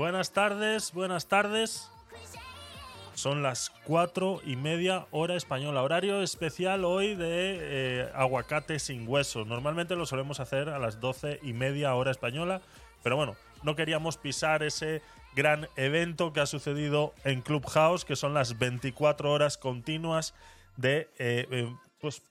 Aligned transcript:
Buenas 0.00 0.32
tardes, 0.32 0.94
buenas 0.94 1.26
tardes. 1.26 1.90
Son 3.12 3.42
las 3.42 3.68
cuatro 3.84 4.40
y 4.46 4.56
media 4.56 5.06
hora 5.10 5.36
española. 5.36 5.82
Horario 5.82 6.22
especial 6.22 6.86
hoy 6.86 7.14
de 7.14 7.58
eh, 7.60 8.10
aguacate 8.14 8.78
sin 8.78 9.06
hueso. 9.06 9.44
Normalmente 9.44 9.96
lo 9.96 10.06
solemos 10.06 10.40
hacer 10.40 10.70
a 10.70 10.78
las 10.78 11.00
doce 11.00 11.38
y 11.42 11.52
media 11.52 11.94
hora 11.94 12.12
española. 12.12 12.62
Pero 13.02 13.16
bueno, 13.16 13.36
no 13.62 13.76
queríamos 13.76 14.16
pisar 14.16 14.62
ese 14.62 15.02
gran 15.36 15.68
evento 15.76 16.32
que 16.32 16.40
ha 16.40 16.46
sucedido 16.46 17.12
en 17.24 17.42
Clubhouse, 17.42 18.06
que 18.06 18.16
son 18.16 18.32
las 18.32 18.58
24 18.58 19.30
horas 19.30 19.58
continuas 19.58 20.32
de 20.78 21.10
eh, 21.18 21.46
eh, 21.50 21.74
pues, 22.00 22.22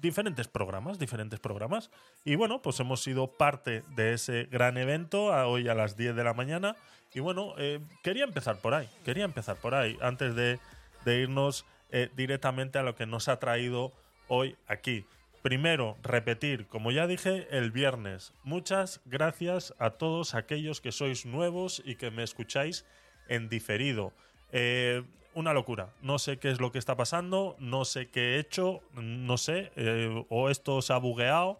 diferentes 0.00 0.48
programas, 0.48 0.98
diferentes 0.98 1.40
programas. 1.40 1.90
Y 2.24 2.36
bueno, 2.36 2.62
pues 2.62 2.80
hemos 2.80 3.02
sido 3.02 3.26
parte 3.26 3.84
de 3.96 4.14
ese 4.14 4.44
gran 4.44 4.78
evento 4.78 5.26
hoy 5.26 5.68
a 5.68 5.74
las 5.74 5.98
10 5.98 6.16
de 6.16 6.24
la 6.24 6.32
mañana. 6.32 6.74
Y 7.14 7.20
bueno, 7.20 7.54
eh, 7.58 7.80
quería 8.02 8.24
empezar 8.24 8.56
por 8.56 8.74
ahí, 8.74 8.88
quería 9.04 9.24
empezar 9.24 9.56
por 9.56 9.74
ahí, 9.74 9.98
antes 10.00 10.34
de, 10.34 10.58
irnos 11.04 11.66
eh, 11.90 12.08
directamente 12.16 12.78
a 12.78 12.82
lo 12.82 12.94
que 12.94 13.06
nos 13.06 13.28
ha 13.28 13.38
traído 13.38 13.92
hoy 14.28 14.56
aquí. 14.66 15.04
Primero, 15.42 15.96
repetir, 16.02 16.66
como 16.68 16.92
ya 16.92 17.06
dije 17.06 17.48
el 17.50 17.70
viernes, 17.70 18.32
muchas 18.44 19.00
gracias 19.04 19.74
a 19.78 19.90
todos 19.90 20.34
aquellos 20.34 20.80
que 20.80 20.92
sois 20.92 21.26
nuevos 21.26 21.82
y 21.84 21.96
que 21.96 22.10
me 22.10 22.22
escucháis 22.22 22.86
en 23.28 23.48
diferido. 23.48 24.12
Eh, 24.52 25.02
una 25.34 25.52
locura. 25.52 25.88
No 26.02 26.18
sé 26.18 26.38
qué 26.38 26.50
es 26.50 26.60
lo 26.60 26.72
que 26.72 26.78
está 26.78 26.96
pasando, 26.96 27.56
no 27.58 27.84
sé 27.84 28.08
qué 28.10 28.36
he 28.36 28.38
hecho, 28.38 28.80
no 28.94 29.38
sé, 29.38 29.72
o 30.28 30.50
esto 30.50 30.82
se 30.82 30.92
ha 30.92 30.98
bugueado 30.98 31.58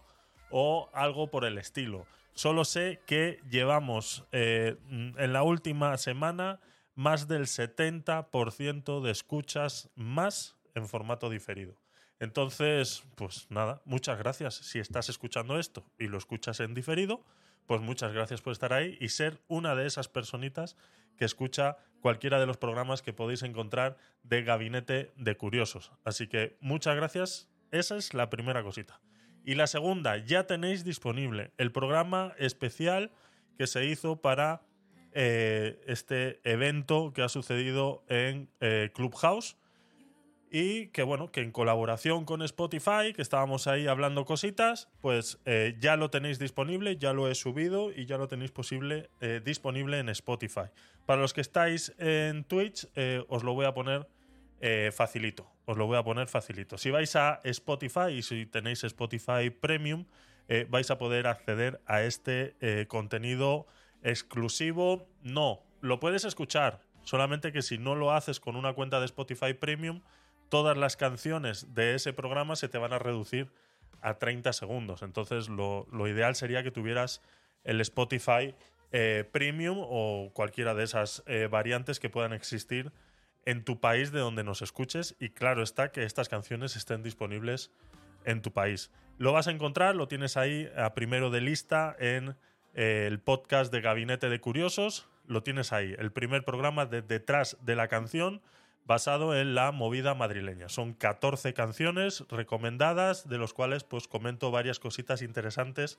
o 0.51 0.91
algo 0.93 1.29
por 1.29 1.45
el 1.45 1.59
estilo. 1.59 2.07
Solo 2.35 2.65
sé 2.65 3.01
que 3.07 3.41
llevamos 3.51 4.25
eh, 4.33 4.77
en 4.89 5.33
la 5.33 5.43
última 5.43 5.97
semana 5.99 6.61
más 6.95 7.29
del 7.29 7.43
70% 7.43 9.01
de 9.03 9.11
escuchas 9.11 9.91
más 9.95 10.57
en 10.75 10.89
formato 10.89 11.31
diferido. 11.31 11.77
Entonces, 12.19 13.03
pues 13.17 13.47
nada, 13.51 13.83
muchas 13.85 14.19
gracias. 14.19 14.55
Si 14.55 14.79
estás 14.79 15.09
escuchando 15.09 15.59
esto 15.59 15.85
y 15.99 16.07
lo 16.07 16.19
escuchas 16.19 16.61
en 16.61 16.73
diferido, 16.73 17.25
pues 17.67 17.81
muchas 17.81 18.13
gracias 18.13 18.41
por 18.41 18.53
estar 18.53 18.73
ahí 18.73 18.97
y 19.01 19.09
ser 19.09 19.41
una 19.49 19.75
de 19.75 19.87
esas 19.87 20.09
personitas 20.09 20.77
que 21.17 21.25
escucha 21.25 21.79
cualquiera 22.01 22.41
de 22.41 22.47
los 22.47 22.57
programas 22.57 23.03
que 23.03 23.13
podéis 23.13 23.43
encontrar 23.43 23.97
de 24.23 24.43
Gabinete 24.43 25.13
de 25.17 25.37
Curiosos. 25.37 25.93
Así 26.05 26.29
que 26.29 26.57
muchas 26.61 26.97
gracias. 26.97 27.49
Esa 27.71 27.97
es 27.97 28.15
la 28.15 28.31
primera 28.31 28.63
cosita. 28.63 29.01
Y 29.45 29.55
la 29.55 29.67
segunda, 29.67 30.19
ya 30.19 30.47
tenéis 30.47 30.85
disponible 30.85 31.53
el 31.59 31.73
programa 31.73 32.33
especial 32.39 33.11
que 33.59 33.67
se 33.67 33.87
hizo 33.87 34.21
para 34.21 34.63
eh, 35.13 35.81
este 35.87 36.41
evento 36.45 37.13
que 37.13 37.23
ha 37.23 37.29
sucedido 37.29 38.05
en 38.09 38.49
eh, 38.61 38.91
Clubhouse 38.95 39.57
y 40.51 40.89
que 40.89 41.03
bueno, 41.03 41.33
que 41.33 41.41
en 41.41 41.51
colaboración 41.51 42.25
con 42.25 42.43
Spotify, 42.43 43.13
que 43.15 43.23
estábamos 43.23 43.67
ahí 43.67 43.87
hablando 43.89 44.25
cositas, 44.25 44.89
pues 45.01 45.39
eh, 45.45 45.77
ya 45.81 45.97
lo 45.97 46.11
tenéis 46.11 46.39
disponible, 46.39 46.97
ya 46.99 47.13
lo 47.13 47.29
he 47.29 47.35
subido 47.35 47.91
y 47.91 48.07
ya 48.07 48.19
lo 48.19 48.29
tenéis 48.29 48.53
posible, 48.53 49.11
disponible 49.45 49.99
en 49.99 50.09
Spotify. 50.11 50.67
Para 51.07 51.21
los 51.21 51.33
que 51.33 51.41
estáis 51.41 51.95
en 51.99 52.45
Twitch, 52.45 52.87
os 53.29 53.45
lo 53.45 53.55
voy 53.55 53.67
a 53.67 53.75
poner 53.75 54.07
facilito, 54.93 55.51
os 55.65 55.77
lo 55.77 55.87
voy 55.87 55.97
a 55.97 56.05
poner 56.05 56.29
facilito. 56.29 56.79
Si 56.79 56.91
vais 56.91 57.17
a 57.17 57.41
Spotify 57.45 58.13
y 58.13 58.23
si 58.23 58.47
tenéis 58.47 58.85
Spotify 58.85 59.51
Premium, 59.51 60.07
vais 60.69 60.91
a 60.91 60.99
poder 60.99 61.27
acceder 61.27 61.81
a 61.87 62.03
este 62.03 62.55
contenido 62.87 63.67
exclusivo. 64.03 65.09
No, 65.23 65.63
lo 65.81 65.99
puedes 65.99 66.25
escuchar, 66.25 66.81
solamente 67.03 67.51
que 67.51 67.63
si 67.63 67.77
no 67.77 67.97
lo 67.97 68.13
haces 68.13 68.39
con 68.39 68.57
una 68.57 68.73
cuenta 68.73 69.01
de 69.01 69.07
Spotify 69.07 69.55
Premium, 69.55 70.01
todas 70.49 70.77
las 70.77 70.99
canciones 70.99 71.75
de 71.75 71.95
ese 71.95 72.13
programa 72.13 72.57
se 72.57 72.69
te 72.69 72.79
van 72.79 72.93
a 72.93 72.99
reducir 72.99 73.51
a 74.03 74.19
30 74.19 74.53
segundos. 74.53 75.03
Entonces, 75.03 75.49
lo, 75.49 75.87
ideal 76.07 76.35
sería 76.35 76.63
que 76.63 76.71
tuvieras 76.71 77.23
el 77.65 77.81
Spotify 77.81 78.55
eh, 78.91 79.25
Premium 79.33 79.79
o 79.81 80.31
cualquiera 80.35 80.75
de 80.75 80.85
esas 80.85 81.23
eh, 81.27 81.49
variantes 81.51 82.01
que 82.01 82.11
puedan 82.11 82.35
existir 82.35 82.93
en 83.45 83.65
tu 83.65 83.81
país 83.81 84.13
de 84.13 84.21
donde 84.21 84.45
nos 84.45 84.63
escuches. 84.63 85.17
Y 85.19 85.31
claro 85.31 85.63
está 85.63 85.93
que 85.93 86.05
estas 86.05 86.29
canciones 86.29 86.77
estén 86.77 87.03
disponibles 87.03 87.71
en 88.25 88.43
tu 88.43 88.53
país. 88.53 88.91
Lo 89.19 89.33
vas 89.33 89.49
a 89.49 89.51
encontrar, 89.51 89.95
lo 89.95 90.09
tienes 90.09 90.37
ahí 90.37 90.69
primero 90.95 91.31
de 91.31 91.41
lista 91.41 91.95
en 91.99 92.37
eh, 92.75 93.07
el 93.07 93.21
podcast 93.21 93.73
de 93.73 93.81
Gabinete 93.81 94.29
de 94.29 94.41
Curiosos. 94.41 95.09
Lo 95.27 95.43
tienes 95.43 95.73
ahí, 95.73 95.95
el 95.99 96.13
primer 96.13 96.45
programa 96.45 96.87
de 96.87 97.03
detrás 97.03 97.57
de 97.63 97.77
la 97.77 97.89
canción 97.89 98.43
basado 98.85 99.37
en 99.37 99.55
la 99.55 99.71
movida 99.71 100.15
madrileña. 100.15 100.69
Son 100.69 100.93
14 100.93 101.55
canciones 101.55 102.25
recomendadas, 102.29 103.29
de 103.29 103.39
los 103.39 103.55
cuales 103.55 103.85
pues 103.85 104.09
comento 104.09 104.51
varias 104.51 104.81
cositas 104.81 105.23
interesantes 105.23 105.99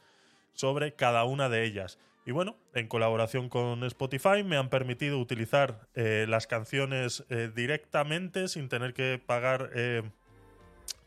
sobre 0.54 0.94
cada 0.94 1.24
una 1.24 1.50
de 1.50 1.64
ellas. 1.64 1.98
Y 2.26 2.32
bueno, 2.32 2.56
en 2.74 2.88
colaboración 2.88 3.50
con 3.50 3.84
Spotify 3.84 4.44
me 4.46 4.56
han 4.56 4.70
permitido 4.70 5.20
utilizar 5.20 5.88
eh, 5.94 6.26
las 6.30 6.48
canciones 6.48 7.26
eh, 7.30 7.52
directamente 7.54 8.48
sin 8.48 8.70
tener 8.70 8.94
que 8.94 9.22
pagar, 9.24 9.72
eh, 9.76 10.04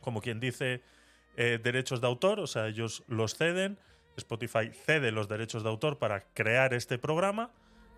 como 0.00 0.21
quien 0.21 0.41
dice, 0.41 0.82
derechos 1.37 2.00
de 2.00 2.06
autor, 2.06 2.41
o 2.41 2.47
sea, 2.47 2.66
ellos 2.66 3.05
los 3.09 3.34
ceden. 3.34 3.78
Spotify 4.16 4.71
cede 4.72 5.12
los 5.12 5.28
derechos 5.28 5.62
de 5.62 5.69
autor 5.69 5.99
para 5.99 6.22
crear 6.32 6.72
este 6.72 6.97
programa 6.97 7.50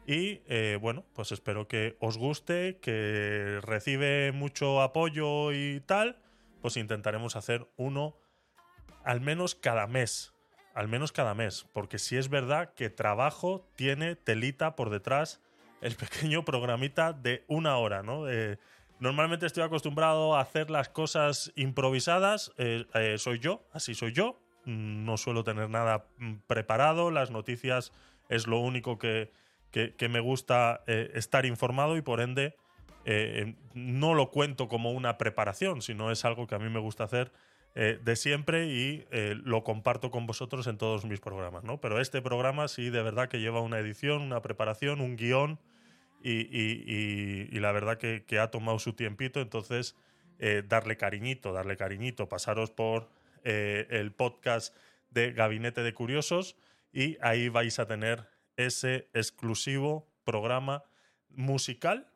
y 0.05 0.41
bueno, 0.79 1.05
pues 1.15 1.31
espero 1.31 1.69
que 1.69 1.97
os 2.01 2.19
guste, 2.19 2.79
que 2.81 3.61
recibe 3.63 4.33
mucho 4.33 4.83
apoyo 4.83 5.53
y 5.53 5.81
tal. 5.87 6.17
Pues 6.61 6.77
intentaremos 6.77 7.37
hacer 7.37 7.69
uno 7.77 8.17
al 9.05 9.21
menos 9.21 9.55
cada 9.55 9.87
mes. 9.87 10.33
Al 10.75 10.89
menos 10.89 11.13
cada 11.13 11.35
mes. 11.35 11.67
Porque 11.73 11.99
si 11.99 12.17
es 12.17 12.29
verdad 12.29 12.73
que 12.75 12.91
trabajo 12.91 13.67
tiene 13.77 14.17
telita 14.17 14.77
por 14.77 14.91
detrás 14.91 15.41
el 15.81 15.97
pequeño 15.97 16.45
programita 16.45 17.13
de 17.13 17.45
una 17.49 17.77
hora, 17.77 18.03
¿no? 18.03 18.25
normalmente 19.01 19.47
estoy 19.47 19.63
acostumbrado 19.63 20.35
a 20.35 20.41
hacer 20.41 20.71
las 20.71 20.89
cosas 20.89 21.53
improvisadas. 21.55 22.53
Eh, 22.59 22.85
eh, 22.95 23.17
soy 23.19 23.39
yo, 23.39 23.63
así 23.73 23.95
soy 23.95 24.13
yo. 24.13 24.41
No 24.65 25.17
suelo 25.17 25.45
tener 25.45 25.71
nada 25.71 26.07
mm, 26.19 26.35
preparado. 26.47 27.11
Las 27.11 27.31
noticias 27.31 27.93
es 28.29 28.47
lo 28.47 28.59
único 28.59 28.99
que, 28.99 29.33
que, 29.71 30.09
me 30.09 30.21
gusta 30.21 30.83
eh, 30.87 31.11
estar 31.15 31.47
informado 31.47 31.97
y 31.97 32.03
por 32.03 32.21
ende 32.21 32.57
eh, 33.05 33.55
no 33.75 34.15
lo 34.15 34.31
cuento 34.31 34.69
como 34.69 34.93
una 34.93 35.19
preparación, 35.19 35.83
sino 35.83 36.11
es 36.11 36.25
algo 36.25 36.47
que 36.47 36.55
a 36.55 36.59
mí 36.59 36.69
me 36.69 36.81
gusta 36.81 37.05
hacer 37.05 37.33
eh, 37.81 38.01
de 38.03 38.17
siempre 38.17 38.67
y 38.67 39.07
lo 39.45 39.63
comparto 39.63 40.11
con 40.11 40.27
vosotros 40.27 40.67
en 40.67 40.79
todos 40.79 41.05
mis 41.05 41.21
programas. 41.21 41.63
¿no? 41.63 41.81
Pero 41.81 42.01
este 42.01 42.21
programa 42.21 42.67
sí 42.67 42.91
de 42.91 43.03
verdad 43.03 43.29
que 43.29 43.39
lleva 43.39 43.61
una 43.61 43.79
edición, 43.79 44.23
una 44.23 44.43
preparación, 44.43 45.01
un 45.01 45.17
guion 45.17 45.61
y, 46.23 47.59
la 47.61 47.71
verdad 47.71 47.97
que, 47.97 48.25
que, 48.27 48.41
ha 48.41 48.51
tomado 48.51 48.81
su 48.81 48.95
tiempito, 48.95 49.41
entonces 49.41 49.95
darle 50.67 50.97
cariñito, 50.97 51.53
darle 51.53 51.77
cariñito, 51.77 52.29
pasaros 52.29 52.71
por 52.73 53.09
el 53.45 54.11
podcast 54.13 54.75
de 55.11 55.33
Gabinete 55.33 55.83
de 55.83 55.95
Curiosos 55.95 56.57
y 56.93 57.17
ahí 57.21 57.49
vais 57.49 57.79
a 57.79 57.87
tener 57.87 58.29
ese 58.57 59.09
exclusivo 59.15 60.09
programa 60.25 60.83
musical 61.31 62.11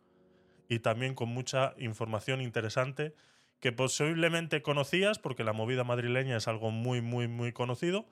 y 0.69 0.81
también 0.81 1.15
con 1.15 1.29
mucha 1.29 1.75
información 1.79 2.41
interesante 2.41 3.15
que 3.63 3.71
posiblemente 3.71 4.61
conocías 4.61 5.21
porque 5.21 5.45
la 5.45 5.53
movida 5.53 5.85
madrileña 5.85 6.37
es 6.37 6.49
algo 6.49 6.73
muy, 6.73 7.01
muy, 7.01 7.29
muy 7.29 7.53
conocido, 7.53 8.09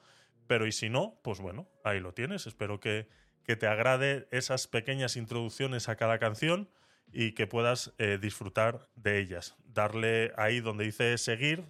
pero 0.46 0.64
y 0.64 0.70
si 0.70 0.88
no, 0.88 1.18
pues 1.24 1.40
bueno, 1.40 1.68
ahí 1.82 1.98
lo 1.98 2.14
tienes. 2.14 2.46
Espero 2.46 2.78
que, 2.78 3.08
que 3.42 3.56
te 3.56 3.66
agrade 3.66 4.28
esas 4.30 4.68
pequeñas 4.68 5.16
introducciones 5.16 5.88
a 5.88 5.96
cada 5.96 6.20
canción 6.20 6.70
y 7.12 7.32
que 7.32 7.48
puedas 7.48 7.92
eh, 7.98 8.18
disfrutar 8.22 8.88
de 8.94 9.18
ellas. 9.18 9.56
Darle 9.64 10.32
ahí 10.36 10.60
donde 10.60 10.84
dice 10.84 11.18
seguir, 11.18 11.64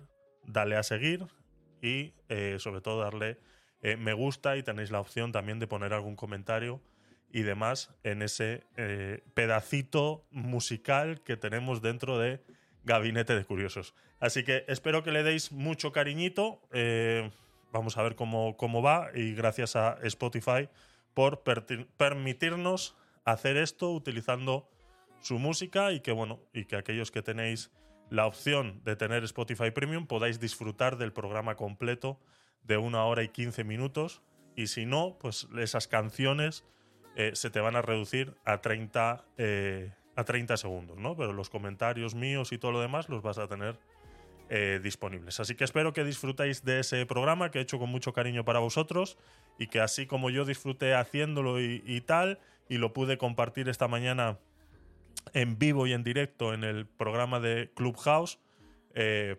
dale 0.44 0.77
a 0.77 0.82
seguir 0.82 1.25
y 1.81 2.12
eh, 2.29 2.56
sobre 2.59 2.82
todo 2.82 3.00
darle 3.00 3.38
eh, 3.81 3.97
me 3.97 4.12
gusta 4.12 4.59
y 4.59 4.62
tenéis 4.62 4.91
la 4.91 5.00
opción 5.00 5.32
también 5.32 5.59
de 5.59 5.67
poner 5.67 5.94
algún 5.94 6.17
comentario 6.17 6.82
y 7.32 7.43
demás 7.43 7.94
en 8.03 8.21
ese 8.21 8.65
pedacito 9.32 10.27
musical 10.31 11.23
que 11.23 11.37
tenemos 11.38 11.81
dentro 11.81 12.19
de 12.19 12.43
Gabinete 12.85 13.35
de 13.35 13.44
Curiosos. 13.44 13.94
Así 14.19 14.44
que 14.44 14.65
espero 14.69 15.03
que 15.03 15.12
le 15.12 15.23
deis 15.23 15.53
mucho 15.53 15.93
cariñito. 15.93 16.61
Eh, 16.73 17.31
vamos 17.73 17.97
a 17.97 18.03
ver 18.03 18.17
cómo, 18.17 18.56
cómo 18.56 18.82
va 18.82 19.11
y 19.15 19.35
gracias 19.35 19.77
a 19.77 19.99
Spotify 20.03 20.69
por 21.15 21.43
permitirnos 21.43 22.97
hacer 23.25 23.56
esto 23.56 23.93
utilizando 23.93 24.69
su 25.21 25.38
música 25.38 25.93
y 25.93 26.00
que 26.00 26.12
bueno 26.12 26.41
y 26.53 26.65
que 26.65 26.77
aquellos 26.77 27.11
que 27.11 27.23
tenéis 27.23 27.71
la 28.09 28.27
opción 28.27 28.82
de 28.85 28.97
tener 28.97 29.23
Spotify 29.25 29.71
Premium 29.71 30.06
podáis 30.06 30.41
disfrutar 30.41 30.97
del 30.97 31.12
programa 31.12 31.56
completo 31.56 32.19
de 32.65 32.77
una 32.77 33.05
hora 33.05 33.23
y 33.23 33.29
quince 33.29 33.65
minutos. 33.65 34.23
Y 34.56 34.67
si 34.67 34.85
no, 34.85 35.17
pues 35.21 35.49
esas 35.59 35.87
canciones 35.87 36.65
eh, 37.17 37.32
se 37.35 37.50
te 37.50 37.61
van 37.61 37.77
a 37.77 37.82
reducir 37.82 38.35
a 38.44 38.61
30, 38.61 39.25
eh, 39.38 39.93
a 40.17 40.25
30 40.25 40.57
segundos, 40.57 40.99
¿no? 40.99 41.17
Pero 41.17 41.33
los 41.33 41.51
comentarios 41.51 42.15
míos 42.15 42.53
y 42.53 42.59
todo 42.59 42.73
lo 42.73 42.81
demás 42.81 43.09
los 43.09 43.23
vas 43.23 43.39
a 43.39 43.49
tener 43.49 43.79
eh, 44.53 44.81
disponibles. 44.83 45.39
Así 45.39 45.55
que 45.55 45.62
espero 45.62 45.93
que 45.93 46.03
disfrutéis 46.03 46.65
de 46.65 46.81
ese 46.81 47.07
programa 47.07 47.53
que 47.53 47.61
he 47.61 47.62
hecho 47.62 47.79
con 47.79 47.89
mucho 47.89 48.12
cariño 48.12 48.45
para 48.45 48.59
vosotros 48.59 49.17
y 49.59 49.69
que 49.69 49.81
así 49.81 50.07
como 50.07 50.29
yo 50.29 50.45
disfruté 50.45 50.95
haciéndolo 50.95 51.61
y, 51.61 52.01
tal, 52.01 52.41
y 52.69 52.79
lo 52.79 52.93
pude 52.93 53.17
compartir 53.17 53.69
esta 53.69 53.87
mañana 53.87 54.39
en 55.35 55.57
vivo 55.57 55.87
y 55.87 55.93
en 55.93 56.03
directo 56.03 56.53
en 56.53 56.65
el 56.65 56.87
programa 56.87 57.39
de 57.39 57.71
Clubhouse, 57.77 58.41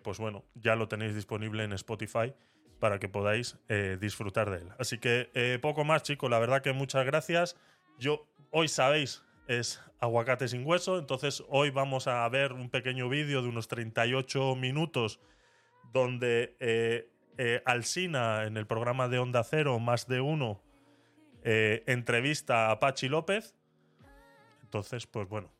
pues 0.02 0.18
bueno, 0.18 0.44
ya 0.54 0.76
lo 0.76 0.88
tenéis 0.88 1.14
disponible 1.14 1.64
en 1.64 1.74
Spotify 1.74 2.32
para 2.78 2.98
que 2.98 3.08
podáis 3.08 3.58
disfrutar 4.00 4.48
de 4.48 4.58
él. 4.58 4.68
Así 4.78 4.96
que 4.96 5.58
poco 5.60 5.84
más, 5.84 6.04
chicos. 6.04 6.30
La 6.30 6.38
verdad 6.38 6.62
que 6.62 6.72
muchas 6.72 7.04
gracias. 7.04 7.56
Yo, 7.98 8.26
hoy 8.50 8.68
sabéis, 8.68 9.22
es 9.46 9.82
aguacate 10.00 10.48
sin 10.48 10.66
hueso, 10.66 10.98
entonces 10.98 11.44
hoy 11.48 11.70
vamos 11.70 12.06
a 12.06 12.28
ver 12.28 12.52
un 12.52 12.70
pequeño 12.70 13.08
vídeo 13.08 13.42
de 13.42 13.48
unos 13.48 13.68
38 13.68 14.56
minutos 14.56 15.20
donde 15.92 16.56
eh, 16.60 17.08
eh, 17.38 17.62
Alsina, 17.64 18.44
en 18.44 18.56
el 18.56 18.66
programa 18.66 19.08
de 19.08 19.18
Onda 19.18 19.44
Cero, 19.44 19.78
más 19.78 20.06
de 20.06 20.20
uno, 20.20 20.60
eh, 21.44 21.82
entrevista 21.86 22.70
a 22.70 22.80
Pachi 22.80 23.08
López. 23.08 23.54
Entonces, 24.62 25.06
pues 25.06 25.28
bueno, 25.28 25.50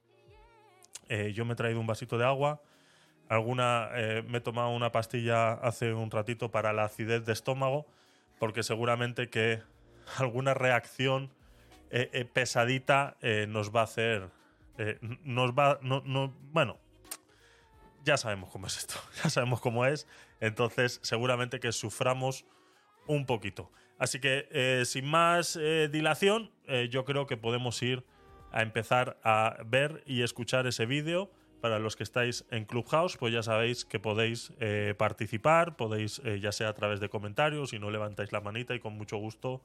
yo 1.34 1.44
me 1.44 1.52
he 1.52 1.56
traído 1.56 1.78
un 1.78 1.86
vasito 1.86 2.16
de 2.16 2.24
agua. 2.24 2.62
Alguna, 3.28 3.90
me 4.26 4.38
he 4.38 4.40
tomado 4.40 4.70
una 4.70 4.90
pastilla 4.92 5.52
hace 5.52 5.92
un 5.92 6.10
ratito 6.10 6.50
para 6.50 6.72
la 6.72 6.84
acidez 6.84 7.26
de 7.26 7.34
estómago, 7.34 7.86
porque 8.38 8.62
seguramente 8.62 9.28
que 9.28 9.60
alguna 10.16 10.54
reacción 10.54 11.30
eh, 11.94 12.08
eh, 12.14 12.24
pesadita 12.24 13.18
eh, 13.20 13.44
nos 13.46 13.70
va 13.70 13.80
a 13.80 13.84
hacer. 13.84 14.30
nos 15.24 15.52
va. 15.52 15.78
No, 15.82 16.02
no, 16.06 16.34
bueno, 16.50 16.78
ya 18.02 18.16
sabemos 18.16 18.50
cómo 18.50 18.66
es 18.66 18.78
esto. 18.78 18.94
Ya 19.22 19.28
sabemos 19.28 19.60
cómo 19.60 19.84
es. 19.84 20.08
Entonces, 20.40 21.00
seguramente 21.02 21.60
que 21.60 21.70
suframos 21.70 22.46
un 23.06 23.26
poquito. 23.26 23.70
Así 23.98 24.20
que, 24.20 24.82
sin 24.84 25.04
más 25.04 25.56
dilación, 25.92 26.50
yo 26.90 27.04
creo 27.04 27.26
que 27.26 27.36
podemos 27.36 27.80
ir 27.82 28.04
a 28.50 28.62
empezar 28.62 29.20
a 29.22 29.58
ver 29.64 30.02
y 30.06 30.22
escuchar 30.22 30.66
ese 30.66 30.86
vídeo. 30.86 31.30
Para 31.60 31.78
los 31.78 31.94
que 31.94 32.02
estáis 32.02 32.44
en 32.50 32.64
Clubhouse, 32.64 33.16
pues 33.16 33.32
ya 33.32 33.44
sabéis 33.44 33.84
que 33.84 34.00
podéis 34.00 34.52
participar, 34.98 35.76
podéis, 35.76 36.20
ya 36.40 36.50
sea 36.50 36.70
a 36.70 36.74
través 36.74 36.98
de 36.98 37.08
comentarios, 37.08 37.70
si 37.70 37.78
no 37.78 37.90
levantáis 37.92 38.32
la 38.32 38.40
manita 38.40 38.74
y 38.74 38.80
con 38.80 38.94
mucho 38.94 39.18
gusto 39.18 39.62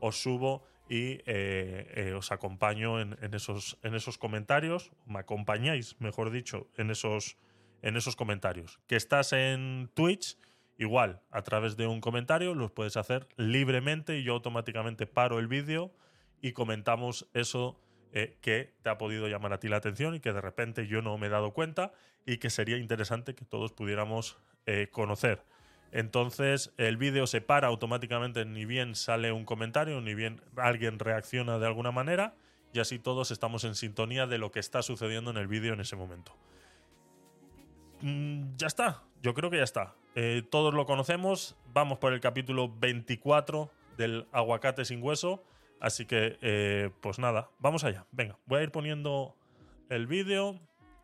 os 0.00 0.20
subo 0.22 0.64
y 0.88 1.20
eh, 1.26 1.86
eh, 1.94 2.14
os 2.16 2.32
acompaño 2.32 3.00
en, 3.00 3.16
esos, 3.34 3.78
en 3.82 3.94
esos 3.94 4.16
comentarios, 4.16 4.90
me 5.06 5.18
acompañáis, 5.18 6.00
mejor 6.00 6.30
dicho, 6.30 6.68
en 6.76 6.90
esos, 6.90 7.36
en 7.82 7.96
esos 7.96 8.16
comentarios. 8.16 8.80
Que 8.86 8.96
estás 8.96 9.32
en 9.32 9.90
Twitch, 9.94 10.38
igual, 10.78 11.20
a 11.30 11.42
través 11.42 11.76
de 11.76 11.86
un 11.86 12.00
comentario, 12.00 12.54
los 12.54 12.70
puedes 12.70 12.96
hacer 12.96 13.28
libremente 13.36 14.18
y 14.18 14.24
yo 14.24 14.32
automáticamente 14.32 15.06
paro 15.06 15.38
el 15.38 15.46
vídeo 15.46 15.92
y 16.40 16.52
comentamos 16.52 17.28
eso 17.34 17.78
eh, 18.12 18.38
que 18.40 18.74
te 18.80 18.88
ha 18.88 18.96
podido 18.96 19.28
llamar 19.28 19.52
a 19.52 19.60
ti 19.60 19.68
la 19.68 19.76
atención 19.76 20.14
y 20.14 20.20
que 20.20 20.32
de 20.32 20.40
repente 20.40 20.86
yo 20.86 21.02
no 21.02 21.18
me 21.18 21.26
he 21.26 21.30
dado 21.30 21.52
cuenta 21.52 21.92
y 22.24 22.38
que 22.38 22.48
sería 22.48 22.78
interesante 22.78 23.34
que 23.34 23.44
todos 23.44 23.72
pudiéramos 23.72 24.38
conocer. 24.92 25.42
Entonces 25.92 26.72
el 26.76 26.96
vídeo 26.96 27.26
se 27.26 27.40
para 27.40 27.68
automáticamente, 27.68 28.44
ni 28.44 28.64
bien 28.64 28.94
sale 28.94 29.32
un 29.32 29.44
comentario, 29.44 30.00
ni 30.00 30.14
bien 30.14 30.40
alguien 30.56 30.98
reacciona 30.98 31.58
de 31.58 31.66
alguna 31.66 31.92
manera, 31.92 32.34
y 32.72 32.80
así 32.80 32.98
todos 32.98 33.30
estamos 33.30 33.64
en 33.64 33.74
sintonía 33.74 34.26
de 34.26 34.38
lo 34.38 34.50
que 34.50 34.60
está 34.60 34.82
sucediendo 34.82 35.30
en 35.30 35.38
el 35.38 35.48
vídeo 35.48 35.72
en 35.72 35.80
ese 35.80 35.96
momento. 35.96 36.36
Mm, 38.02 38.56
ya 38.56 38.66
está, 38.66 39.02
yo 39.22 39.34
creo 39.34 39.50
que 39.50 39.56
ya 39.56 39.64
está. 39.64 39.94
Eh, 40.14 40.42
todos 40.50 40.74
lo 40.74 40.84
conocemos, 40.84 41.56
vamos 41.72 41.98
por 41.98 42.12
el 42.12 42.20
capítulo 42.20 42.68
24 42.68 43.70
del 43.96 44.26
aguacate 44.32 44.84
sin 44.84 45.02
hueso, 45.02 45.42
así 45.80 46.04
que 46.04 46.38
eh, 46.42 46.90
pues 47.00 47.18
nada, 47.18 47.48
vamos 47.58 47.84
allá. 47.84 48.04
Venga, 48.12 48.38
voy 48.44 48.60
a 48.60 48.62
ir 48.64 48.70
poniendo 48.70 49.34
el 49.88 50.06
vídeo, 50.06 50.60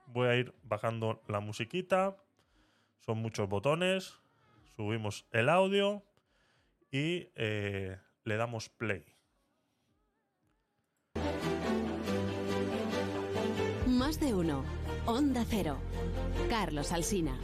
voy 0.08 0.28
a 0.28 0.36
ir 0.36 0.52
bajando 0.62 1.22
la 1.26 1.40
musiquita, 1.40 2.16
son 3.00 3.18
muchos 3.18 3.48
botones 3.48 4.20
subimos 4.76 5.26
el 5.30 5.48
audio 5.48 6.02
y 6.90 7.28
eh, 7.34 7.98
le 8.24 8.36
damos 8.36 8.68
play. 8.68 9.04
Más 13.86 14.20
de 14.20 14.34
uno. 14.34 14.64
Onda 15.06 15.44
Cero. 15.48 15.78
Carlos 16.48 16.92
Alsina. 16.92 17.36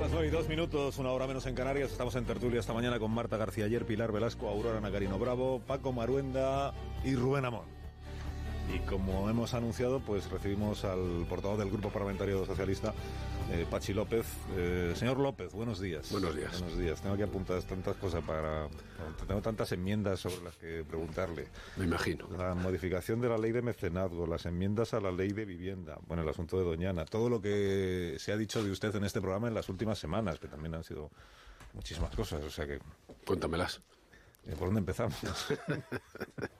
Las 0.00 0.10
nueve 0.10 0.28
y 0.28 0.30
dos 0.30 0.48
minutos, 0.48 0.98
una 0.98 1.10
hora 1.10 1.26
menos 1.26 1.46
en 1.46 1.54
Canarias. 1.54 1.90
Estamos 1.90 2.14
en 2.16 2.24
tertulia 2.24 2.60
esta 2.60 2.72
mañana 2.72 2.98
con 2.98 3.10
Marta 3.10 3.36
García 3.36 3.66
Ayer, 3.66 3.86
Pilar 3.86 4.12
Velasco, 4.12 4.48
Aurora 4.48 4.80
Nagarino 4.80 5.18
Bravo, 5.18 5.60
Paco 5.66 5.92
Maruenda 5.92 6.74
y 7.04 7.14
Rubén 7.14 7.44
Amón. 7.44 7.79
Y 8.72 8.78
como 8.80 9.28
hemos 9.28 9.54
anunciado, 9.54 10.00
pues 10.00 10.30
recibimos 10.30 10.84
al 10.84 11.26
portavoz 11.28 11.58
del 11.58 11.70
Grupo 11.70 11.90
Parlamentario 11.90 12.44
Socialista, 12.46 12.94
eh, 13.50 13.66
Pachi 13.68 13.92
López. 13.92 14.26
Eh, 14.56 14.92
señor 14.94 15.18
López, 15.18 15.52
buenos 15.52 15.80
días. 15.80 16.10
Buenos 16.12 16.36
días. 16.36 16.60
Buenos 16.60 16.78
días. 16.78 17.02
Tengo 17.02 17.16
que 17.16 17.24
apuntar 17.24 17.60
tantas 17.64 17.96
cosas 17.96 18.22
para... 18.22 18.68
Tengo 19.26 19.42
tantas 19.42 19.72
enmiendas 19.72 20.20
sobre 20.20 20.42
las 20.42 20.56
que 20.56 20.84
preguntarle. 20.84 21.48
Me 21.76 21.84
imagino. 21.84 22.28
La 22.38 22.54
modificación 22.54 23.20
de 23.20 23.28
la 23.28 23.38
ley 23.38 23.50
de 23.50 23.62
mecenazgo, 23.62 24.26
las 24.26 24.46
enmiendas 24.46 24.94
a 24.94 25.00
la 25.00 25.10
ley 25.10 25.32
de 25.32 25.44
vivienda, 25.44 25.98
bueno, 26.06 26.22
el 26.22 26.28
asunto 26.28 26.56
de 26.56 26.64
Doñana, 26.64 27.04
todo 27.04 27.28
lo 27.28 27.40
que 27.40 28.16
se 28.20 28.32
ha 28.32 28.36
dicho 28.36 28.62
de 28.62 28.70
usted 28.70 28.94
en 28.94 29.04
este 29.04 29.20
programa 29.20 29.48
en 29.48 29.54
las 29.54 29.68
últimas 29.68 29.98
semanas, 29.98 30.38
que 30.38 30.46
también 30.46 30.74
han 30.74 30.84
sido 30.84 31.10
muchísimas 31.72 32.14
cosas, 32.14 32.44
o 32.44 32.50
sea 32.50 32.66
que... 32.66 32.78
Cuéntamelas. 33.26 33.80
Eh, 34.46 34.54
¿Por 34.56 34.68
dónde 34.68 34.80
empezamos? 34.80 35.16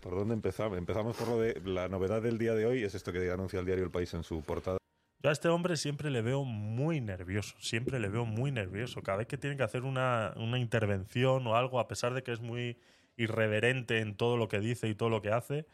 ¿Por 0.00 0.14
dónde 0.14 0.34
empezamos? 0.34 0.78
Empezamos 0.78 1.16
por 1.16 1.28
lo 1.28 1.40
de 1.40 1.60
la 1.64 1.88
novedad 1.88 2.22
del 2.22 2.38
día 2.38 2.54
de 2.54 2.64
hoy, 2.64 2.82
es 2.82 2.94
esto 2.94 3.12
que 3.12 3.30
anuncia 3.30 3.60
el 3.60 3.66
diario 3.66 3.84
El 3.84 3.90
País 3.90 4.12
en 4.14 4.24
su 4.24 4.42
portada. 4.42 4.78
Yo 5.22 5.28
a 5.28 5.32
este 5.32 5.48
hombre 5.48 5.76
siempre 5.76 6.10
le 6.10 6.22
veo 6.22 6.44
muy 6.44 7.02
nervioso, 7.02 7.54
siempre 7.60 8.00
le 8.00 8.08
veo 8.08 8.24
muy 8.24 8.50
nervioso. 8.50 9.02
Cada 9.02 9.18
vez 9.18 9.26
que 9.26 9.36
tiene 9.36 9.58
que 9.58 9.62
hacer 9.62 9.84
una, 9.84 10.32
una 10.36 10.58
intervención 10.58 11.46
o 11.46 11.56
algo, 11.56 11.78
a 11.78 11.88
pesar 11.88 12.14
de 12.14 12.22
que 12.22 12.32
es 12.32 12.40
muy 12.40 12.78
irreverente 13.18 13.98
en 13.98 14.16
todo 14.16 14.38
lo 14.38 14.48
que 14.48 14.60
dice 14.60 14.88
y 14.88 14.94
todo 14.94 15.10
lo 15.10 15.20
que 15.20 15.30
hace, 15.30 15.66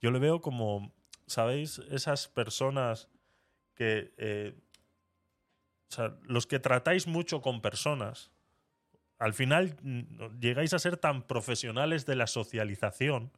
yo 0.00 0.12
le 0.12 0.20
veo 0.20 0.40
como, 0.40 0.94
¿sabéis? 1.26 1.80
Esas 1.90 2.28
personas 2.28 3.08
que... 3.74 4.14
Eh, 4.18 4.54
o 5.90 5.94
sea, 5.94 6.16
los 6.22 6.46
que 6.46 6.58
tratáis 6.58 7.06
mucho 7.06 7.42
con 7.42 7.60
personas, 7.60 8.30
al 9.18 9.34
final 9.34 9.76
mm, 9.82 10.38
llegáis 10.40 10.72
a 10.72 10.78
ser 10.78 10.96
tan 10.96 11.22
profesionales 11.26 12.06
de 12.06 12.16
la 12.16 12.26
socialización 12.28 13.32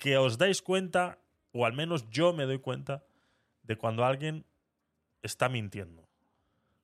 que 0.00 0.16
os 0.16 0.38
dais 0.38 0.62
cuenta, 0.62 1.20
o 1.52 1.66
al 1.66 1.74
menos 1.74 2.08
yo 2.10 2.32
me 2.32 2.46
doy 2.46 2.58
cuenta, 2.58 3.04
de 3.62 3.76
cuando 3.76 4.04
alguien 4.04 4.46
está 5.22 5.48
mintiendo. 5.48 6.08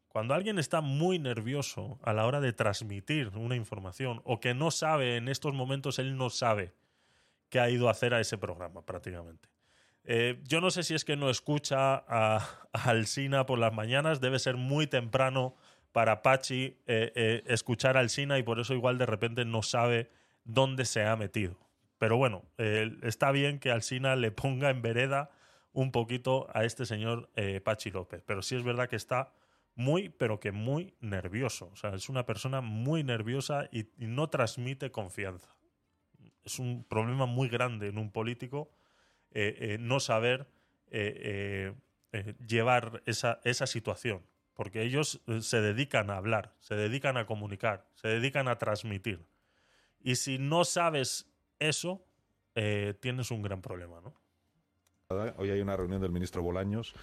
Cuando 0.09 0.35
alguien 0.35 0.59
está 0.59 0.83
muy 0.83 1.19
nervioso 1.19 1.99
a 2.03 2.13
la 2.13 2.27
hora 2.27 2.41
de 2.41 2.53
transmitir 2.53 3.29
una 3.37 3.57
información 3.57 4.21
o 4.25 4.39
que 4.39 4.55
no 4.55 4.71
sabe, 4.71 5.17
en 5.17 5.29
estos 5.29 5.55
momentos 5.55 5.99
él 5.99 6.17
no 6.17 6.31
sabe 6.31 6.75
qué 7.49 7.59
ha 7.59 7.71
ido 7.71 7.89
a 7.89 7.93
hacer 7.93 8.13
a 8.13 8.21
ese 8.21 8.37
programa 8.37 8.83
prácticamente. 8.83 9.49
Eh, 10.05 10.39
yo 10.45 10.61
no 10.61 10.71
sé 10.71 10.83
si 10.83 10.95
es 10.95 11.05
que 11.05 11.17
no 11.17 11.31
escucha 11.31 12.05
a, 12.07 12.47
Alsina 12.73 13.47
por 13.47 13.59
las 13.59 13.73
mañanas, 13.73 14.21
debe 14.21 14.39
ser 14.39 14.57
muy 14.57 14.87
temprano 14.87 15.57
para 15.93 16.21
Pachi 16.21 16.77
eh, 16.87 17.13
eh, 17.15 17.43
escuchar 17.47 17.97
a 17.97 18.01
Alsina 18.01 18.39
y 18.39 18.43
por 18.43 18.61
eso 18.61 18.75
igual 18.75 18.99
de 18.99 19.07
repente 19.07 19.47
no 19.47 19.63
sabe 19.63 20.11
dónde 20.45 20.85
se 20.85 21.03
ha 21.05 21.17
metido. 21.17 21.66
Pero 21.99 22.17
bueno, 22.17 22.45
está 22.59 23.31
bien 23.33 23.59
que 23.59 23.71
Alsina 23.71 24.17
le 24.17 24.31
ponga 24.31 24.71
en 24.71 24.83
vereda 24.83 25.31
un 25.77 25.93
poquito 25.93 26.49
a 26.55 26.65
este 26.65 26.87
señor 26.87 27.31
eh, 27.37 27.61
Pachi 27.61 27.91
López. 27.91 28.23
Pero 28.27 28.41
sí 28.41 28.57
es 28.57 28.65
verdad 28.65 28.89
que 28.89 28.97
está 28.97 29.35
muy, 29.75 30.09
pero 30.09 30.41
que 30.41 30.51
muy 30.51 30.95
nervioso. 31.01 31.69
O 31.71 31.77
sea, 31.77 31.95
es 31.95 32.09
una 32.09 32.25
persona 32.25 32.63
muy 32.63 33.05
nerviosa 33.05 33.69
y, 33.71 33.87
no 33.99 34.31
transmite 34.31 34.91
confianza. 34.91 35.55
Es 36.45 36.59
un 36.59 36.83
problema 36.85 37.27
muy 37.27 37.51
grande 37.51 37.89
en 37.89 37.99
un 37.99 38.11
político 38.11 38.71
eh, 39.33 39.55
eh, 39.61 39.79
no 39.79 40.01
saber 40.01 40.49
llevar 42.47 43.03
esa, 43.05 43.41
esa 43.45 43.67
situación. 43.67 44.23
Porque 44.55 44.81
ellos 44.81 45.23
se 45.41 45.61
dedican 45.61 46.09
a 46.09 46.17
hablar, 46.17 46.55
se 46.61 46.75
dedican 46.75 47.19
a 47.19 47.27
comunicar, 47.27 47.87
se 47.93 48.09
dedican 48.09 48.49
a 48.49 48.57
transmitir. 48.57 49.27
Y 50.01 50.17
si 50.17 50.39
no 50.39 50.65
sabes 50.65 51.36
eso, 51.59 52.05
tienes 53.01 53.31
un 53.31 53.43
gran 53.43 53.61
problema, 53.61 54.01
¿no? 54.01 54.15
Hoy 55.37 55.51
hay 55.51 55.61
una 55.61 55.77
reunión 55.77 56.01
del 56.01 56.11
ministro 56.11 56.43
Bolaños 56.43 56.95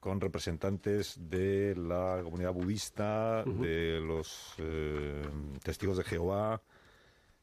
con 0.00 0.20
representantes 0.20 1.16
de 1.18 1.74
la 1.76 2.20
comunidad 2.22 2.52
budista, 2.52 3.44
de 3.44 4.00
los 4.00 4.54
eh, 4.58 5.22
testigos 5.62 5.96
de 5.96 6.04
Jehová, 6.04 6.62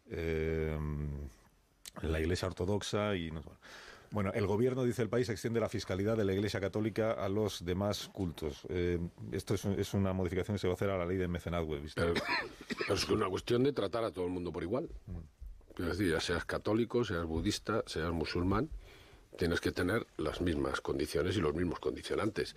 eh, 0.09 0.77
la 2.01 2.19
Iglesia 2.19 2.47
Ortodoxa 2.47 3.15
y... 3.15 3.31
bueno, 4.11 4.31
el 4.33 4.45
gobierno, 4.45 4.83
dice 4.83 5.01
el 5.01 5.09
país, 5.09 5.29
extiende 5.29 5.59
la 5.59 5.69
fiscalidad 5.69 6.17
de 6.17 6.25
la 6.25 6.33
Iglesia 6.33 6.59
Católica 6.59 7.13
a 7.13 7.29
los 7.29 7.65
demás 7.65 8.09
cultos. 8.13 8.65
Eh, 8.69 8.99
esto 9.31 9.55
es, 9.55 9.93
una 9.93 10.13
modificación 10.13 10.55
que 10.55 10.59
se 10.59 10.67
va 10.67 10.73
a 10.73 10.75
hacer 10.75 10.89
a 10.89 10.97
la 10.97 11.05
ley 11.05 11.17
de 11.17 11.27
mecenazgo. 11.27 11.77
Pero, 11.95 12.13
pero, 12.77 12.93
es 12.93 13.09
una 13.09 13.29
cuestión 13.29 13.63
de 13.63 13.73
tratar 13.73 14.03
a 14.03 14.11
todo 14.11 14.25
el 14.25 14.31
mundo 14.31 14.51
por 14.51 14.63
igual. 14.63 14.89
Mm. 15.07 15.42
Es 15.77 15.85
decir, 15.85 16.11
ya 16.11 16.19
seas 16.19 16.45
católico, 16.45 17.03
seas 17.03 17.25
budista, 17.25 17.83
seas 17.87 18.11
musulmán, 18.11 18.69
tienes 19.37 19.59
que 19.59 19.71
tener 19.71 20.05
las 20.17 20.41
mismas 20.41 20.81
condiciones 20.81 21.35
y 21.35 21.41
los 21.41 21.53
mismos 21.53 21.79
condicionantes. 21.79 22.55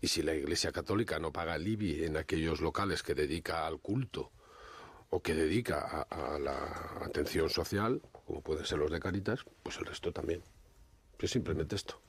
Y 0.00 0.08
si 0.08 0.22
la 0.22 0.34
Iglesia 0.34 0.72
Católica 0.72 1.18
no 1.18 1.32
paga 1.32 1.56
el 1.56 1.66
IBI 1.66 2.04
en 2.04 2.16
aquellos 2.16 2.60
locales 2.60 3.02
que 3.02 3.14
dedica 3.14 3.66
al 3.66 3.80
culto 3.80 4.30
o 5.10 5.22
que 5.22 5.34
dedica 5.34 6.06
a, 6.10 6.38
la 6.38 7.00
atención 7.02 7.48
social, 7.48 8.02
como 8.26 8.42
pueden 8.42 8.66
ser 8.66 8.78
los 8.78 8.90
de 8.90 9.00
Caritas, 9.00 9.44
pues 9.62 9.78
el 9.78 9.86
resto 9.86 10.12
también. 10.12 10.42
Es 11.18 11.30
simplemente 11.30 11.76
esto. 11.76 12.00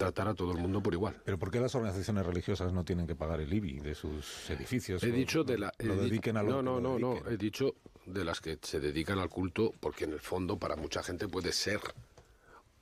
Tratar 0.00 0.28
a 0.28 0.34
todo 0.34 0.52
el 0.52 0.56
mundo 0.56 0.82
por 0.82 0.94
igual. 0.94 1.20
¿Pero 1.26 1.38
por 1.38 1.50
qué 1.50 1.60
las 1.60 1.74
organizaciones 1.74 2.24
religiosas 2.24 2.72
no 2.72 2.86
tienen 2.86 3.06
que 3.06 3.14
pagar 3.14 3.38
el 3.38 3.52
IBI 3.52 3.80
de 3.80 3.94
sus 3.94 4.48
edificios? 4.48 5.02
He 5.02 5.12
dicho 5.12 5.44
de 5.44 5.58
la... 5.58 5.74
Lo 5.78 5.94
dediquen 5.94 6.38
a 6.38 6.42
lo 6.42 6.62
no, 6.62 6.80
no, 6.80 6.80
no, 6.80 6.98
no. 6.98 7.30
He 7.30 7.36
dicho 7.36 7.74
de 8.06 8.24
las 8.24 8.40
que 8.40 8.58
se 8.62 8.80
dedican 8.80 9.18
al 9.18 9.28
culto 9.28 9.74
porque 9.78 10.04
en 10.04 10.14
el 10.14 10.20
fondo 10.20 10.58
para 10.58 10.74
mucha 10.74 11.02
gente 11.02 11.28
puede 11.28 11.52
ser 11.52 11.80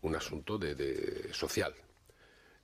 un 0.03 0.15
asunto 0.15 0.59
de, 0.59 1.29
social. 1.33 1.75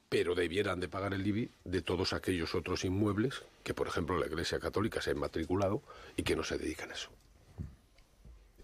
Pero 0.08 0.37
debieran 0.37 0.78
de 0.78 0.87
pagar 0.87 1.14
el 1.14 1.26
IBI 1.26 1.50
de 1.64 1.82
todos 1.82 2.12
aquellos 2.12 2.54
otros 2.54 2.84
inmuebles 2.84 3.42
que, 3.64 3.75
por 3.75 3.88
ejemplo, 3.88 4.16
la 4.20 4.26
Iglesia 4.26 4.61
Católica 4.61 5.02
se 5.02 5.11
ha 5.11 5.14
matriculado 5.16 5.82
y 6.16 6.23
que 6.23 6.37
no 6.37 6.44
se 6.44 6.58
dedican 6.58 6.92
a 6.92 6.94
eso. 6.94 7.11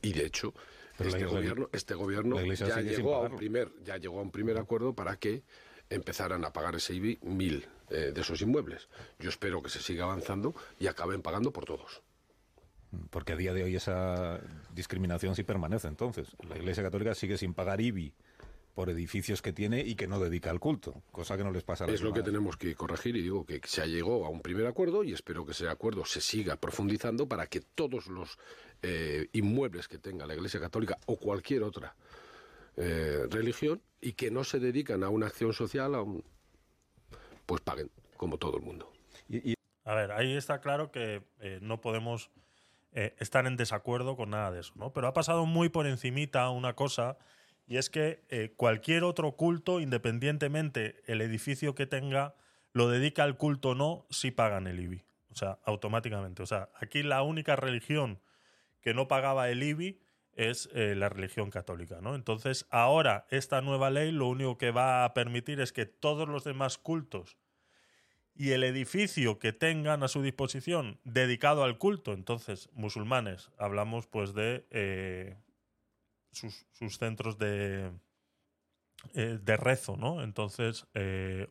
Y 0.03 0.13
de 0.13 0.25
hecho, 0.25 0.55
este, 1.01 1.25
gobierno, 1.25 1.69
este 1.73 1.95
gobierno 1.95 2.41
ya 2.55 2.81
llegó, 2.81 3.17
a 3.17 3.21
un 3.23 3.37
primer, 3.37 3.73
ya 3.85 3.97
llegó 3.97 4.21
a 4.21 4.23
un 4.23 4.31
primer 4.31 4.57
acuerdo 4.57 4.93
para 4.93 5.17
que 5.17 5.43
empezaran 5.91 6.45
a 6.45 6.53
pagar 6.53 6.77
ese 6.77 6.95
IBI 6.95 7.19
mil 7.23 7.67
eh, 7.91 8.13
de 8.15 8.21
esos 8.21 8.41
inmuebles. 8.41 8.89
Yo 9.19 9.29
espero 9.29 9.63
que 9.63 9.69
se 9.69 9.83
siga 9.83 10.05
avanzando 10.05 10.55
y 10.79 10.87
acaben 10.87 11.21
pagando 11.21 11.53
por 11.53 11.65
todos. 11.65 12.03
Porque 13.11 13.35
a 13.35 13.37
día 13.37 13.53
de 13.53 13.65
hoy 13.65 13.77
esa 13.77 14.41
discriminación 14.75 15.37
sí 15.37 15.43
permanece 15.43 15.89
entonces. 15.89 16.29
La 16.49 16.57
Iglesia 16.57 16.83
Católica 16.83 17.15
sigue 17.15 17.37
sin 17.37 17.55
pagar 17.55 17.81
IBI 17.81 18.13
por 18.75 18.89
edificios 18.89 19.43
que 19.43 19.53
tiene 19.53 19.81
y 19.81 19.95
que 19.97 20.07
no 20.07 20.21
dedica 20.21 20.51
al 20.51 20.61
culto, 20.61 21.03
cosa 21.11 21.37
que 21.37 21.45
no 21.45 21.51
les 21.51 21.65
pasa 21.65 21.85
a 21.85 21.89
Es 21.89 22.03
lo 22.03 22.13
que 22.13 22.23
tenemos 22.23 22.57
que 22.57 22.75
corregir 22.75 23.17
y 23.17 23.23
digo 23.23 23.45
que 23.45 23.61
se 23.65 23.87
llegó 23.87 24.25
a 24.25 24.29
un 24.29 24.41
primer 24.41 24.67
acuerdo 24.67 25.03
y 25.03 25.13
espero 25.13 25.45
que 25.45 25.53
ese 25.53 25.69
acuerdo 25.69 26.05
se 26.05 26.21
siga 26.21 26.57
profundizando 26.57 27.29
para 27.29 27.47
que 27.47 27.61
todos 27.61 28.07
los 28.07 28.39
eh, 28.83 29.29
inmuebles 29.33 29.89
que 29.89 29.99
tenga 29.99 30.27
la 30.27 30.35
Iglesia 30.35 30.61
Católica 30.61 30.99
o 31.07 31.17
cualquier 31.17 31.65
otra 31.65 31.95
eh, 32.81 33.27
religión 33.31 33.83
y 34.01 34.13
que 34.13 34.31
no 34.31 34.45
se 34.45 34.59
dedican 34.59 35.03
a 35.05 35.09
una 35.09 35.27
acción 35.27 35.53
social, 35.53 35.93
pues 37.47 37.61
paguen, 37.61 37.91
como 38.17 38.39
todo 38.39 38.57
el 38.57 38.63
mundo. 38.63 38.93
A 39.85 39.95
ver, 39.95 40.13
ahí 40.13 40.37
está 40.37 40.61
claro 40.61 40.91
que 40.91 41.23
eh, 41.41 41.59
no 41.63 41.81
podemos 41.81 42.31
estar 42.93 43.47
en 43.47 43.57
desacuerdo 43.57 44.17
con 44.17 44.31
nada 44.31 44.51
de 44.51 44.59
eso, 44.59 44.73
¿no? 44.75 44.93
Pero 44.93 45.07
ha 45.07 45.13
pasado 45.13 45.47
muy 45.47 45.69
por 45.69 45.87
encimita 45.87 46.51
una 46.51 46.75
cosa 46.75 47.19
y 47.71 47.77
es 47.77 47.89
que 47.89 48.25
eh, 48.31 48.53
cualquier 48.57 49.05
otro 49.05 49.37
culto, 49.37 49.79
independientemente 49.79 50.97
el 51.07 51.21
edificio 51.21 51.77
que 51.77 51.87
tenga, 51.87 52.35
lo 52.73 52.89
dedica 52.91 53.23
al 53.23 53.37
culto 53.37 53.71
o 53.71 53.75
no, 53.77 54.07
sí 54.11 54.33
pagan 54.33 54.67
el 54.67 54.81
IBI. 54.81 55.05
O 55.31 55.37
sea, 55.37 55.61
automáticamente. 55.65 56.43
O 56.43 56.47
sea, 56.47 56.71
aquí 56.81 57.05
la 57.05 57.23
única 57.23 57.55
religión 57.55 58.19
que 58.81 58.93
no 58.93 59.07
pagaba 59.07 59.51
el 59.51 59.63
IBI 59.63 60.01
es 60.35 60.69
eh, 60.73 60.95
la 60.95 61.09
religión 61.09 61.51
católica, 61.51 62.01
¿no? 62.01 62.15
Entonces, 62.15 62.67
ahora 62.71 63.27
esta 63.31 63.61
nueva 63.61 63.91
ley 63.91 64.13
lo 64.13 64.29
único 64.29 64.59
que 64.59 64.71
va 64.71 65.05
a 65.05 65.15
permitir 65.15 65.61
es 65.61 65.73
que 65.73 65.87
todos 65.87 66.29
los 66.29 66.45
demás 66.45 66.79
cultos 66.79 67.37
y 68.35 68.53
el 68.53 68.65
edificio 68.65 69.39
que 69.39 69.53
tengan 69.53 70.03
a 70.03 70.09
su 70.09 70.23
disposición 70.23 70.99
dedicado 71.05 71.65
al 71.65 71.79
culto, 71.79 72.13
entonces, 72.13 72.71
musulmanes, 72.73 73.51
hablamos 73.59 74.07
pues 74.07 74.33
de 74.33 74.67
eh, 74.71 75.37
sus, 76.31 76.65
centros 76.97 77.37
de, 77.39 77.91
eh, 79.15 79.39
de 79.43 79.57
rezo, 79.57 79.97
¿no? 79.97 80.23
Entonces, 80.23 80.87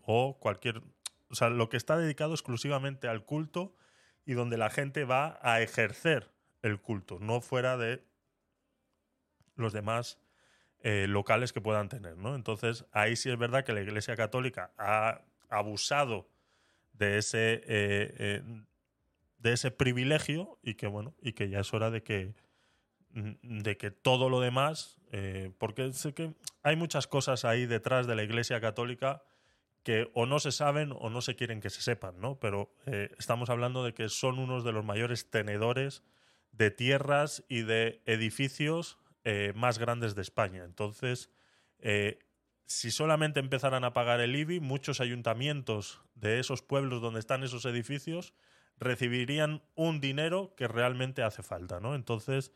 o 0.03 0.39
cualquier, 0.39 0.81
o 1.29 1.35
sea, 1.35 1.49
lo 1.49 1.69
que 1.69 1.77
está 1.77 1.97
dedicado 1.97 2.33
exclusivamente 2.33 3.07
al 3.07 3.23
culto 3.23 3.75
y 4.25 4.33
donde 4.33 4.57
la 4.57 4.69
gente 4.69 5.03
va 5.03 5.37
a 5.41 5.61
ejercer 5.61 6.31
el 6.61 6.79
culto, 6.79 7.19
no 7.19 7.41
fuera 7.41 7.77
de 7.77 8.03
los 9.59 9.73
demás 9.73 10.19
eh, 10.81 11.07
locales 11.07 11.53
que 11.53 11.61
puedan 11.61 11.89
tener. 11.89 12.15
Entonces, 12.17 12.85
ahí 12.91 13.15
sí 13.15 13.29
es 13.29 13.37
verdad 13.37 13.63
que 13.63 13.73
la 13.73 13.81
Iglesia 13.81 14.15
Católica 14.15 14.71
ha 14.77 15.21
abusado 15.49 16.29
de 16.93 17.17
ese, 17.17 17.39
de 19.37 19.53
ese 19.53 19.71
privilegio 19.71 20.59
y 20.61 20.75
que, 20.75 20.87
bueno, 20.87 21.15
y 21.21 21.33
que 21.33 21.49
ya 21.49 21.59
es 21.59 21.73
hora 21.73 21.91
de 21.91 22.03
que 22.03 22.33
de 23.11 23.77
que 23.77 23.91
todo 23.91 24.29
lo 24.29 24.39
demás, 24.39 24.97
eh, 25.11 25.51
porque 25.57 25.91
sé 25.93 26.13
que 26.13 26.33
hay 26.63 26.75
muchas 26.75 27.07
cosas 27.07 27.45
ahí 27.45 27.65
detrás 27.65 28.07
de 28.07 28.15
la 28.15 28.23
Iglesia 28.23 28.61
Católica 28.61 29.23
que 29.83 30.09
o 30.13 30.25
no 30.25 30.39
se 30.39 30.51
saben 30.51 30.93
o 30.93 31.09
no 31.09 31.21
se 31.21 31.35
quieren 31.35 31.61
que 31.61 31.69
se 31.69 31.81
sepan, 31.81 32.19
¿no? 32.19 32.39
Pero 32.39 32.75
eh, 32.85 33.09
estamos 33.17 33.49
hablando 33.49 33.83
de 33.83 33.93
que 33.93 34.09
son 34.09 34.37
unos 34.37 34.63
de 34.63 34.73
los 34.73 34.85
mayores 34.85 35.29
tenedores 35.29 36.03
de 36.51 36.69
tierras 36.69 37.43
y 37.47 37.61
de 37.61 38.01
edificios 38.05 38.99
eh, 39.29 39.53
más 39.55 39.77
grandes 39.77 40.15
de 40.15 40.23
España. 40.23 40.63
Entonces, 40.63 41.29
si 42.65 42.89
solamente 42.89 43.39
empezaran 43.39 43.83
a 43.83 43.93
pagar 43.93 44.21
el 44.21 44.35
IBI, 44.35 44.59
muchos 44.59 45.01
ayuntamientos 45.01 46.01
de 46.15 46.39
esos 46.39 46.63
pueblos 46.63 46.99
donde 46.99 47.19
están 47.19 47.43
esos 47.43 47.65
edificios 47.65 48.33
recibirían 48.79 49.61
un 49.75 50.01
dinero 50.01 50.55
que 50.55 50.67
realmente 50.67 51.21
hace 51.21 51.43
falta, 51.43 51.79
¿no? 51.79 51.95
Entonces, 51.95 52.51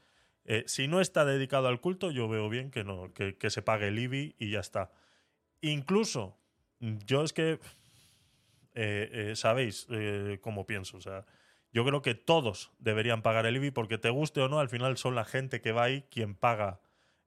eh, 0.45 0.63
si 0.67 0.87
no 0.87 0.99
está 0.99 1.25
dedicado 1.25 1.67
al 1.67 1.79
culto, 1.79 2.11
yo 2.11 2.27
veo 2.27 2.49
bien 2.49 2.71
que, 2.71 2.83
no, 2.83 3.13
que, 3.13 3.49
se 3.49 3.61
pague 3.61 3.89
el 3.89 3.99
IBI 3.99 4.35
y 4.39 4.51
ya 4.51 4.61
está. 4.61 4.91
Incluso, 5.61 6.37
yo 6.79 7.23
es 7.23 7.33
que, 7.33 7.59
eh, 8.73 9.09
eh, 9.11 9.35
sabéis 9.35 9.87
cómo 10.41 10.65
pienso, 10.65 10.97
o 10.97 11.01
sea, 11.01 11.25
yo 11.73 11.83
creo 11.85 12.01
que 12.01 12.15
todos 12.15 12.71
deberían 12.79 13.21
pagar 13.21 13.45
el 13.45 13.57
IBI 13.57 13.71
porque 13.71 13.97
te 13.97 14.09
guste 14.09 14.41
o 14.41 14.47
no, 14.47 14.59
al 14.59 14.69
final 14.69 14.95
son 14.97 15.15
la 15.15 15.25
gente 15.25 15.59
que 15.61 15.71
va 15.71 15.83
ahí 15.83 16.03
quien 16.03 16.35
paga 16.35 16.79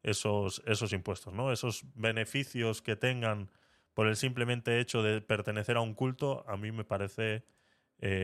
esos, 0.03 0.62
esos 0.67 0.93
impuestos, 0.93 1.35
¿no? 1.35 1.53
Esos 1.53 1.85
beneficios 1.95 2.81
que 2.81 2.97
tengan 2.97 3.50
por 3.93 4.07
el 4.07 4.17
simplemente 4.17 4.81
hecho 4.81 5.03
de 5.03 5.21
pertenecer 5.21 5.76
a 5.76 5.81
un 5.81 5.95
culto, 5.95 6.45
a 6.49 6.57
mí 6.57 6.73
me 6.73 6.85
parece... 6.85 7.45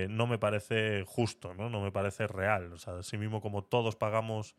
no 0.09 0.27
me 0.27 0.39
parece 0.39 1.05
justo, 1.07 1.55
¿no? 1.55 1.69
No 1.69 1.81
me 1.81 1.91
parece 1.91 2.27
real. 2.27 2.73
O 2.73 2.79
sea, 2.79 2.99
así 2.99 3.19
mismo 3.19 3.41
como 3.41 3.65
todos 3.65 3.97
pagamos 3.97 4.55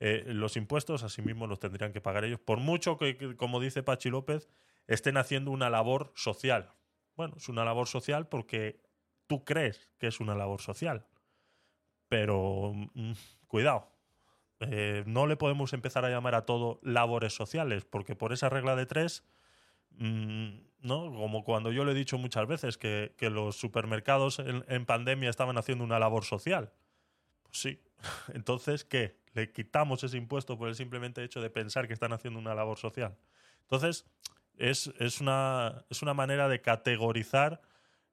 eh, 0.00 0.24
los 0.26 0.56
impuestos 0.56 1.02
asimismo 1.02 1.46
los 1.46 1.58
tendrían 1.58 1.92
que 1.92 2.00
pagar 2.00 2.24
ellos, 2.24 2.38
por 2.38 2.58
mucho 2.60 2.98
que, 2.98 3.36
como 3.36 3.58
dice 3.60 3.82
Pachi 3.82 4.10
López, 4.10 4.48
estén 4.86 5.16
haciendo 5.16 5.50
una 5.50 5.70
labor 5.70 6.12
social. 6.14 6.72
Bueno, 7.16 7.34
es 7.36 7.48
una 7.48 7.64
labor 7.64 7.88
social 7.88 8.28
porque 8.28 8.80
tú 9.28 9.44
crees 9.44 9.88
que 9.98 10.08
es 10.08 10.18
una 10.18 10.34
labor 10.34 10.60
social. 10.60 11.06
Pero 12.08 12.72
mm, 12.74 13.12
cuidado, 13.46 13.88
eh, 14.58 15.04
no 15.06 15.28
le 15.28 15.36
podemos 15.36 15.72
empezar 15.72 16.04
a 16.04 16.10
llamar 16.10 16.34
a 16.34 16.44
todo 16.44 16.80
labores 16.82 17.34
sociales, 17.34 17.84
porque 17.84 18.16
por 18.16 18.32
esa 18.32 18.48
regla 18.48 18.74
de 18.74 18.86
tres, 18.86 19.24
mm, 19.98 20.48
¿no? 20.80 21.12
Como 21.12 21.44
cuando 21.44 21.70
yo 21.70 21.84
le 21.84 21.92
he 21.92 21.94
dicho 21.94 22.18
muchas 22.18 22.48
veces 22.48 22.76
que, 22.76 23.14
los 23.20 23.56
supermercados 23.56 24.40
en 24.40 24.86
pandemia 24.86 25.30
estaban 25.30 25.58
haciendo 25.58 25.84
una 25.84 26.00
labor 26.00 26.24
social. 26.24 26.72
Pues 27.44 27.58
sí. 27.58 27.80
Entonces, 28.34 28.84
¿qué? 28.84 29.16
le 29.38 29.52
quitamos 29.52 30.02
ese 30.02 30.16
impuesto 30.16 30.58
por 30.58 30.68
el 30.68 30.74
simplemente 30.74 31.22
hecho 31.22 31.40
de 31.40 31.50
pensar 31.50 31.86
que 31.86 31.94
están 31.94 32.12
haciendo 32.12 32.40
una 32.40 32.54
labor 32.54 32.76
social. 32.76 33.16
Entonces, 33.62 34.04
es, 34.56 35.20
una, 35.20 35.84
es 35.90 36.02
una 36.02 36.14
manera 36.14 36.48
de 36.48 36.60
categorizar 36.60 37.60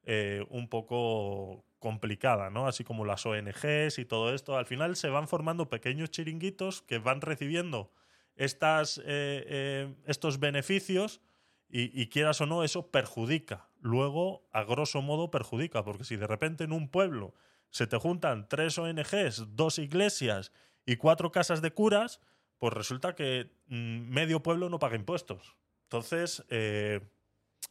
eh, 0.07 0.45
un 0.49 0.69
poco 0.69 1.65
complicada, 1.79 2.51
¿no? 2.51 2.67
Así 2.67 2.83
como 2.83 3.05
las 3.05 3.25
ONGs 3.25 3.97
y 3.97 4.05
todo 4.05 4.33
esto. 4.33 4.55
Al 4.55 4.67
final 4.67 4.95
se 4.95 5.09
van 5.09 5.27
formando 5.27 5.69
pequeños 5.69 6.11
chiringuitos 6.11 6.83
que 6.83 6.99
van 6.99 7.21
recibiendo 7.21 7.91
estas, 8.35 8.99
eh, 8.99 9.03
eh, 9.05 9.95
estos 10.05 10.39
beneficios 10.39 11.21
y, 11.69 11.99
y, 11.99 12.09
quieras 12.09 12.39
o 12.41 12.45
no, 12.45 12.63
eso 12.63 12.91
perjudica. 12.91 13.69
Luego, 13.79 14.47
a 14.51 14.63
grosso 14.63 15.01
modo, 15.01 15.31
perjudica, 15.31 15.83
porque 15.83 16.03
si 16.03 16.17
de 16.17 16.27
repente 16.27 16.63
en 16.63 16.71
un 16.71 16.89
pueblo 16.89 17.33
se 17.71 17.87
te 17.87 17.97
juntan 17.97 18.47
tres 18.47 18.77
ONGs, 18.77 19.55
dos 19.55 19.79
iglesias 19.79 20.51
y 20.85 20.97
cuatro 20.97 21.31
casas 21.31 21.63
de 21.63 21.71
curas, 21.71 22.19
pues 22.59 22.73
resulta 22.73 23.15
que 23.15 23.51
mm, 23.67 24.09
medio 24.09 24.43
pueblo 24.43 24.69
no 24.69 24.77
paga 24.77 24.95
impuestos. 24.95 25.55
Entonces, 25.83 26.43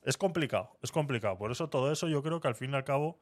es 0.05 0.17
complicado, 0.17 0.77
es 0.83 0.93
complicado. 0.93 1.39
Por 1.39 1.51
eso 1.51 1.69
todo 1.69 1.91
eso 1.91 2.09
yo 2.09 2.23
creo 2.23 2.41
que 2.41 2.49
al 2.49 2.55
fin 2.55 2.73
y 2.73 2.77
al 2.77 2.85
cabo 2.85 3.19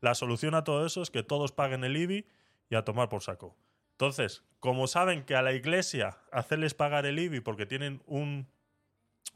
la 0.00 0.14
solución 0.14 0.54
a 0.54 0.64
todo 0.64 0.84
eso 0.84 1.00
es 1.02 1.10
que 1.10 1.22
todos 1.22 1.52
paguen 1.52 1.84
el 1.84 1.96
IBI 1.96 2.26
y 2.68 2.74
a 2.74 2.84
tomar 2.84 3.08
por 3.08 3.22
saco. 3.22 3.56
Entonces, 3.92 4.42
como 4.58 4.86
saben 4.88 5.24
que 5.24 5.36
a 5.36 5.42
la 5.42 5.52
iglesia 5.52 6.18
hacerles 6.32 6.74
pagar 6.74 7.06
el 7.06 7.18
IBI 7.18 7.40
porque 7.40 7.64
tienen 7.64 8.02
un, 8.06 8.48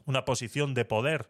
una 0.05 0.25
posición 0.25 0.73
de 0.73 0.85
poder 0.85 1.29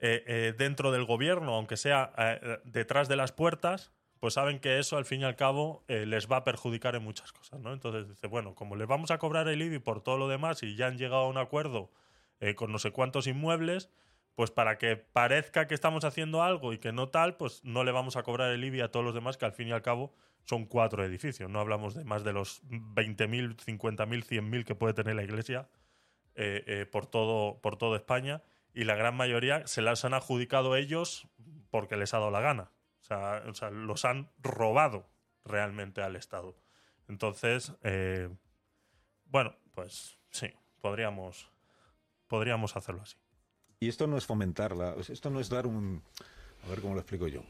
eh, 0.00 0.24
eh, 0.26 0.54
dentro 0.56 0.90
del 0.90 1.04
gobierno, 1.04 1.54
aunque 1.54 1.76
sea 1.76 2.12
eh, 2.16 2.58
detrás 2.64 3.08
de 3.08 3.16
las 3.16 3.32
puertas, 3.32 3.92
pues 4.20 4.34
saben 4.34 4.58
que 4.58 4.78
eso 4.78 4.96
al 4.96 5.04
fin 5.04 5.20
y 5.20 5.24
al 5.24 5.36
cabo 5.36 5.84
les 5.86 6.30
va 6.30 6.38
a 6.38 6.44
perjudicar 6.44 6.94
en 6.94 7.04
muchas 7.04 7.30
cosas, 7.30 7.60
¿no? 7.60 7.74
Entonces 7.74 8.08
dice, 8.08 8.26
bueno, 8.26 8.54
como 8.54 8.74
les 8.74 8.88
vamos 8.88 9.10
a 9.10 9.18
cobrar 9.18 9.48
el 9.48 9.60
IBI 9.60 9.80
por 9.80 10.02
todo 10.02 10.16
lo 10.16 10.28
demás 10.28 10.62
y 10.62 10.76
ya 10.76 10.86
han 10.86 10.96
llegado 10.96 11.24
a 11.24 11.28
un 11.28 11.36
acuerdo 11.36 11.90
con 12.56 12.72
no 12.72 12.78
sé 12.78 12.90
cuántos 12.90 13.26
inmuebles, 13.26 13.90
pues 14.34 14.50
para 14.50 14.78
que 14.78 14.96
parezca 14.96 15.66
que 15.66 15.74
estamos 15.74 16.04
haciendo 16.04 16.42
algo 16.42 16.72
y 16.72 16.78
que 16.78 16.92
no 16.92 17.08
tal, 17.08 17.36
pues 17.36 17.64
no 17.64 17.84
le 17.84 17.92
vamos 17.92 18.16
a 18.16 18.22
cobrar 18.22 18.50
el 18.50 18.64
IBI 18.64 18.80
a 18.80 18.90
todos 18.90 19.04
los 19.04 19.14
demás, 19.14 19.36
que 19.36 19.44
al 19.44 19.52
fin 19.52 19.68
y 19.68 19.72
al 19.72 19.82
cabo 19.82 20.12
son 20.44 20.66
cuatro 20.66 21.04
edificios. 21.04 21.50
No 21.50 21.60
hablamos 21.60 21.94
de 21.94 22.04
más 22.04 22.24
de 22.24 22.32
los 22.32 22.62
20.000, 22.64 23.56
50.000, 23.56 24.24
100.000 24.24 24.64
que 24.64 24.74
puede 24.74 24.94
tener 24.94 25.14
la 25.14 25.22
iglesia 25.22 25.68
por, 26.90 27.06
todo, 27.06 27.60
por 27.60 27.76
toda 27.76 27.96
España 27.96 28.42
y 28.74 28.84
la 28.84 28.96
gran 28.96 29.16
mayoría 29.16 29.66
se 29.68 29.82
las 29.82 30.04
han 30.04 30.14
adjudicado 30.14 30.74
ellos 30.74 31.28
porque 31.70 31.96
les 31.96 32.12
ha 32.12 32.18
dado 32.18 32.32
la 32.32 32.40
gana. 32.40 32.72
O 33.00 33.54
sea, 33.54 33.70
los 33.70 34.04
han 34.04 34.30
robado 34.42 35.08
realmente 35.44 36.02
al 36.02 36.16
Estado. 36.16 36.56
Entonces, 37.06 37.72
eh, 37.82 38.28
bueno, 39.26 39.56
pues 39.72 40.18
sí, 40.30 40.48
podríamos, 40.80 41.50
podríamos 42.26 42.76
hacerlo 42.76 43.02
así. 43.02 43.16
Y 43.84 43.88
esto 43.88 44.06
no 44.06 44.16
es 44.16 44.24
fomentarla, 44.24 44.94
esto 45.10 45.28
no 45.28 45.40
es 45.40 45.50
dar 45.50 45.66
un... 45.66 46.00
A 46.64 46.70
ver 46.70 46.80
cómo 46.80 46.94
lo 46.94 47.00
explico 47.00 47.28
yo. 47.28 47.42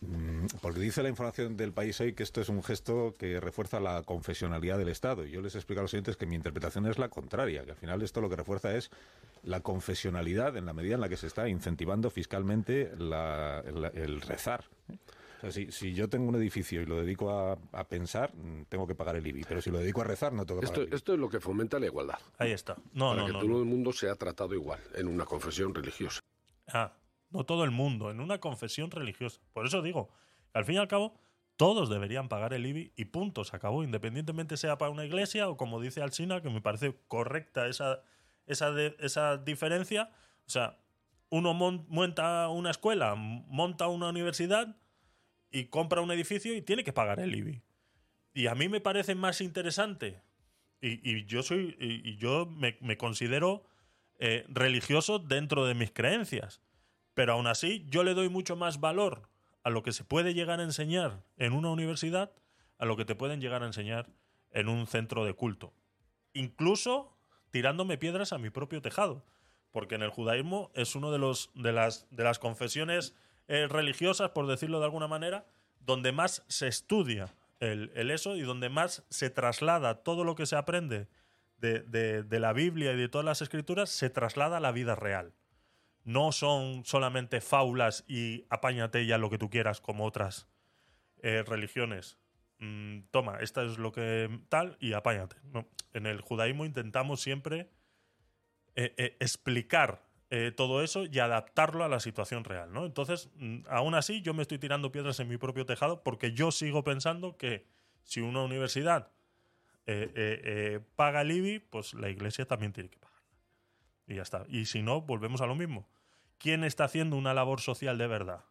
Mm, 0.00 0.46
porque 0.60 0.80
dice 0.80 1.04
la 1.04 1.08
información 1.08 1.56
del 1.56 1.72
país 1.72 2.00
hoy 2.00 2.14
que 2.14 2.24
esto 2.24 2.40
es 2.40 2.48
un 2.48 2.64
gesto 2.64 3.14
que 3.16 3.38
refuerza 3.38 3.78
la 3.78 4.02
confesionalidad 4.02 4.76
del 4.76 4.88
Estado. 4.88 5.24
Y 5.24 5.30
yo 5.30 5.40
les 5.40 5.54
explico 5.54 5.78
a 5.78 5.82
los 5.82 5.94
oyentes 5.94 6.16
que 6.16 6.26
mi 6.26 6.34
interpretación 6.34 6.86
es 6.86 6.98
la 6.98 7.10
contraria, 7.10 7.64
que 7.64 7.70
al 7.70 7.76
final 7.76 8.02
esto 8.02 8.20
lo 8.20 8.28
que 8.28 8.34
refuerza 8.34 8.74
es 8.74 8.90
la 9.44 9.60
confesionalidad 9.60 10.56
en 10.56 10.66
la 10.66 10.72
medida 10.72 10.96
en 10.96 11.00
la 11.00 11.08
que 11.08 11.16
se 11.16 11.28
está 11.28 11.48
incentivando 11.48 12.10
fiscalmente 12.10 12.90
el, 12.90 14.20
rezar. 14.22 14.64
Si, 15.48 15.94
yo 15.94 16.08
tengo 16.08 16.28
un 16.28 16.34
edificio 16.36 16.82
y 16.82 16.86
lo 16.86 16.96
dedico 17.00 17.30
a, 17.30 17.84
pensar, 17.88 18.34
mm, 18.34 18.64
tengo 18.68 18.86
que 18.86 18.94
pagar 18.94 19.16
el 19.16 19.26
IBI. 19.26 19.44
Pero 19.48 19.62
si 19.62 19.70
lo 19.70 19.78
dedico 19.78 20.02
a 20.02 20.04
rezar, 20.04 20.32
no 20.32 20.44
tengo 20.44 20.60
que 20.60 20.66
esto, 20.66 20.74
pagar 20.74 20.86
el 20.86 20.88
IBI. 20.88 20.96
Esto 20.96 21.14
es 21.14 21.18
lo 21.18 21.28
que 21.28 21.40
fomenta 21.40 21.78
la 21.78 21.86
igualdad. 21.86 22.18
Ahí 22.38 22.52
está. 22.52 22.76
No, 22.92 23.10
para 23.10 23.22
no, 23.22 23.26
que 23.26 23.32
no, 23.32 23.38
todo 23.40 23.58
el 23.60 23.64
mundo 23.64 23.92
sea 23.92 24.14
tratado 24.16 24.54
igual 24.54 24.80
en 24.94 25.08
una 25.08 25.24
confesión 25.24 25.74
religiosa. 25.74 26.20
Ah, 26.68 26.92
no 27.30 27.44
todo 27.44 27.64
el 27.64 27.70
mundo, 27.70 28.10
en 28.10 28.20
una 28.20 28.38
confesión 28.38 28.90
religiosa. 28.90 29.40
Por 29.52 29.66
eso 29.66 29.82
digo, 29.82 30.10
al 30.52 30.64
fin 30.64 30.76
y 30.76 30.78
al 30.78 30.88
cabo, 30.88 31.14
todos 31.56 31.88
deberían 31.90 32.28
pagar 32.28 32.54
el 32.54 32.66
IBI 32.66 32.92
y 32.96 33.04
punto, 33.06 33.44
se 33.44 33.54
acabó, 33.54 33.84
independientemente 33.84 34.56
sea 34.56 34.78
para 34.78 34.90
una 34.90 35.04
iglesia 35.04 35.48
o 35.48 35.56
como 35.56 35.80
dice 35.80 36.02
Alsina, 36.02 36.40
que 36.40 36.50
me 36.50 36.60
parece 36.60 36.96
correcta 37.06 37.66
esa, 37.66 38.02
esa, 38.46 38.72
esa 38.98 39.36
diferencia. 39.36 40.10
O 40.46 40.50
sea, 40.50 40.78
uno 41.28 41.54
monta 41.54 42.48
una 42.48 42.70
escuela, 42.70 43.14
monta 43.14 43.86
una 43.86 44.08
universidad 44.08 44.76
y 45.50 45.66
compra 45.66 46.00
un 46.00 46.10
edificio 46.10 46.54
y 46.54 46.62
tiene 46.62 46.84
que 46.84 46.92
pagar 46.92 47.20
el 47.20 47.34
IBI. 47.34 47.62
Y 48.34 48.46
a 48.46 48.54
mí 48.54 48.68
me 48.68 48.80
parece 48.80 49.14
más 49.14 49.40
interesante, 49.40 50.22
y, 50.82 51.26
yo 51.26 51.42
soy, 51.42 51.76
y, 51.78 52.16
yo 52.16 52.46
me, 52.46 52.96
considero 52.96 53.64
eh, 54.18 54.44
religioso 54.48 55.18
dentro 55.18 55.66
de 55.66 55.74
mis 55.74 55.90
creencias 55.90 56.62
pero 57.20 57.34
aún 57.34 57.46
así, 57.46 57.84
yo 57.90 58.02
le 58.02 58.14
doy 58.14 58.28
mucho 58.28 58.56
más 58.56 58.80
valor 58.80 59.28
a 59.62 59.68
lo 59.68 59.82
que 59.82 59.92
se 59.92 60.04
puede 60.04 60.32
llegar 60.32 60.60
a 60.60 60.62
enseñar 60.62 61.22
en 61.36 61.52
una 61.52 61.70
universidad 61.70 62.32
a 62.78 62.86
lo 62.86 62.96
que 62.96 63.04
te 63.04 63.14
pueden 63.14 63.42
llegar 63.42 63.62
a 63.62 63.66
enseñar 63.66 64.08
en 64.52 64.68
un 64.68 64.86
centro 64.86 65.26
de 65.26 65.34
culto. 65.34 65.74
Incluso 66.32 67.14
tirándome 67.50 67.98
piedras 67.98 68.32
a 68.32 68.38
mi 68.38 68.48
propio 68.48 68.80
tejado. 68.80 69.22
Porque 69.70 69.96
en 69.96 70.02
el 70.02 70.08
judaísmo 70.08 70.70
es 70.74 70.96
una 70.96 71.10
de, 71.10 71.18
los, 71.18 71.50
de, 71.54 71.72
las, 71.72 72.08
de 72.10 72.24
las 72.24 72.38
confesiones 72.38 73.14
eh, 73.50 73.66
religiosas, 73.68 74.30
por 74.30 74.46
decirlo 74.46 74.78
de 74.78 74.86
alguna 74.86 75.08
manera, 75.08 75.44
donde 75.80 76.12
más 76.12 76.42
se 76.48 76.68
estudia 76.68 77.34
el, 77.60 77.90
eso 78.10 78.36
y 78.36 78.40
donde 78.40 78.70
más 78.70 79.04
se 79.10 79.28
traslada 79.28 80.02
todo 80.02 80.24
lo 80.24 80.34
que 80.34 80.46
se 80.46 80.56
aprende 80.56 81.08
de, 81.58 81.82
de 82.22 82.40
la 82.40 82.54
Biblia 82.54 82.92
y 82.92 82.96
de 82.96 83.10
todas 83.10 83.24
las 83.26 83.42
escrituras, 83.42 83.90
se 83.90 84.08
traslada 84.08 84.56
a 84.56 84.60
la 84.60 84.72
vida 84.72 84.94
real 84.94 85.34
no 86.04 86.32
son 86.32 86.84
solamente 86.84 87.40
faulas 87.40 88.04
y 88.08 88.46
apáñate 88.50 89.06
ya 89.06 89.18
lo 89.18 89.30
que 89.30 89.38
tú 89.38 89.50
quieras 89.50 89.80
como 89.80 90.04
otras 90.04 90.48
eh, 91.22 91.42
religiones. 91.46 92.18
Mm, 92.58 93.02
toma, 93.10 93.38
esta 93.40 93.62
es 93.64 93.78
lo 93.78 93.92
que 93.92 94.40
tal 94.48 94.76
y 94.80 94.92
apáñate. 94.92 95.36
En 95.92 96.06
el 96.06 96.20
judaísmo 96.20 96.64
intentamos 96.64 97.20
siempre 97.20 97.70
eh, 98.74 99.16
explicar 99.20 100.02
todo 100.56 100.82
eso 100.82 101.04
y 101.06 101.18
adaptarlo 101.18 101.84
a 101.84 101.88
la 101.88 101.98
situación 101.98 102.44
real. 102.44 102.72
¿no? 102.72 102.86
Entonces, 102.86 103.30
mm, 103.34 103.62
aún 103.68 103.94
así, 103.94 104.22
yo 104.22 104.32
me 104.32 104.42
estoy 104.42 104.58
tirando 104.58 104.92
piedras 104.92 105.18
en 105.20 105.28
mi 105.28 105.36
propio 105.36 105.66
tejado 105.66 106.02
porque 106.02 106.32
yo 106.32 106.52
sigo 106.52 106.84
pensando 106.84 107.36
que 107.36 107.66
si 108.04 108.20
una 108.20 108.42
universidad 108.42 109.10
paga 110.94 111.22
el 111.22 111.32
IBI, 111.32 111.58
pues 111.58 111.94
la 111.94 112.10
iglesia 112.10 112.46
también 112.46 112.72
tiene 112.72 112.90
que 112.90 112.98
pagar. 112.98 113.22
Y 114.06 114.14
ya 114.14 114.22
está. 114.22 114.44
Y 114.48 114.66
si 114.66 114.82
no, 114.82 115.00
volvemos 115.00 115.40
a 115.40 115.46
lo 115.46 115.56
mismo. 115.56 115.88
¿Quién 116.38 116.64
está 116.64 116.84
haciendo 116.84 117.16
una 117.16 117.34
labor 117.34 117.60
social 117.60 117.98
de 117.98 118.06
verdad? 118.06 118.44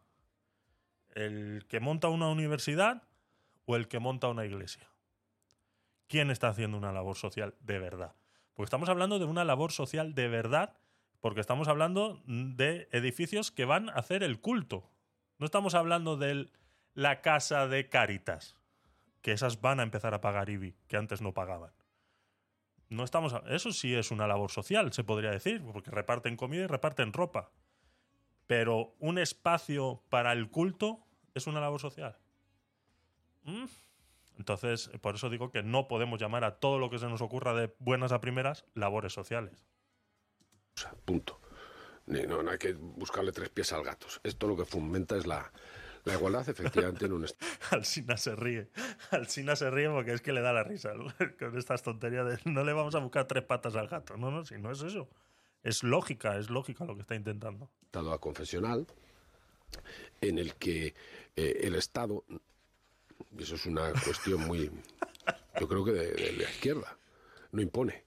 ¿El 1.14 1.66
que 1.68 1.80
monta 1.80 2.08
una 2.08 2.28
universidad 2.28 3.02
o 3.64 3.74
el 3.74 3.88
que 3.88 3.98
monta 3.98 4.28
una 4.28 4.44
iglesia? 4.44 4.88
¿Quién 6.06 6.30
está 6.30 6.48
haciendo 6.48 6.78
una 6.78 6.92
labor 6.92 7.16
social 7.16 7.54
de 7.60 7.78
verdad? 7.78 8.14
Porque 8.54 8.66
estamos 8.66 8.88
hablando 8.88 9.18
de 9.18 9.24
una 9.24 9.44
labor 9.44 9.72
social 9.72 10.14
de 10.14 10.28
verdad, 10.28 10.76
porque 11.20 11.40
estamos 11.40 11.68
hablando 11.68 12.22
de 12.26 12.88
edificios 12.92 13.50
que 13.50 13.64
van 13.64 13.88
a 13.90 13.94
hacer 13.94 14.22
el 14.22 14.40
culto. 14.40 14.90
No 15.38 15.46
estamos 15.46 15.74
hablando 15.74 16.16
de 16.16 16.50
la 16.94 17.20
casa 17.20 17.66
de 17.66 17.88
Cáritas, 17.88 18.56
que 19.22 19.32
esas 19.32 19.60
van 19.60 19.80
a 19.80 19.82
empezar 19.82 20.14
a 20.14 20.20
pagar 20.20 20.50
IBI, 20.50 20.76
que 20.88 20.96
antes 20.96 21.20
no 21.20 21.34
pagaban 21.34 21.72
no 22.90 23.04
estamos. 23.04 23.34
eso 23.48 23.72
sí 23.72 23.94
es 23.94 24.10
una 24.10 24.26
labor 24.26 24.50
social, 24.50 24.92
se 24.92 25.04
podría 25.04 25.30
decir, 25.30 25.62
porque 25.72 25.90
reparten 25.90 26.36
comida 26.36 26.64
y 26.64 26.66
reparten 26.66 27.12
ropa. 27.12 27.50
Pero 28.46 28.94
un 28.98 29.18
espacio 29.18 30.02
para 30.10 30.32
el 30.32 30.50
culto 30.50 31.06
es 31.34 31.46
una 31.46 31.60
labor 31.60 31.80
social. 31.80 32.18
¿Mm? 33.44 33.66
Entonces, 34.38 34.90
por 35.00 35.14
eso 35.14 35.30
digo 35.30 35.52
que 35.52 35.62
no 35.62 35.86
podemos 35.86 36.20
llamar 36.20 36.44
a 36.44 36.58
todo 36.58 36.78
lo 36.78 36.90
que 36.90 36.98
se 36.98 37.08
nos 37.08 37.20
ocurra 37.20 37.54
de 37.54 37.72
buenas 37.78 38.10
a 38.10 38.20
primeras 38.20 38.66
labores 38.74 39.12
sociales. 39.12 39.64
Punto. 41.04 41.40
No, 42.06 42.42
no 42.42 42.50
hay 42.50 42.58
que 42.58 42.72
buscarle 42.72 43.32
tres 43.32 43.50
pies 43.50 43.72
al 43.72 43.84
gato. 43.84 44.06
Esto 44.22 44.48
lo 44.48 44.56
que 44.56 44.64
fomenta 44.64 45.16
es 45.16 45.26
la, 45.26 45.52
la 46.04 46.14
igualdad, 46.14 46.48
efectivamente, 46.48 47.06
en 47.06 47.12
un 47.12 47.24
Estado. 47.24 47.50
Alsina 47.70 48.16
se 48.16 48.34
ríe. 48.34 48.68
Alsina 49.10 49.54
se 49.54 49.70
ríe 49.70 49.88
porque 49.90 50.12
es 50.12 50.20
que 50.20 50.32
le 50.32 50.40
da 50.40 50.52
la 50.52 50.64
risa 50.64 50.92
con 51.38 51.56
estas 51.56 51.82
tonterías 51.82 52.26
de 52.26 52.50
no 52.50 52.64
le 52.64 52.72
vamos 52.72 52.94
a 52.94 52.98
buscar 52.98 53.26
tres 53.26 53.44
patas 53.44 53.76
al 53.76 53.88
gato. 53.88 54.16
No, 54.16 54.30
no, 54.30 54.44
si 54.44 54.58
no 54.58 54.70
es 54.70 54.82
eso. 54.82 55.08
Es 55.62 55.82
lógica, 55.82 56.38
es 56.38 56.48
lógica 56.48 56.84
lo 56.84 56.94
que 56.94 57.02
está 57.02 57.14
intentando. 57.14 57.70
Estado 57.82 58.12
a 58.12 58.20
confesional 58.20 58.86
en 60.20 60.38
el 60.38 60.54
que 60.54 60.94
eh, 61.36 61.60
el 61.62 61.74
Estado, 61.74 62.24
y 63.36 63.42
eso 63.42 63.54
es 63.54 63.66
una 63.66 63.92
cuestión 63.92 64.46
muy, 64.46 64.70
yo 65.58 65.68
creo 65.68 65.84
que 65.84 65.92
de, 65.92 66.32
la 66.32 66.44
izquierda, 66.44 66.96
no 67.52 67.60
impone 67.60 68.04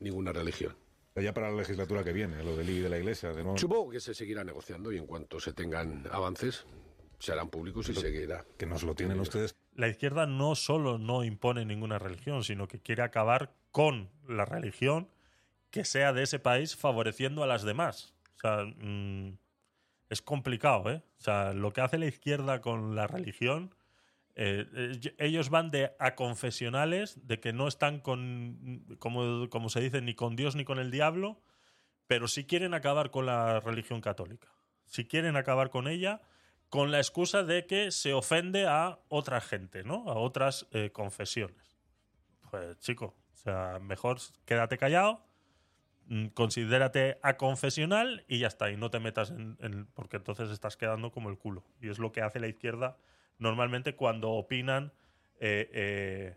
ninguna 0.00 0.32
religión. 0.32 0.76
Ya 1.14 1.34
para 1.34 1.50
la 1.50 1.56
legislatura 1.58 2.02
que 2.02 2.12
viene, 2.12 2.42
lo 2.42 2.56
del 2.56 2.70
I 2.70 2.80
de 2.80 2.88
la 2.88 2.98
Iglesia, 2.98 3.30
de 3.30 3.42
nuevo. 3.42 3.58
Supongo 3.58 3.90
que 3.90 4.00
se 4.00 4.14
seguirá 4.14 4.44
negociando 4.44 4.90
y 4.92 4.96
en 4.96 5.06
cuanto 5.06 5.38
se 5.40 5.52
tengan 5.52 6.08
avances, 6.10 6.64
se 7.18 7.32
harán 7.32 7.50
públicos 7.50 7.88
y 7.90 7.94
seguirá. 7.94 8.44
Que 8.56 8.66
nos 8.66 8.82
lo 8.82 8.94
tienen 8.94 9.20
ustedes. 9.20 9.54
La 9.74 9.88
izquierda 9.88 10.26
no 10.26 10.54
solo 10.54 10.98
no 10.98 11.22
impone 11.22 11.64
ninguna 11.64 11.98
religión, 11.98 12.44
sino 12.44 12.66
que 12.66 12.80
quiere 12.80 13.02
acabar 13.02 13.52
con 13.70 14.10
la 14.26 14.44
religión 14.44 15.08
que 15.70 15.84
sea 15.84 16.12
de 16.12 16.22
ese 16.22 16.38
país 16.38 16.76
favoreciendo 16.76 17.42
a 17.42 17.46
las 17.46 17.62
demás. 17.62 18.14
O 18.36 18.40
sea, 18.40 18.64
mm, 18.64 19.36
es 20.10 20.22
complicado, 20.22 20.90
¿eh? 20.90 21.02
O 21.18 21.22
sea, 21.22 21.52
lo 21.52 21.72
que 21.72 21.80
hace 21.80 21.98
la 21.98 22.06
izquierda 22.06 22.60
con 22.60 22.94
la 22.94 23.06
religión, 23.06 23.74
eh, 24.34 24.66
eh, 24.74 25.14
ellos 25.18 25.50
van 25.50 25.70
de 25.70 25.92
a 25.98 26.14
confesionales, 26.14 27.26
de 27.26 27.40
que 27.40 27.52
no 27.52 27.68
están 27.68 28.00
con, 28.00 28.84
como, 28.98 29.48
como 29.50 29.68
se 29.68 29.80
dice, 29.80 30.00
ni 30.00 30.14
con 30.14 30.36
Dios 30.36 30.56
ni 30.56 30.64
con 30.64 30.78
el 30.78 30.90
diablo, 30.90 31.42
pero 32.06 32.28
sí 32.28 32.44
quieren 32.44 32.74
acabar 32.74 33.10
con 33.10 33.26
la 33.26 33.60
religión 33.60 34.00
católica. 34.00 34.48
Si 34.86 35.06
quieren 35.06 35.36
acabar 35.36 35.70
con 35.70 35.88
ella, 35.88 36.20
con 36.68 36.90
la 36.90 36.98
excusa 36.98 37.42
de 37.42 37.66
que 37.66 37.90
se 37.90 38.14
ofende 38.14 38.66
a 38.66 38.98
otra 39.08 39.40
gente, 39.40 39.84
¿no? 39.84 40.08
A 40.10 40.14
otras 40.14 40.66
eh, 40.72 40.90
confesiones. 40.90 41.76
Pues 42.50 42.78
chico, 42.78 43.14
o 43.32 43.36
sea, 43.36 43.78
mejor 43.80 44.18
quédate 44.44 44.78
callado 44.78 45.24
mm, 46.06 46.28
considérate 46.28 47.18
a 47.22 47.36
confesional 47.36 48.24
y 48.28 48.38
ya 48.38 48.46
está, 48.46 48.70
y 48.70 48.76
no 48.76 48.90
te 48.90 49.00
metas 49.00 49.30
en, 49.30 49.86
porque 49.94 50.16
entonces 50.16 50.50
estás 50.50 50.76
quedando 50.78 51.12
como 51.12 51.28
el 51.28 51.36
culo. 51.36 51.64
Y 51.80 51.90
es 51.90 51.98
lo 51.98 52.12
que 52.12 52.22
hace 52.22 52.40
la 52.40 52.48
izquierda 52.48 52.96
normalmente 53.38 53.94
cuando 53.96 54.30
opinan, 54.32 54.92
eh, 55.40 55.70
eh, 55.72 56.36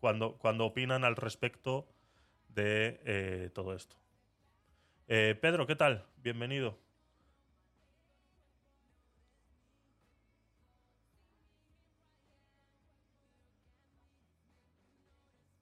cuando, 0.00 0.36
cuando 0.38 0.66
opinan 0.66 1.04
al 1.04 1.16
respecto 1.16 1.88
de 2.48 3.00
eh, 3.04 3.50
todo 3.54 3.74
esto. 3.74 3.96
Pedro, 5.06 5.66
¿qué 5.66 5.76
tal? 5.76 6.04
Bienvenido. 6.16 6.78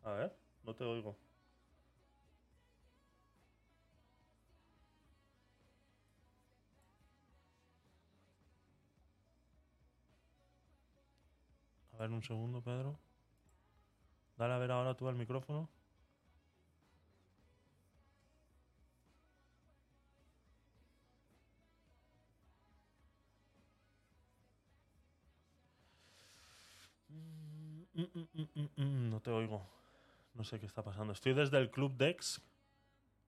A 0.04 0.12
ver, 0.12 0.36
no 0.62 0.72
te 0.76 0.84
oigo. 0.84 1.16
Ver 12.04 12.12
un 12.12 12.22
segundo, 12.22 12.60
Pedro. 12.60 12.98
Dale 14.36 14.54
a 14.54 14.58
ver 14.58 14.70
ahora 14.70 14.94
tú 14.94 15.08
el 15.08 15.16
micrófono. 15.16 15.68
No 28.76 29.20
te 29.20 29.30
oigo. 29.30 29.66
No 30.34 30.44
sé 30.44 30.58
qué 30.60 30.66
está 30.66 30.82
pasando. 30.82 31.12
Estoy 31.12 31.32
desde 31.32 31.58
el 31.58 31.70
Club 31.70 31.96
Dex. 31.96 32.42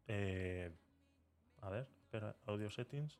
Eh, 0.08 0.70
a 1.62 1.70
ver, 1.70 1.88
espera, 2.02 2.36
audio 2.46 2.68
settings. 2.70 3.18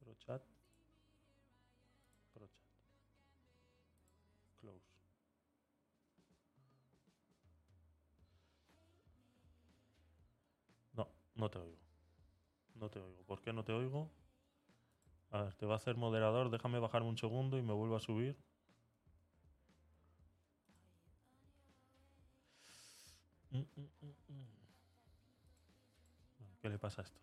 Pro 0.00 0.14
chat. 0.14 0.53
No, 11.44 11.50
te 11.50 11.58
oigo. 11.58 11.76
No 12.76 12.90
te 12.90 13.00
oigo. 13.00 13.22
¿Por 13.24 13.42
qué 13.42 13.52
no 13.52 13.64
te 13.64 13.72
oigo? 13.72 14.10
A 15.30 15.42
ver, 15.42 15.54
te 15.54 15.66
va 15.66 15.74
a 15.74 15.76
hacer 15.76 15.96
moderador. 15.98 16.48
Déjame 16.50 16.78
bajarme 16.78 17.10
un 17.10 17.18
segundo 17.18 17.58
y 17.58 17.62
me 17.62 17.74
vuelvo 17.74 17.96
a 17.96 18.00
subir. 18.00 18.38
Mm, 23.52 23.64
mm, 23.76 23.88
mm, 24.02 24.44
¿Qué 26.60 26.68
le 26.68 26.78
pasa 26.78 27.02
a 27.02 27.04
esto? 27.04 27.20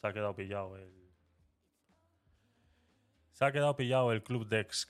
Se 0.00 0.06
ha 0.06 0.12
quedado 0.12 0.36
pillado 0.36 0.76
el. 0.76 1.03
Se 3.34 3.44
ha 3.44 3.50
quedado 3.50 3.74
pillado 3.74 4.12
el 4.12 4.22
Club 4.22 4.46
Dex. 4.46 4.88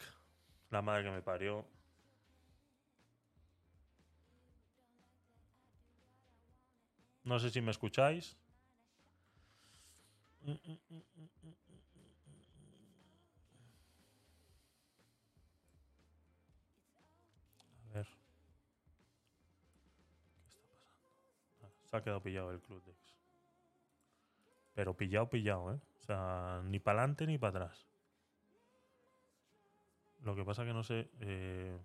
La 0.71 0.83
madre 0.83 1.05
que 1.05 1.11
me 1.11 1.23
parió. 1.23 1.67
No 7.23 7.39
sé 7.39 7.49
si 7.49 7.63
me 7.63 7.71
escucháis. 7.71 8.37
A 10.43 10.47
ver. 17.95 18.07
¿Qué 20.45 20.53
está 20.53 20.69
pasando? 20.69 21.33
Ah, 21.63 21.71
se 21.87 21.97
ha 21.97 22.03
quedado 22.03 22.23
pillado 22.23 22.53
el 22.53 22.61
Club 22.61 22.85
Dex. 22.85 22.99
Pero 24.75 24.95
pillado, 24.95 25.31
pillado, 25.31 25.73
¿eh? 25.73 25.81
O 26.01 26.03
sea, 26.03 26.61
ni 26.65 26.79
para 26.79 26.99
adelante 26.99 27.27
ni 27.27 27.39
para 27.39 27.65
atrás. 27.65 27.94
Lo 30.25 30.35
que 30.35 30.45
pasa 30.45 30.65
que 30.65 30.73
no 30.73 30.83
sé... 30.83 31.11
Eh... 31.21 31.79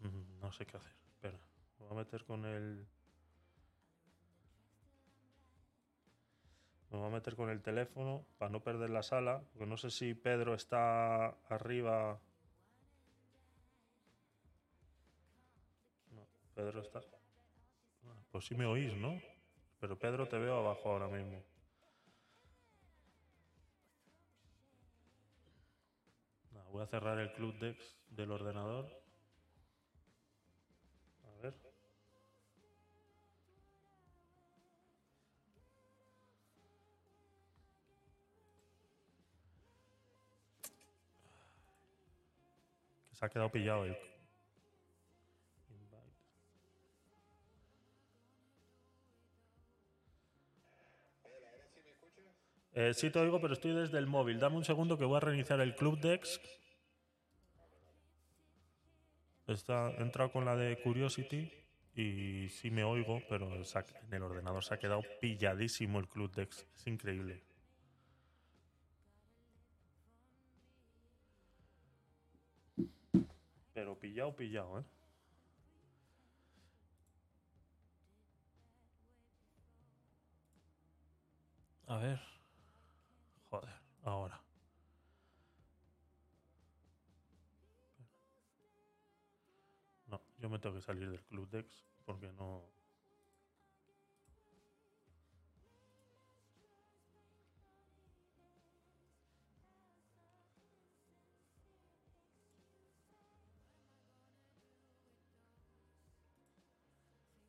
Mm, 0.00 0.40
no 0.40 0.52
sé 0.52 0.66
qué 0.66 0.76
hacer. 0.76 0.92
Espera. 1.14 1.38
Voy 1.78 1.88
a 1.90 1.94
meter 1.94 2.24
con 2.24 2.44
el... 2.44 2.86
Me 6.90 6.98
voy 6.98 7.06
a 7.08 7.10
meter 7.10 7.34
con 7.34 7.48
el 7.48 7.62
teléfono 7.62 8.26
para 8.36 8.50
no 8.50 8.62
perder 8.62 8.90
la 8.90 9.02
sala, 9.02 9.42
porque 9.52 9.64
no 9.64 9.78
sé 9.78 9.90
si 9.90 10.12
Pedro 10.12 10.52
está 10.54 11.28
arriba. 11.48 12.20
No, 16.10 16.26
Pedro 16.54 16.82
está. 16.82 16.98
Ah, 18.04 18.22
pues 18.30 18.44
sí 18.44 18.54
me 18.54 18.66
oís, 18.66 18.94
¿no? 18.94 19.18
Pero 19.80 19.98
Pedro 19.98 20.28
te 20.28 20.38
veo 20.38 20.58
abajo 20.58 20.90
ahora 20.90 21.08
mismo. 21.08 21.42
Voy 26.72 26.82
a 26.82 26.86
cerrar 26.86 27.18
el 27.18 27.32
Club 27.32 27.58
Dex 27.58 27.76
del 28.10 28.32
ordenador. 28.32 29.02
ha 43.20 43.28
quedado 43.28 43.52
pillado 43.52 43.84
el. 43.84 43.96
Eh, 52.74 52.94
sí 52.94 53.10
te 53.10 53.18
oigo, 53.20 53.40
pero 53.40 53.52
estoy 53.52 53.74
desde 53.74 53.98
el 53.98 54.06
móvil. 54.06 54.40
Dame 54.40 54.56
un 54.56 54.64
segundo 54.64 54.98
que 54.98 55.04
voy 55.04 55.18
a 55.18 55.20
reiniciar 55.20 55.60
el 55.60 55.76
Club 55.76 56.00
Dex. 56.00 56.40
Está, 59.52 59.90
he 59.92 60.02
entrado 60.02 60.32
con 60.32 60.44
la 60.44 60.56
de 60.56 60.80
Curiosity 60.82 61.50
y 61.94 62.48
sí 62.48 62.70
me 62.70 62.84
oigo, 62.84 63.20
pero 63.28 63.54
en 63.54 64.14
el 64.14 64.22
ordenador 64.22 64.64
se 64.64 64.74
ha 64.74 64.78
quedado 64.78 65.02
pilladísimo 65.20 65.98
el 65.98 66.08
Club 66.08 66.32
Dex. 66.34 66.66
Es 66.74 66.86
increíble. 66.86 67.42
Pero 73.74 73.98
pillado, 73.98 74.34
pillado, 74.36 74.80
¿eh? 74.80 74.84
A 81.86 81.98
ver. 81.98 82.20
Joder, 83.50 83.74
ahora. 84.02 84.41
Yo 90.42 90.50
me 90.50 90.58
tengo 90.58 90.74
que 90.74 90.82
salir 90.82 91.08
del 91.08 91.22
Club 91.22 91.48
Dex 91.50 91.86
porque 92.04 92.32
no... 92.32 92.68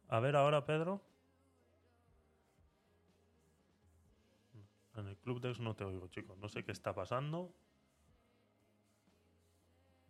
A 0.08 0.20
ver 0.20 0.36
ahora, 0.36 0.64
Pedro. 0.68 1.02
En 4.96 5.08
el 5.08 5.18
Club 5.18 5.42
Dex 5.42 5.60
no 5.60 5.76
te 5.76 5.84
oigo, 5.84 6.08
chicos. 6.10 6.38
No 6.38 6.48
sé 6.48 6.64
qué 6.64 6.72
está 6.72 6.94
pasando. 6.94 7.56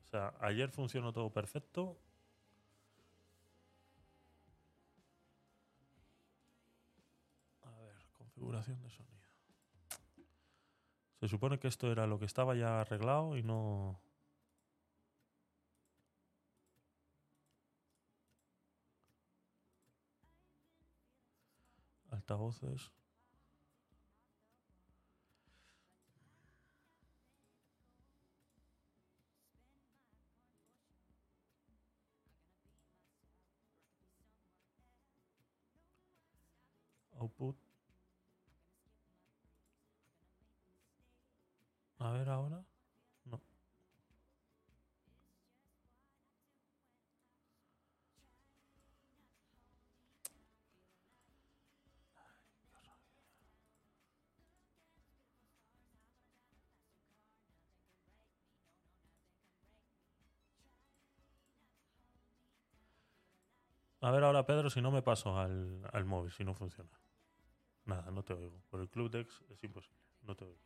O 0.01 0.05
sea, 0.11 0.33
ayer 0.41 0.69
funcionó 0.69 1.13
todo 1.13 1.31
perfecto. 1.31 1.97
Configuración 8.43 8.81
de 8.81 8.89
sonido. 8.89 9.13
Se 11.21 11.27
supone 11.29 11.57
que 11.59 11.69
esto 11.69 11.89
era 11.89 12.05
lo 12.05 12.19
que 12.19 12.25
estaba 12.25 12.55
ya 12.55 12.81
arreglado 12.81 13.37
y 13.37 13.43
no... 13.43 14.01
altavoces. 22.11 22.91
A 64.03 64.11
ver 64.11 64.23
ahora, 64.25 64.45
Pedro, 64.45 64.69
si 64.69 64.81
no 64.81 64.91
me 64.91 65.01
paso 65.01 65.37
al, 65.37 65.81
al 65.93 66.03
móvil, 66.03 66.29
si 66.29 66.43
no 66.43 66.53
funciona. 66.53 66.89
Nada, 67.85 68.11
no 68.11 68.21
te 68.21 68.33
oigo. 68.33 68.61
Por 68.69 68.81
el 68.81 68.89
Club 68.89 69.09
Dex 69.09 69.41
es 69.49 69.63
imposible. 69.63 69.97
No 70.23 70.35
te 70.35 70.43
oigo. 70.43 70.59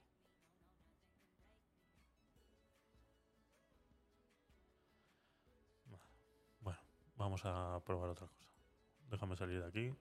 Bueno, 6.62 6.80
vamos 7.16 7.42
a 7.46 7.80
probar 7.86 8.10
otra 8.10 8.28
cosa. 8.28 8.52
Déjame 9.12 9.36
salir 9.38 9.62
de 9.62 9.68
aquí. 9.68 9.96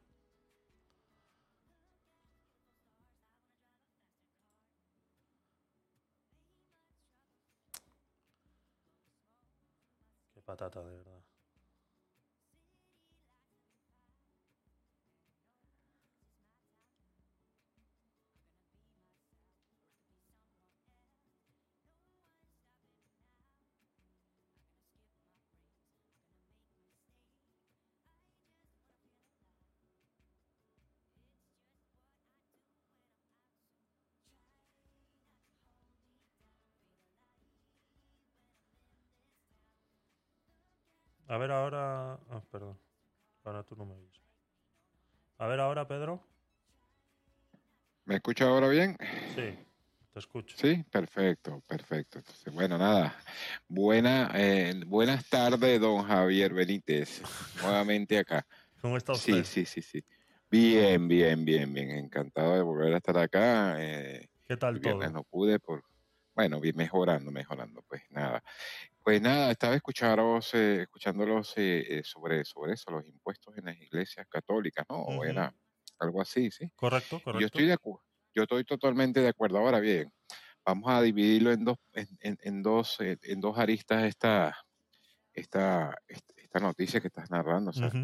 Qué 10.33 10.40
patata, 10.40 10.83
de 10.83 10.96
verdad. 10.96 11.15
A 41.28 41.38
ver 41.38 41.50
ahora. 41.50 42.14
Ah, 42.30 42.42
perdón. 42.50 42.78
Ahora 43.44 43.62
tú 43.64 43.76
no 43.76 43.84
me 43.84 43.94
oyes. 43.94 44.20
A 45.38 45.46
ver 45.46 45.60
ahora, 45.60 45.86
Pedro. 45.86 46.20
¿Me 48.04 48.16
escucha 48.16 48.46
ahora 48.46 48.68
bien? 48.68 48.96
Sí, 49.34 49.58
te 50.12 50.18
escucho. 50.18 50.56
Sí, 50.56 50.84
perfecto, 50.90 51.60
perfecto. 51.66 52.18
Entonces, 52.18 52.54
bueno, 52.54 52.78
nada. 52.78 53.16
Buena, 53.68 54.30
eh, 54.34 54.80
buenas 54.86 55.28
tardes, 55.28 55.80
don 55.80 56.04
Javier 56.04 56.54
Benítez. 56.54 57.22
Nuevamente 57.60 58.18
acá. 58.18 58.46
¿Cómo 58.80 58.96
está 58.96 59.12
usted? 59.12 59.44
Sí, 59.44 59.64
sí, 59.64 59.66
sí, 59.66 59.82
sí. 59.82 60.04
Bien, 60.48 61.08
bien, 61.08 61.44
bien, 61.44 61.74
bien. 61.74 61.90
Encantado 61.90 62.54
de 62.54 62.62
volver 62.62 62.94
a 62.94 62.98
estar 62.98 63.18
acá. 63.18 63.74
Eh, 63.82 64.28
¿Qué 64.44 64.56
tal 64.56 64.80
todo? 64.80 65.10
no 65.10 65.24
pude 65.24 65.58
por, 65.58 65.82
bueno, 66.37 66.61
bien 66.61 66.77
mejorando, 66.77 67.33
mejorando, 67.33 67.83
pues 67.88 68.03
nada. 68.11 68.42
Pues 69.03 69.22
nada, 69.22 69.51
estaba 69.53 69.75
escucharos, 69.77 70.55
eh, 70.55 70.83
escuchándolos 70.83 71.55
eh, 71.59 72.01
eh, 72.01 72.03
sobre, 72.05 72.44
sobre 72.44 72.75
eso, 72.75 72.90
los 72.92 73.07
impuestos 73.07 73.57
en 73.59 73.66
las 73.66 73.77
iglesias 73.79 74.27
católicas, 74.31 74.85
¿no? 74.90 74.96
O 74.99 75.25
era 75.25 75.55
algo 76.01 76.20
así, 76.22 76.51
¿sí? 76.51 76.70
Correcto, 76.75 77.20
correcto. 77.20 77.40
Yo 77.40 77.46
estoy 77.46 77.66
de 77.66 77.77
yo 78.35 78.42
estoy 78.44 78.64
totalmente 78.64 79.20
de 79.20 79.29
acuerdo. 79.29 79.59
Ahora 79.59 79.81
bien, 79.81 80.12
vamos 80.66 80.90
a 80.90 81.03
dividirlo 81.03 81.53
en 81.53 81.64
dos, 81.64 81.79
en, 81.94 82.09
en- 82.20 82.38
en 82.42 82.62
dos, 82.62 83.01
eh, 83.01 83.18
en 83.25 83.40
dos 83.40 83.59
aristas 83.59 84.05
esta, 84.05 84.57
esta, 85.35 85.96
esta 86.37 86.61
noticia 86.61 87.01
que 87.01 87.09
estás 87.09 87.31
narrando. 87.31 87.70
O 87.70 87.75
sea. 87.75 87.94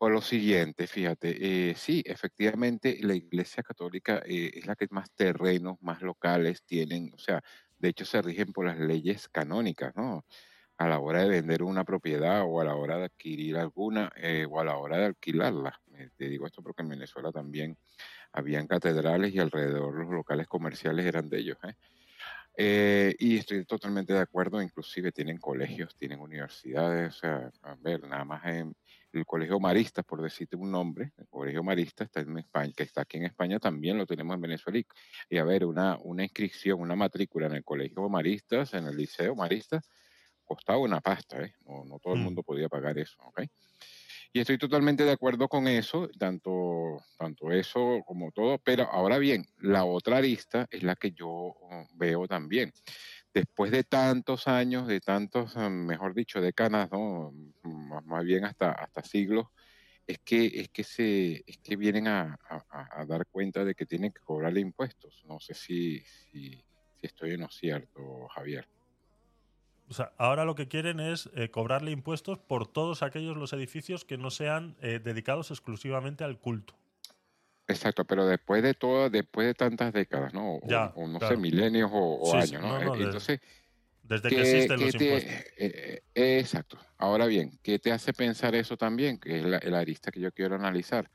Por 0.00 0.12
lo 0.12 0.22
siguiente, 0.22 0.86
fíjate, 0.86 1.68
eh, 1.70 1.74
sí, 1.76 2.02
efectivamente 2.06 2.96
la 3.02 3.14
Iglesia 3.14 3.62
Católica 3.62 4.22
eh, 4.24 4.50
es 4.54 4.64
la 4.64 4.74
que 4.74 4.86
más 4.88 5.10
terrenos, 5.10 5.76
más 5.82 6.00
locales 6.00 6.62
tienen, 6.64 7.12
o 7.12 7.18
sea, 7.18 7.42
de 7.78 7.90
hecho 7.90 8.06
se 8.06 8.22
rigen 8.22 8.50
por 8.54 8.64
las 8.64 8.78
leyes 8.78 9.28
canónicas, 9.28 9.94
¿no? 9.96 10.24
A 10.78 10.88
la 10.88 11.00
hora 11.00 11.20
de 11.24 11.28
vender 11.28 11.62
una 11.62 11.84
propiedad 11.84 12.44
o 12.46 12.62
a 12.62 12.64
la 12.64 12.76
hora 12.76 12.96
de 12.96 13.04
adquirir 13.04 13.58
alguna 13.58 14.10
eh, 14.16 14.46
o 14.48 14.58
a 14.58 14.64
la 14.64 14.78
hora 14.78 14.96
de 14.96 15.04
alquilarla. 15.04 15.78
Eh, 15.92 16.08
te 16.16 16.30
digo 16.30 16.46
esto 16.46 16.62
porque 16.62 16.80
en 16.80 16.88
Venezuela 16.88 17.30
también 17.30 17.76
habían 18.32 18.66
catedrales 18.66 19.34
y 19.34 19.38
alrededor 19.38 19.94
los 19.94 20.08
locales 20.10 20.46
comerciales 20.46 21.04
eran 21.04 21.28
de 21.28 21.40
ellos. 21.40 21.58
¿eh? 21.64 21.74
Eh, 22.56 23.14
y 23.18 23.38
estoy 23.38 23.64
totalmente 23.64 24.12
de 24.12 24.20
acuerdo, 24.20 24.60
inclusive 24.60 25.12
tienen 25.12 25.38
colegios, 25.38 25.96
tienen 25.96 26.20
universidades, 26.20 27.16
o 27.16 27.18
sea, 27.18 27.50
a 27.62 27.74
ver, 27.76 28.02
nada 28.06 28.24
más 28.24 28.44
en 28.44 28.74
el 29.12 29.26
Colegio 29.26 29.60
Marista, 29.60 30.02
por 30.02 30.22
decirte 30.22 30.56
un 30.56 30.70
nombre, 30.70 31.12
el 31.18 31.28
Colegio 31.28 31.62
Marista 31.64 32.04
está 32.04 32.20
en 32.20 32.38
España, 32.38 32.72
que 32.76 32.84
está 32.84 33.02
aquí 33.02 33.18
en 33.18 33.24
España, 33.26 33.58
también 33.58 33.98
lo 33.98 34.06
tenemos 34.06 34.34
en 34.34 34.40
Venezuela. 34.42 34.78
Y, 34.78 34.86
y 35.28 35.38
a 35.38 35.44
ver, 35.44 35.64
una, 35.66 35.98
una 36.02 36.24
inscripción, 36.24 36.80
una 36.80 36.96
matrícula 36.96 37.46
en 37.46 37.54
el 37.54 37.64
Colegio 37.64 38.08
Maristas, 38.08 38.74
en 38.74 38.86
el 38.86 38.96
Liceo 38.96 39.34
Marista, 39.34 39.80
costaba 40.44 40.78
una 40.78 41.00
pasta, 41.00 41.42
¿eh? 41.42 41.54
No, 41.66 41.84
no 41.84 41.98
todo 42.00 42.14
el 42.14 42.20
Mm. 42.20 42.20
mundo 42.20 42.42
podía 42.42 42.68
pagar 42.68 42.98
eso, 42.98 43.16
¿ok? 43.24 43.42
Y 44.32 44.40
estoy 44.40 44.58
totalmente 44.58 45.04
de 45.04 45.12
acuerdo 45.12 45.48
con 45.48 45.66
eso, 45.66 46.08
tanto, 46.18 46.98
tanto 47.18 47.50
eso 47.52 48.00
como 48.06 48.30
todo, 48.32 48.58
pero 48.58 48.84
ahora 48.84 49.18
bien, 49.18 49.44
la 49.58 49.84
otra 49.84 50.18
arista 50.18 50.66
es 50.70 50.82
la 50.82 50.94
que 50.96 51.12
yo 51.12 51.54
veo 51.94 52.26
también. 52.28 52.72
Después 53.32 53.70
de 53.70 53.84
tantos 53.84 54.48
años, 54.48 54.88
de 54.88 55.00
tantos, 55.00 55.56
eh, 55.56 55.68
mejor 55.70 56.14
dicho, 56.14 56.40
décadas, 56.40 56.90
¿no? 56.90 57.32
más, 57.62 58.04
más 58.04 58.24
bien 58.24 58.44
hasta, 58.44 58.72
hasta 58.72 59.02
siglos, 59.04 59.46
es 60.06 60.18
que, 60.24 60.46
es 60.46 60.68
que, 60.70 60.82
se, 60.82 61.44
es 61.46 61.58
que 61.58 61.76
vienen 61.76 62.08
a, 62.08 62.36
a- 62.48 63.00
a 63.00 63.06
dar 63.06 63.26
cuenta 63.26 63.64
de 63.64 63.74
que 63.76 63.86
tienen 63.86 64.10
que 64.12 64.20
cobrarle 64.22 64.60
impuestos. 64.60 65.22
No 65.26 65.38
sé 65.38 65.54
si, 65.54 66.00
si, 66.00 66.50
si 66.96 67.06
estoy 67.06 67.32
en 67.34 67.40
lo 67.42 67.48
cierto, 67.50 68.26
Javier. 68.34 68.68
O 69.88 69.92
sea, 69.92 70.12
ahora 70.18 70.44
lo 70.44 70.54
que 70.56 70.66
quieren 70.68 70.98
es 71.00 71.30
eh, 71.34 71.50
cobrarle 71.50 71.90
impuestos 71.92 72.38
por 72.38 72.66
todos 72.66 73.02
aquellos 73.02 73.36
los 73.36 73.52
edificios 73.52 74.04
que 74.04 74.18
no 74.18 74.30
sean 74.30 74.76
eh, 74.80 75.00
dedicados 75.02 75.50
exclusivamente 75.50 76.24
al 76.24 76.38
culto. 76.40 76.79
Exacto, 77.70 78.04
pero 78.04 78.26
después 78.26 78.62
de 78.62 78.74
todo, 78.74 79.10
después 79.10 79.46
de 79.46 79.54
tantas 79.54 79.92
décadas, 79.92 80.32
¿no? 80.34 80.54
O, 80.56 80.58
Ya, 80.62 80.94
o 80.94 81.06
no 81.06 81.20
claro. 81.20 81.36
sé, 81.36 81.36
milenios 81.36 81.90
o, 81.92 81.98
o 81.98 82.34
Sí, 82.34 82.36
años, 82.36 82.62
¿no? 82.62 82.78
no, 82.78 82.96
no, 82.96 82.96
Eh, 82.96 83.02
Entonces, 83.04 83.40
Desde 84.02 84.32
que 84.34 84.42
¿qué- 84.42 84.42
existen 84.42 84.80
los 84.80 84.94
te- 84.94 84.94
impuestos. 84.94 85.46
eh, 85.58 86.02
eh, 86.14 86.38
exacto. 86.40 86.78
Ahora 86.98 87.26
bien, 87.26 87.52
¿qué 87.62 87.78
te 87.78 87.92
hace 87.92 88.12
pensar 88.14 88.54
eso 88.54 88.76
también? 88.76 89.18
Que 89.18 89.38
es 89.40 89.44
la, 89.44 89.58
el 89.58 89.74
arista 89.74 90.10
que 90.12 90.20
yo 90.20 90.32
quiero 90.32 90.56
analizar. 90.56 91.10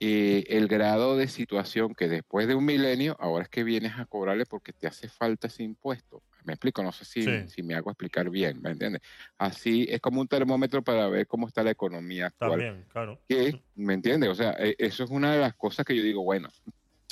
Eh, 0.00 0.44
el 0.50 0.68
grado 0.68 1.16
de 1.16 1.28
situación 1.28 1.94
que 1.94 2.08
después 2.08 2.48
de 2.48 2.54
un 2.56 2.64
milenio, 2.66 3.16
ahora 3.20 3.44
es 3.44 3.50
que 3.50 3.64
vienes 3.64 3.94
a 3.98 4.06
cobrarle 4.06 4.46
porque 4.46 4.72
te 4.74 4.86
hace 4.88 5.08
falta 5.08 5.48
ese 5.48 5.62
impuesto. 5.64 6.24
Me 6.46 6.52
explico, 6.54 6.82
no 6.82 6.92
sé 6.92 7.04
si, 7.04 7.22
Sí. 7.22 7.48
si 7.48 7.62
me 7.62 7.74
hago 7.74 7.90
explicar 7.90 8.30
bien, 8.30 8.62
¿me 8.62 8.70
entiendes? 8.70 9.02
Así 9.36 9.86
es 9.90 10.00
como 10.00 10.20
un 10.20 10.28
termómetro 10.28 10.82
para 10.82 11.08
ver 11.08 11.26
cómo 11.26 11.48
está 11.48 11.62
la 11.62 11.72
economía 11.72 12.26
actual 12.28 12.50
También, 12.60 12.84
claro. 12.88 13.20
que, 13.28 13.62
¿me 13.74 13.94
entiendes? 13.94 14.30
O 14.30 14.34
sea, 14.34 14.54
eh, 14.58 14.76
eso 14.78 15.04
es 15.04 15.10
una 15.10 15.32
de 15.32 15.40
las 15.40 15.54
cosas 15.54 15.84
que 15.84 15.96
yo 15.96 16.02
digo, 16.02 16.22
bueno, 16.22 16.48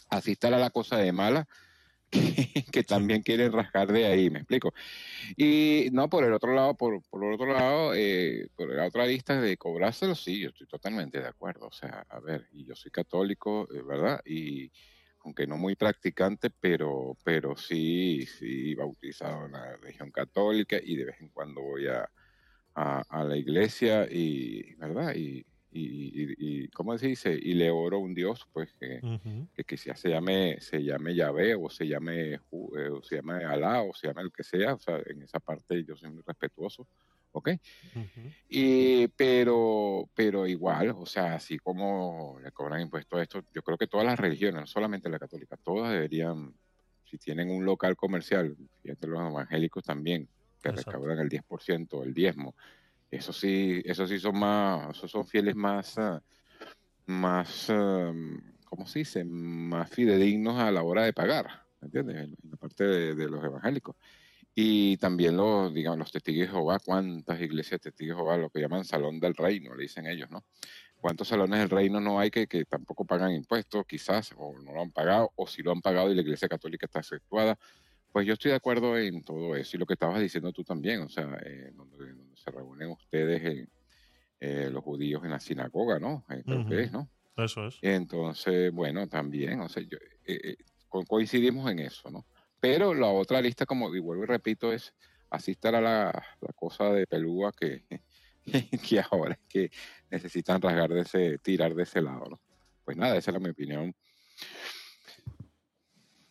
así 0.08 0.32
estará 0.32 0.56
la 0.58 0.70
cosa 0.70 0.96
de 0.98 1.10
mala, 1.12 1.46
que, 2.10 2.64
que 2.70 2.84
también 2.84 3.22
quieren 3.22 3.50
rascar 3.50 3.90
de 3.90 4.06
ahí, 4.06 4.30
¿me 4.30 4.38
explico? 4.38 4.72
Y 5.36 5.88
no, 5.92 6.08
por 6.08 6.22
el 6.22 6.32
otro 6.32 6.54
lado, 6.54 6.76
por, 6.76 7.02
por 7.10 7.24
el 7.24 7.32
otro 7.32 7.52
lado, 7.52 7.92
eh, 7.94 8.48
por 8.54 8.72
la 8.72 8.86
otra 8.86 9.04
lista 9.04 9.40
de 9.40 9.56
cobrárselo, 9.56 10.14
sí, 10.14 10.40
yo 10.40 10.50
estoy 10.50 10.68
totalmente 10.68 11.20
de 11.20 11.26
acuerdo. 11.26 11.66
O 11.66 11.72
sea, 11.72 12.06
a 12.08 12.20
ver, 12.20 12.46
y 12.52 12.64
yo 12.64 12.76
soy 12.76 12.92
católico, 12.92 13.68
eh, 13.74 13.82
¿verdad? 13.82 14.20
Y 14.24 14.70
aunque 15.24 15.46
no 15.46 15.56
muy 15.56 15.74
practicante, 15.74 16.50
pero, 16.50 17.16
pero 17.24 17.56
sí, 17.56 18.26
sí 18.26 18.74
bautizado 18.74 19.46
en 19.46 19.52
la 19.52 19.76
religión 19.78 20.10
católica 20.10 20.76
y 20.82 20.96
de 20.96 21.06
vez 21.06 21.20
en 21.20 21.28
cuando 21.30 21.62
voy 21.62 21.88
a, 21.88 22.08
a, 22.74 23.24
la 23.24 23.36
iglesia 23.36 24.06
y, 24.10 24.74
¿verdad? 24.74 25.14
Y, 25.14 25.46
y, 25.74 26.22
y, 26.22 26.34
y, 26.38 26.68
¿cómo 26.68 26.96
se 26.96 27.08
dice? 27.08 27.36
Y 27.36 27.54
le 27.54 27.68
oro 27.68 27.96
a 27.96 28.00
un 28.00 28.14
Dios, 28.14 28.46
pues, 28.52 28.72
que, 28.74 29.00
que 29.52 29.64
quizás 29.64 29.98
se 29.98 30.08
llame, 30.08 30.60
se 30.60 30.80
llame 30.84 31.16
Yahvé 31.16 31.56
o 31.56 31.68
se 31.68 31.88
llame, 31.88 32.34
eh, 32.34 32.40
o 32.50 33.02
se 33.02 33.16
llame 33.16 33.44
Alá 33.44 33.82
o 33.82 33.92
se 33.92 34.06
llame 34.06 34.22
el 34.22 34.30
que 34.30 34.44
sea, 34.44 34.74
o 34.74 34.78
sea, 34.78 35.02
en 35.04 35.22
esa 35.22 35.40
parte 35.40 35.84
yo 35.84 35.96
soy 35.96 36.10
muy 36.10 36.22
respetuoso, 36.24 36.86
¿ok? 37.32 37.50
Y, 38.48 39.08
pero, 39.08 40.08
pero 40.14 40.46
igual, 40.46 40.90
o 40.96 41.06
sea, 41.06 41.34
así 41.34 41.58
como 41.58 42.38
le 42.40 42.52
cobran 42.52 42.80
impuestos 42.80 43.18
a 43.18 43.22
esto, 43.24 43.42
yo 43.52 43.62
creo 43.62 43.76
que 43.76 43.88
todas 43.88 44.06
las 44.06 44.18
religiones, 44.18 44.60
no 44.60 44.66
solamente 44.68 45.08
la 45.08 45.18
católica, 45.18 45.56
todas 45.56 45.92
deberían, 45.92 46.54
si 47.04 47.18
tienen 47.18 47.50
un 47.50 47.64
local 47.64 47.96
comercial, 47.96 48.56
fíjate 48.80 49.08
los 49.08 49.28
evangélicos 49.28 49.82
también, 49.82 50.28
que 50.62 50.68
Exacto. 50.68 50.92
recaudan 50.92 51.18
el 51.18 51.28
10%, 51.28 52.04
el 52.04 52.14
diezmo, 52.14 52.54
eso 53.16 53.32
sí, 53.32 53.82
eso 53.84 54.06
sí 54.06 54.18
son 54.18 54.38
más, 54.38 54.96
esos 54.96 55.10
son 55.10 55.26
fieles 55.26 55.54
más, 55.54 55.98
ah, 55.98 56.22
más, 57.06 57.66
ah, 57.70 58.12
¿cómo 58.64 58.86
se 58.86 59.00
dice?, 59.00 59.24
más 59.24 59.90
fidedignos 59.90 60.58
a 60.58 60.70
la 60.70 60.82
hora 60.82 61.04
de 61.04 61.12
pagar, 61.12 61.46
¿entiendes? 61.82 62.16
En, 62.16 62.36
la 62.50 62.56
parte 62.56 62.84
de, 62.84 63.28
los 63.28 63.44
evangélicos. 63.44 63.96
Y 64.54 64.96
también 64.98 65.36
los, 65.36 65.74
digamos, 65.74 65.98
los 65.98 66.12
testigos 66.12 66.46
de 66.46 66.52
Jehová, 66.52 66.78
cuántas 66.78 67.40
iglesias 67.40 67.80
de 67.80 67.90
testigos 67.90 68.16
de 68.16 68.22
Jehová, 68.22 68.36
lo 68.36 68.50
que 68.50 68.60
llaman 68.60 68.84
salón 68.84 69.18
del 69.18 69.34
reino, 69.34 69.74
le 69.74 69.82
dicen 69.82 70.06
ellos, 70.06 70.30
¿no? 70.30 70.44
¿Cuántos 71.00 71.28
salones 71.28 71.58
del 71.60 71.70
reino 71.70 72.00
no 72.00 72.18
hay 72.18 72.30
que, 72.30 72.46
que 72.46 72.64
tampoco 72.64 73.04
pagan 73.04 73.32
impuestos, 73.32 73.84
quizás, 73.86 74.32
o 74.36 74.58
no 74.58 74.72
lo 74.72 74.80
han 74.80 74.90
pagado, 74.90 75.32
o 75.36 75.46
si 75.46 75.62
lo 75.62 75.72
han 75.72 75.82
pagado 75.82 76.10
y 76.10 76.14
la 76.14 76.22
iglesia 76.22 76.48
católica 76.48 76.86
está 76.86 77.00
efectuada? 77.00 77.58
Pues 78.14 78.28
yo 78.28 78.34
estoy 78.34 78.52
de 78.52 78.58
acuerdo 78.58 78.96
en 78.96 79.24
todo 79.24 79.56
eso 79.56 79.76
y 79.76 79.80
lo 79.80 79.86
que 79.86 79.94
estabas 79.94 80.20
diciendo 80.20 80.52
tú 80.52 80.62
también, 80.62 81.02
o 81.02 81.08
sea, 81.08 81.36
eh, 81.44 81.72
donde, 81.74 82.14
se 82.36 82.48
reúnen 82.52 82.92
ustedes, 82.92 83.66
eh, 84.38 84.70
los 84.70 84.84
judíos 84.84 85.24
en 85.24 85.32
la 85.32 85.40
sinagoga, 85.40 85.98
¿no? 85.98 86.24
Eh, 86.30 86.44
creo 86.46 86.64
que 86.64 86.82
es, 86.82 86.92
¿no? 86.92 87.10
Eso 87.36 87.66
es. 87.66 87.76
Entonces, 87.82 88.72
bueno, 88.72 89.08
también, 89.08 89.58
o 89.62 89.68
sea, 89.68 89.82
yo, 89.82 89.98
coincidimos 91.08 91.68
en 91.72 91.80
eso, 91.80 92.08
¿no? 92.08 92.24
Pero 92.60 92.94
la 92.94 93.08
otra 93.08 93.42
lista, 93.42 93.66
como 93.66 93.92
y 93.92 93.98
vuelvo 93.98 94.22
y 94.22 94.26
repito, 94.26 94.72
es 94.72 94.94
así 95.28 95.50
estará 95.50 95.80
la, 95.80 96.12
la 96.40 96.52
cosa 96.54 96.92
de 96.92 97.08
pelúa 97.08 97.50
que, 97.50 97.84
que 98.88 99.02
ahora 99.10 99.34
es 99.34 99.40
que 99.48 99.70
necesitan 100.08 100.62
rasgar 100.62 100.90
de 100.90 101.00
ese, 101.00 101.38
tirar 101.38 101.74
de 101.74 101.82
ese 101.82 102.00
lado, 102.00 102.26
¿no? 102.30 102.40
Pues 102.84 102.96
nada, 102.96 103.16
esa 103.16 103.32
es 103.32 103.40
mi 103.40 103.50
opinión. 103.50 103.92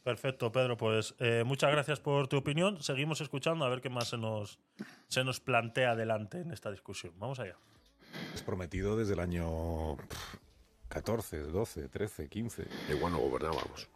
Perfecto, 0.03 0.51
Pedro. 0.51 0.75
Pues 0.77 1.15
eh, 1.19 1.43
muchas 1.45 1.71
gracias 1.71 1.99
por 1.99 2.27
tu 2.27 2.37
opinión. 2.37 2.81
Seguimos 2.83 3.21
escuchando 3.21 3.63
a 3.63 3.69
ver 3.69 3.81
qué 3.81 3.89
más 3.89 4.09
se 4.09 4.17
nos, 4.17 4.59
se 5.07 5.23
nos 5.23 5.39
plantea 5.39 5.91
adelante 5.91 6.41
en 6.41 6.51
esta 6.51 6.69
discusión. 6.71 7.13
Vamos 7.17 7.39
allá. 7.39 7.55
Es 8.33 8.43
prometido 8.43 8.97
desde 8.97 9.13
el 9.13 9.19
año 9.19 9.97
14, 10.89 11.39
12, 11.39 11.87
13, 11.87 12.29
15. 12.29 12.67
Igual 12.89 13.13
no 13.13 13.19
gobernábamos. 13.19 13.89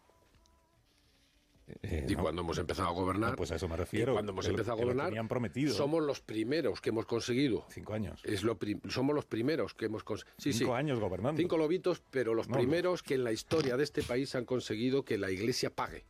Eh, 1.82 2.06
y 2.08 2.14
cuando 2.14 2.42
hemos 2.42 2.58
empezado 2.58 2.88
a 2.88 2.92
gobernar. 2.92 3.36
pues 3.36 3.50
a 3.52 3.56
eso 3.56 3.68
me 3.68 3.76
refiero. 3.76 4.12
cuando 4.12 4.32
hemos 4.32 4.46
empezado 4.46 4.78
a 4.78 4.82
gobernar. 4.82 5.28
prometido. 5.28 5.74
Somos 5.74 6.02
los 6.02 6.20
primeros 6.20 6.80
que 6.80 6.90
hemos 6.90 7.06
conseguido. 7.06 7.66
Cinco 7.70 7.94
años. 7.94 8.20
Es 8.24 8.42
lo 8.42 8.58
somos 8.88 9.14
los 9.14 9.26
primeros 9.26 9.74
que 9.74 9.86
hemos 9.86 10.04
conseguido. 10.04 10.34
Sí, 10.38 10.52
Cinco 10.52 10.74
años 10.74 10.98
gobernando. 10.98 11.40
Cinco 11.40 11.56
lobitos, 11.56 12.02
pero 12.10 12.34
los 12.34 12.48
primeros 12.48 13.02
que 13.02 13.14
en 13.14 13.24
la 13.24 13.32
historia 13.32 13.76
de 13.76 13.84
este 13.84 14.02
país 14.02 14.34
han 14.34 14.44
conseguido 14.44 15.04
que 15.04 15.18
la 15.18 15.30
iglesia 15.30 15.70
pague. 15.70 16.04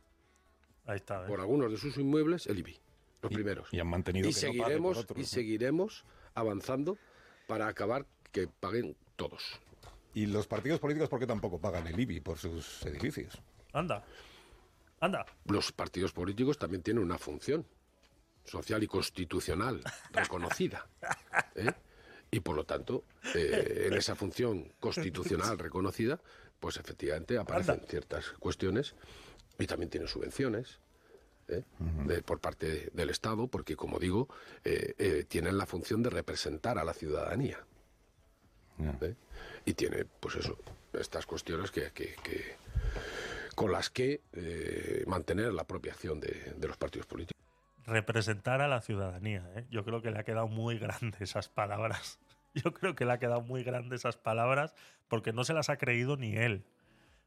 Ahí 0.85 0.97
está. 0.97 1.23
¿eh? 1.23 1.27
Por 1.27 1.39
algunos 1.39 1.71
de 1.71 1.77
sus 1.77 1.97
inmuebles, 1.97 2.47
el 2.47 2.59
IBI. 2.59 2.79
Los 3.21 3.31
primeros. 3.33 3.67
Y 3.73 3.79
han 3.79 3.87
mantenido 3.87 4.29
y 4.29 4.33
seguiremos, 4.33 5.05
Y 5.15 5.25
seguiremos 5.25 6.05
avanzando 6.33 6.97
para 7.47 7.67
acabar 7.67 8.05
que 8.31 8.47
paguen 8.47 8.95
todos. 9.15 9.59
¿Y 10.13 10.25
los 10.25 10.47
partidos 10.47 10.79
políticos 10.79 11.09
por 11.09 11.19
qué 11.19 11.27
tampoco 11.27 11.59
pagan 11.59 11.85
el 11.87 11.99
IBI 11.99 12.21
por 12.21 12.37
sus 12.37 12.85
edificios? 12.85 13.41
Anda. 13.73 14.03
Anda. 14.99 15.25
Los 15.45 15.71
partidos 15.71 16.11
políticos 16.11 16.57
también 16.57 16.83
tienen 16.83 17.03
una 17.03 17.17
función 17.17 17.65
social 18.43 18.83
y 18.83 18.87
constitucional 18.87 19.81
reconocida. 20.11 20.87
¿eh? 21.55 21.71
Y 22.31 22.41
por 22.41 22.55
lo 22.55 22.65
tanto, 22.65 23.05
eh, 23.35 23.85
en 23.87 23.93
esa 23.93 24.15
función 24.15 24.73
constitucional 24.79 25.57
reconocida, 25.59 26.19
pues 26.59 26.77
efectivamente 26.77 27.37
aparecen 27.37 27.81
ciertas 27.87 28.29
cuestiones 28.39 28.95
y 29.57 29.65
también 29.67 29.89
tiene 29.89 30.07
subvenciones. 30.07 30.79
¿eh? 31.47 31.63
por 32.23 32.39
parte 32.39 32.91
del 32.93 33.09
Estado, 33.09 33.47
porque 33.47 33.75
como 33.75 33.97
digo, 33.97 34.27
tienen 35.27 35.57
la 35.57 35.65
función 35.65 36.03
de 36.03 36.11
representar 36.11 36.77
a 36.77 36.83
la 36.83 36.93
ciudadanía. 36.93 37.65
Y 39.65 39.73
tiene, 39.73 40.05
pues 40.05 40.35
eso, 40.35 40.59
estas 40.93 41.25
cuestiones 41.25 41.71
que, 41.71 41.91
que 41.91 42.13
con 43.59 43.73
las 43.73 43.89
que 43.89 44.21
eh, 44.31 45.03
mantener 45.05 45.51
la 45.53 45.65
propia 45.65 45.91
acción 45.91 46.21
de, 46.21 46.55
los 46.65 46.77
partidos 46.77 47.05
políticos. 47.07 47.37
Representar 47.85 48.61
a 48.61 48.69
la 48.69 48.79
ciudadanía. 48.79 49.45
¿eh? 49.53 49.65
Yo 49.69 49.83
creo 49.83 50.01
que 50.01 50.11
le 50.11 50.19
ha 50.19 50.23
quedado 50.23 50.47
muy 50.47 50.79
grande 50.79 51.17
esas 51.19 51.49
palabras. 51.49 52.19
Yo 52.53 52.73
creo 52.73 52.95
que 52.95 53.03
le 53.03 53.11
ha 53.11 53.19
quedado 53.19 53.41
muy 53.41 53.65
grande 53.65 53.97
esas 53.97 54.15
palabras 54.15 54.73
porque 55.09 55.33
no 55.33 55.43
se 55.43 55.53
las 55.53 55.67
ha 55.69 55.75
creído 55.75 56.15
ni 56.15 56.37
él. 56.37 56.63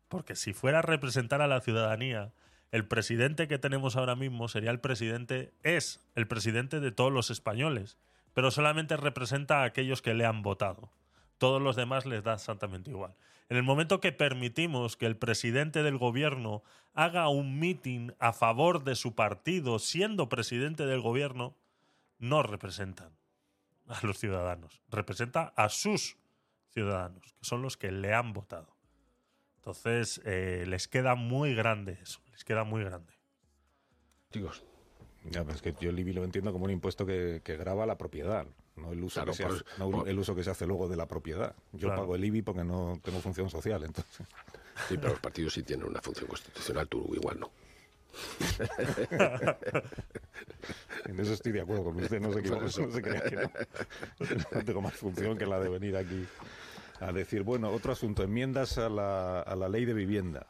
Porque 0.09 0.35
si 0.35 0.55
fuera 0.55 0.79
a 0.79 0.83
representar 0.83 1.43
a 1.43 1.49
la 1.49 1.61
ciudadanía, 1.61 2.33
el 2.71 2.89
presidente 2.89 3.47
que 3.47 3.59
tenemos 3.59 3.97
ahora 3.97 4.17
mismo 4.17 4.49
sería 4.49 4.71
el 4.71 4.81
presidente, 4.81 5.53
es 5.63 6.01
el 6.15 6.27
presidente 6.27 6.81
de 6.81 6.93
todos 6.93 7.13
los 7.13 7.31
españoles, 7.31 7.99
pero 8.33 8.51
solamente 8.51 8.97
representa 8.97 9.61
a 9.61 9.65
aquellos 9.65 10.01
que 10.01 10.15
le 10.15 10.25
han 10.25 10.41
votado. 10.41 10.89
Todos 11.37 11.61
los 11.61 11.77
demás 11.77 12.07
les 12.07 12.25
da 12.25 12.33
exactamente 12.33 12.91
igual. 12.91 13.15
En 13.53 13.59
el 13.59 13.65
momento 13.65 14.01
que 14.01 14.13
permitimos 14.13 14.97
que 14.97 15.05
el 15.05 15.19
presidente 15.19 15.83
del 15.83 15.99
gobierno 15.99 16.63
haga 16.95 17.29
un 17.29 17.59
mitin 17.59 18.15
a 18.19 18.33
favor 18.33 18.83
de 18.83 18.95
su 18.95 19.15
partido 19.15 19.79
siendo 19.79 20.31
presidente 20.31 20.87
del 20.87 21.03
gobierno, 21.03 21.55
no 22.19 22.43
representan 22.43 23.13
a 23.89 24.07
los 24.07 24.17
ciudadanos, 24.19 24.81
representa 24.89 25.53
a 25.55 25.69
sus 25.69 26.17
ciudadanos, 26.71 27.35
que 27.35 27.45
son 27.45 27.61
los 27.61 27.77
que 27.77 27.93
le 27.93 28.15
han 28.15 28.33
votado. 28.33 28.75
Entonces, 29.57 30.23
eh, 30.25 30.65
les 30.67 30.89
queda 30.89 31.15
muy 31.15 31.55
grande 31.55 31.99
eso, 32.03 32.23
les 32.31 32.47
queda 32.47 32.65
muy 32.65 32.83
grande. 32.83 33.13
Chicos. 34.31 34.65
Yo 35.31 35.91
el 35.91 36.15
lo 36.15 36.25
entiendo 36.25 36.53
como 36.55 36.65
un 36.65 36.71
impuesto 36.71 37.05
que, 37.05 37.43
que 37.45 37.59
la 37.59 37.99
propiedad 37.99 38.47
no 38.77 38.93
el 38.93 39.03
uso, 39.03 39.25
que, 39.25 39.33
se 39.35 39.45
hace, 39.45 39.63
el 40.07 40.19
uso 40.19 40.35
que 40.35 40.43
se 40.45 40.51
hace 40.51 40.67
luego 40.67 40.89
de 40.89 40.97
la 40.97 41.07
propiedad. 41.07 41.55
Yo 41.73 41.89
pago 41.89 42.15
el 42.15 42.25
IBI 42.25 42.43
porque 42.43 42.65
no 42.65 42.99
tengo 43.03 43.21
función 43.21 43.51
social, 43.51 43.85
entonces. 43.85 44.27
Sí, 44.89 44.97
pero 44.97 45.11
los 45.11 45.21
partidos 45.21 45.53
sí 45.53 45.63
tienen 45.63 45.87
una 45.87 46.01
función 46.01 46.27
constitucional, 46.27 46.89
tú 46.89 47.15
igual 47.15 47.41
no. 47.41 47.51
en 51.07 51.19
eso 51.19 51.33
estoy 51.33 51.53
de 51.53 51.63
acuerdo 51.63 51.85
con 51.85 51.97
usted, 51.97 52.21
no 52.21 52.31
se 52.33 52.43
no 52.43 52.69
se 52.69 53.01
crea 53.03 53.23
que 53.23 53.37
no. 53.37 53.51
no 54.53 54.65
tengo 54.65 54.83
más 54.83 54.95
función 54.95 55.39
que 55.39 55.47
la 55.47 55.59
de 55.59 55.71
venir 55.71 55.97
aquí 55.97 56.27
a 57.01 57.11
decir, 57.13 57.43
bueno, 57.43 57.71
otro 57.71 57.93
asunto, 57.93 58.23
enmiendas 58.23 58.77
a 58.79 58.89
la, 58.89 59.41
a 59.41 59.57
la 59.57 59.69
ley 59.69 59.85
de 59.85 59.95
vivienda 59.95 60.47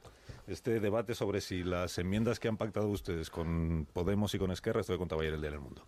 este 0.46 0.80
debate 0.80 1.14
sobre 1.14 1.40
si 1.40 1.62
las 1.62 1.98
enmiendas 1.98 2.40
que 2.40 2.48
han 2.48 2.56
pactado 2.56 2.88
ustedes 2.88 3.30
con 3.30 3.86
Podemos 3.92 4.34
y 4.34 4.38
con 4.38 4.50
Esquerra, 4.50 4.80
esto 4.80 4.92
que 4.92 4.98
contaba 4.98 5.22
ayer 5.22 5.34
el 5.34 5.40
Día 5.40 5.50
del 5.50 5.60
Mundo, 5.60 5.86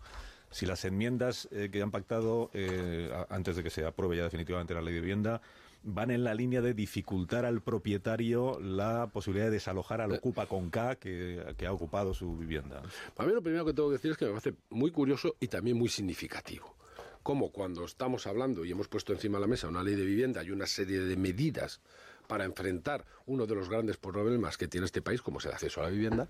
si 0.55 0.65
las 0.65 0.85
enmiendas 0.85 1.49
eh, 1.51 1.67
que 1.69 1.81
han 1.81 1.91
pactado 1.91 2.49
eh, 2.53 3.11
antes 3.27 3.57
de 3.57 3.63
que 3.63 3.69
se 3.69 3.85
apruebe 3.85 4.15
ya 4.15 4.23
definitivamente 4.23 4.73
la 4.73 4.79
ley 4.79 4.93
de 4.93 5.01
vivienda 5.01 5.41
van 5.83 6.11
en 6.11 6.23
la 6.23 6.33
línea 6.33 6.61
de 6.61 6.73
dificultar 6.73 7.43
al 7.43 7.59
propietario 7.61 8.57
la 8.61 9.09
posibilidad 9.11 9.47
de 9.47 9.51
desalojar 9.51 9.99
al 9.99 10.13
eh. 10.13 10.15
ocupa 10.15 10.45
con 10.45 10.69
K 10.69 10.95
que, 10.95 11.43
ha 11.67 11.73
ocupado 11.73 12.13
su 12.13 12.37
vivienda. 12.37 12.81
Para 13.13 13.27
mí 13.27 13.35
lo 13.35 13.41
primero 13.41 13.65
que 13.65 13.73
tengo 13.73 13.89
que 13.89 13.95
decir 13.95 14.11
es 14.11 14.17
que 14.17 14.25
me 14.25 14.31
parece 14.31 14.53
muy 14.69 14.91
curioso 14.91 15.35
y 15.41 15.49
también 15.49 15.77
muy 15.77 15.89
significativo. 15.89 16.73
Como 17.21 17.51
cuando 17.51 17.83
estamos 17.83 18.25
hablando 18.25 18.63
y 18.63 18.71
hemos 18.71 18.87
puesto 18.87 19.11
encima 19.11 19.37
de 19.39 19.41
la 19.41 19.47
mesa 19.47 19.67
una 19.67 19.83
ley 19.83 19.95
de 19.95 20.05
vivienda 20.05 20.41
y 20.41 20.51
una 20.51 20.67
serie 20.67 21.01
de 21.01 21.17
medidas 21.17 21.81
para 22.29 22.45
enfrentar 22.45 23.05
uno 23.25 23.45
de 23.45 23.55
los 23.55 23.67
grandes 23.67 23.97
problemas 23.97 24.57
que 24.57 24.69
tiene 24.69 24.85
este 24.85 25.01
país, 25.01 25.21
como 25.21 25.39
es 25.39 25.45
el 25.45 25.51
acceso 25.51 25.81
a 25.81 25.83
la 25.83 25.89
vivienda, 25.89 26.29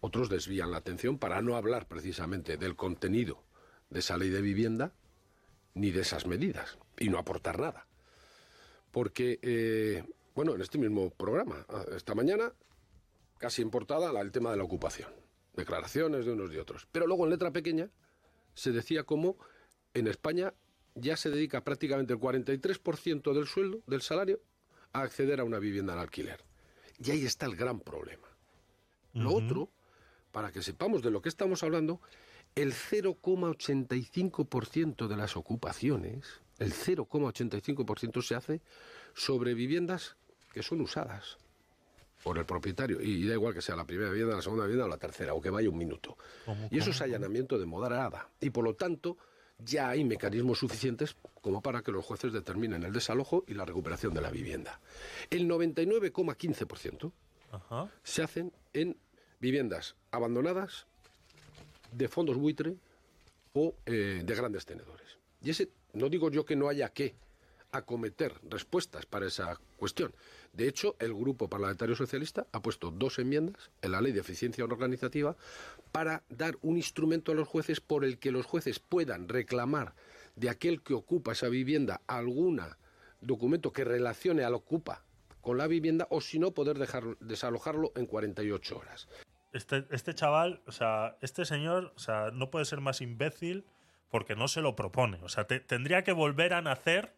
otros 0.00 0.28
desvían 0.28 0.70
la 0.70 0.78
atención 0.78 1.18
para 1.18 1.42
no 1.42 1.56
hablar 1.56 1.86
precisamente 1.86 2.56
del 2.56 2.76
contenido 2.76 3.42
de 3.90 4.00
esa 4.00 4.16
ley 4.16 4.30
de 4.30 4.40
vivienda 4.40 4.92
ni 5.74 5.90
de 5.90 6.00
esas 6.00 6.26
medidas 6.26 6.78
y 6.98 7.08
no 7.08 7.18
aportar 7.18 7.58
nada. 7.58 7.86
Porque, 8.90 9.38
eh, 9.42 10.04
bueno, 10.34 10.54
en 10.54 10.62
este 10.62 10.78
mismo 10.78 11.10
programa, 11.10 11.66
esta 11.94 12.14
mañana, 12.14 12.52
casi 13.38 13.62
importada 13.62 14.18
el 14.20 14.32
tema 14.32 14.50
de 14.50 14.56
la 14.56 14.64
ocupación, 14.64 15.12
declaraciones 15.54 16.26
de 16.26 16.32
unos 16.32 16.52
y 16.52 16.56
otros. 16.56 16.88
Pero 16.90 17.06
luego 17.06 17.24
en 17.24 17.30
letra 17.30 17.52
pequeña 17.52 17.90
se 18.54 18.72
decía 18.72 19.04
como 19.04 19.36
en 19.94 20.08
España 20.08 20.54
ya 20.94 21.16
se 21.16 21.30
dedica 21.30 21.62
prácticamente 21.62 22.12
el 22.12 22.18
43% 22.18 23.32
del 23.32 23.46
sueldo, 23.46 23.82
del 23.86 24.02
salario, 24.02 24.40
a 24.92 25.02
acceder 25.02 25.40
a 25.40 25.44
una 25.44 25.58
vivienda 25.58 25.92
en 25.92 26.00
alquiler. 26.00 26.44
Y 26.98 27.10
ahí 27.10 27.24
está 27.24 27.46
el 27.46 27.56
gran 27.56 27.80
problema. 27.80 28.28
Lo 29.12 29.34
otro 29.34 29.70
para 30.32 30.50
que 30.52 30.62
sepamos 30.62 31.02
de 31.02 31.10
lo 31.10 31.20
que 31.22 31.28
estamos 31.28 31.62
hablando, 31.62 32.00
el 32.54 32.72
0,85% 32.72 35.06
de 35.06 35.16
las 35.16 35.36
ocupaciones, 35.36 36.40
el 36.58 36.72
0,85% 36.72 38.22
se 38.22 38.34
hace 38.34 38.62
sobre 39.14 39.54
viviendas 39.54 40.16
que 40.52 40.62
son 40.62 40.80
usadas 40.80 41.38
por 42.22 42.38
el 42.38 42.44
propietario. 42.44 43.00
Y 43.00 43.26
da 43.26 43.34
igual 43.34 43.54
que 43.54 43.62
sea 43.62 43.76
la 43.76 43.84
primera 43.84 44.10
vivienda, 44.10 44.36
la 44.36 44.42
segunda 44.42 44.64
vivienda 44.64 44.86
o 44.86 44.88
la 44.88 44.98
tercera, 44.98 45.34
o 45.34 45.40
que 45.40 45.50
vaya 45.50 45.70
un 45.70 45.78
minuto. 45.78 46.16
Y 46.70 46.78
eso 46.78 46.90
es 46.90 47.00
allanamiento 47.00 47.58
de 47.58 47.66
moderada. 47.66 48.28
Y 48.40 48.50
por 48.50 48.64
lo 48.64 48.74
tanto, 48.74 49.16
ya 49.58 49.90
hay 49.90 50.04
mecanismos 50.04 50.58
suficientes 50.58 51.16
como 51.40 51.62
para 51.62 51.82
que 51.82 51.92
los 51.92 52.04
jueces 52.04 52.32
determinen 52.32 52.82
el 52.82 52.92
desalojo 52.92 53.44
y 53.46 53.54
la 53.54 53.64
recuperación 53.64 54.12
de 54.14 54.20
la 54.20 54.30
vivienda. 54.30 54.80
El 55.30 55.48
99,15% 55.48 57.12
se 58.02 58.22
hacen 58.22 58.52
en 58.72 58.96
viviendas 59.40 59.96
abandonadas 60.10 60.86
de 61.92 62.08
fondos 62.08 62.36
buitre 62.36 62.76
o 63.52 63.74
eh, 63.86 64.22
de 64.24 64.34
grandes 64.34 64.64
tenedores. 64.64 65.18
Y 65.42 65.50
ese, 65.50 65.70
no 65.92 66.08
digo 66.08 66.30
yo 66.30 66.44
que 66.44 66.56
no 66.56 66.68
haya 66.68 66.90
que 66.90 67.14
acometer 67.72 68.34
respuestas 68.48 69.06
para 69.06 69.26
esa 69.26 69.58
cuestión. 69.76 70.12
De 70.52 70.68
hecho, 70.68 70.96
el 70.98 71.14
Grupo 71.14 71.48
Parlamentario 71.48 71.94
Socialista 71.94 72.46
ha 72.52 72.60
puesto 72.60 72.90
dos 72.90 73.18
enmiendas 73.18 73.70
en 73.82 73.92
la 73.92 74.00
Ley 74.00 74.12
de 74.12 74.20
Eficiencia 74.20 74.64
Organizativa 74.64 75.36
para 75.92 76.24
dar 76.28 76.58
un 76.62 76.76
instrumento 76.76 77.32
a 77.32 77.34
los 77.34 77.48
jueces 77.48 77.80
por 77.80 78.04
el 78.04 78.18
que 78.18 78.32
los 78.32 78.46
jueces 78.46 78.80
puedan 78.80 79.28
reclamar 79.28 79.94
de 80.36 80.50
aquel 80.50 80.82
que 80.82 80.94
ocupa 80.94 81.32
esa 81.32 81.48
vivienda 81.48 82.00
algún 82.06 82.60
documento 83.20 83.72
que 83.72 83.84
relacione 83.84 84.44
al 84.44 84.54
ocupa 84.54 85.04
con 85.40 85.58
la 85.58 85.66
vivienda 85.66 86.06
o 86.10 86.20
si 86.20 86.38
no 86.38 86.52
poder 86.52 86.78
desalojarlo 87.20 87.92
en 87.94 88.06
48 88.06 88.78
horas. 88.78 89.08
Este, 89.52 89.84
este 89.90 90.14
chaval, 90.14 90.62
o 90.66 90.72
sea, 90.72 91.16
este 91.20 91.44
señor, 91.44 91.92
o 91.96 91.98
sea, 91.98 92.30
no 92.32 92.50
puede 92.50 92.64
ser 92.64 92.80
más 92.80 93.00
imbécil 93.00 93.66
porque 94.08 94.36
no 94.36 94.48
se 94.48 94.60
lo 94.60 94.76
propone. 94.76 95.18
O 95.22 95.28
sea, 95.28 95.46
tendría 95.46 96.04
que 96.04 96.12
volver 96.12 96.52
a 96.54 96.62
nacer 96.62 97.16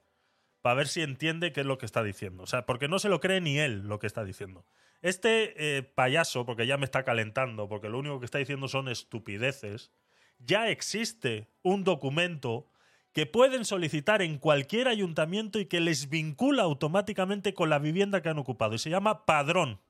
para 0.62 0.76
ver 0.76 0.88
si 0.88 1.02
entiende 1.02 1.52
qué 1.52 1.60
es 1.60 1.66
lo 1.66 1.78
que 1.78 1.86
está 1.86 2.02
diciendo. 2.02 2.44
O 2.44 2.46
sea, 2.46 2.64
porque 2.64 2.88
no 2.88 2.98
se 2.98 3.08
lo 3.08 3.20
cree 3.20 3.40
ni 3.40 3.58
él 3.58 3.88
lo 3.88 3.98
que 3.98 4.06
está 4.06 4.24
diciendo. 4.24 4.64
Este 5.02 5.78
eh, 5.78 5.82
payaso, 5.82 6.46
porque 6.46 6.66
ya 6.66 6.76
me 6.76 6.84
está 6.84 7.02
calentando, 7.02 7.68
porque 7.68 7.88
lo 7.88 7.98
único 7.98 8.20
que 8.20 8.26
está 8.26 8.38
diciendo 8.38 8.68
son 8.68 8.88
estupideces, 8.88 9.90
ya 10.38 10.68
existe 10.68 11.48
un 11.62 11.82
documento 11.82 12.68
que 13.12 13.26
pueden 13.26 13.64
solicitar 13.64 14.22
en 14.22 14.38
cualquier 14.38 14.88
ayuntamiento 14.88 15.58
y 15.58 15.66
que 15.66 15.80
les 15.80 16.08
vincula 16.08 16.62
automáticamente 16.62 17.52
con 17.52 17.68
la 17.68 17.78
vivienda 17.78 18.22
que 18.22 18.28
han 18.28 18.38
ocupado. 18.38 18.74
Y 18.74 18.78
se 18.78 18.90
llama 18.90 19.26
padrón. 19.26 19.80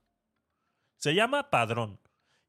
Se 0.97 1.15
llama 1.15 1.51
padrón. 1.51 2.01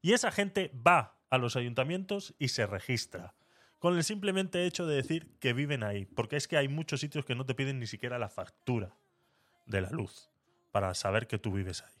Y 0.04 0.12
esa 0.12 0.30
gente 0.30 0.70
va 0.86 1.16
a 1.30 1.38
los 1.38 1.56
ayuntamientos 1.56 2.34
y 2.38 2.48
se 2.48 2.66
registra. 2.66 3.32
Con 3.78 3.96
el 3.96 4.04
simplemente 4.04 4.66
hecho 4.66 4.86
de 4.86 4.96
decir 4.96 5.30
que 5.40 5.54
viven 5.54 5.82
ahí. 5.82 6.04
Porque 6.04 6.36
es 6.36 6.46
que 6.46 6.58
hay 6.58 6.68
muchos 6.68 7.00
sitios 7.00 7.24
que 7.24 7.34
no 7.34 7.46
te 7.46 7.54
piden 7.54 7.78
ni 7.78 7.86
siquiera 7.86 8.18
la 8.18 8.28
factura 8.28 8.94
de 9.64 9.80
la 9.80 9.88
luz 9.88 10.28
para 10.72 10.92
saber 10.92 11.26
que 11.26 11.38
tú 11.38 11.52
vives 11.52 11.80
ahí. 11.80 11.94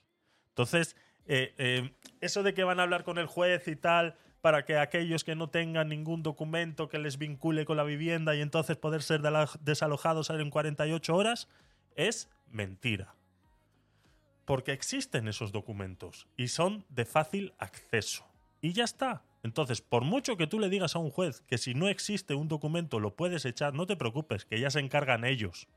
Entonces, 0.50 0.96
eh, 1.24 1.54
eh, 1.56 1.94
eso 2.20 2.42
de 2.42 2.52
que 2.52 2.62
van 2.62 2.78
a 2.78 2.82
hablar 2.82 3.04
con 3.04 3.16
el 3.16 3.24
juez 3.24 3.68
y 3.68 3.74
tal, 3.74 4.16
para 4.42 4.66
que 4.66 4.76
aquellos 4.76 5.24
que 5.24 5.34
no 5.34 5.48
tengan 5.48 5.88
ningún 5.88 6.22
documento 6.22 6.90
que 6.90 6.98
les 6.98 7.16
vincule 7.16 7.64
con 7.64 7.78
la 7.78 7.84
vivienda 7.84 8.36
y 8.36 8.42
entonces 8.42 8.76
poder 8.76 9.02
ser 9.02 9.22
desalojados 9.62 10.28
en 10.28 10.50
48 10.50 11.16
horas, 11.16 11.48
es 11.96 12.28
mentira. 12.50 13.14
Porque 14.44 14.72
existen 14.72 15.28
esos 15.28 15.52
documentos 15.52 16.28
y 16.36 16.48
son 16.48 16.84
de 16.88 17.04
fácil 17.04 17.54
acceso. 17.58 18.26
Y 18.60 18.72
ya 18.72 18.84
está. 18.84 19.24
Entonces, 19.42 19.82
por 19.82 20.04
mucho 20.04 20.36
que 20.36 20.46
tú 20.46 20.58
le 20.58 20.70
digas 20.70 20.96
a 20.96 20.98
un 20.98 21.10
juez 21.10 21.42
que 21.42 21.58
si 21.58 21.74
no 21.74 21.88
existe 21.88 22.34
un 22.34 22.48
documento 22.48 22.98
lo 22.98 23.14
puedes 23.14 23.44
echar, 23.44 23.74
no 23.74 23.86
te 23.86 23.96
preocupes, 23.96 24.46
que 24.46 24.58
ya 24.58 24.70
se 24.70 24.80
encargan 24.80 25.24
ellos 25.24 25.68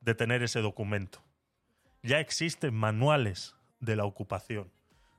de 0.00 0.14
tener 0.14 0.42
ese 0.42 0.60
documento. 0.60 1.24
Ya 2.02 2.20
existen 2.20 2.74
manuales 2.74 3.56
de 3.80 3.96
la 3.96 4.04
ocupación. 4.04 4.70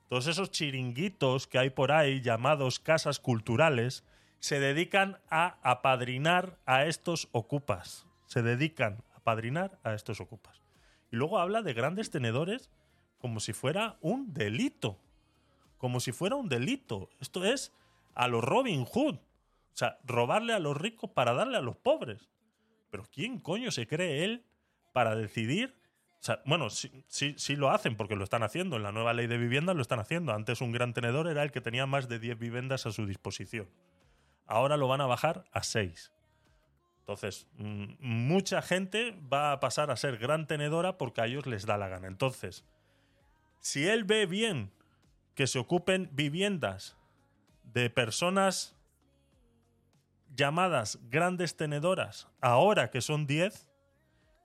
Todos 0.08 0.26
esos 0.26 0.50
chiringuitos 0.50 1.46
que 1.46 1.58
hay 1.58 1.70
por 1.70 1.92
ahí 1.92 2.20
llamados 2.22 2.78
casas 2.78 3.18
culturales 3.18 4.04
se 4.38 4.60
dedican 4.60 5.18
a 5.28 5.58
apadrinar 5.62 6.58
a 6.66 6.86
estos 6.86 7.28
ocupas. 7.32 8.06
Se 8.26 8.42
dedican 8.42 9.02
a 9.12 9.18
apadrinar 9.18 9.78
a 9.82 9.94
estos 9.94 10.20
ocupas. 10.20 10.62
Y 11.10 11.16
luego 11.16 11.38
habla 11.38 11.62
de 11.62 11.74
grandes 11.74 12.10
tenedores 12.10 12.70
como 13.18 13.40
si 13.40 13.52
fuera 13.52 13.98
un 14.00 14.32
delito. 14.32 14.98
Como 15.76 16.00
si 16.00 16.12
fuera 16.12 16.36
un 16.36 16.48
delito. 16.48 17.10
Esto 17.20 17.44
es 17.44 17.72
a 18.14 18.28
los 18.28 18.42
Robin 18.42 18.84
Hood. 18.84 19.16
O 19.16 19.76
sea, 19.78 19.98
robarle 20.04 20.52
a 20.52 20.58
los 20.58 20.76
ricos 20.76 21.10
para 21.10 21.34
darle 21.34 21.56
a 21.56 21.62
los 21.62 21.76
pobres. 21.76 22.28
Pero 22.90 23.04
¿quién 23.12 23.38
coño 23.38 23.70
se 23.70 23.86
cree 23.86 24.24
él 24.24 24.44
para 24.92 25.14
decidir 25.14 25.78
bueno, 26.44 26.68
sí, 26.70 27.04
sí, 27.06 27.56
lo 27.56 27.70
hacen 27.70 27.96
porque 27.96 28.16
lo 28.16 28.24
están 28.24 28.42
haciendo. 28.42 28.76
En 28.76 28.82
la 28.82 28.92
nueva 28.92 29.12
ley 29.12 29.26
de 29.26 29.38
vivienda 29.38 29.74
lo 29.74 29.82
están 29.82 30.00
haciendo. 30.00 30.32
Antes 30.32 30.60
un 30.60 30.72
gran 30.72 30.92
tenedor 30.92 31.28
era 31.28 31.42
el 31.42 31.52
que 31.52 31.60
tenía 31.60 31.86
más 31.86 32.08
de 32.08 32.18
10 32.18 32.38
viviendas 32.38 32.86
a 32.86 32.92
su 32.92 33.06
disposición. 33.06 33.68
Ahora 34.46 34.76
lo 34.76 34.88
van 34.88 35.00
a 35.00 35.06
bajar 35.06 35.44
a 35.52 35.62
6. 35.62 36.12
Entonces, 37.00 37.46
mm, 37.56 37.94
mucha 38.00 38.62
gente 38.62 39.16
va 39.32 39.52
a 39.52 39.60
pasar 39.60 39.90
a 39.90 39.96
ser 39.96 40.18
gran 40.18 40.46
tenedora 40.46 40.98
porque 40.98 41.20
a 41.20 41.26
ellos 41.26 41.46
les 41.46 41.64
da 41.64 41.78
la 41.78 41.88
gana. 41.88 42.08
Entonces, 42.08 42.64
si 43.60 43.88
él 43.88 44.04
ve 44.04 44.26
bien 44.26 44.72
que 45.34 45.46
se 45.46 45.58
ocupen 45.58 46.08
viviendas 46.12 46.96
de 47.64 47.90
personas 47.90 48.76
llamadas 50.34 50.98
grandes 51.10 51.56
tenedoras, 51.56 52.28
ahora 52.40 52.90
que 52.90 53.00
son 53.00 53.26
10, 53.26 53.68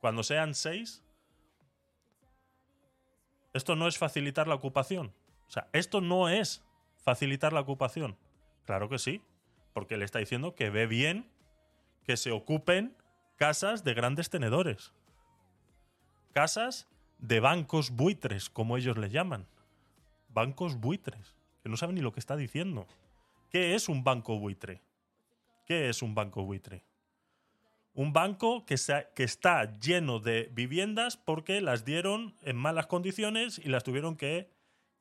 cuando 0.02 0.24
sean 0.24 0.56
6, 0.56 1.04
esto 3.54 3.76
no 3.76 3.88
es 3.88 3.98
facilitar 3.98 4.48
la 4.48 4.56
ocupación. 4.56 5.14
O 5.48 5.52
sea, 5.52 5.68
esto 5.74 6.02
no 6.02 6.30
es 6.30 6.64
facilitar 6.98 7.54
la 7.54 7.60
ocupación. 7.62 8.18
Claro 8.66 8.90
que 8.90 8.98
sí, 8.98 9.22
porque 9.74 9.98
le 9.98 10.06
está 10.06 10.20
diciendo 10.20 10.56
que 10.56 10.70
ve 10.70 10.88
bien 10.88 11.30
que 12.04 12.18
se 12.18 12.32
ocupen 12.32 12.98
casas 13.36 13.84
de 13.84 13.94
grandes 13.94 14.30
tenedores. 14.30 14.94
Casas 16.34 16.88
de 17.24 17.40
bancos 17.40 17.92
buitres, 17.92 18.50
como 18.50 18.76
ellos 18.76 18.98
le 18.98 19.10
llaman. 19.10 19.48
Bancos 20.28 20.76
buitres, 20.76 21.34
que 21.62 21.70
no 21.70 21.78
saben 21.78 21.96
ni 21.96 22.02
lo 22.02 22.12
que 22.12 22.20
está 22.20 22.36
diciendo. 22.36 22.86
¿Qué 23.50 23.76
es 23.76 23.88
un 23.88 24.04
banco 24.04 24.38
buitre? 24.38 24.82
¿Qué 25.66 25.88
es 25.88 26.02
un 26.02 26.16
banco 26.16 26.44
buitre? 26.44 26.84
Un 27.94 28.12
banco 28.12 28.66
que, 28.66 28.76
que, 29.16 29.24
está 29.24 29.72
lleno 29.80 30.20
de 30.20 30.50
viviendas 30.52 31.16
porque 31.16 31.62
las 31.62 31.86
dieron 31.86 32.36
en 32.42 32.58
malas 32.58 32.88
condiciones 32.88 33.58
y 33.58 33.70
las 33.70 33.86
tuvieron 33.86 34.18
que 34.18 34.50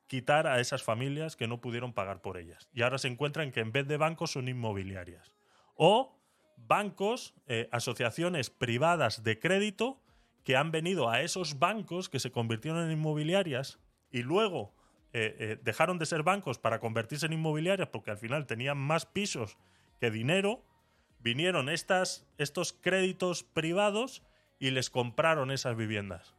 quitar 0.07 0.47
a 0.47 0.61
esas 0.61 0.81
familias 0.81 1.35
que 1.35 1.47
no 1.47 1.59
pudieron 1.59 1.91
pagar 1.91 2.21
por 2.21 2.37
ellas. 2.37 2.69
Y 2.71 2.83
ahora 2.83 2.99
se 2.99 3.09
encuentran 3.09 3.51
que 3.51 3.59
en 3.59 3.73
vez 3.73 3.85
de 3.85 3.97
bancos 3.97 4.31
son 4.31 4.47
inmobiliarias. 4.47 5.33
O 5.75 6.17
bancos, 6.55 7.33
eh, 7.47 7.67
asociaciones 7.73 8.49
privadas 8.49 9.23
de 9.23 9.39
crédito 9.39 10.02
que 10.43 10.55
han 10.55 10.71
venido 10.71 11.09
a 11.09 11.21
esos 11.21 11.59
bancos 11.59 12.09
que 12.09 12.19
se 12.19 12.31
convirtieron 12.31 12.83
en 12.83 12.91
inmobiliarias 12.91 13.79
y 14.11 14.23
luego 14.23 14.73
eh, 15.13 15.35
eh, 15.39 15.59
dejaron 15.63 15.99
de 15.99 16.05
ser 16.05 16.23
bancos 16.23 16.59
para 16.59 16.79
convertirse 16.79 17.25
en 17.25 17.33
inmobiliarias 17.33 17.89
porque 17.89 18.11
al 18.11 18.17
final 18.17 18.45
tenían 18.45 18.77
más 18.77 19.05
pisos 19.05 19.57
que 19.99 20.11
dinero 20.11 20.63
vinieron 21.19 21.69
estas, 21.69 22.27
estos 22.37 22.73
créditos 22.73 23.43
privados 23.43 24.21
y 24.59 24.71
les 24.71 24.89
compraron 24.89 25.51
esas 25.51 25.75
viviendas 25.75 26.35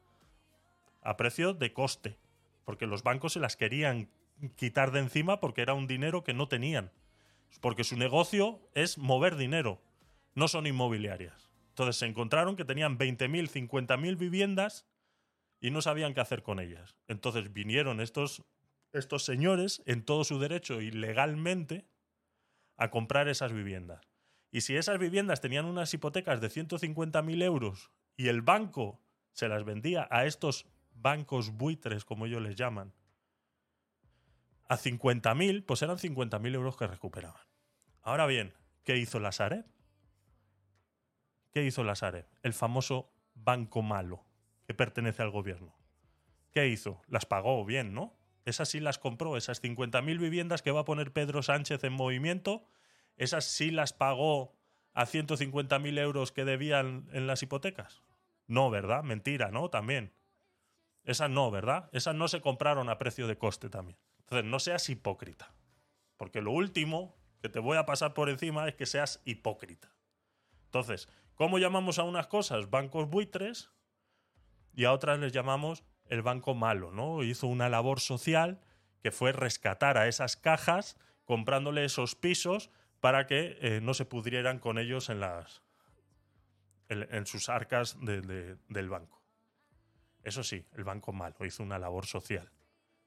a 1.02 1.16
precio 1.16 1.52
de 1.52 1.72
coste, 1.72 2.16
porque 2.64 2.86
los 2.86 3.02
bancos 3.02 3.34
se 3.34 3.40
las 3.40 3.56
querían 3.56 4.08
quitar 4.56 4.90
de 4.90 5.00
encima 5.00 5.38
porque 5.38 5.60
era 5.62 5.74
un 5.74 5.86
dinero 5.86 6.24
que 6.24 6.32
no 6.32 6.48
tenían, 6.48 6.90
porque 7.60 7.84
su 7.84 7.96
negocio 7.96 8.58
es 8.74 8.98
mover 8.98 9.36
dinero, 9.36 9.80
no 10.34 10.48
son 10.48 10.66
inmobiliarias. 10.66 11.43
Entonces 11.74 11.96
se 11.96 12.06
encontraron 12.06 12.54
que 12.54 12.64
tenían 12.64 12.96
20.000, 12.96 13.50
50.000 13.50 14.16
viviendas 14.16 14.86
y 15.58 15.72
no 15.72 15.82
sabían 15.82 16.14
qué 16.14 16.20
hacer 16.20 16.44
con 16.44 16.60
ellas. 16.60 16.96
Entonces 17.08 17.52
vinieron 17.52 18.00
estos, 18.00 18.44
estos 18.92 19.24
señores 19.24 19.82
en 19.84 20.04
todo 20.04 20.22
su 20.22 20.38
derecho 20.38 20.80
y 20.80 20.92
legalmente 20.92 21.84
a 22.76 22.90
comprar 22.90 23.26
esas 23.26 23.52
viviendas. 23.52 24.08
Y 24.52 24.60
si 24.60 24.76
esas 24.76 25.00
viviendas 25.00 25.40
tenían 25.40 25.64
unas 25.64 25.92
hipotecas 25.92 26.40
de 26.40 26.46
150.000 26.46 27.42
euros 27.42 27.90
y 28.16 28.28
el 28.28 28.40
banco 28.40 29.00
se 29.32 29.48
las 29.48 29.64
vendía 29.64 30.06
a 30.12 30.26
estos 30.26 30.66
bancos 30.92 31.50
buitres, 31.50 32.04
como 32.04 32.26
ellos 32.26 32.40
les 32.40 32.54
llaman, 32.54 32.94
a 34.68 34.76
50.000, 34.76 35.64
pues 35.66 35.82
eran 35.82 35.98
50.000 35.98 36.54
euros 36.54 36.76
que 36.76 36.86
recuperaban. 36.86 37.42
Ahora 38.00 38.26
bien, 38.26 38.54
¿qué 38.84 38.96
hizo 38.96 39.18
la 39.18 39.32
Sareb? 39.32 39.73
¿Qué 41.54 41.64
hizo 41.64 41.84
la 41.84 41.94
Sareb? 41.94 42.26
El 42.42 42.52
famoso 42.52 43.12
banco 43.32 43.80
malo 43.80 44.26
que 44.66 44.74
pertenece 44.74 45.22
al 45.22 45.30
gobierno. 45.30 45.74
¿Qué 46.50 46.66
hizo? 46.66 47.00
Las 47.06 47.26
pagó 47.26 47.64
bien, 47.64 47.94
¿no? 47.94 48.12
Esas 48.44 48.68
sí 48.68 48.80
las 48.80 48.98
compró, 48.98 49.36
esas 49.36 49.62
50.000 49.62 50.18
viviendas 50.18 50.62
que 50.62 50.72
va 50.72 50.80
a 50.80 50.84
poner 50.84 51.12
Pedro 51.12 51.42
Sánchez 51.42 51.84
en 51.84 51.92
movimiento 51.92 52.66
¿esas 53.16 53.44
sí 53.44 53.70
las 53.70 53.92
pagó 53.92 54.56
a 54.92 55.06
150.000 55.06 55.98
euros 56.00 56.32
que 56.32 56.44
debían 56.44 57.08
en 57.12 57.28
las 57.28 57.42
hipotecas? 57.42 58.02
No, 58.48 58.68
¿verdad? 58.70 59.04
Mentira, 59.04 59.52
¿no? 59.52 59.70
También. 59.70 60.12
Esas 61.04 61.30
no, 61.30 61.52
¿verdad? 61.52 61.88
Esas 61.92 62.16
no 62.16 62.26
se 62.26 62.40
compraron 62.40 62.88
a 62.88 62.98
precio 62.98 63.26
de 63.26 63.38
coste 63.38 63.68
también. 63.68 63.96
Entonces, 64.20 64.50
no 64.50 64.58
seas 64.58 64.88
hipócrita. 64.88 65.54
Porque 66.16 66.42
lo 66.42 66.50
último 66.50 67.16
que 67.40 67.48
te 67.48 67.60
voy 67.60 67.76
a 67.76 67.86
pasar 67.86 68.12
por 68.14 68.28
encima 68.28 68.66
es 68.66 68.74
que 68.74 68.86
seas 68.86 69.20
hipócrita. 69.24 69.94
Entonces, 70.64 71.08
¿cómo 71.34 71.58
llamamos 71.58 71.98
a 71.98 72.04
unas 72.04 72.26
cosas 72.26 72.70
bancos 72.70 73.08
buitres 73.08 73.70
y 74.74 74.84
a 74.84 74.92
otras 74.92 75.18
les 75.18 75.32
llamamos 75.32 75.84
el 76.06 76.22
banco 76.22 76.54
malo, 76.54 76.90
¿no? 76.90 77.22
Hizo 77.22 77.46
una 77.46 77.68
labor 77.68 78.00
social 78.00 78.60
que 79.02 79.10
fue 79.10 79.32
rescatar 79.32 79.98
a 79.98 80.08
esas 80.08 80.36
cajas 80.36 80.96
comprándole 81.24 81.84
esos 81.84 82.14
pisos 82.14 82.70
para 83.00 83.26
que 83.26 83.58
eh, 83.60 83.80
no 83.82 83.94
se 83.94 84.04
pudrieran 84.04 84.58
con 84.58 84.78
ellos 84.78 85.10
en 85.10 85.20
las, 85.20 85.62
en 86.88 87.26
sus 87.26 87.48
arcas 87.48 87.98
del 88.00 88.88
banco. 88.88 89.22
Eso 90.22 90.42
sí, 90.42 90.64
el 90.72 90.84
banco 90.84 91.12
malo 91.12 91.44
hizo 91.44 91.62
una 91.62 91.78
labor 91.78 92.06
social. 92.06 92.50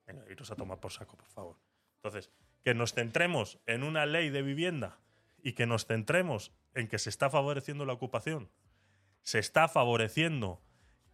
Venga, 0.05 0.23
iros 0.29 0.51
a 0.51 0.55
tomar 0.55 0.79
por 0.79 0.91
saco, 0.91 1.17
por 1.17 1.27
favor. 1.27 1.57
Entonces, 1.95 2.31
que 2.63 2.73
nos 2.73 2.93
centremos 2.93 3.59
en 3.65 3.83
una 3.83 4.05
ley 4.05 4.29
de 4.29 4.41
vivienda 4.41 4.99
y 5.41 5.53
que 5.53 5.65
nos 5.65 5.85
centremos 5.85 6.51
en 6.77 6.87
que 6.87 6.99
se 6.99 7.09
está 7.09 7.29
favoreciendo 7.29 7.85
la 7.85 7.93
ocupación, 7.93 8.49
se 9.23 9.39
está 9.39 9.67
favoreciendo 9.67 10.61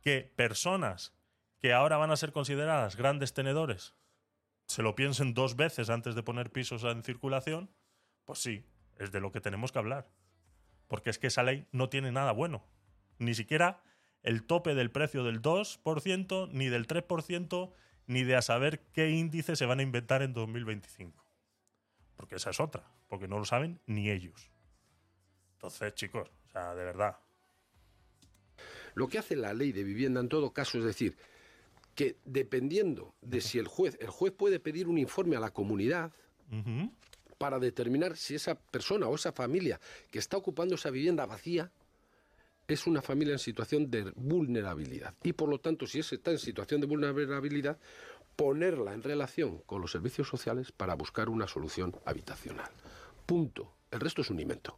que 0.02 0.32
personas 0.36 1.14
que 1.60 1.74
ahora 1.74 1.98
van 1.98 2.12
a 2.12 2.18
ser 2.18 2.32
consideradas 2.32 2.96
grandes 2.96 3.34
tenedores 3.34 3.96
se 4.68 4.82
lo 4.82 4.96
piensen 4.96 5.34
dos 5.34 5.56
veces 5.56 5.90
antes 5.90 6.16
de 6.16 6.24
poner 6.24 6.52
pisos 6.52 6.84
en 6.84 7.04
circulación, 7.04 7.70
pues 8.26 8.40
sí, 8.40 8.66
es 8.98 9.12
de 9.12 9.20
lo 9.20 9.32
que 9.32 9.42
tenemos 9.42 9.72
que 9.72 9.80
hablar. 9.80 10.10
Porque 10.88 11.10
es 11.10 11.20
que 11.20 11.28
esa 11.28 11.44
ley 11.44 11.68
no 11.72 11.90
tiene 11.90 12.12
nada 12.12 12.32
bueno. 12.32 12.66
Ni 13.18 13.34
siquiera 13.34 13.84
el 14.22 14.46
tope 14.46 14.74
del 14.74 14.92
precio 14.92 15.24
del 15.24 15.42
2%, 15.42 16.50
ni 16.52 16.68
del 16.70 16.88
3%, 16.88 17.74
ni 18.08 18.24
de 18.24 18.36
a 18.36 18.42
saber 18.42 18.82
qué 18.94 19.10
índice 19.12 19.56
se 19.56 19.66
van 19.66 19.80
a 19.80 19.84
inventar 19.84 20.22
en 20.22 20.34
2025. 20.34 21.26
Porque 22.16 22.36
esa 22.36 22.52
es 22.52 22.60
otra, 22.60 22.92
porque 23.08 23.28
no 23.28 23.40
lo 23.40 23.46
saben 23.46 23.82
ni 23.86 24.10
ellos. 24.10 24.53
Entonces, 25.64 25.96
chicos, 25.96 26.28
o 26.50 26.52
sea, 26.52 26.76
de 26.76 26.84
verdad. 26.84 27.16
Lo 28.96 29.08
que 29.08 29.18
hace 29.18 29.38
la 29.38 29.54
ley 29.54 29.72
de 29.72 29.86
vivienda 29.86 30.20
en 30.20 30.28
todo 30.28 30.52
caso 30.52 30.78
es 30.78 30.84
decir, 30.84 31.16
que 31.96 32.18
dependiendo 32.26 33.16
de 33.22 33.40
si 33.40 33.60
el 33.60 33.68
juez, 33.68 33.98
el 34.02 34.10
juez 34.10 34.34
puede 34.34 34.60
pedir 34.60 34.90
un 34.90 34.98
informe 34.98 35.38
a 35.38 35.40
la 35.40 35.52
comunidad 35.52 36.12
para 37.38 37.60
determinar 37.60 38.18
si 38.18 38.36
esa 38.36 38.56
persona 38.56 39.08
o 39.08 39.16
esa 39.16 39.32
familia 39.32 39.80
que 40.12 40.20
está 40.20 40.36
ocupando 40.36 40.76
esa 40.76 40.90
vivienda 40.90 41.26
vacía 41.26 41.72
es 42.68 42.86
una 42.86 43.02
familia 43.02 43.32
en 43.32 43.40
situación 43.40 43.90
de 43.90 44.12
vulnerabilidad. 44.18 45.16
Y 45.24 45.32
por 45.32 45.48
lo 45.48 45.62
tanto, 45.62 45.88
si 45.88 46.00
está 46.00 46.32
en 46.32 46.40
situación 46.40 46.82
de 46.82 46.88
vulnerabilidad, 46.88 47.80
ponerla 48.36 48.94
en 48.94 49.02
relación 49.02 49.60
con 49.60 49.80
los 49.80 49.94
servicios 49.94 50.28
sociales 50.28 50.74
para 50.74 50.94
buscar 50.96 51.30
una 51.30 51.48
solución 51.48 51.96
habitacional. 52.04 52.70
Punto. 53.26 53.76
El 53.92 54.02
resto 54.02 54.22
es 54.22 54.30
un 54.30 54.42
invento. 54.42 54.78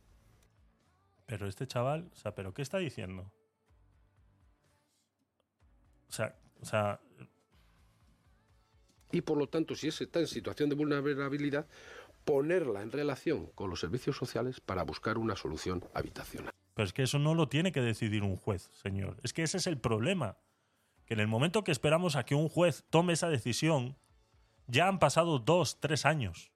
Pero 1.25 1.47
este 1.47 1.67
chaval, 1.67 2.09
o 2.11 2.15
sea, 2.15 2.35
¿pero 2.35 2.53
qué 2.53 2.61
está 2.61 2.77
diciendo? 2.77 3.31
O 6.09 6.11
sea, 6.11 6.35
o 6.61 6.65
sea. 6.65 6.99
Y 9.11 9.21
por 9.21 9.37
lo 9.37 9.47
tanto, 9.47 9.75
si 9.75 9.87
está 9.87 10.19
en 10.19 10.27
situación 10.27 10.69
de 10.69 10.75
vulnerabilidad, 10.75 11.67
ponerla 12.25 12.81
en 12.81 12.91
relación 12.91 13.47
con 13.55 13.69
los 13.69 13.79
servicios 13.79 14.17
sociales 14.17 14.59
para 14.59 14.83
buscar 14.83 15.17
una 15.17 15.35
solución 15.35 15.83
habitacional. 15.93 16.53
Pero 16.73 16.85
es 16.85 16.93
que 16.93 17.03
eso 17.03 17.19
no 17.19 17.33
lo 17.33 17.47
tiene 17.47 17.71
que 17.71 17.81
decidir 17.81 18.23
un 18.23 18.35
juez, 18.35 18.69
señor. 18.73 19.17
Es 19.23 19.31
que 19.31 19.43
ese 19.43 19.57
es 19.57 19.67
el 19.67 19.79
problema. 19.79 20.37
Que 21.05 21.13
en 21.13 21.19
el 21.19 21.27
momento 21.27 21.63
que 21.63 21.71
esperamos 21.71 22.15
a 22.15 22.25
que 22.25 22.35
un 22.35 22.49
juez 22.49 22.83
tome 22.89 23.13
esa 23.13 23.29
decisión, 23.29 23.95
ya 24.67 24.87
han 24.87 24.99
pasado 24.99 25.39
dos, 25.39 25.79
tres 25.79 26.05
años. 26.05 26.51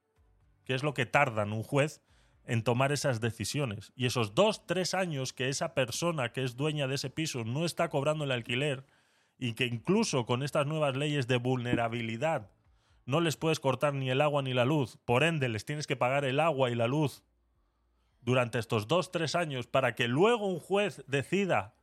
Que 0.65 0.73
es 0.73 0.83
lo 0.83 0.93
que 0.93 1.05
tardan 1.05 1.53
un 1.53 1.63
juez 1.63 2.01
en 2.49 2.63
tomar 2.63 2.91
esas 2.91 3.21
decisiones. 3.21 3.93
Y 3.95 4.07
esos 4.07 4.33
dos, 4.33 4.65
tres 4.65 4.95
años 4.95 5.33
que 5.33 5.49
esa 5.49 5.75
persona 5.75 6.31
que 6.31 6.43
es 6.43 6.57
dueña 6.57 6.87
de 6.87 6.95
ese 6.95 7.11
piso 7.11 7.43
no 7.43 7.63
está 7.63 7.89
cobrando 7.89 8.23
el 8.23 8.31
alquiler 8.31 8.87
y 9.37 9.53
que 9.53 9.67
incluso 9.67 10.25
con 10.25 10.41
estas 10.41 10.65
nuevas 10.65 10.97
leyes 10.97 11.27
de 11.27 11.37
vulnerabilidad 11.37 12.49
no 13.05 13.21
les 13.21 13.37
puedes 13.37 13.59
cortar 13.59 13.93
ni 13.93 14.09
el 14.09 14.19
agua 14.19 14.41
ni 14.41 14.55
la 14.55 14.65
luz, 14.65 14.97
por 15.05 15.23
ende 15.23 15.47
les 15.47 15.63
tienes 15.63 15.85
que 15.85 15.95
pagar 15.95 16.25
el 16.25 16.39
agua 16.39 16.71
y 16.71 16.75
la 16.75 16.87
luz 16.87 17.23
durante 18.21 18.57
estos 18.57 18.87
dos, 18.87 19.11
tres 19.11 19.35
años 19.35 19.67
para 19.67 19.93
que 19.93 20.07
luego 20.07 20.47
un 20.47 20.59
juez 20.59 21.03
decida, 21.05 21.75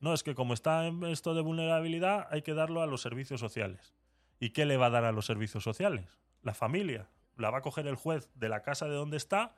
no, 0.00 0.12
es 0.12 0.22
que 0.22 0.34
como 0.34 0.52
está 0.52 0.86
en 0.86 1.02
esto 1.04 1.32
de 1.32 1.40
vulnerabilidad 1.40 2.28
hay 2.30 2.42
que 2.42 2.52
darlo 2.52 2.82
a 2.82 2.86
los 2.86 3.00
servicios 3.00 3.40
sociales. 3.40 3.94
¿Y 4.38 4.50
qué 4.50 4.66
le 4.66 4.76
va 4.76 4.86
a 4.86 4.90
dar 4.90 5.04
a 5.04 5.12
los 5.12 5.24
servicios 5.24 5.64
sociales? 5.64 6.18
La 6.42 6.52
familia. 6.52 7.08
La 7.38 7.48
va 7.48 7.58
a 7.58 7.62
coger 7.62 7.86
el 7.86 7.96
juez 7.96 8.30
de 8.34 8.50
la 8.50 8.60
casa 8.60 8.86
de 8.86 8.94
donde 8.94 9.16
está, 9.16 9.56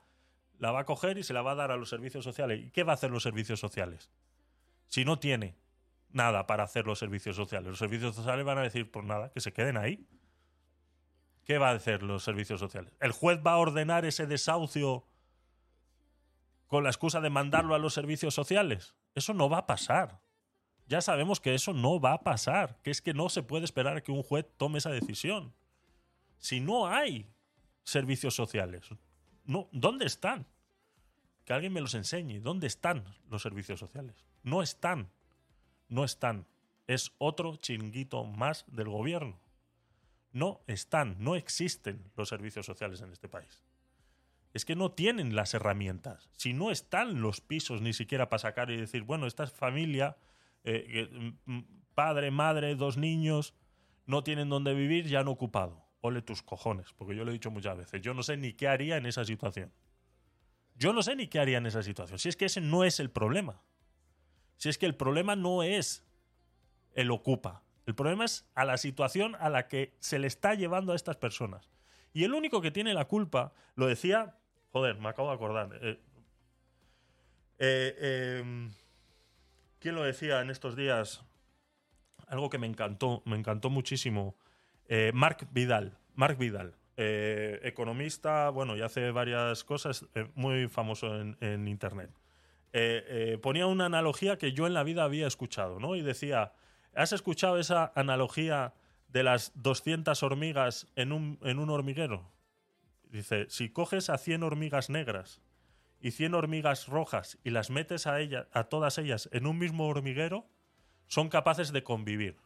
la 0.59 0.71
va 0.71 0.81
a 0.81 0.85
coger 0.85 1.17
y 1.17 1.23
se 1.23 1.33
la 1.33 1.41
va 1.41 1.51
a 1.51 1.55
dar 1.55 1.71
a 1.71 1.77
los 1.77 1.89
servicios 1.89 2.23
sociales. 2.23 2.61
¿Y 2.63 2.71
qué 2.71 2.83
va 2.83 2.93
a 2.93 2.95
hacer 2.95 3.11
los 3.11 3.23
servicios 3.23 3.59
sociales? 3.59 4.09
Si 4.87 5.05
no 5.05 5.19
tiene 5.19 5.55
nada 6.09 6.45
para 6.45 6.63
hacer 6.63 6.85
los 6.85 6.99
servicios 6.99 7.35
sociales. 7.35 7.69
Los 7.69 7.79
servicios 7.79 8.15
sociales 8.15 8.45
van 8.45 8.59
a 8.59 8.61
decir, 8.61 8.91
pues 8.91 9.05
nada, 9.05 9.31
que 9.31 9.41
se 9.41 9.51
queden 9.51 9.77
ahí. 9.77 10.07
¿Qué 11.43 11.57
va 11.57 11.71
a 11.71 11.73
hacer 11.73 12.03
los 12.03 12.23
servicios 12.23 12.59
sociales? 12.59 12.93
¿El 12.99 13.11
juez 13.11 13.39
va 13.45 13.53
a 13.53 13.57
ordenar 13.57 14.05
ese 14.05 14.27
desahucio 14.27 15.05
con 16.73 16.83
la 16.83 16.89
excusa 16.89 17.21
de 17.21 17.29
mandarlo 17.29 17.75
a 17.75 17.77
los 17.77 17.93
servicios 17.93 18.33
sociales. 18.33 18.95
Eso 19.13 19.35
no 19.35 19.47
va 19.47 19.59
a 19.59 19.67
pasar. 19.67 20.19
Ya 20.87 21.01
sabemos 21.01 21.39
que 21.39 21.53
eso 21.53 21.71
no 21.71 21.99
va 21.99 22.13
a 22.13 22.23
pasar, 22.23 22.79
que 22.81 22.89
es 22.89 22.99
que 22.99 23.13
no 23.13 23.29
se 23.29 23.43
puede 23.43 23.63
esperar 23.63 24.01
que 24.01 24.11
un 24.11 24.23
juez 24.23 24.47
tome 24.57 24.79
esa 24.79 24.89
decisión. 24.89 25.53
Si 26.39 26.61
no 26.61 26.87
hay 26.87 27.29
servicios 27.83 28.35
sociales, 28.35 28.89
no, 29.45 29.69
¿dónde 29.71 30.05
están? 30.05 30.45
Que 31.45 31.53
alguien 31.53 31.73
me 31.73 31.81
los 31.81 31.93
enseñe. 31.93 32.39
¿Dónde 32.39 32.67
están 32.67 33.03
los 33.29 33.41
servicios 33.41 33.79
sociales? 33.79 34.25
No 34.43 34.61
están. 34.61 35.09
No 35.89 36.03
están. 36.03 36.47
Es 36.87 37.13
otro 37.17 37.55
chinguito 37.57 38.23
más 38.23 38.65
del 38.67 38.89
gobierno. 38.89 39.39
No 40.31 40.61
están, 40.67 41.17
no 41.19 41.35
existen 41.35 42.11
los 42.15 42.29
servicios 42.29 42.65
sociales 42.65 43.01
en 43.01 43.11
este 43.11 43.29
país 43.29 43.63
es 44.53 44.65
que 44.65 44.75
no 44.75 44.91
tienen 44.91 45.35
las 45.35 45.53
herramientas. 45.53 46.29
Si 46.37 46.53
no 46.53 46.71
están 46.71 47.21
los 47.21 47.41
pisos 47.41 47.81
ni 47.81 47.91
siquiera 47.91 48.29
para 48.29 48.39
sacar 48.39 48.69
y 48.69 48.77
decir, 48.77 49.01
bueno, 49.03 49.25
esta 49.25 49.47
familia, 49.47 50.15
eh, 50.63 51.33
mm, 51.45 51.59
padre, 51.95 52.29
madre, 52.29 52.75
dos 52.75 52.97
niños, 52.97 53.55
no 54.05 54.23
tienen 54.23 54.49
dónde 54.49 54.73
vivir, 54.73 55.07
ya 55.07 55.21
han 55.21 55.27
ocupado. 55.27 55.82
Ole 56.05 56.21
tus 56.21 56.43
cojones, 56.43 56.93
porque 56.93 57.15
yo 57.15 57.23
lo 57.23 57.31
he 57.31 57.33
dicho 57.33 57.49
muchas 57.49 57.77
veces. 57.77 58.01
Yo 58.01 58.13
no 58.13 58.23
sé 58.23 58.37
ni 58.37 58.53
qué 58.53 58.67
haría 58.67 58.97
en 58.97 59.05
esa 59.05 59.25
situación. 59.25 59.71
Yo 60.75 60.93
no 60.93 61.01
sé 61.01 61.15
ni 61.15 61.27
qué 61.27 61.39
haría 61.39 61.57
en 61.57 61.65
esa 61.65 61.81
situación. 61.81 62.19
Si 62.19 62.29
es 62.29 62.35
que 62.35 62.45
ese 62.45 62.61
no 62.61 62.83
es 62.83 62.99
el 62.99 63.09
problema. 63.09 63.61
Si 64.57 64.69
es 64.69 64.77
que 64.77 64.85
el 64.85 64.95
problema 64.95 65.35
no 65.35 65.63
es 65.63 66.03
el 66.93 67.09
ocupa. 67.09 67.63
El 67.85 67.95
problema 67.95 68.25
es 68.25 68.45
a 68.53 68.65
la 68.65 68.77
situación 68.77 69.35
a 69.39 69.49
la 69.49 69.67
que 69.67 69.95
se 69.99 70.19
le 70.19 70.27
está 70.27 70.53
llevando 70.53 70.93
a 70.93 70.95
estas 70.95 71.17
personas. 71.17 71.69
Y 72.13 72.23
el 72.23 72.33
único 72.33 72.61
que 72.61 72.71
tiene 72.71 72.93
la 72.93 73.05
culpa, 73.05 73.53
lo 73.75 73.87
decía 73.87 74.37
Joder, 74.73 74.97
me 74.99 75.07
acabo 75.07 75.29
de 75.29 75.35
acordar. 75.35 75.69
Eh, 75.81 75.99
eh, 77.59 78.39
em, 78.39 78.73
¿Quién 79.77 79.93
lo 79.93 80.01
decía 80.01 80.41
en 80.41 80.49
estos 80.49 80.75
días? 80.75 81.23
Algo 82.25 82.49
que 82.49 82.57
me 82.57 82.65
encantó, 82.65 83.21
me 83.25 83.37
encantó 83.37 83.69
muchísimo. 83.69 84.35
Eh, 84.87 85.11
Mark 85.13 85.47
Vidal. 85.51 85.97
Mark 86.15 86.37
Vidal. 86.37 86.75
economista, 86.95 88.49
bueno, 88.49 88.77
y 88.77 88.81
hace 88.81 89.11
varias 89.11 89.63
cosas, 89.63 90.05
muy 90.35 90.67
famoso 90.67 91.19
en, 91.19 91.67
internet. 91.67 92.11
ponía 93.41 93.65
una 93.65 93.87
analogía 93.87 94.37
que 94.37 94.53
yo 94.53 94.67
en 94.67 94.75
la 94.75 94.83
vida 94.83 95.03
había 95.03 95.25
escuchado, 95.25 95.79
¿no? 95.79 95.95
Y 95.95 96.03
decía, 96.03 96.53
¿has 96.93 97.11
escuchado 97.11 97.57
esa 97.57 97.91
analogía 97.95 98.73
de 99.07 99.23
las 99.23 99.51
200 99.55 100.21
hormigas 100.21 100.87
en 100.95 101.11
un, 101.11 101.39
en 101.41 101.57
un 101.57 101.71
hormiguero? 101.71 102.31
Dice, 103.13 103.45
si 103.47 103.69
coges 103.69 104.09
a 104.09 104.17
100 104.17 104.41
hormigas 104.41 104.89
negras 104.89 105.39
y 106.01 106.11
100 106.11 106.33
hormigas 106.33 106.87
rojas 106.87 107.37
y 107.43 107.51
las 107.51 107.69
metes 107.69 108.07
a, 108.07 108.19
ella, 108.19 108.47
a 108.51 108.63
todas 108.63 108.97
ellas 108.97 109.29
en 109.31 109.45
un 109.45 109.59
mismo 109.59 109.87
hormiguero, 109.87 110.47
son 111.05 111.29
capaces 111.29 111.71
de 111.71 111.83
convivir. 111.83 112.37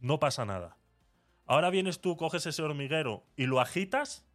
No 0.00 0.20
pasa 0.20 0.44
nada. 0.44 0.75
Ahora 1.46 1.70
vienes 1.70 2.00
tú, 2.00 2.16
coges 2.16 2.44
ese 2.46 2.62
hormiguero 2.62 3.24
y 3.36 3.46
lo 3.46 3.60
agitas, 3.60 4.26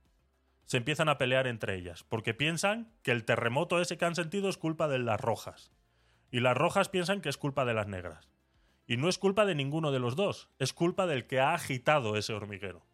se 0.66 0.78
empiezan 0.78 1.10
a 1.10 1.18
pelear 1.18 1.48
entre 1.48 1.76
ellas, 1.76 2.04
porque 2.04 2.34
piensan 2.34 2.94
que 3.04 3.12
el 3.12 3.26
terremoto 3.26 3.82
ese 3.82 3.98
que 3.98 4.06
han 4.06 4.16
sentido 4.16 4.48
es 4.48 4.58
culpa 4.58 4.88
de 4.88 5.00
las 5.00 5.20
rojas. 5.20 5.72
Y 6.32 6.40
las 6.40 6.56
rojas 6.56 6.88
piensan 6.88 7.20
que 7.20 7.28
es 7.28 7.38
culpa 7.38 7.66
de 7.66 7.74
las 7.74 7.88
negras. 7.88 8.30
Y 8.88 8.96
no 8.96 9.10
es 9.10 9.18
culpa 9.18 9.46
de 9.46 9.56
ninguno 9.56 9.92
de 9.92 10.00
los 10.00 10.16
dos, 10.16 10.50
es 10.60 10.72
culpa 10.72 11.06
del 11.06 11.28
que 11.28 11.42
ha 11.42 11.54
agitado 11.54 12.16
ese 12.16 12.34
hormiguero. 12.34 12.86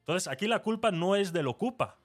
Entonces, 0.00 0.28
aquí 0.28 0.46
la 0.46 0.60
culpa 0.60 0.90
no 0.90 1.16
es 1.16 1.32
del 1.32 1.48
ocupa, 1.48 1.98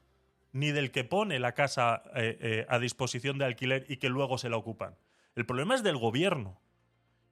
ni 0.53 0.71
del 0.71 0.91
que 0.91 1.03
pone 1.03 1.37
la 1.39 1.53
casa 1.53 2.03
eh, 2.15 2.37
eh, 2.39 2.65
a 2.69 2.79
disposición 2.79 3.37
de 3.37 3.45
alquiler 3.45 3.85
y 3.89 3.97
que 3.97 4.07
luego 4.07 4.37
se 4.37 4.49
la 4.49 4.55
ocupan. 4.55 4.95
El 5.35 5.45
problema 5.45 5.75
es 5.75 5.83
del 5.83 5.97
gobierno, 5.97 6.61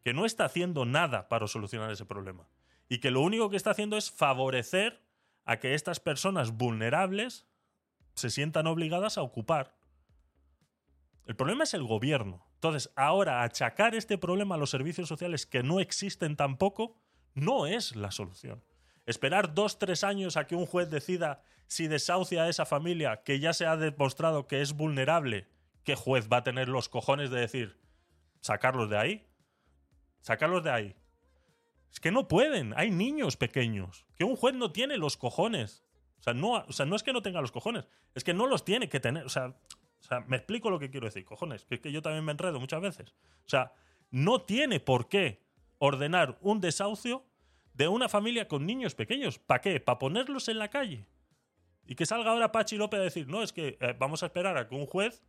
que 0.04 0.14
no 0.14 0.26
está 0.26 0.44
haciendo 0.44 0.86
nada 0.86 1.30
para 1.30 1.48
solucionar 1.48 1.92
ese 1.92 2.06
problema. 2.06 2.48
Y 2.90 3.00
que 3.00 3.12
lo 3.12 3.22
único 3.22 3.50
que 3.50 3.58
está 3.58 3.72
haciendo 3.72 3.98
es 3.98 4.12
favorecer 4.12 5.04
a 5.46 5.60
que 5.60 5.74
estas 5.74 6.00
personas 6.00 6.52
vulnerables 6.52 7.48
se 8.16 8.30
sientan 8.30 8.68
obligadas 8.68 9.18
a 9.18 9.22
ocupar. 9.22 9.76
El 11.26 11.36
problema 11.36 11.66
es 11.66 11.74
el 11.74 11.84
gobierno. 11.84 12.48
Entonces, 12.56 12.92
ahora 12.96 13.44
achacar 13.44 13.94
este 13.94 14.18
problema 14.18 14.56
a 14.56 14.58
los 14.58 14.70
servicios 14.70 15.08
sociales 15.08 15.46
que 15.46 15.64
no 15.64 15.80
existen 15.80 16.36
tampoco 16.36 16.98
no 17.34 17.68
es 17.68 17.96
la 17.96 18.12
solución. 18.12 18.64
Esperar 19.06 19.54
dos, 19.54 19.78
tres 19.78 20.04
años 20.04 20.38
a 20.38 20.48
que 20.48 20.56
un 20.56 20.66
juez 20.66 20.90
decida 20.90 21.44
si 21.68 21.88
desahucia 21.88 22.44
a 22.44 22.50
esa 22.50 22.66
familia 22.66 23.24
que 23.24 23.40
ya 23.40 23.54
se 23.54 23.66
ha 23.66 23.78
demostrado 23.78 24.48
que 24.48 24.62
es 24.62 24.74
vulnerable, 24.74 25.48
¿qué 25.84 25.96
juez 25.96 26.28
va 26.32 26.38
a 26.38 26.44
tener 26.44 26.68
los 26.68 26.90
cojones 26.90 27.30
de 27.30 27.40
decir, 27.40 27.80
sacarlos 28.42 28.90
de 28.90 28.98
ahí. 28.98 29.28
Sacarlos 30.22 30.64
de 30.64 30.72
ahí. 30.72 30.96
Es 31.92 32.00
que 32.00 32.12
no 32.12 32.28
pueden, 32.28 32.74
hay 32.78 32.92
niños 32.92 33.38
pequeños. 33.38 34.06
Que 34.16 34.24
un 34.24 34.36
juez 34.36 34.56
no 34.56 34.72
tiene 34.72 34.98
los 34.98 35.18
cojones. 35.18 35.84
O 36.20 36.24
sea, 36.24 36.34
no, 36.34 36.54
o 36.54 36.72
sea, 36.72 36.86
no 36.86 36.96
es 36.96 37.04
que 37.04 37.14
no 37.14 37.22
tenga 37.22 37.42
los 37.42 37.52
cojones, 37.52 37.88
es 38.16 38.24
que 38.24 38.34
no 38.34 38.48
los 38.48 38.66
tiene 38.66 38.90
que 38.90 39.00
tener. 39.00 39.26
O 39.26 39.30
sea, 39.30 39.56
o 40.00 40.04
sea, 40.04 40.22
me 40.22 40.38
explico 40.38 40.70
lo 40.70 40.80
que 40.80 40.90
quiero 40.90 41.06
decir, 41.06 41.26
cojones, 41.26 41.66
que 41.66 41.76
es 41.76 41.82
que 41.82 41.92
yo 41.92 42.02
también 42.02 42.26
me 42.26 42.32
enredo 42.32 42.60
muchas 42.60 42.82
veces. 42.82 43.14
O 43.46 43.50
sea, 43.50 43.74
no 44.10 44.42
tiene 44.42 44.80
por 44.80 45.10
qué 45.10 45.44
ordenar 45.80 46.38
un 46.42 46.60
desahucio 46.60 47.26
de 47.74 47.88
una 47.88 48.10
familia 48.10 48.48
con 48.48 48.66
niños 48.66 48.96
pequeños. 48.96 49.38
¿Para 49.38 49.62
qué? 49.62 49.80
¿Para 49.80 50.00
ponerlos 50.00 50.48
en 50.48 50.60
la 50.60 50.70
calle? 50.70 51.06
Y 51.86 51.96
que 51.96 52.06
salga 52.06 52.32
ahora 52.32 52.52
Pachi 52.52 52.78
López 52.78 53.00
a 53.00 53.04
decir, 53.04 53.28
no, 53.28 53.44
es 53.44 53.54
que 53.54 53.78
eh, 53.80 53.96
vamos 53.98 54.24
a 54.24 54.28
esperar 54.28 54.58
a 54.58 54.68
que 54.68 54.76
un 54.76 54.86
juez 54.86 55.24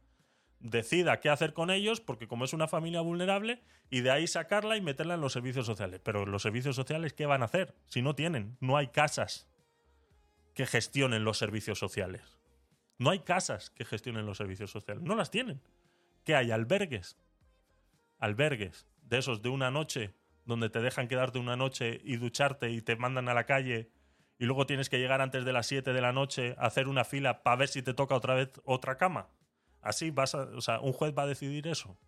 decida 0.61 1.21
qué 1.21 1.31
hacer 1.31 1.53
con 1.53 1.71
ellos, 1.71 2.01
porque 2.01 2.29
como 2.29 2.45
es 2.45 2.53
una 2.53 2.69
familia 2.69 3.01
vulnerable, 3.01 3.63
y 3.91 4.01
de 4.01 4.11
ahí 4.11 4.27
sacarla 4.27 4.77
y 4.77 4.81
meterla 4.81 5.15
en 5.15 5.21
los 5.21 5.33
servicios 5.33 5.67
sociales. 5.67 6.01
Pero 6.03 6.27
los 6.27 6.43
servicios 6.43 6.77
sociales, 6.77 7.13
¿qué 7.13 7.27
van 7.27 7.43
a 7.43 7.47
hacer? 7.47 7.75
Si 7.87 8.03
no 8.03 8.15
tienen, 8.15 8.57
no 8.61 8.77
hay 8.77 8.89
casas 8.89 9.49
que 10.55 10.67
gestionen 10.67 11.25
los 11.25 11.39
servicios 11.39 11.79
sociales. 11.79 12.39
No 12.99 13.11
hay 13.11 13.21
casas 13.21 13.71
que 13.71 13.85
gestionen 13.85 14.27
los 14.27 14.39
servicios 14.39 14.71
sociales. 14.71 15.05
No 15.05 15.15
las 15.15 15.31
tienen. 15.31 15.61
¿Qué 16.25 16.35
hay? 16.35 16.51
Albergues. 16.51 17.17
Albergues. 18.19 18.87
De 19.03 19.19
esos 19.19 19.41
de 19.41 19.49
una 19.49 19.71
noche, 19.71 20.13
donde 20.45 20.69
te 20.69 20.81
dejan 20.81 21.09
quedarte 21.09 21.39
una 21.39 21.57
noche 21.57 22.01
y 22.03 22.17
ducharte 22.17 22.71
y 22.71 22.83
te 22.83 22.97
mandan 22.97 23.29
a 23.29 23.35
la 23.35 23.45
calle 23.45 23.91
y 24.39 24.47
luego 24.47 24.67
tienes 24.67 24.89
que 24.89 24.99
llegar 24.99 25.21
antes 25.21 25.45
de 25.45 25.53
las 25.53 25.67
7 25.67 25.93
de 25.93 26.01
la 26.01 26.13
noche 26.13 26.55
a 26.59 26.67
hacer 26.67 26.89
una 26.89 27.05
fila 27.05 27.43
para 27.43 27.57
ver 27.57 27.69
si 27.69 27.83
te 27.83 27.95
toca 27.95 28.15
otra 28.15 28.35
vez 28.35 28.51
otra 28.65 28.97
cama. 28.97 29.29
Así 29.81 30.11
vas 30.11 30.35
a, 30.35 30.43
o 30.43 30.61
sea, 30.61 30.81
un 30.81 30.93
juez 30.93 31.15
va 31.17 31.23
a 31.23 31.27
decidir 31.27 31.67
eso. 31.67 31.99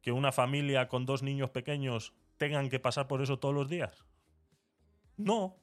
Que 0.00 0.12
una 0.12 0.32
familia 0.32 0.88
con 0.88 1.06
dos 1.06 1.22
niños 1.22 1.50
pequeños 1.50 2.12
tengan 2.36 2.68
que 2.68 2.80
pasar 2.80 3.06
por 3.08 3.22
eso 3.22 3.38
todos 3.38 3.54
los 3.54 3.68
días. 3.68 4.04
No. 5.16 5.56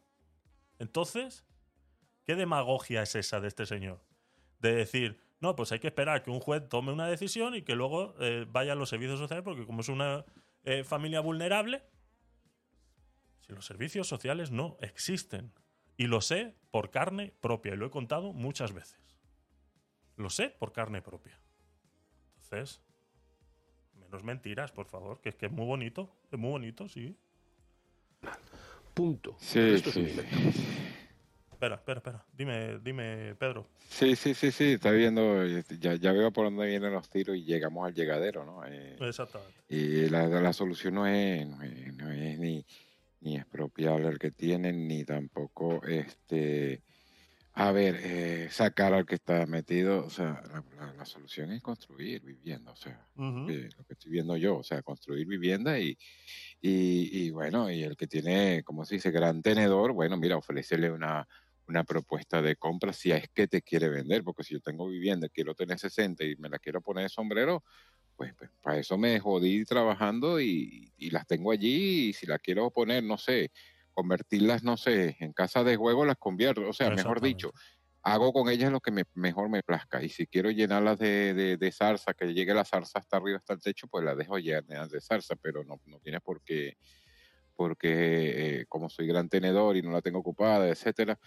Entonces, 0.80 1.46
¿qué 2.24 2.36
demagogia 2.36 3.04
es 3.04 3.16
esa 3.16 3.40
de 3.40 3.48
este 3.48 3.66
señor? 3.66 4.04
De 4.60 4.74
decir, 4.74 5.22
no, 5.40 5.56
pues 5.56 5.72
hay 5.72 5.80
que 5.80 5.88
esperar 5.88 6.24
que 6.24 6.32
un 6.32 6.40
juez 6.40 6.68
tome 6.70 6.92
una 6.92 7.08
decisión 7.08 7.56
y 7.56 7.64
que 7.64 7.76
luego 7.76 8.16
eh, 8.20 8.46
vaya 8.50 8.74
a 8.74 8.76
los 8.76 8.90
servicios 8.90 9.20
sociales, 9.20 9.44
porque 9.44 9.66
como 9.66 9.82
es 9.82 9.90
una 9.90 10.26
eh, 10.64 10.84
familia 10.84 11.20
vulnerable, 11.20 11.84
si 13.42 13.54
los 13.54 13.66
servicios 13.66 14.08
sociales 14.08 14.52
no 14.52 14.78
existen. 14.82 15.54
Y 15.98 16.08
lo 16.08 16.22
sé 16.22 16.56
por 16.72 16.90
carne 16.90 17.34
propia, 17.42 17.74
y 17.74 17.78
lo 17.78 17.86
he 17.86 17.92
contado 17.92 18.34
muchas 18.34 18.74
veces. 18.74 19.00
Lo 20.22 20.30
sé 20.30 20.50
por 20.50 20.72
carne 20.72 21.02
propia. 21.02 21.36
Entonces, 22.44 22.80
menos 24.00 24.24
mentiras, 24.24 24.72
por 24.72 24.86
favor, 24.86 25.20
que 25.20 25.30
es 25.30 25.36
que 25.36 25.48
es 25.48 25.52
muy 25.52 25.66
bonito, 25.66 26.16
es 26.32 26.38
muy 26.38 26.52
bonito, 26.52 26.88
sí. 26.88 27.18
Punto. 28.94 29.36
Sí, 29.40 29.60
Esto 29.60 29.92
sí, 29.92 30.02
es. 30.02 30.18
Espera, 31.52 31.76
espera, 31.76 31.98
espera. 32.00 32.26
Dime, 32.34 32.80
dime, 32.80 33.36
Pedro. 33.36 33.68
Sí, 33.88 34.16
sí, 34.16 34.34
sí, 34.36 34.52
sí, 34.52 34.74
está 34.74 34.92
viendo, 34.92 35.44
ya, 35.80 35.96
ya 35.96 36.12
veo 36.12 36.32
por 36.32 36.46
dónde 36.46 36.68
vienen 36.68 36.94
los 36.94 37.10
tiros 37.10 37.36
y 37.36 37.44
llegamos 37.44 37.88
al 37.88 37.94
llegadero, 37.96 38.46
¿no? 38.46 38.64
Eh, 38.66 38.98
Exactamente. 39.00 39.54
y 39.70 40.08
la, 40.10 40.28
la 40.28 40.54
solución 40.54 40.96
no 40.96 41.08
es, 41.08 41.48
no 41.48 41.64
es, 41.64 41.94
no 41.96 42.12
es 42.12 42.38
ni, 42.38 42.64
ni 43.22 43.38
expropiable 43.38 44.08
el 44.08 44.20
que 44.20 44.32
tienen, 44.32 44.88
ni 44.88 45.04
tampoco 45.04 45.84
este 45.84 46.84
a 47.54 47.72
ver, 47.72 47.96
eh, 48.02 48.50
sacar 48.52 48.94
al 48.94 49.06
que 49.06 49.16
está 49.16 49.46
metido, 49.46 50.06
o 50.06 50.10
sea, 50.10 50.42
la, 50.48 50.64
la- 50.78 50.94
la 50.94 51.06
solución 51.06 51.52
es 51.52 51.62
construir 51.62 52.22
vivienda, 52.24 52.72
o 52.72 52.76
sea, 52.76 53.08
eh, 53.46 53.70
lo 53.78 53.84
que 53.84 53.94
estoy 53.94 54.12
viendo 54.12 54.38
yo, 54.38 54.58
o 54.58 54.64
sea, 54.64 54.82
construir 54.84 55.28
vivienda 55.28 55.80
y, 55.80 55.98
y, 56.62 57.26
y 57.28 57.32
bueno, 57.32 57.70
y 57.72 57.84
el 57.84 57.96
que 57.98 58.08
tiene, 58.08 58.64
como 58.64 58.86
se 58.86 58.96
dice, 58.96 59.12
gran 59.12 59.42
tenedor, 59.42 59.94
bueno, 59.94 60.18
mira, 60.18 60.38
ofrecerle 60.38 60.92
una, 60.92 61.28
una 61.68 61.84
propuesta 61.84 62.42
de 62.42 62.56
compra 62.56 62.94
si 62.94 63.12
es 63.12 63.28
que 63.34 63.48
te 63.48 63.62
quiere 63.62 63.90
vender, 63.90 64.24
porque 64.24 64.44
si 64.44 64.54
yo 64.56 64.62
tengo 64.62 64.88
vivienda, 64.88 65.28
quiero 65.30 65.54
tener 65.56 65.80
60 65.80 66.24
y 66.26 66.36
me 66.38 66.50
la 66.50 66.60
quiero 66.60 66.82
poner 66.82 67.04
de 67.06 67.10
sombrero, 67.10 67.64
pues, 68.16 68.34
pues 68.38 68.52
para 68.62 68.80
eso 68.80 68.98
me 68.98 69.20
jodí 69.20 69.66
trabajando 69.66 70.40
y, 70.42 70.94
y 70.98 71.10
las 71.12 71.26
tengo 71.28 71.52
allí 71.52 72.10
y 72.10 72.14
si 72.14 72.26
la 72.28 72.40
quiero 72.40 72.72
poner, 72.72 73.04
no 73.04 73.18
sé, 73.18 73.52
convertirlas, 73.94 74.64
no 74.64 74.78
sé, 74.78 75.18
en 75.20 75.34
casa 75.34 75.64
de 75.64 75.76
juego 75.76 76.06
las 76.06 76.18
convierto, 76.18 76.68
o 76.68 76.74
sea, 76.74 76.90
mejor 76.90 77.22
dicho, 77.22 77.52
hago 78.04 78.34
con 78.34 78.50
ellas 78.50 78.72
lo 78.72 78.80
que 78.80 78.92
me, 78.92 79.04
mejor 79.14 79.50
me 79.50 79.64
plazca. 79.64 80.04
Y 80.04 80.10
si 80.10 80.28
quiero 80.28 80.50
llenarlas 80.50 81.00
de, 81.00 81.34
de, 81.34 81.58
de 81.58 81.72
zarza, 81.72 82.14
que 82.14 82.34
llegue 82.34 82.54
la 82.54 82.66
zarza 82.66 83.00
hasta 83.00 83.18
arriba, 83.18 83.38
hasta 83.38 83.54
el 83.54 83.62
techo, 83.62 83.88
pues 83.88 84.04
la 84.04 84.16
dejo 84.16 84.38
llenas 84.40 84.90
de 84.90 85.02
zarza, 85.02 85.36
pero 85.36 85.64
no, 85.64 85.80
no 85.86 86.00
tienes 86.00 86.22
por 86.22 86.42
qué, 86.42 86.78
porque 87.56 88.62
eh, 88.62 88.66
como 88.68 88.90
soy 88.90 89.08
gran 89.08 89.30
tenedor 89.30 89.78
y 89.78 89.82
no 89.82 89.92
la 89.92 90.02
tengo 90.02 90.20
ocupada, 90.20 90.68
etcétera, 90.68 91.20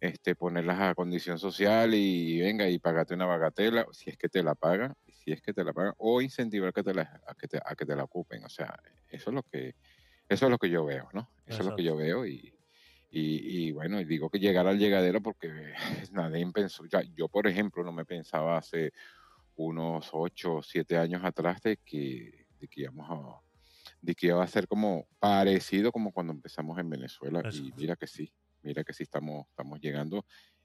este, 0.00 0.34
ponerlas 0.34 0.80
a 0.80 0.94
condición 0.94 1.38
social 1.38 1.94
y 1.94 2.40
venga 2.40 2.68
y 2.68 2.78
pagate 2.78 3.14
una 3.14 3.26
bagatela, 3.26 3.86
si 3.92 4.10
es 4.10 4.16
que 4.16 4.28
te 4.28 4.42
la 4.42 4.54
pagan, 4.54 4.94
si 5.06 5.32
es 5.32 5.40
que 5.40 5.52
te 5.52 5.62
la 5.62 5.72
pagan, 5.72 5.94
o 5.98 6.20
incentivar 6.20 6.72
que 6.72 6.82
te 6.82 6.94
la, 6.94 7.20
a, 7.26 7.34
que 7.34 7.46
te, 7.46 7.58
a 7.64 7.74
que 7.76 7.86
te 7.86 7.94
la 7.94 8.04
ocupen. 8.04 8.44
O 8.44 8.48
sea, 8.48 8.80
eso 9.08 9.30
es 9.30 9.34
lo 9.34 9.42
que, 9.42 9.76
eso 10.28 10.46
es 10.46 10.50
lo 10.50 10.58
que 10.58 10.70
yo 10.70 10.84
veo, 10.84 11.08
¿no? 11.12 11.30
Eso 11.46 11.62
es 11.62 11.66
lo 11.66 11.72
que 11.72 11.82
yo 11.84 11.96
veo 11.96 12.26
y, 12.26 12.54
y, 13.10 13.68
y 13.68 13.72
bueno, 13.72 14.00
y 14.00 14.04
digo 14.04 14.30
que 14.30 14.38
llegar 14.38 14.66
al 14.66 14.78
llegadero 14.78 15.20
porque 15.22 15.74
nadie 16.12 16.50
pensó, 16.52 16.84
ya, 16.86 17.02
yo 17.14 17.28
por 17.28 17.46
ejemplo 17.46 17.84
no 17.84 17.92
me 17.92 18.04
pensaba 18.06 18.58
hace 18.58 18.92
unos 19.56 20.10
ocho 20.12 20.56
o 20.56 20.62
siete 20.62 20.96
años 20.98 21.24
atrás 21.24 21.60
de 21.62 21.78
que, 21.84 22.46
de 22.58 22.68
que 22.68 22.82
íbamos 22.82 23.08
a, 23.10 23.40
de 24.00 24.14
que 24.14 24.28
iba 24.28 24.42
a 24.42 24.46
ser 24.48 24.68
como 24.68 25.08
parecido 25.18 25.92
como 25.92 26.12
cuando 26.12 26.32
empezamos 26.32 26.78
en 26.78 26.90
Venezuela 26.90 27.44
y 27.48 27.72
mira 27.74 27.96
que 27.96 28.06
sí, 28.06 28.32
mira 28.62 28.84
que 28.84 28.92
sí 28.94 29.04
estamos, 29.04 29.46
estamos 29.50 29.80
llegando 29.80 30.24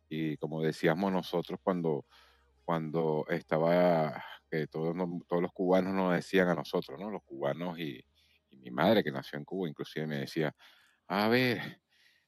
y 0.10 0.38
como 0.38 0.62
decíamos 0.64 1.12
nosotros 1.12 1.60
cuando, 1.64 2.06
cuando 2.64 3.26
estaba, 3.30 4.24
que 4.50 4.68
todos, 4.68 4.96
nos- 4.96 5.26
todos 5.28 5.42
los 5.42 5.52
cubanos 5.54 5.94
nos 5.94 6.14
decían 6.16 6.50
a 6.50 6.56
nosotros, 6.56 7.00
¿no? 7.00 7.10
Los 7.12 7.24
cubanos 7.24 7.80
y, 7.80 8.02
y 8.58 8.64
mi 8.64 8.72
madre 8.72 9.04
que 9.04 9.12
nació 9.12 9.38
en 9.40 9.46
Cuba 9.46 9.70
inclusive 9.70 10.08
me 10.08 10.18
decía, 10.18 10.56
a 11.08 11.28
ver, 11.30 11.82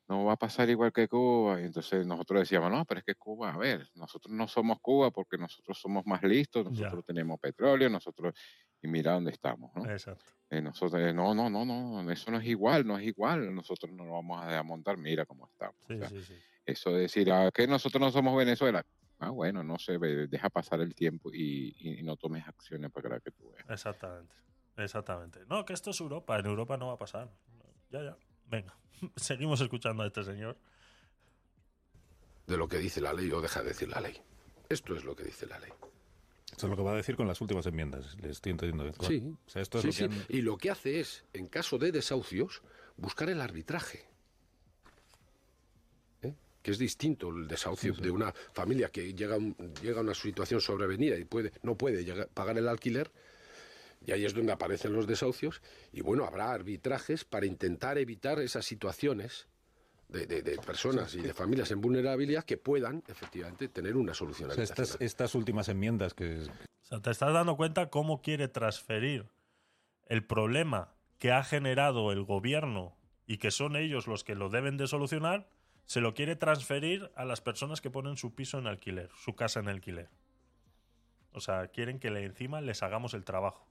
no 0.07 0.25
va 0.25 0.33
a 0.33 0.37
pasar 0.37 0.69
igual 0.69 0.91
que 0.93 1.07
Cuba. 1.07 1.61
Y 1.61 1.65
entonces 1.65 2.05
nosotros 2.07 2.41
decíamos, 2.41 2.71
no, 2.71 2.85
pero 2.85 2.99
es 2.99 3.05
que 3.05 3.15
Cuba, 3.15 3.53
a 3.53 3.57
ver, 3.57 3.87
nosotros 3.95 4.33
no 4.35 4.47
somos 4.47 4.79
Cuba 4.81 5.11
porque 5.11 5.37
nosotros 5.37 5.79
somos 5.79 6.05
más 6.05 6.23
listos, 6.23 6.65
Ya. 6.69 6.89
nosotros 6.89 7.05
tenemos 7.05 7.39
petróleo, 7.39 7.89
nosotros, 7.89 8.33
y 8.81 8.87
mira 8.87 9.13
dónde 9.13 9.31
estamos, 9.31 9.71
¿no? 9.75 9.91
Exacto. 9.93 10.31
Eh, 10.51 10.61
nosotros, 10.61 11.13
no, 11.13 11.35
no, 11.35 11.49
no, 11.49 11.65
no, 11.65 12.11
eso 12.11 12.31
no 12.31 12.39
es 12.39 12.47
igual, 12.47 12.85
no 12.87 12.97
es 12.97 13.05
igual, 13.07 13.53
nosotros 13.53 13.91
no 13.93 14.05
lo 14.05 14.13
vamos 14.13 14.43
a 14.45 14.63
montar, 14.63 14.97
mira 14.97 15.25
cómo 15.25 15.47
estamos. 15.47 15.77
O 15.91 15.95
sea, 15.97 16.09
sí, 16.09 16.23
sí. 16.23 16.43
Eso 16.65 16.91
de 16.93 17.01
decir, 17.01 17.31
ah, 17.31 17.51
que 17.53 17.67
nosotros 17.67 18.01
no 18.01 18.11
somos 18.11 18.37
Venezuela. 18.37 18.83
Ah, 19.19 19.31
bueno, 19.31 19.63
no 19.63 19.77
sé, 19.79 19.97
ve, 19.97 20.27
deja 20.27 20.49
pasar 20.49 20.81
el 20.81 20.95
tiempo 20.95 21.31
y- 21.33 21.75
y 21.77 22.03
no 22.03 22.15
tomes 22.17 22.47
acciones 22.47 22.91
para 22.91 23.19
que 23.19 23.31
tú 23.31 23.51
veas. 23.51 23.67
Exactamente. 23.69 24.35
Exactamente. 24.83 25.41
No, 25.47 25.65
que 25.65 25.73
esto 25.73 25.91
es 25.91 25.99
Europa. 25.99 26.37
En 26.39 26.45
Europa 26.45 26.77
no 26.77 26.87
va 26.87 26.93
a 26.93 26.97
pasar. 26.97 27.29
Ya, 27.91 28.03
ya. 28.03 28.17
Venga. 28.49 28.75
Seguimos 29.15 29.59
escuchando 29.61 30.03
a 30.03 30.07
este 30.07 30.23
señor. 30.23 30.57
De 32.47 32.57
lo 32.57 32.67
que 32.67 32.77
dice 32.77 32.99
la 33.01 33.13
ley 33.13 33.31
o 33.31 33.41
deja 33.41 33.61
de 33.61 33.69
decir 33.69 33.89
la 33.89 34.01
ley. 34.01 34.19
Esto 34.69 34.95
es 34.95 35.03
lo 35.03 35.15
que 35.15 35.23
dice 35.23 35.45
la 35.45 35.59
ley. 35.59 35.71
Esto 36.51 36.65
es 36.65 36.69
lo 36.71 36.75
que 36.75 36.81
va 36.83 36.93
a 36.93 36.95
decir 36.95 37.15
con 37.15 37.27
las 37.27 37.39
últimas 37.41 37.65
enmiendas. 37.67 38.15
Le 38.21 38.29
estoy 38.31 38.51
entendiendo. 38.51 38.91
Sí. 39.05 39.35
O 39.45 39.49
sea, 39.49 39.61
esto 39.61 39.77
es 39.79 39.83
Sí, 39.83 39.87
lo 40.03 40.09
que 40.09 40.15
sí. 40.15 40.21
han- 40.21 40.25
Y 40.37 40.41
lo 40.41 40.57
que 40.57 40.69
hace 40.71 40.99
es, 40.99 41.25
en 41.33 41.47
caso 41.47 41.77
de 41.77 41.91
desahucios, 41.91 42.61
buscar 42.97 43.29
el 43.29 43.39
arbitraje. 43.41 44.05
¿Eh? 46.23 46.33
Que 46.61 46.71
es 46.71 46.79
distinto 46.79 47.29
el 47.29 47.47
desahucio 47.47 47.93
de 47.93 48.09
una 48.11 48.33
familia 48.53 48.89
que 48.89 49.13
llega, 49.13 49.35
a 49.35 49.37
un- 49.37 49.55
llega 49.81 49.99
a 49.99 50.03
una 50.03 50.15
situación 50.15 50.59
sobrevenida 50.59 51.17
y 51.17 51.25
puede, 51.25 51.51
no 51.61 51.77
puede 51.77 52.03
llegar- 52.03 52.29
pagar 52.29 52.57
el 52.57 52.67
alquiler. 52.67 53.11
Y 54.05 54.11
ahí 54.11 54.25
es 54.25 54.33
donde 54.33 54.53
aparecen 54.53 54.93
los 54.93 55.07
desahucios. 55.07 55.61
Y 55.91 56.01
bueno, 56.01 56.25
habrá 56.25 56.51
arbitrajes 56.51 57.25
para 57.25 57.45
intentar 57.45 57.97
evitar 57.97 58.39
esas 58.39 58.65
situaciones 58.65 59.47
de, 60.07 60.25
de- 60.25 60.41
de 60.41 60.57
personas 60.57 61.13
y 61.15 61.21
de 61.21 61.33
familias 61.33 61.69
en 61.71 61.81
vulnerabilidad 61.81 62.43
que 62.45 62.57
puedan, 62.57 63.03
efectivamente, 63.07 63.67
tener 63.67 63.95
una 63.97 64.13
solución 64.13 64.49
o 64.49 64.53
sea, 64.53 64.63
estas, 64.63 64.97
estas 65.01 65.35
últimas 65.35 65.67
enmiendas 65.69 66.13
que 66.13 66.39
O 66.43 66.85
sea, 66.85 66.99
te 67.01 67.11
estás 67.11 67.33
dando 67.33 67.55
cuenta 67.57 67.89
cómo 67.89 68.21
quiere 68.21 68.47
transferir 68.47 69.27
el 70.07 70.25
problema 70.25 70.95
que 71.19 71.31
ha 71.31 71.43
generado 71.43 72.11
el 72.11 72.23
gobierno 72.23 72.95
y 73.27 73.37
que 73.37 73.51
son 73.51 73.75
ellos 73.75 74.07
los 74.07 74.23
que 74.23 74.33
lo 74.33 74.49
deben 74.49 74.77
de 74.77 74.87
solucionar, 74.87 75.47
se 75.85 76.01
lo 76.01 76.13
quiere 76.15 76.35
transferir 76.35 77.11
a 77.15 77.25
las 77.25 77.41
personas 77.41 77.81
que 77.81 77.91
ponen 77.91 78.15
su 78.17 78.33
piso 78.33 78.57
en 78.57 78.65
alquiler, 78.65 79.09
su 79.23 79.35
casa 79.35 79.59
en 79.59 79.67
alquiler. 79.67 80.09
O 81.33 81.41
sea, 81.41 81.67
quieren 81.67 81.99
que 81.99 82.09
le, 82.09 82.23
encima 82.23 82.61
les 82.61 82.81
hagamos 82.81 83.13
el 83.13 83.23
trabajo. 83.25 83.67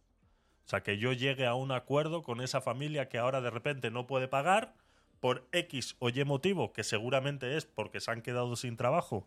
O 0.69 0.71
sea, 0.71 0.83
que 0.83 0.99
yo 0.99 1.15
llegue 1.15 1.47
a 1.47 1.55
un 1.55 1.73
acuerdo 1.73 2.23
con 2.23 2.43
esa 2.43 2.61
familia 2.61 3.09
que 3.09 3.17
ahora 3.17 3.41
de 3.41 3.49
repente 3.49 3.91
no 3.91 4.07
puede 4.07 4.29
pagar 4.29 4.75
por 5.19 5.49
X 5.51 5.97
o 5.99 6.11
Y 6.11 6.23
motivo, 6.27 6.75
que 6.75 6.85
seguramente 6.85 7.57
es 7.57 7.65
porque 7.65 8.01
se 8.01 8.11
han 8.11 8.21
quedado 8.21 8.55
sin 8.55 8.77
trabajo. 8.77 9.27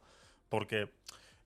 Porque, 0.50 0.92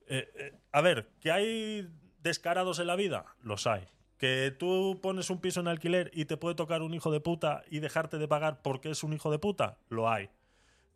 eh, 0.08 0.30
eh, 0.36 0.54
a 0.74 0.82
ver, 0.82 1.08
¿que 1.22 1.32
hay 1.32 1.90
descarados 2.22 2.80
en 2.80 2.88
la 2.88 2.98
vida? 2.98 3.38
Los 3.42 3.68
hay. 3.68 3.88
Que 4.18 4.54
tú 4.60 5.00
pones 5.02 5.30
un 5.30 5.40
piso 5.40 5.62
en 5.62 5.70
alquiler 5.70 6.12
y 6.14 6.26
te 6.26 6.36
puede 6.36 6.56
tocar 6.56 6.82
un 6.82 6.94
hijo 6.94 7.10
de 7.10 7.22
puta 7.22 7.64
y 7.72 7.80
dejarte 7.80 8.18
de 8.18 8.28
pagar 8.28 8.62
porque 8.62 8.90
es 8.90 9.02
un 9.02 9.14
hijo 9.14 9.32
de 9.32 9.40
puta, 9.40 9.78
lo 9.88 10.10
hay. 10.10 10.30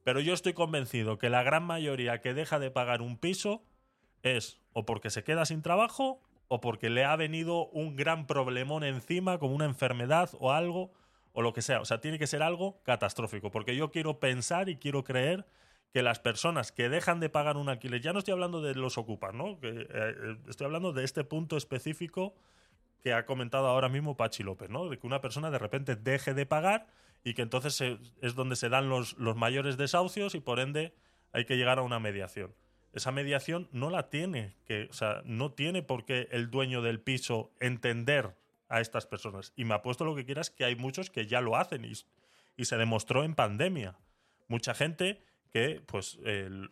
Pero 0.03 0.19
yo 0.19 0.33
estoy 0.33 0.51
convencido 0.51 1.17
que 1.17 1.29
la 1.29 1.43
gran 1.43 1.63
mayoría 1.63 2.19
que 2.19 2.33
deja 2.33 2.59
de 2.59 2.69
pagar 2.69 3.01
un 3.01 3.17
piso 3.17 3.63
es 4.23 4.59
o 4.73 4.85
porque 4.85 5.09
se 5.09 5.23
queda 5.23 5.45
sin 5.45 5.61
trabajo 5.61 6.21
o 6.49 6.59
porque 6.59 6.89
le 6.89 7.05
ha 7.05 7.15
venido 7.15 7.67
un 7.67 7.95
gran 7.95 8.27
problemón 8.27 8.83
encima, 8.83 9.37
como 9.37 9.55
una 9.55 9.65
enfermedad 9.65 10.31
o 10.39 10.51
algo, 10.51 10.91
o 11.31 11.41
lo 11.43 11.53
que 11.53 11.61
sea. 11.61 11.79
O 11.79 11.85
sea, 11.85 12.01
tiene 12.01 12.17
que 12.17 12.27
ser 12.27 12.41
algo 12.41 12.81
catastrófico, 12.83 13.51
porque 13.51 13.75
yo 13.75 13.91
quiero 13.91 14.19
pensar 14.19 14.67
y 14.67 14.77
quiero 14.77 15.03
creer 15.03 15.45
que 15.93 16.01
las 16.01 16.19
personas 16.19 16.71
que 16.71 16.89
dejan 16.89 17.19
de 17.19 17.29
pagar 17.29 17.55
un 17.55 17.69
alquiler, 17.69 18.01
ya 18.01 18.13
no 18.13 18.19
estoy 18.19 18.31
hablando 18.33 18.61
de 18.61 18.73
los 18.73 18.97
ocupas, 18.97 19.33
¿no? 19.33 19.59
Que, 19.59 19.87
eh, 19.89 20.37
estoy 20.47 20.65
hablando 20.65 20.91
de 20.91 21.03
este 21.03 21.23
punto 21.23 21.55
específico 21.55 22.35
que 23.01 23.13
ha 23.13 23.25
comentado 23.27 23.67
ahora 23.67 23.87
mismo 23.87 24.17
Pachi 24.17 24.41
López, 24.41 24.69
¿no? 24.69 24.89
De 24.89 24.97
que 24.97 25.05
una 25.05 25.21
persona 25.21 25.51
de 25.51 25.59
repente 25.59 25.95
deje 25.95 26.33
de 26.33 26.47
pagar 26.47 26.87
y 27.23 27.35
que 27.35 27.43
entonces 27.43 27.79
es 27.81 28.35
donde 28.35 28.55
se 28.55 28.69
dan 28.69 28.89
los, 28.89 29.17
los 29.19 29.35
mayores 29.35 29.77
desahucios 29.77 30.33
y 30.33 30.39
por 30.39 30.59
ende 30.59 30.95
hay 31.31 31.45
que 31.45 31.57
llegar 31.57 31.77
a 31.77 31.83
una 31.83 31.99
mediación 31.99 32.53
esa 32.93 33.11
mediación 33.11 33.69
no 33.71 33.89
la 33.89 34.09
tiene, 34.09 34.55
que, 34.65 34.87
o 34.89 34.93
sea, 34.93 35.21
no 35.25 35.51
tiene 35.51 35.83
por 35.83 36.05
qué 36.05 36.27
el 36.31 36.49
dueño 36.49 36.81
del 36.81 36.99
piso 36.99 37.51
entender 37.59 38.35
a 38.67 38.81
estas 38.81 39.05
personas. 39.05 39.53
Y 39.55 39.65
me 39.65 39.75
apuesto 39.75 40.05
lo 40.05 40.15
que 40.15 40.25
quieras 40.25 40.49
que 40.49 40.65
hay 40.65 40.75
muchos 40.75 41.09
que 41.09 41.27
ya 41.27 41.41
lo 41.41 41.55
hacen 41.55 41.85
y, 41.85 41.93
y 42.57 42.65
se 42.65 42.77
demostró 42.77 43.23
en 43.23 43.35
pandemia. 43.35 43.97
Mucha 44.47 44.73
gente 44.73 45.21
que, 45.51 45.81
pues, 45.85 46.19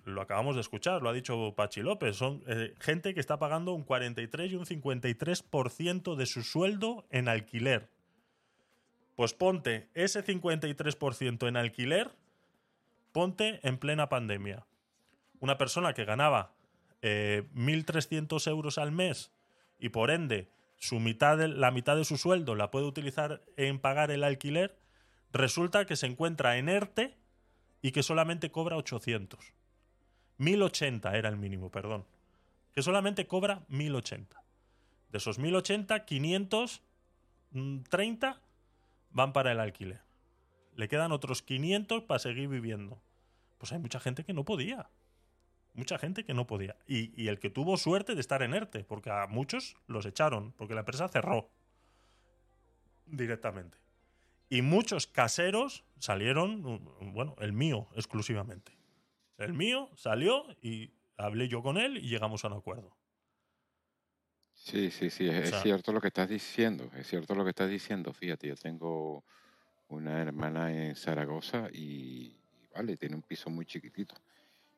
lo 0.05 0.21
acabamos 0.21 0.55
de 0.55 0.61
escuchar, 0.61 1.01
lo 1.01 1.09
ha 1.09 1.13
dicho 1.13 1.53
Pachi 1.55 1.81
López, 1.81 2.15
son 2.15 2.43
eh, 2.47 2.73
gente 2.79 3.13
que 3.13 3.19
está 3.19 3.39
pagando 3.39 3.73
un 3.73 3.83
43 3.83 4.51
y 4.51 4.55
un 4.55 4.65
53% 4.65 6.15
de 6.15 6.25
su 6.25 6.43
sueldo 6.43 7.05
en 7.09 7.27
alquiler. 7.27 7.89
Pues 9.15 9.33
ponte 9.33 9.89
ese 9.95 10.23
53% 10.23 11.47
en 11.47 11.57
alquiler, 11.57 12.11
ponte 13.11 13.59
en 13.67 13.79
plena 13.79 14.09
pandemia 14.09 14.67
una 15.39 15.57
persona 15.57 15.93
que 15.93 16.05
ganaba 16.05 16.53
1.300 17.01 18.45
eh, 18.45 18.49
euros 18.49 18.77
al 18.77 18.91
mes 18.91 19.31
y 19.79 19.89
por 19.89 20.11
ende 20.11 20.49
su 20.77 20.99
mitad 20.99 21.39
la 21.39 21.71
mitad 21.71 21.95
de 21.95 22.05
su 22.05 22.17
sueldo 22.17 22.53
la 22.55 22.71
puede 22.71 22.85
utilizar 22.85 23.43
en 23.55 23.79
pagar 23.79 24.11
el 24.11 24.23
alquiler, 24.23 24.77
resulta 25.31 25.85
que 25.85 25.95
se 25.95 26.05
encuentra 26.05 26.57
en 26.57 26.67
ERTE 26.69 27.17
y 27.81 27.91
que 27.91 28.03
solamente 28.03 28.51
cobra 28.51 28.77
800. 28.77 29.53
1080 30.37 31.17
era 31.17 31.29
el 31.29 31.37
mínimo, 31.37 31.71
perdón. 31.71 32.05
Que 32.73 32.83
solamente 32.83 33.27
cobra 33.27 33.65
1080. 33.69 34.43
De 35.11 35.17
esos 35.17 35.39
1080, 35.39 36.05
530 36.05 38.41
van 39.09 39.33
para 39.33 39.51
el 39.51 39.59
alquiler. 39.59 40.03
Le 40.75 40.87
quedan 40.87 41.11
otros 41.11 41.41
500 41.41 42.03
para 42.03 42.19
seguir 42.19 42.47
viviendo. 42.49 43.01
Pues 43.57 43.71
hay 43.71 43.79
mucha 43.79 43.99
gente 43.99 44.23
que 44.23 44.33
no 44.33 44.45
podía 44.45 44.91
mucha 45.77 45.97
gente 45.97 46.25
que 46.25 46.33
no 46.33 46.47
podía. 46.47 46.75
Y, 46.87 47.27
el 47.27 47.39
que 47.39 47.49
tuvo 47.49 47.77
suerte 47.77 48.15
de 48.15 48.21
estar 48.21 48.41
en 48.41 48.53
ERTE, 48.53 48.83
porque 48.83 49.11
a 49.11 49.27
muchos 49.27 49.77
los 49.87 50.05
echaron, 50.05 50.51
porque 50.53 50.73
la 50.73 50.81
empresa 50.81 51.07
cerró 51.07 51.49
directamente. 53.05 53.77
Y 54.49 54.63
muchos 54.63 55.07
caseros 55.07 55.85
salieron, 55.99 56.81
bueno, 57.13 57.35
el 57.39 57.53
mío 57.53 57.87
exclusivamente. 57.95 58.75
El 59.37 59.53
mío 59.53 59.89
salió 59.95 60.45
y 60.61 60.91
hablé 61.15 61.47
yo 61.47 61.61
con 61.61 61.77
él 61.77 61.97
y 61.97 62.09
llegamos 62.09 62.43
a 62.43 62.47
un 62.47 62.53
acuerdo. 62.53 62.97
Sí, 64.53 64.89
sí, 64.89 65.11
sí, 65.11 65.29
es, 65.29 65.53
cierto 65.61 65.93
lo 65.93 66.01
que 66.01 66.07
estás 66.07 66.27
diciendo, 66.27 66.89
es 66.95 67.07
cierto 67.07 67.35
lo 67.35 67.43
que 67.43 67.51
estás 67.51 67.69
diciendo. 67.69 68.11
Fíjate, 68.11 68.47
yo 68.47 68.55
tengo 68.55 69.23
una 69.89 70.19
hermana 70.21 70.73
en 70.73 70.95
Zaragoza 70.95 71.69
y, 71.71 72.35
vale, 72.73 72.97
tiene 72.97 73.15
un 73.15 73.21
piso 73.21 73.51
muy 73.51 73.67
chiquitito 73.67 74.15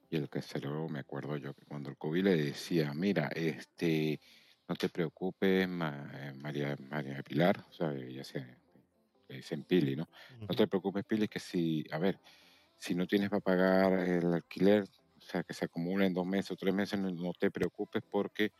y 0.09 0.17
el 0.17 0.29
que 0.29 0.41
se 0.41 0.59
lo 0.59 0.89
me 0.89 0.99
acuerdo 0.99 1.37
yo 1.37 1.53
que 1.53 1.65
cuando 1.65 1.89
el 1.89 1.97
COVID 1.97 2.23
le 2.23 2.35
decía, 2.35 2.93
mira, 2.93 3.27
este, 3.27 4.19
no 4.67 4.75
te 4.75 4.89
preocupes, 4.89 5.67
eh, 5.67 6.33
María, 6.35 6.75
María 6.89 7.21
Pilar, 7.21 7.65
o 7.69 7.73
sea, 7.73 7.93
ella 7.93 8.23
se 8.23 8.39
le 9.27 9.35
dicen 9.37 9.63
Pili, 9.63 9.95
¿no? 9.95 10.09
No 10.41 10.55
te 10.55 10.67
preocupes, 10.67 11.05
Pili, 11.05 11.27
que 11.27 11.39
si, 11.39 11.85
a 11.91 11.99
ver, 11.99 12.19
si 12.77 12.95
no 12.95 13.05
tienes 13.05 13.29
para 13.29 13.41
pagar 13.41 13.93
el 13.99 14.33
alquiler, 14.33 14.83
o 14.83 15.21
sea, 15.21 15.43
que 15.43 15.53
se 15.53 15.65
acumula 15.65 16.05
en 16.05 16.13
dos 16.13 16.25
meses 16.25 16.51
o 16.51 16.55
tres 16.55 16.73
meses, 16.73 16.99
no, 16.99 17.33
te 17.33 17.51
preocupes 17.51 18.01
porque 18.09 18.51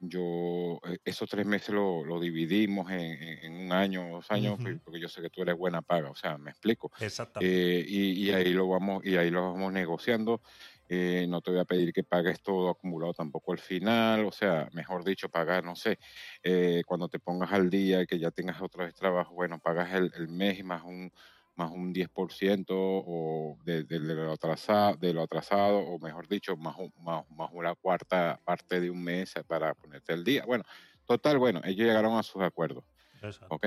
yo 0.00 0.80
eh, 0.86 0.98
esos 1.04 1.28
tres 1.28 1.46
meses 1.46 1.70
lo, 1.70 2.04
lo 2.04 2.20
dividimos 2.20 2.90
en, 2.90 3.52
un 3.52 3.72
año 3.72 4.08
o 4.08 4.14
dos 4.16 4.30
años 4.30 4.58
porque 4.82 4.98
yo 4.98 5.08
sé 5.08 5.20
que 5.20 5.28
tú 5.28 5.42
eres 5.42 5.54
buena 5.54 5.82
paga 5.82 6.10
o 6.10 6.14
sea 6.14 6.38
me 6.38 6.52
explico 6.52 6.90
Exactamente. 6.98 7.54
Eh, 7.54 7.84
y, 7.86 8.12
y, 8.12 8.30
ahí 8.30 8.54
lo 8.54 8.66
vamos 8.66 9.04
y 9.04 9.18
ahí 9.18 9.30
lo 9.30 9.52
vamos 9.52 9.74
negociando 9.74 10.40
eh, 10.92 11.24
no 11.28 11.40
te 11.40 11.52
voy 11.52 11.60
a 11.60 11.64
pedir 11.64 11.92
que 11.92 12.02
pagues 12.02 12.42
todo 12.42 12.68
acumulado 12.68 13.14
tampoco 13.14 13.52
al 13.52 13.60
final, 13.60 14.24
o 14.24 14.32
sea, 14.32 14.68
mejor 14.72 15.04
dicho, 15.04 15.28
pagar, 15.28 15.62
no 15.62 15.76
sé, 15.76 16.00
eh, 16.42 16.82
cuando 16.84 17.08
te 17.08 17.20
pongas 17.20 17.52
al 17.52 17.70
día 17.70 18.02
y 18.02 18.06
que 18.08 18.18
ya 18.18 18.32
tengas 18.32 18.60
otra 18.60 18.86
vez 18.86 18.94
trabajo, 18.96 19.32
bueno, 19.32 19.60
pagas 19.60 19.94
el, 19.94 20.28
mes 20.28 20.64
más 20.64 20.82
un 20.82 21.12
más 21.54 21.70
un 21.70 21.92
10% 21.94 22.66
o 22.70 23.56
de, 23.64 23.84
lo 23.88 24.32
atrasado, 24.32 24.96
de 24.96 25.12
lo 25.12 25.22
atrasado, 25.22 25.78
o 25.78 25.98
mejor 26.00 26.26
dicho, 26.26 26.56
más, 26.56 26.74
más, 26.98 27.24
más 27.30 27.50
una 27.52 27.76
cuarta 27.76 28.40
parte 28.44 28.80
de 28.80 28.90
un 28.90 29.04
mes 29.04 29.34
para 29.46 29.74
ponerte 29.74 30.12
al 30.12 30.24
día. 30.24 30.44
Bueno, 30.44 30.64
total, 31.06 31.38
bueno, 31.38 31.60
ellos 31.64 31.86
llegaron 31.86 32.18
a 32.18 32.22
sus 32.24 32.42
acuerdos. 32.42 32.82
¿Ok? 33.48 33.66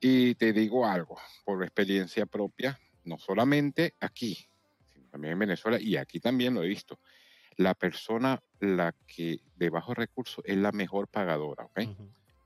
Y 0.00 0.34
te 0.34 0.52
digo 0.52 0.86
algo, 0.86 1.18
por 1.44 1.62
experiencia 1.62 2.26
propia, 2.26 2.80
no 3.04 3.18
solamente 3.18 3.94
aquí, 4.00 4.48
también 5.08 5.32
en 5.32 5.40
Venezuela 5.40 5.78
y 5.80 5.96
aquí 5.96 6.20
también 6.20 6.54
lo 6.54 6.62
he 6.62 6.68
visto. 6.68 6.98
La 7.56 7.74
persona, 7.74 8.40
la 8.60 8.94
que 9.06 9.40
de 9.56 9.70
bajos 9.70 9.96
recursos, 9.96 10.44
es 10.46 10.56
la 10.56 10.72
mejor 10.72 11.08
pagadora, 11.08 11.64
¿ok? 11.64 11.80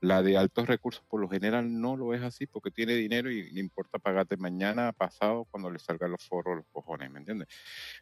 La 0.03 0.21
de 0.21 0.35
altos 0.35 0.67
recursos 0.67 1.01
por 1.07 1.21
lo 1.21 1.29
general 1.29 1.79
no 1.79 1.95
lo 1.95 2.13
es 2.13 2.21
así 2.21 2.45
porque 2.45 2.71
tiene 2.71 2.93
dinero 2.93 3.31
y 3.31 3.49
le 3.51 3.61
importa 3.61 3.99
pagarte 3.99 4.35
mañana, 4.35 4.91
pasado, 4.91 5.47
cuando 5.49 5.71
le 5.71 5.79
salgan 5.79 6.11
los 6.11 6.27
forros, 6.27 6.57
los 6.57 6.65
cojones, 6.73 7.09
¿me 7.09 7.19
entiendes? 7.19 7.47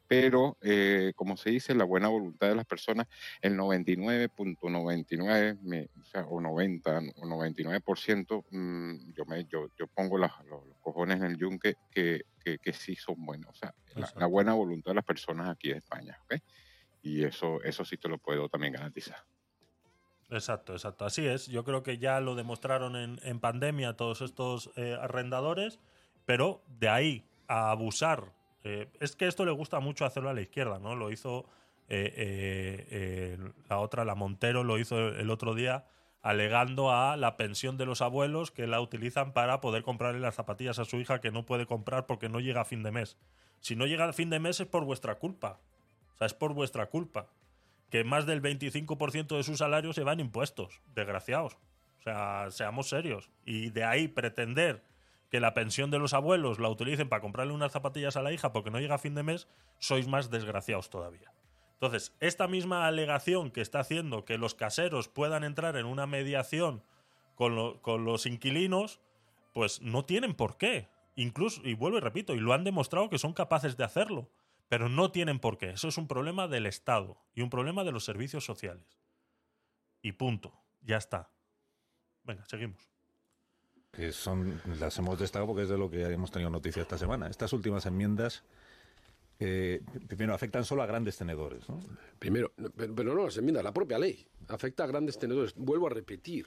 Pero, 0.07 0.57
eh, 0.62 1.14
como 1.16 1.38
se 1.38 1.51
dice, 1.51 1.76
la 1.76 1.84
buena 1.84 2.07
voluntad 2.07 2.47
de 2.47 2.55
las 2.55 2.66
personas, 2.66 3.05
el 3.39 3.55
99.99, 3.55 5.89
o 5.99 6.03
sea, 6.05 6.26
o 6.26 6.41
90 6.41 7.01
o 7.18 7.28
99%, 7.28 8.45
mm, 8.49 9.14
yo, 9.14 9.26
me, 9.26 9.45
yo, 9.45 9.68
yo 9.78 9.86
pongo 9.86 10.18
los, 10.18 10.32
cojones 10.82 11.18
en 11.18 11.26
el 11.26 11.38
yunque 11.38 11.76
que, 11.91 12.24
que, 12.41 12.73
sí 12.73 12.95
son 12.95 13.25
buenos. 13.25 13.49
O 13.51 13.55
sea, 13.55 13.73
la, 14.15 14.25
buena 14.25 14.53
voluntad 14.53 14.91
de 14.91 14.95
las 14.95 15.05
personas 15.05 15.49
aquí 15.49 15.71
en 15.71 15.77
España, 15.77 16.19
¿ok? 16.25 16.35
Y 17.01 17.23
eso, 17.23 17.61
eso 17.63 17.85
sí 17.85 17.97
te 17.97 18.09
lo 18.09 18.17
puedo 18.17 18.49
también 18.49 18.73
garantizar. 18.73 19.17
Exacto, 20.29 20.73
exacto. 20.73 21.05
Así 21.05 21.25
es. 21.25 21.47
Yo 21.47 21.63
creo 21.63 21.83
que 21.83 21.97
ya 21.97 22.19
lo 22.19 22.35
demostraron 22.35 22.95
en, 22.95 23.39
pandemia 23.39 23.97
todos 23.97 24.21
estos 24.21 24.71
eh, 24.75 24.97
arrendadores, 24.99 25.79
pero 26.25 26.63
de 26.67 26.89
ahí 26.89 27.25
a 27.47 27.71
abusar. 27.71 28.33
Eh, 28.63 28.89
es 28.99 29.15
que 29.15 29.27
esto 29.27 29.45
le 29.45 29.51
gusta 29.51 29.79
mucho 29.79 30.05
hacerlo 30.05 30.29
a 30.29 30.33
la 30.33 30.41
izquierda, 30.41 30.79
¿no? 30.79 30.95
Lo 30.95 31.11
hizo 31.11 31.45
eh, 31.89 33.37
la 33.69 33.79
otra, 33.79 34.05
la 34.05 34.15
Montero, 34.15 34.63
lo 34.63 34.79
hizo 34.79 35.09
el 35.09 35.29
otro 35.29 35.53
día 35.53 35.85
alegando 36.22 36.91
a 36.91 37.17
la 37.17 37.36
pensión 37.36 37.78
de 37.78 37.86
los 37.86 38.01
abuelos 38.01 38.51
que 38.51 38.67
la 38.67 38.80
utilizan 38.80 39.34
para 39.34 39.61
poder 39.61 39.84
comprarle 39.84 40.19
las 40.19 40.36
zapatillas 40.36 40.80
a 40.80 40.86
su 40.86 40.97
hija 40.97 41.22
que 41.22 41.32
no 41.32 41.45
puede 41.45 41.65
comprar 41.65 42.05
porque 42.05 42.30
no 42.30 42.39
llega 42.39 42.61
a 42.61 42.65
fin 42.65 42.84
de 42.84 42.91
mes. 42.91 43.17
Si 43.59 43.76
no 43.76 43.86
llega 43.86 44.07
a 44.07 44.13
fin 44.13 44.30
de 44.30 44.39
mes 44.39 44.59
es 44.59 44.67
por 44.67 44.86
vuestra 44.86 45.15
culpa. 45.15 45.59
O 46.13 46.17
sea, 46.17 46.28
es 46.28 46.34
por 46.34 46.53
vuestra 46.53 46.88
culpa 46.88 47.28
que 47.89 48.03
más 48.03 48.26
del 48.26 48.41
25% 48.41 49.36
de 49.36 49.43
su 49.43 49.57
salario 49.57 49.93
se 49.93 50.03
va 50.03 50.13
en 50.13 50.22
impuestos, 50.22 50.82
desgraciados. 50.95 51.57
O 51.99 52.03
sea, 52.03 52.47
seamos 52.49 52.89
serios. 52.89 53.30
Y 53.45 53.69
de 53.69 53.84
ahí 53.84 54.07
pretender 54.07 54.84
que 55.30 55.39
la 55.39 55.53
pensión 55.53 55.91
de 55.91 55.99
los 55.99 56.13
abuelos 56.13 56.59
la 56.59 56.69
utilicen 56.69 57.09
para 57.09 57.22
comprarle 57.22 57.53
unas 57.53 57.72
zapatillas 57.72 58.15
a 58.15 58.22
la 58.22 58.32
hija 58.32 58.53
porque 58.53 58.72
no 58.72 58.80
llega 58.80 58.95
a 58.95 58.99
fin 58.99 59.15
de 59.15 59.24
mes, 59.24 59.47
sois 59.80 60.07
más 60.07 60.30
desgraciados 60.30 60.89
todavía. 60.89 61.32
Entonces, 61.82 62.15
esta 62.19 62.47
misma 62.47 62.86
alegación 62.86 63.49
que 63.49 63.61
está 63.61 63.79
haciendo 63.79 64.23
que 64.23 64.38
los 64.38 64.53
caseros 64.53 65.07
puedan 65.07 65.43
entrar 65.43 65.75
en 65.77 65.88
una 65.88 66.05
mediación 66.05 66.84
con, 67.34 67.79
con 67.79 68.05
los 68.05 68.27
inquilinos, 68.27 68.99
pues 69.51 69.82
no 69.82 70.05
tienen 70.05 70.36
por 70.36 70.57
qué. 70.57 70.89
Incluso, 71.15 71.59
y 71.63 71.73
vuelvo 71.73 71.97
y 71.97 72.01
repito, 72.01 72.36
y 72.36 72.39
lo 72.39 72.53
han 72.53 72.63
demostrado 72.63 73.09
que 73.09 73.17
son 73.17 73.34
capaces 73.34 73.77
de 73.77 73.84
hacerlo. 73.84 74.29
Pero 74.69 74.89
no 74.89 75.11
tienen 75.11 75.39
por 75.39 75.57
qué. 75.57 75.71
Eso 75.71 75.88
es 75.88 75.97
un 75.97 76.07
problema 76.07 76.47
del 76.47 76.67
Estado 76.67 77.17
y 77.34 77.41
un 77.41 77.49
problema 77.49 77.84
de 77.84 77.91
los 77.91 78.05
servicios 78.05 78.45
sociales. 78.45 79.01
Y 80.03 80.11
punto. 80.11 80.53
Ya 80.84 80.97
está. 80.97 81.32
Venga, 82.23 82.45
seguimos. 82.45 82.91
Son, 84.11 84.61
las 84.79 84.99
hemos 84.99 85.17
destacado 85.17 85.47
porque 85.47 85.63
es 85.63 85.69
de 85.69 85.79
lo 85.79 85.89
que 85.89 86.03
hemos 86.03 86.29
tenido 86.29 86.51
noticia 86.51 86.84
esta 86.84 86.99
semana. 86.99 87.27
Estas 87.27 87.53
últimas 87.53 87.88
enmiendas 87.88 88.43
eh, 89.43 89.81
primero 90.07 90.35
afectan 90.35 90.63
solo 90.63 90.83
a 90.83 90.85
grandes 90.85 91.17
tenedores. 91.17 91.67
¿no? 91.67 91.79
Primero, 92.19 92.53
pero, 92.77 93.15
no 93.15 93.25
las 93.25 93.37
enmiendas, 93.37 93.63
la 93.63 93.73
propia 93.73 93.97
ley 93.97 94.23
afecta 94.47 94.83
a 94.83 94.87
grandes 94.87 95.17
tenedores. 95.17 95.55
Vuelvo 95.55 95.87
a 95.87 95.89
repetir. 95.89 96.45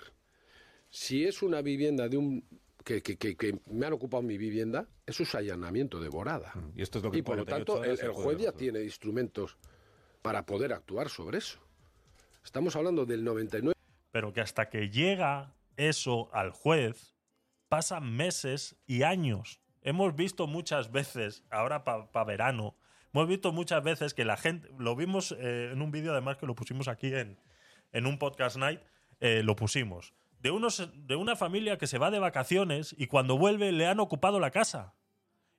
Si 0.90 1.24
es 1.24 1.42
una 1.42 1.61
vivienda 1.61 2.09
de 2.09 2.16
un 2.16 2.45
que, 2.84 3.03
que, 3.03 3.59
me 3.66 3.86
han 3.86 3.95
ocupado 3.95 4.22
mi 4.22 4.38
vivienda, 4.38 4.86
eso 5.07 5.24
es 5.24 5.34
allanamiento 5.34 5.99
de 5.99 6.09
morada. 6.09 6.53
Mm, 6.55 6.78
y, 6.78 6.82
esto 6.82 6.99
es 6.99 7.05
lo 7.05 7.11
que 7.11 7.22
por 7.24 7.36
lo 7.36 7.45
tanto, 7.45 7.82
el, 7.82 7.97
juez 8.12 8.38
ya 8.38 8.53
tiene 8.53 8.84
instrumentos 8.84 9.57
para 10.22 10.47
poder 10.47 10.72
actuar 10.72 11.09
sobre 11.09 11.38
eso. 11.38 11.59
Estamos 12.45 12.76
hablando 12.76 13.07
del 13.07 13.24
99. 13.24 13.74
Pero 14.12 14.32
que 14.32 14.40
hasta 14.40 14.68
que 14.68 14.90
llega 14.90 15.57
eso 15.76 16.28
al 16.32 16.53
juez, 16.53 17.16
pasan 17.68 18.14
meses 18.14 18.76
y 18.86 19.03
años. 19.03 19.61
Hemos 19.82 20.14
visto 20.14 20.47
muchas 20.47 20.92
veces, 20.92 21.42
ahora 21.51 21.82
para 21.82 22.24
verano, 22.24 22.76
hemos 23.15 23.29
visto 23.29 23.53
muchas 23.53 23.83
veces 23.83 24.12
que 24.12 24.25
la 24.25 24.37
gente, 24.37 24.69
lo 24.79 24.95
vimos 24.97 25.33
eh, 25.39 25.71
en 25.73 25.81
un 25.81 25.91
vídeo 25.91 26.12
además 26.12 26.37
que 26.37 26.47
lo 26.47 26.55
pusimos 26.55 26.89
aquí 26.89 27.15
en, 27.15 27.41
en 27.93 28.07
un 28.07 28.19
podcast 28.19 28.57
night, 28.57 28.81
eh, 29.21 29.43
lo 29.43 29.57
pusimos 29.57 30.12
de, 30.45 30.51
unos, 30.51 30.91
de 30.95 31.17
una 31.17 31.37
familia 31.37 31.79
que 31.79 31.87
se 31.87 31.97
va 31.97 32.11
de 32.11 32.19
vacaciones 32.19 32.95
y 32.99 33.07
cuando 33.07 33.39
vuelve 33.39 33.73
le 33.73 33.87
han 33.87 33.99
ocupado 33.99 34.39
la 34.39 34.51
casa. 34.51 34.95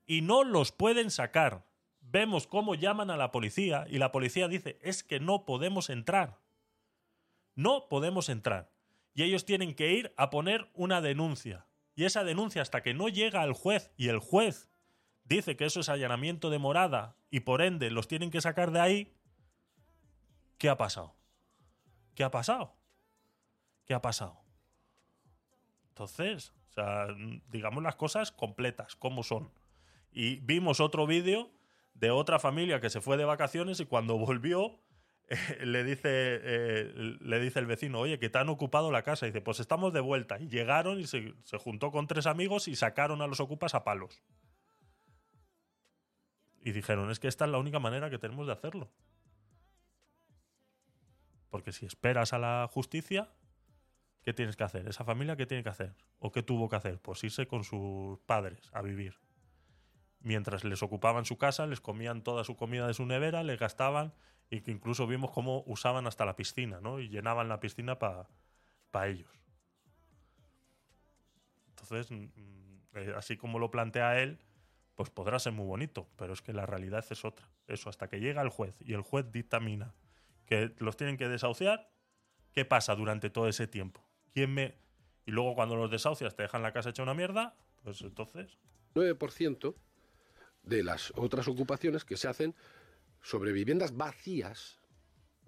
Y 0.05 0.21
no 0.21 0.43
los 0.43 0.71
pueden 0.71 1.09
sacar. 1.09 1.65
Vemos 2.01 2.45
cómo 2.45 2.75
llaman 2.75 3.09
a 3.09 3.17
la 3.17 3.31
policía 3.31 3.87
y 3.89 3.97
la 3.97 4.11
policía 4.11 4.47
dice, 4.47 4.77
es 4.83 5.03
que 5.03 5.19
no 5.19 5.43
podemos 5.43 5.89
entrar. 5.89 6.37
No 7.55 7.89
podemos 7.89 8.29
entrar. 8.29 8.71
Y 9.15 9.23
ellos 9.23 9.43
tienen 9.43 9.73
que 9.73 9.91
ir 9.91 10.13
a 10.17 10.29
poner 10.29 10.69
una 10.75 11.01
denuncia. 11.01 11.65
Y 11.95 12.05
esa 12.05 12.23
denuncia 12.23 12.61
hasta 12.61 12.83
que 12.83 12.93
no 12.93 13.09
llega 13.09 13.41
al 13.41 13.53
juez 13.53 13.91
y 13.97 14.09
el 14.09 14.19
juez 14.19 14.69
dice 15.25 15.55
que 15.57 15.65
eso 15.65 15.81
es 15.81 15.89
allanamiento 15.89 16.49
de 16.49 16.59
morada 16.59 17.17
y 17.29 17.41
por 17.41 17.61
ende 17.61 17.91
los 17.91 18.07
tienen 18.07 18.31
que 18.31 18.41
sacar 18.41 18.71
de 18.71 18.79
ahí, 18.79 19.13
¿qué 20.57 20.69
ha 20.69 20.77
pasado? 20.77 21.15
¿Qué 22.15 22.23
ha 22.23 22.31
pasado? 22.31 22.75
¿Qué 23.85 23.93
ha 23.93 24.01
pasado? 24.01 24.39
Entonces, 25.89 26.53
o 26.69 26.73
sea, 26.73 27.07
digamos 27.49 27.83
las 27.83 27.95
cosas 27.95 28.31
completas, 28.31 28.95
como 28.95 29.23
son. 29.23 29.51
Y 30.11 30.37
vimos 30.37 30.79
otro 30.79 31.05
vídeo 31.05 31.51
de 31.93 32.11
otra 32.11 32.39
familia 32.39 32.79
que 32.79 32.89
se 32.89 33.01
fue 33.01 33.17
de 33.17 33.25
vacaciones 33.25 33.79
y 33.79 33.85
cuando 33.85 34.17
volvió 34.17 34.79
eh, 35.27 35.65
le, 35.65 35.83
dice, 35.83 36.01
eh, 36.03 36.93
le 37.19 37.39
dice 37.39 37.59
el 37.59 37.65
vecino, 37.65 37.99
oye, 37.99 38.19
que 38.19 38.29
te 38.29 38.37
han 38.37 38.49
ocupado 38.49 38.91
la 38.91 39.03
casa. 39.03 39.25
Y 39.25 39.29
dice, 39.29 39.41
pues 39.41 39.59
estamos 39.59 39.93
de 39.93 39.99
vuelta. 39.99 40.39
Y 40.39 40.47
llegaron 40.47 40.99
y 40.99 41.07
se, 41.07 41.33
se 41.43 41.57
juntó 41.57 41.91
con 41.91 42.07
tres 42.07 42.27
amigos 42.27 42.67
y 42.67 42.75
sacaron 42.75 43.21
a 43.21 43.27
los 43.27 43.39
ocupas 43.39 43.75
a 43.75 43.83
palos. 43.83 44.21
Y 46.65 46.71
dijeron, 46.71 47.11
es 47.11 47.19
que 47.19 47.27
esta 47.27 47.45
es 47.45 47.51
la 47.51 47.59
única 47.59 47.77
manera 47.77 48.09
que 48.09 48.17
tenemos 48.17 48.47
de 48.47 48.53
hacerlo. 48.53 48.89
Porque 51.51 51.71
si 51.71 51.85
esperas 51.85 52.33
a 52.33 52.39
la 52.39 52.67
justicia, 52.71 53.29
¿qué 54.23 54.33
tienes 54.33 54.55
que 54.55 54.63
hacer? 54.63 54.87
¿Esa 54.87 55.03
familia 55.03 55.35
qué 55.35 55.45
tiene 55.45 55.61
que 55.61 55.69
hacer? 55.69 55.95
¿O 56.17 56.31
qué 56.31 56.41
tuvo 56.41 56.67
que 56.67 56.75
hacer? 56.75 56.99
Pues 56.99 57.23
irse 57.23 57.45
con 57.45 57.63
sus 57.63 58.17
padres 58.25 58.71
a 58.73 58.81
vivir. 58.81 59.19
Mientras 60.21 60.63
les 60.63 60.81
ocupaban 60.81 61.25
su 61.25 61.37
casa, 61.37 61.67
les 61.67 61.81
comían 61.81 62.23
toda 62.23 62.43
su 62.43 62.55
comida 62.55 62.87
de 62.87 62.95
su 62.95 63.05
nevera, 63.05 63.43
les 63.43 63.59
gastaban 63.59 64.15
y 64.49 64.61
que 64.61 64.71
incluso 64.71 65.05
vimos 65.05 65.29
cómo 65.29 65.63
usaban 65.67 66.07
hasta 66.07 66.25
la 66.25 66.35
piscina, 66.35 66.81
¿no? 66.81 66.99
Y 66.99 67.09
llenaban 67.09 67.47
la 67.47 67.59
piscina 67.59 67.99
para 67.99 68.27
ellos. 69.07 69.29
Entonces, 71.67 72.09
mm, 72.09 72.15
mm, 72.15 72.81
eh, 72.95 73.13
así 73.15 73.37
como 73.37 73.59
lo 73.59 73.69
plantea 73.69 74.19
él, 74.19 74.39
pues 74.95 75.09
podrá 75.09 75.39
ser 75.39 75.53
muy 75.53 75.65
bonito, 75.65 76.07
pero 76.15 76.33
es 76.33 76.41
que 76.41 76.53
la 76.53 76.65
realidad 76.65 77.05
es 77.09 77.25
otra. 77.25 77.49
Eso, 77.67 77.89
hasta 77.89 78.07
que 78.07 78.19
llega 78.19 78.41
el 78.41 78.49
juez 78.49 78.75
y 78.81 78.93
el 78.93 79.01
juez 79.01 79.31
dictamina 79.31 79.93
que 80.45 80.73
los 80.79 80.95
tienen 80.95 81.17
que 81.17 81.27
desahuciar, 81.27 81.89
¿qué 82.53 82.65
pasa 82.65 82.95
durante 82.95 83.29
todo 83.29 83.47
ese 83.47 83.67
tiempo? 83.67 84.01
¿Quién 84.33 84.53
me...? 84.53 84.77
Y 85.25 85.31
luego 85.31 85.55
cuando 85.55 85.75
los 85.75 85.89
desahucias 85.89 86.35
te 86.35 86.43
dejan 86.43 86.61
la 86.61 86.71
casa 86.71 86.91
hecha 86.91 87.03
una 87.03 87.13
mierda, 87.13 87.55
pues 87.83 88.01
entonces... 88.01 88.57
9% 88.93 89.75
de 90.63 90.83
las 90.83 91.11
otras 91.15 91.47
ocupaciones 91.47 92.05
que 92.05 92.15
se 92.15 92.27
hacen 92.27 92.55
sobre 93.21 93.51
viviendas 93.51 93.97
vacías 93.97 94.79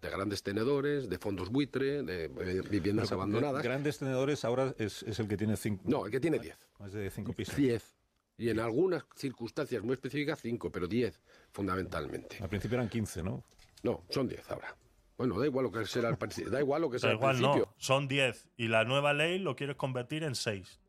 de 0.01 0.09
grandes 0.09 0.43
tenedores, 0.43 1.09
de 1.09 1.17
fondos 1.17 1.49
buitre, 1.49 2.03
de 2.03 2.27
viviendas 2.69 3.11
abandonadas. 3.11 3.63
Grandes 3.63 3.99
tenedores 3.99 4.43
ahora 4.45 4.73
es, 4.77 5.03
el 5.03 5.27
que 5.27 5.37
tiene 5.37 5.55
5. 5.55 5.83
No, 5.87 6.05
el 6.05 6.11
que 6.11 6.19
tiene 6.19 6.39
10. 6.39 6.57
Más 6.79 6.93
de 6.93 7.09
5 7.09 7.33
pisos. 7.33 7.55
10. 7.55 7.96
Y 8.37 8.49
en 8.49 8.59
algunas 8.59 9.03
circunstancias 9.15 9.83
muy 9.83 9.93
específicas 9.93 10.39
5, 10.41 10.71
pero 10.71 10.87
10 10.87 11.19
fundamentalmente. 11.51 12.37
Al 12.41 12.49
principio 12.49 12.75
eran 12.75 12.89
15, 12.89 13.23
¿no? 13.23 13.43
No, 13.83 14.03
son 14.09 14.27
10 14.27 14.51
ahora. 14.51 14.75
Bueno, 15.17 15.39
da 15.39 15.47
igual 15.47 15.65
lo 15.65 15.71
que 15.71 15.85
sea 15.85 16.07
al 16.07 16.17
principio. 16.19 16.51
Da 16.51 16.59
igual 16.59 16.81
lo 16.81 16.89
que 16.89 16.99
sea 16.99 17.11
al 17.11 17.19
principio. 17.19 17.65
No, 17.65 17.73
son 17.77 18.07
10 18.07 18.45
y 18.57 18.67
la 18.67 18.83
nueva 18.83 19.13
ley 19.13 19.39
lo 19.39 19.55
quieres 19.55 19.75
convertir 19.75 20.23
en 20.23 20.35
6. 20.35 20.79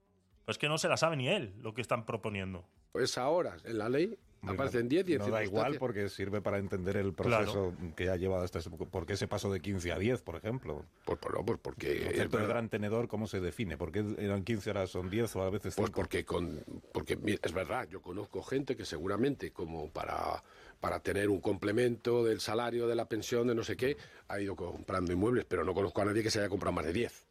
Pues 0.44 0.58
que 0.58 0.68
no 0.68 0.78
se 0.78 0.88
la 0.88 0.96
sabe 0.96 1.16
ni 1.16 1.28
él 1.28 1.54
lo 1.60 1.74
que 1.74 1.80
están 1.80 2.04
proponiendo. 2.06 2.66
Pues 2.92 3.18
ahora, 3.18 3.56
en 3.64 3.78
la 3.78 3.88
ley, 3.88 4.18
aparecen 4.42 4.88
10 4.88 5.08
y 5.08 5.18
No 5.18 5.28
da 5.28 5.44
igual 5.44 5.76
porque 5.78 6.08
sirve 6.08 6.40
para 6.40 6.58
entender 6.58 6.96
el 6.96 7.12
proceso 7.12 7.74
que 7.96 8.10
ha 8.10 8.16
llevado 8.16 8.44
hasta 8.44 8.58
ese. 8.58 8.70
¿Por 8.70 9.06
qué 9.06 9.16
se 9.16 9.28
pasó 9.28 9.52
de 9.52 9.60
15 9.60 9.92
a 9.92 9.98
10, 9.98 10.22
por 10.22 10.36
ejemplo? 10.36 10.84
Pues, 11.04 11.18
pues, 11.20 11.34
pues 11.44 11.58
porque. 11.60 12.08
El 12.08 12.28
gran 12.28 12.68
tenedor, 12.68 13.08
¿cómo 13.08 13.26
se 13.26 13.40
define? 13.40 13.76
¿Por 13.76 13.92
qué 13.92 14.04
eran 14.18 14.44
15 14.44 14.70
ahora 14.70 14.86
son 14.86 15.10
10 15.10 15.36
o 15.36 15.42
a 15.42 15.50
veces 15.50 15.74
5? 15.74 15.82
Pues 15.82 15.90
porque, 15.94 16.24
con, 16.24 16.62
porque 16.92 17.18
es 17.42 17.52
verdad, 17.52 17.88
yo 17.88 18.00
conozco 18.00 18.42
gente 18.42 18.76
que 18.76 18.84
seguramente, 18.84 19.50
como 19.52 19.90
para 19.90 20.42
para 20.80 21.00
tener 21.00 21.28
un 21.28 21.40
complemento 21.40 22.24
del 22.24 22.40
salario, 22.40 22.86
de 22.86 22.94
la 22.94 23.08
pensión, 23.08 23.48
de 23.48 23.54
no 23.54 23.64
sé 23.64 23.76
qué, 23.76 23.96
ha 24.28 24.40
ido 24.40 24.54
comprando 24.54 25.12
inmuebles, 25.12 25.44
pero 25.44 25.64
no 25.64 25.74
conozco 25.74 26.02
a 26.02 26.04
nadie 26.06 26.22
que 26.22 26.30
se 26.30 26.38
haya 26.38 26.48
comprado 26.48 26.72
más 26.72 26.84
de 26.84 26.92
10. 26.92 27.27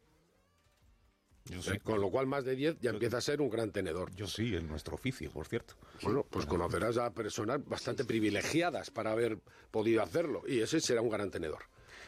Eh, 1.50 1.80
con 1.82 2.00
lo 2.00 2.10
cual, 2.10 2.26
más 2.26 2.44
de 2.44 2.54
10 2.54 2.80
ya 2.80 2.90
empieza 2.90 3.18
a 3.18 3.20
ser 3.20 3.40
un 3.40 3.50
gran 3.50 3.70
tenedor. 3.70 4.14
Yo 4.14 4.26
sí, 4.26 4.54
en 4.54 4.68
nuestro 4.68 4.94
oficio, 4.94 5.30
por 5.30 5.46
cierto. 5.46 5.74
Bueno, 6.02 6.26
pues 6.28 6.46
conocerás 6.46 6.98
a 6.98 7.12
personas 7.12 7.66
bastante 7.66 8.04
privilegiadas 8.04 8.90
para 8.90 9.12
haber 9.12 9.38
podido 9.70 10.02
hacerlo, 10.02 10.42
y 10.46 10.60
ese 10.60 10.80
será 10.80 11.00
un 11.00 11.10
gran 11.10 11.30
tenedor. 11.30 11.62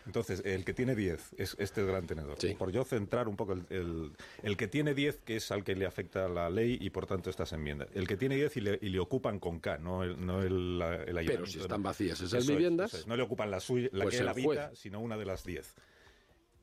Entonces, 0.06 0.42
el 0.44 0.64
que 0.64 0.72
tiene 0.72 0.94
10 0.94 1.34
es 1.36 1.56
este 1.58 1.84
gran 1.84 2.06
tenedor. 2.06 2.36
Por 2.58 2.72
yo 2.72 2.84
centrar 2.84 3.28
un 3.28 3.36
poco 3.36 3.52
el, 3.52 4.12
el, 4.42 4.56
que 4.56 4.66
tiene 4.66 4.94
10, 4.94 5.20
que 5.24 5.36
es 5.36 5.50
al 5.50 5.62
que 5.62 5.74
le 5.74 5.86
afecta 5.86 6.28
la 6.28 6.48
ley 6.50 6.78
y 6.80 6.90
por 6.90 7.06
tanto 7.06 7.30
estas 7.30 7.52
enmiendas. 7.52 7.88
El 7.94 8.06
que 8.06 8.16
tiene 8.16 8.36
10 8.36 8.56
y 8.56 8.60
le, 8.60 8.78
y 8.80 8.88
le 8.88 8.98
ocupan 8.98 9.38
con 9.38 9.60
K, 9.60 9.78
no 9.78 10.02
el, 10.02 10.24
no 10.24 10.42
el, 10.42 10.82
Pero 11.26 11.46
si 11.46 11.60
están 11.60 11.82
vacías 11.82 12.20
esas 12.20 12.46
viviendas. 12.46 13.06
no 13.06 13.16
le 13.16 13.22
ocupan 13.22 13.50
la 13.50 13.60
suya, 13.60 13.88
la 13.92 14.04
pues 14.04 14.16
que 14.16 14.22
él 14.22 14.28
habita, 14.28 14.74
sino 14.74 15.00
una 15.00 15.16
de 15.16 15.26
las 15.26 15.44
10 15.44 15.74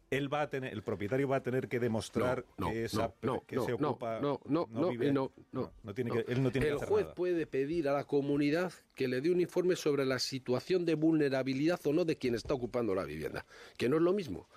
él 0.10 0.34
va 0.34 0.42
a 0.44 0.50
tener, 0.50 0.74
el 0.74 0.84
propietario 0.84 1.28
va 1.28 1.38
a 1.38 1.44
tener 1.44 1.68
que 1.68 1.80
demostrar 1.80 2.46
que, 2.58 2.86
esa, 2.86 3.14
que 3.46 3.60
se 3.60 3.74
ocupa. 3.74 4.20
No, 4.20 4.40
no, 4.46 4.68
no, 4.72 4.92
no, 4.94 5.32
no, 5.52 5.72
no, 5.84 5.94
tiene 5.94 6.12
que, 6.12 6.32
él 6.32 6.42
no 6.42 6.52
tiene 6.52 6.70
el 6.70 6.78
juez 6.78 7.08
puede 7.08 7.46
pedir 7.46 7.90
a 7.90 7.94
la 7.94 8.06
comunidad 8.06 8.72
que 8.96 9.08
le 9.08 9.20
dé 9.22 9.30
un 9.30 9.42
informe 9.42 9.76
sobre 9.76 10.06
la 10.06 10.20
situación 10.20 10.86
de 10.86 10.96
vulnerabilidad 10.96 11.80
o 11.86 11.94
no 11.94 12.06
de 12.06 12.18
quien 12.18 12.36
está 12.36 12.54
ocupando 12.54 12.96
la 12.96 13.04
vivienda, 13.04 13.46
que 13.78 13.90
no 13.90 13.98
es 13.98 14.02
lo 14.02 14.14
mismo. 14.14 14.48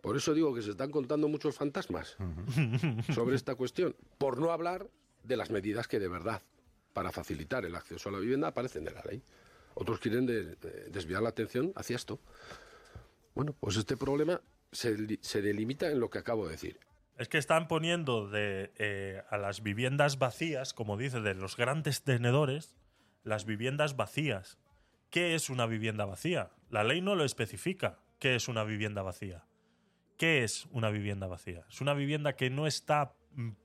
Por 0.00 0.16
eso 0.16 0.34
digo 0.34 0.54
que 0.54 0.62
se 0.62 0.70
están 0.70 0.90
contando 0.92 1.26
muchos 1.26 1.56
fantasmas 1.56 2.16
sobre 3.12 3.34
esta 3.34 3.56
cuestión, 3.56 3.96
por 4.18 4.38
no 4.38 4.52
hablar 4.52 4.88
de 5.24 5.36
las 5.36 5.50
medidas 5.50 5.88
que 5.88 5.98
de 5.98 6.06
verdad, 6.06 6.42
para 6.92 7.10
facilitar 7.10 7.64
el 7.64 7.74
acceso 7.74 8.08
a 8.08 8.12
la 8.12 8.18
vivienda, 8.18 8.48
aparecen 8.48 8.84
de 8.84 8.92
la 8.92 9.02
ley. 9.02 9.20
Otros 9.74 9.98
quieren 9.98 10.26
desviar 10.26 11.22
la 11.22 11.30
atención 11.30 11.72
hacia 11.74 11.96
esto. 11.96 12.20
Bueno, 13.34 13.54
pues 13.58 13.76
este 13.76 13.96
problema 13.96 14.40
se, 14.76 15.42
delimita 15.42 15.90
en 15.90 16.00
lo 16.00 16.10
que 16.10 16.18
acabo 16.18 16.46
de 16.46 16.52
decir. 16.52 16.80
Es 17.16 17.28
que 17.28 17.38
están 17.38 17.66
poniendo 17.66 18.30
eh, 18.34 19.22
a 19.30 19.38
las 19.38 19.62
viviendas 19.62 20.18
vacías, 20.18 20.74
como 20.74 20.96
dice, 20.96 21.20
de 21.20 21.34
los 21.34 21.56
grandes 21.56 22.02
tenedores, 22.02 22.76
las 23.24 23.46
viviendas 23.46 23.96
vacías. 23.96 24.58
¿Qué 25.10 25.34
es 25.34 25.48
una 25.48 25.66
vivienda 25.66 26.04
vacía? 26.04 26.50
La 26.68 26.84
ley 26.84 27.00
no 27.00 27.14
lo 27.14 27.24
especifica. 27.24 27.98
¿Qué 28.18 28.34
es 28.34 28.48
una 28.48 28.64
vivienda 28.64 29.02
vacía? 29.02 29.44
¿Qué 30.18 30.44
es 30.44 30.66
una 30.72 30.90
vivienda 30.90 31.26
vacía? 31.26 31.64
Es 31.68 31.80
una 31.80 31.94
vivienda 31.94 32.36
que 32.36 32.50
no 32.50 32.66
está 32.66 33.14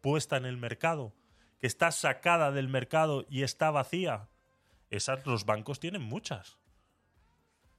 puesta 0.02 0.38
en 0.38 0.46
el 0.46 0.58
mercado, 0.58 1.14
que 1.60 1.68
está 1.68 1.92
sacada 1.92 2.52
del 2.52 2.68
mercado 2.68 3.26
y 3.30 3.44
está 3.44 3.72
vacía. 3.72 4.30
Esas 4.90 5.26
los 5.26 5.46
bancos 5.46 5.80
tienen 5.80 6.02
muchas, 6.02 6.58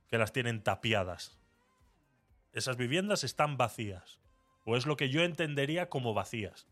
que 0.08 0.18
las 0.18 0.32
tienen 0.32 0.62
tapiadas 0.62 1.41
esas 2.52 2.76
viviendas 2.76 3.24
están 3.24 3.56
vacías. 3.56 4.20
O 4.64 4.76
es 4.76 4.86
lo 4.86 4.96
que 4.96 5.08
yo 5.08 5.22
entendería 5.22 5.88
como 5.88 6.14
vacías. 6.14 6.66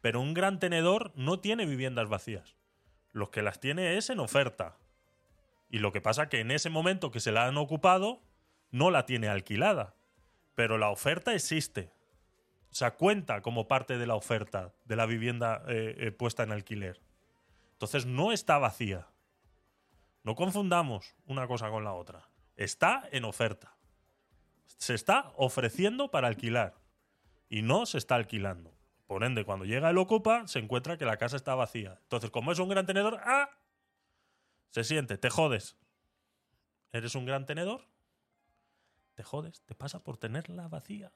Pero 0.00 0.20
un 0.20 0.34
gran 0.34 0.58
tenedor 0.58 1.12
no 1.14 1.40
tiene 1.40 1.66
viviendas 1.66 2.08
vacías. 2.08 2.56
Lo 3.12 3.30
que 3.30 3.42
las 3.42 3.60
tiene 3.60 3.96
es 3.96 4.10
en 4.10 4.20
oferta. 4.20 4.76
Y 5.70 5.78
lo 5.78 5.92
que 5.92 6.00
pasa 6.00 6.28
que 6.28 6.40
en 6.40 6.50
ese 6.50 6.70
momento 6.70 7.10
que 7.10 7.20
se 7.20 7.32
la 7.32 7.46
han 7.46 7.58
ocupado, 7.58 8.22
no 8.70 8.90
la 8.90 9.06
tiene 9.06 9.28
alquilada. 9.28 9.94
Pero 10.54 10.78
la 10.78 10.90
oferta 10.90 11.34
existe. 11.34 11.92
O 12.70 12.74
sea, 12.74 12.94
cuenta 12.96 13.42
como 13.42 13.68
parte 13.68 13.98
de 13.98 14.06
la 14.06 14.14
oferta 14.14 14.72
de 14.84 14.96
la 14.96 15.06
vivienda 15.06 15.62
eh, 15.68 15.94
eh, 15.98 16.10
puesta 16.10 16.42
en 16.42 16.52
alquiler. 16.52 17.00
Entonces 17.72 18.06
no 18.06 18.32
está 18.32 18.58
vacía. 18.58 19.08
No 20.24 20.34
confundamos 20.34 21.14
una 21.26 21.46
cosa 21.46 21.70
con 21.70 21.84
la 21.84 21.92
otra. 21.92 22.28
Está 22.56 23.08
en 23.12 23.24
oferta 23.24 23.77
se 24.76 24.94
está 24.94 25.32
ofreciendo 25.36 26.10
para 26.10 26.28
alquilar 26.28 26.74
y 27.48 27.62
no 27.62 27.86
se 27.86 27.98
está 27.98 28.14
alquilando. 28.14 28.76
Por 29.06 29.24
ende, 29.24 29.44
cuando 29.44 29.64
llega 29.64 29.88
el 29.88 29.98
ocupa, 29.98 30.46
se 30.46 30.58
encuentra 30.58 30.98
que 30.98 31.06
la 31.06 31.16
casa 31.16 31.36
está 31.36 31.54
vacía. 31.54 31.98
Entonces, 32.02 32.30
como 32.30 32.52
es 32.52 32.58
un 32.58 32.68
gran 32.68 32.84
tenedor, 32.84 33.18
¡ah! 33.24 33.48
Se 34.70 34.84
siente, 34.84 35.16
te 35.16 35.30
jodes. 35.30 35.76
¿Eres 36.92 37.14
un 37.14 37.24
gran 37.24 37.46
tenedor? 37.46 37.88
Te 39.14 39.22
jodes, 39.22 39.62
te 39.62 39.74
pasa 39.74 40.04
por 40.04 40.18
tenerla 40.18 40.68
vacía. 40.68 41.10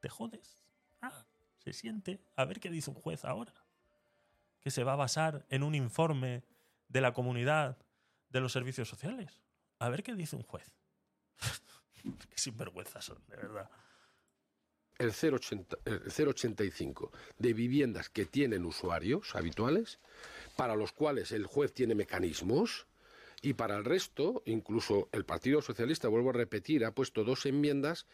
Te 0.00 0.08
jodes. 0.08 0.58
Ah, 1.02 1.26
se 1.58 1.72
siente. 1.72 2.24
A 2.34 2.46
ver 2.46 2.60
qué 2.60 2.70
dice 2.70 2.90
un 2.90 2.96
juez 2.96 3.24
ahora. 3.24 3.54
Que 4.60 4.70
se 4.70 4.82
va 4.82 4.94
a 4.94 4.96
basar 4.96 5.44
en 5.50 5.62
un 5.62 5.74
informe 5.74 6.44
de 6.88 7.00
la 7.00 7.12
comunidad 7.12 7.76
de 8.30 8.40
los 8.40 8.52
servicios 8.52 8.88
sociales. 8.88 9.42
A 9.78 9.88
ver 9.88 10.02
qué 10.02 10.14
dice 10.14 10.34
un 10.34 10.42
juez. 10.42 10.81
Qué 12.02 12.38
sinvergüenzas 12.38 13.04
son, 13.04 13.18
de 13.28 13.36
verdad. 13.36 13.70
El 14.98 15.12
0,85 15.12 17.10
de 17.38 17.52
viviendas 17.52 18.08
que 18.08 18.24
tienen 18.26 18.64
usuarios 18.64 19.34
habituales, 19.34 19.98
para 20.56 20.76
los 20.76 20.92
cuales 20.92 21.32
el 21.32 21.46
juez 21.46 21.72
tiene 21.72 21.94
mecanismos, 21.94 22.86
y 23.40 23.54
para 23.54 23.76
el 23.76 23.84
resto, 23.84 24.42
incluso 24.46 25.08
el 25.10 25.24
Partido 25.24 25.60
Socialista, 25.62 26.06
vuelvo 26.08 26.30
a 26.30 26.34
repetir, 26.34 26.84
ha 26.84 26.94
puesto 26.94 27.24
dos 27.24 27.44
enmiendas 27.46 28.06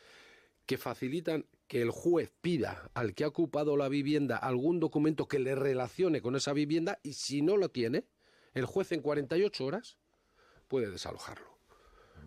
que 0.64 0.78
facilitan 0.78 1.46
que 1.66 1.82
el 1.82 1.90
juez 1.90 2.32
pida 2.40 2.90
al 2.94 3.14
que 3.14 3.24
ha 3.24 3.28
ocupado 3.28 3.76
la 3.76 3.88
vivienda 3.88 4.38
algún 4.38 4.80
documento 4.80 5.28
que 5.28 5.38
le 5.38 5.54
relacione 5.54 6.22
con 6.22 6.34
esa 6.36 6.54
vivienda 6.54 6.98
y 7.02 7.12
si 7.12 7.42
no 7.42 7.58
lo 7.58 7.70
tiene, 7.70 8.04
el 8.54 8.64
juez 8.64 8.92
en 8.92 9.02
48 9.02 9.64
horas 9.64 9.98
puede 10.66 10.90
desalojarlo. 10.90 11.57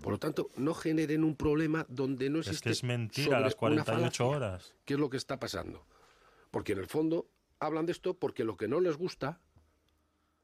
Por 0.02 0.14
lo 0.14 0.20
tanto, 0.20 0.49
no 0.58 0.74
generen 0.74 1.24
un 1.24 1.36
problema 1.36 1.86
donde 1.89 2.30
no 2.30 2.39
existe. 2.39 2.58
Es 2.58 2.62
que 2.62 2.70
es 2.72 2.84
mentira 2.84 3.39
las 3.39 3.56
48 3.56 4.28
horas. 4.28 4.74
¿Qué 4.86 4.95
es 4.95 4.99
lo 4.99 5.10
que 5.10 5.18
está 5.18 5.39
pasando? 5.39 5.86
Porque 6.49 6.74
en 6.74 6.80
el 6.80 6.88
fondo 6.88 7.28
hablan 7.60 7.86
de 7.86 7.91
esto 7.91 8.16
porque 8.16 8.43
lo 8.43 8.58
que 8.58 8.68
no 8.68 8.80
les 8.80 8.97
gusta 8.97 9.39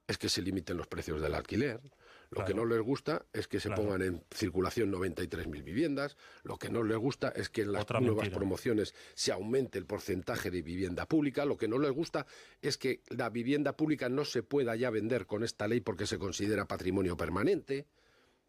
es 0.08 0.18
que 0.18 0.30
se 0.30 0.42
limiten 0.42 0.78
los 0.78 0.88
precios 0.88 1.22
del 1.22 1.36
alquiler, 1.36 1.82
lo 2.30 2.44
que 2.44 2.54
no 2.54 2.66
les 2.66 2.82
gusta 2.82 3.26
es 3.32 3.48
que 3.48 3.60
se 3.60 3.70
pongan 3.70 4.02
en 4.02 4.24
circulación 4.32 4.92
93.000 4.92 5.64
viviendas. 5.64 6.18
Lo 6.44 6.58
que 6.58 6.70
no 6.70 6.84
les 6.84 6.98
gusta 6.98 7.30
es 7.30 7.50
que 7.50 7.62
en 7.62 7.72
las 7.72 7.86
nuevas 8.02 8.30
promociones 8.30 8.94
se 9.14 9.32
aumente 9.32 9.78
el 9.78 9.86
porcentaje 9.86 10.52
de 10.52 10.62
vivienda 10.62 11.08
pública. 11.08 11.46
Lo 11.46 11.58
que 11.58 11.68
no 11.68 11.80
les 11.80 11.92
gusta 11.92 12.26
es 12.62 12.78
que 12.78 13.02
la 13.10 13.30
vivienda 13.30 13.78
pública 13.78 14.10
no 14.10 14.26
se 14.26 14.44
pueda 14.44 14.76
ya 14.76 14.90
vender 14.90 15.26
con 15.26 15.44
esta 15.44 15.68
ley 15.68 15.80
porque 15.80 16.06
se 16.06 16.20
considera 16.20 16.68
patrimonio 16.68 17.16
permanente. 17.16 17.88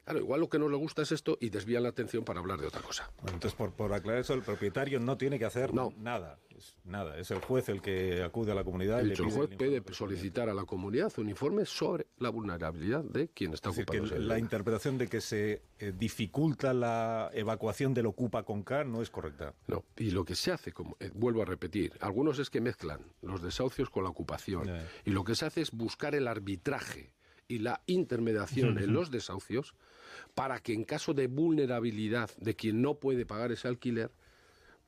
Claro, 0.09 0.21
igual 0.21 0.41
lo 0.41 0.49
que 0.49 0.59
no 0.59 0.71
le 0.71 0.77
gusta 0.79 1.03
es 1.03 1.13
esto 1.13 1.37
y 1.39 1.51
desvían 1.51 1.83
la 1.83 1.91
atención 1.91 2.25
para 2.25 2.41
hablar 2.41 2.59
de 2.59 2.67
otra 2.67 2.81
cosa. 2.81 3.11
entonces, 3.27 3.53
por, 3.53 3.93
aclarar 3.93 4.23
eso, 4.23 4.33
el 4.33 4.41
propietario 4.41 4.99
no 5.01 5.19
tiene 5.19 5.39
que 5.39 5.45
hacer 5.45 5.75
nada. 5.75 6.39
Es, 6.57 6.77
nada. 6.83 7.19
Es 7.19 7.31
el 7.31 7.41
juez 7.41 7.69
el 7.69 7.83
que 7.83 8.23
acude 8.23 8.53
a 8.53 8.55
la 8.55 8.65
comunidad. 8.65 9.05
y 9.05 9.11
el 9.11 9.17
juez 9.19 9.51
puede 9.55 9.83
solicitar 9.93 10.49
a 10.49 10.55
la 10.55 10.65
comunidad 10.65 11.13
un 11.19 11.29
informe 11.29 11.67
sobre 11.67 12.07
la 12.17 12.31
vulnerabilidad 12.31 13.05
de 13.05 13.29
quien 13.29 13.53
está 13.53 13.69
ocupando. 13.69 14.19
la 14.19 14.39
interpretación 14.39 14.97
de 14.97 15.09
que 15.09 15.21
se 15.21 15.61
eh, 15.79 15.93
dificulta 15.95 16.73
la 16.73 17.31
evacuación 17.35 17.93
del 17.93 18.07
ocupa 18.07 18.45
con 18.45 18.63
K 18.63 18.85
no 18.85 19.03
es 19.03 19.11
correcta. 19.11 19.53
No, 19.67 19.85
y 19.99 20.11
lo 20.13 20.25
que 20.25 20.35
se 20.35 20.53
hace, 20.53 20.73
como 20.73 20.97
eh, 21.01 21.11
vuelvo 21.13 21.43
a 21.43 21.45
repetir, 21.45 21.93
algunos 22.01 22.39
es 22.39 22.49
que 22.49 22.63
mezclan 22.63 23.03
los 23.21 23.43
desahucios 23.43 23.91
con 23.91 24.05
la 24.05 24.09
ocupación. 24.09 24.71
Y 25.05 25.11
lo 25.11 25.23
que 25.23 25.35
se 25.35 25.45
hace 25.45 25.61
es 25.61 25.71
buscar 25.71 26.15
el 26.15 26.29
arbitraje 26.29 27.13
y 27.47 27.59
la 27.59 27.83
intermediación 27.87 28.79
en 28.83 28.95
los 28.95 29.11
desahucios 29.11 29.75
para 30.39 30.61
que 30.61 30.73
en 30.73 30.85
caso 30.85 31.15
de 31.15 31.27
vulnerabilidad 31.27 32.31
de 32.37 32.55
quien 32.55 32.81
no 32.81 32.95
puede 33.01 33.27
pagar 33.27 33.51
ese 33.51 33.67
alquiler 33.67 34.13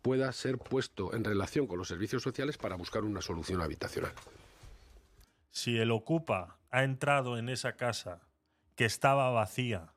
pueda 0.01 0.31
ser 0.31 0.59
puesto 0.59 1.13
en 1.13 1.25
relación 1.25 1.67
con 1.67 1.77
los 1.77 1.89
servicios 1.89 2.23
sociales 2.23 2.57
para 2.57 2.77
buscar 2.77 3.03
una 3.03 3.21
solución 3.21 3.61
habitacional. 3.61 4.13
Si 5.51 5.77
el 5.77 5.91
ocupa 5.91 6.61
ha 6.71 6.85
entrado 6.85 7.37
en 7.37 7.49
esa 7.49 7.75
casa 7.75 8.21
que 8.77 8.85
estaba 8.85 9.29
vacía, 9.31 9.93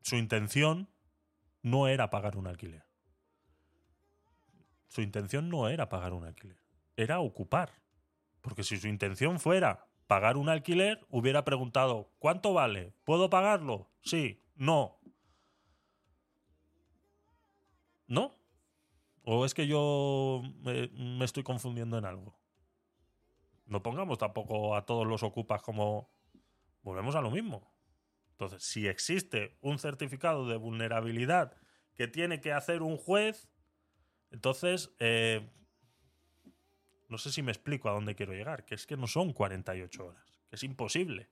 su 0.00 0.16
intención 0.16 0.88
no 1.60 1.86
era 1.86 2.08
pagar 2.08 2.38
un 2.38 2.46
alquiler. 2.46 2.86
Su 4.88 5.02
intención 5.02 5.50
no 5.50 5.68
era 5.68 5.90
pagar 5.90 6.14
un 6.14 6.24
alquiler, 6.24 6.56
era 6.96 7.20
ocupar. 7.20 7.74
Porque 8.40 8.64
si 8.64 8.78
su 8.78 8.88
intención 8.88 9.38
fuera 9.38 9.86
pagar 10.06 10.36
un 10.36 10.48
alquiler, 10.48 11.04
hubiera 11.10 11.44
preguntado, 11.44 12.10
¿cuánto 12.18 12.52
vale? 12.52 12.92
¿Puedo 13.04 13.30
pagarlo? 13.30 13.90
Sí, 14.02 14.42
no. 14.56 14.98
¿No? 18.06 18.34
¿O 19.22 19.44
es 19.46 19.54
que 19.54 19.66
yo 19.66 20.42
me, 20.60 21.24
estoy 21.24 21.42
confundiendo 21.42 21.96
en 21.96 22.04
algo? 22.04 22.38
No 23.66 23.82
pongamos 23.82 24.18
tampoco 24.18 24.76
a 24.76 24.84
todos 24.84 25.06
los 25.06 25.22
ocupas 25.22 25.62
como... 25.62 26.10
Volvemos 26.82 27.14
a 27.14 27.22
lo 27.22 27.30
mismo. 27.30 27.72
Entonces, 28.32 28.62
si 28.62 28.86
existe 28.86 29.56
un 29.62 29.78
certificado 29.78 30.46
de 30.46 30.56
vulnerabilidad 30.56 31.56
que 31.94 32.08
tiene 32.08 32.42
que 32.42 32.52
hacer 32.52 32.82
un 32.82 32.98
juez, 32.98 33.48
entonces 34.30 34.94
eh, 34.98 35.48
no 37.08 37.18
sé 37.18 37.30
si 37.30 37.42
me 37.42 37.52
explico 37.52 37.88
a 37.88 37.92
dónde 37.92 38.14
quiero 38.14 38.32
llegar, 38.32 38.64
que 38.64 38.74
es 38.74 38.86
que 38.86 38.96
no 38.96 39.06
son 39.06 39.32
48 39.32 40.06
horas, 40.06 40.40
que 40.48 40.56
es 40.56 40.62
imposible. 40.62 41.28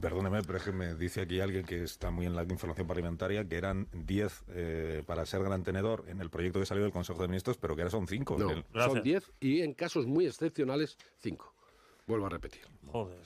Perdóneme, 0.00 0.42
pero 0.42 0.58
es 0.58 0.64
que 0.64 0.72
me 0.72 0.94
dice 0.94 1.20
aquí 1.22 1.40
alguien 1.40 1.64
que 1.64 1.84
está 1.84 2.10
muy 2.10 2.26
en 2.26 2.34
la 2.34 2.42
información 2.42 2.86
parlamentaria 2.86 3.46
que 3.46 3.56
eran 3.56 3.88
10 3.92 4.44
eh, 4.48 5.02
para 5.06 5.24
ser 5.24 5.42
gran 5.42 5.62
tenedor 5.62 6.04
en 6.08 6.20
el 6.20 6.30
proyecto 6.30 6.58
que 6.58 6.66
salió 6.66 6.82
del 6.82 6.92
Consejo 6.92 7.22
de 7.22 7.28
Ministros, 7.28 7.58
pero 7.58 7.76
que 7.76 7.82
ahora 7.82 7.90
son 7.90 8.08
5. 8.08 8.38
No, 8.38 8.84
son 8.84 9.02
10 9.02 9.32
y 9.40 9.62
en 9.62 9.74
casos 9.74 10.06
muy 10.06 10.26
excepcionales 10.26 10.98
5. 11.18 11.54
Vuelvo 12.06 12.26
a 12.26 12.30
repetir. 12.30 12.62
Joder. 12.86 13.22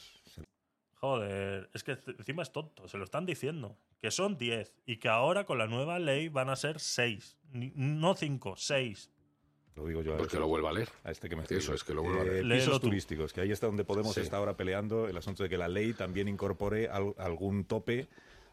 Joder, 0.94 1.70
es 1.72 1.82
que 1.82 1.98
encima 2.18 2.42
es 2.42 2.52
tonto, 2.52 2.86
se 2.86 2.98
lo 2.98 3.04
están 3.04 3.26
diciendo. 3.26 3.76
Que 3.98 4.10
son 4.10 4.36
10 4.36 4.74
y 4.84 4.96
que 4.96 5.08
ahora 5.08 5.44
con 5.44 5.58
la 5.58 5.66
nueva 5.66 5.98
ley 5.98 6.28
van 6.28 6.50
a 6.50 6.56
ser 6.56 6.80
6. 6.80 7.38
No 7.52 8.14
5, 8.14 8.54
6. 8.56 9.10
Lo 9.76 9.86
digo 9.86 10.02
yo. 10.02 10.16
Pues 10.16 10.28
que 10.28 10.38
lo 10.38 10.48
vuelva 10.48 10.70
a 10.70 10.72
leer. 10.72 10.90
A 11.04 11.10
este 11.10 11.28
que 11.28 11.36
me 11.36 11.44
Eso 11.48 11.74
es 11.74 11.84
que 11.84 11.94
lo 11.94 12.02
vuelva 12.02 12.22
a 12.22 12.24
leer. 12.24 12.44
Eh, 12.44 12.56
pisos 12.56 12.80
turísticos, 12.80 13.32
que 13.32 13.40
ahí 13.40 13.52
está 13.52 13.66
donde 13.66 13.84
Podemos 13.84 14.16
estar 14.16 14.38
ahora 14.38 14.56
peleando 14.56 15.08
el 15.08 15.16
asunto 15.16 15.42
de 15.42 15.48
que 15.48 15.58
la 15.58 15.68
ley 15.68 15.92
también 15.92 16.28
incorpore 16.28 16.88
algún 16.88 17.64
tope 17.64 18.08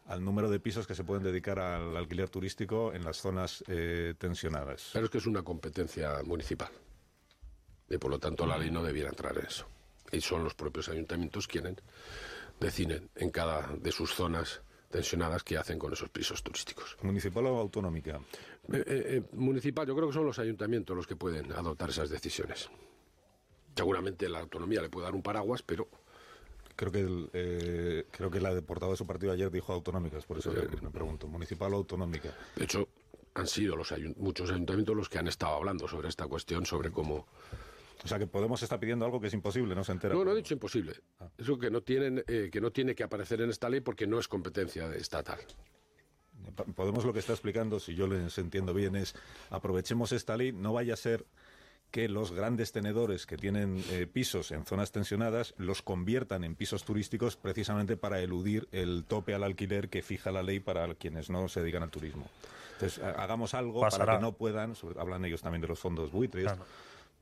al 0.08 0.24
número 0.24 0.50
de 0.50 0.60
pisos 0.60 0.88
que 0.88 0.96
se 0.96 1.04
pueden 1.04 1.24
dedicar 1.24 1.60
al 1.60 1.96
alquiler 1.96 2.30
turístico 2.30 2.94
en 2.94 3.04
las 3.04 3.18
zonas 3.18 3.64
eh, 3.68 4.16
tensionadas. 4.18 4.90
Pero 4.94 5.06
es 5.06 5.12
que 5.12 5.20
es 5.20 5.28
una 5.28 5.44
competencia 5.44 6.22
municipal. 6.26 6.70
Y 7.90 7.98
por 7.98 8.12
lo 8.12 8.20
tanto 8.20 8.46
la 8.46 8.58
ley 8.58 8.72
no 8.72 8.84
debiera 8.84 9.10
entrar 9.10 9.38
en 9.38 9.46
eso. 9.46 9.68
Y 10.12 10.22
son 10.22 10.44
los 10.44 10.56
propios 10.56 10.90
ayuntamientos 10.90 11.48
quienes 11.48 11.76
deciden 12.60 13.10
en 13.16 13.30
cada 13.30 13.68
de 13.68 13.92
sus 13.92 14.14
zonas 14.14 14.62
tensionadas 14.90 15.44
que 15.44 15.58
hacen 15.58 15.80
con 15.80 15.94
esos 15.94 16.10
pisos 16.10 16.44
turísticos. 16.44 16.98
¿Municipal 17.02 17.46
o 17.46 17.58
autonómica? 17.60 18.20
Eh, 18.72 18.78
eh, 18.78 18.84
eh, 18.88 19.24
municipal, 19.34 19.88
yo 19.88 19.96
creo 19.96 20.08
que 20.08 20.14
son 20.14 20.26
los 20.26 20.40
ayuntamientos 20.40 20.96
los 20.96 21.08
que 21.08 21.16
pueden 21.16 21.52
adoptar 21.52 21.90
esas 21.90 22.10
decisiones. 22.10 22.70
Seguramente 23.76 24.28
la 24.28 24.40
autonomía 24.40 24.82
le 24.82 24.90
puede 24.90 25.06
dar 25.06 25.16
un 25.16 25.22
paraguas, 25.22 25.62
pero 25.62 25.88
creo 26.76 26.92
que 26.92 28.06
creo 28.12 28.32
que 28.32 28.42
la 28.42 28.54
deportada 28.54 28.92
de 28.92 28.98
su 28.98 29.06
partido 29.06 29.32
ayer 29.32 29.50
dijo 29.52 29.72
autonómicas, 29.72 30.26
por 30.26 30.40
eso 30.40 30.52
me 30.82 30.90
pregunto, 30.90 31.28
municipal 31.28 31.74
o 31.74 31.78
autonómica. 31.78 32.36
De 32.56 32.66
hecho, 32.66 32.90
han 33.36 33.48
sido 33.48 33.76
los 33.76 33.94
muchos 34.18 34.50
ayuntamientos 34.50 34.96
los 34.96 35.08
que 35.08 35.20
han 35.20 35.28
estado 35.28 35.56
hablando 35.56 35.88
sobre 35.88 36.10
esta 36.10 36.28
cuestión, 36.28 36.66
sobre 36.66 36.92
cómo 36.92 37.28
o 38.04 38.08
sea, 38.08 38.18
que 38.18 38.28
Podemos 38.28 38.62
está 38.64 38.80
pidiendo 38.80 39.06
algo 39.06 39.20
que 39.20 39.28
es 39.28 39.34
imposible, 39.34 39.76
no 39.76 39.84
se 39.84 39.92
entera. 39.92 40.14
No, 40.14 40.24
no 40.24 40.32
he 40.32 40.36
dicho 40.36 40.54
imposible. 40.54 40.94
Ah. 41.20 41.30
Eso 41.38 41.58
que 41.58 41.70
no, 41.70 41.82
tienen, 41.82 42.24
eh, 42.28 42.50
que 42.52 42.62
no 42.62 42.72
tiene 42.72 42.96
que 42.96 43.04
aparecer 43.04 43.42
en 43.42 43.50
esta 43.50 43.70
ley 43.70 43.82
porque 43.82 44.08
no 44.08 44.20
es 44.20 44.28
competencia 44.28 44.94
estatal. 44.96 45.40
Podemos 46.76 47.06
lo 47.06 47.14
que 47.14 47.20
está 47.20 47.34
explicando, 47.34 47.80
si 47.80 47.96
yo 47.96 48.08
les 48.08 48.38
entiendo 48.38 48.74
bien, 48.74 48.96
es 48.96 49.14
aprovechemos 49.50 50.12
esta 50.12 50.38
ley, 50.38 50.52
no 50.52 50.74
vaya 50.74 50.94
a 50.94 50.98
ser 50.98 51.26
que 51.92 52.08
los 52.08 52.32
grandes 52.32 52.72
tenedores 52.72 53.26
que 53.26 53.36
tienen 53.36 53.84
eh, 53.90 54.08
pisos 54.08 54.52
en 54.52 54.66
zonas 54.66 54.92
tensionadas 54.92 55.56
los 55.58 55.82
conviertan 55.82 56.44
en 56.44 56.56
pisos 56.56 56.84
turísticos 56.86 57.36
precisamente 57.36 57.98
para 57.98 58.20
eludir 58.20 58.68
el 58.72 59.06
tope 59.06 59.34
al 59.34 59.44
alquiler 59.44 59.90
que 59.90 60.02
fija 60.02 60.32
la 60.32 60.44
ley 60.44 60.60
para 60.60 60.94
quienes 60.96 61.30
no 61.30 61.48
se 61.50 61.62
dedican 61.62 61.84
al 61.84 61.90
turismo. 61.90 62.28
Entonces, 62.74 63.04
hagamos 63.04 63.54
algo 63.56 63.82
para 63.82 64.16
que 64.16 64.22
no 64.22 64.32
puedan, 64.34 64.74
hablan 64.98 65.26
ellos 65.26 65.42
también 65.42 65.62
de 65.62 65.68
los 65.68 65.80
fondos 65.80 66.12
buitres, 66.12 66.50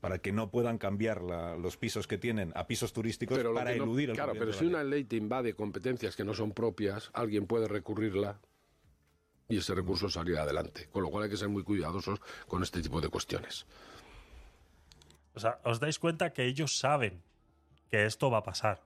para 0.00 0.18
que 0.18 0.32
no 0.32 0.50
puedan 0.50 0.78
cambiar 0.78 1.22
los 1.22 1.76
pisos 1.76 2.06
que 2.06 2.18
tienen 2.18 2.52
a 2.54 2.66
pisos 2.66 2.92
turísticos 2.92 3.38
para 3.38 3.72
eludir 3.72 4.10
el 4.10 4.16
Claro, 4.16 4.34
pero 4.38 4.52
si 4.52 4.66
una 4.66 4.84
ley 4.84 5.04
te 5.04 5.16
invade 5.16 5.54
competencias 5.54 6.14
que 6.14 6.24
no 6.24 6.34
son 6.34 6.52
propias, 6.52 7.10
alguien 7.14 7.46
puede 7.46 7.66
recurrirla 7.66 8.40
y 9.48 9.58
ese 9.58 9.74
recurso 9.74 10.08
salir 10.08 10.36
adelante. 10.36 10.88
Con 10.92 11.02
lo 11.02 11.10
cual 11.10 11.24
hay 11.24 11.30
que 11.30 11.36
ser 11.36 11.48
muy 11.48 11.64
cuidadosos 11.64 12.20
con 12.46 12.62
este 12.62 12.82
tipo 12.82 13.00
de 13.00 13.08
cuestiones. 13.08 13.66
O 15.34 15.40
sea, 15.40 15.60
os 15.64 15.80
dais 15.80 15.98
cuenta 15.98 16.32
que 16.32 16.44
ellos 16.44 16.78
saben 16.78 17.22
que 17.90 18.04
esto 18.04 18.30
va 18.30 18.38
a 18.38 18.42
pasar. 18.42 18.82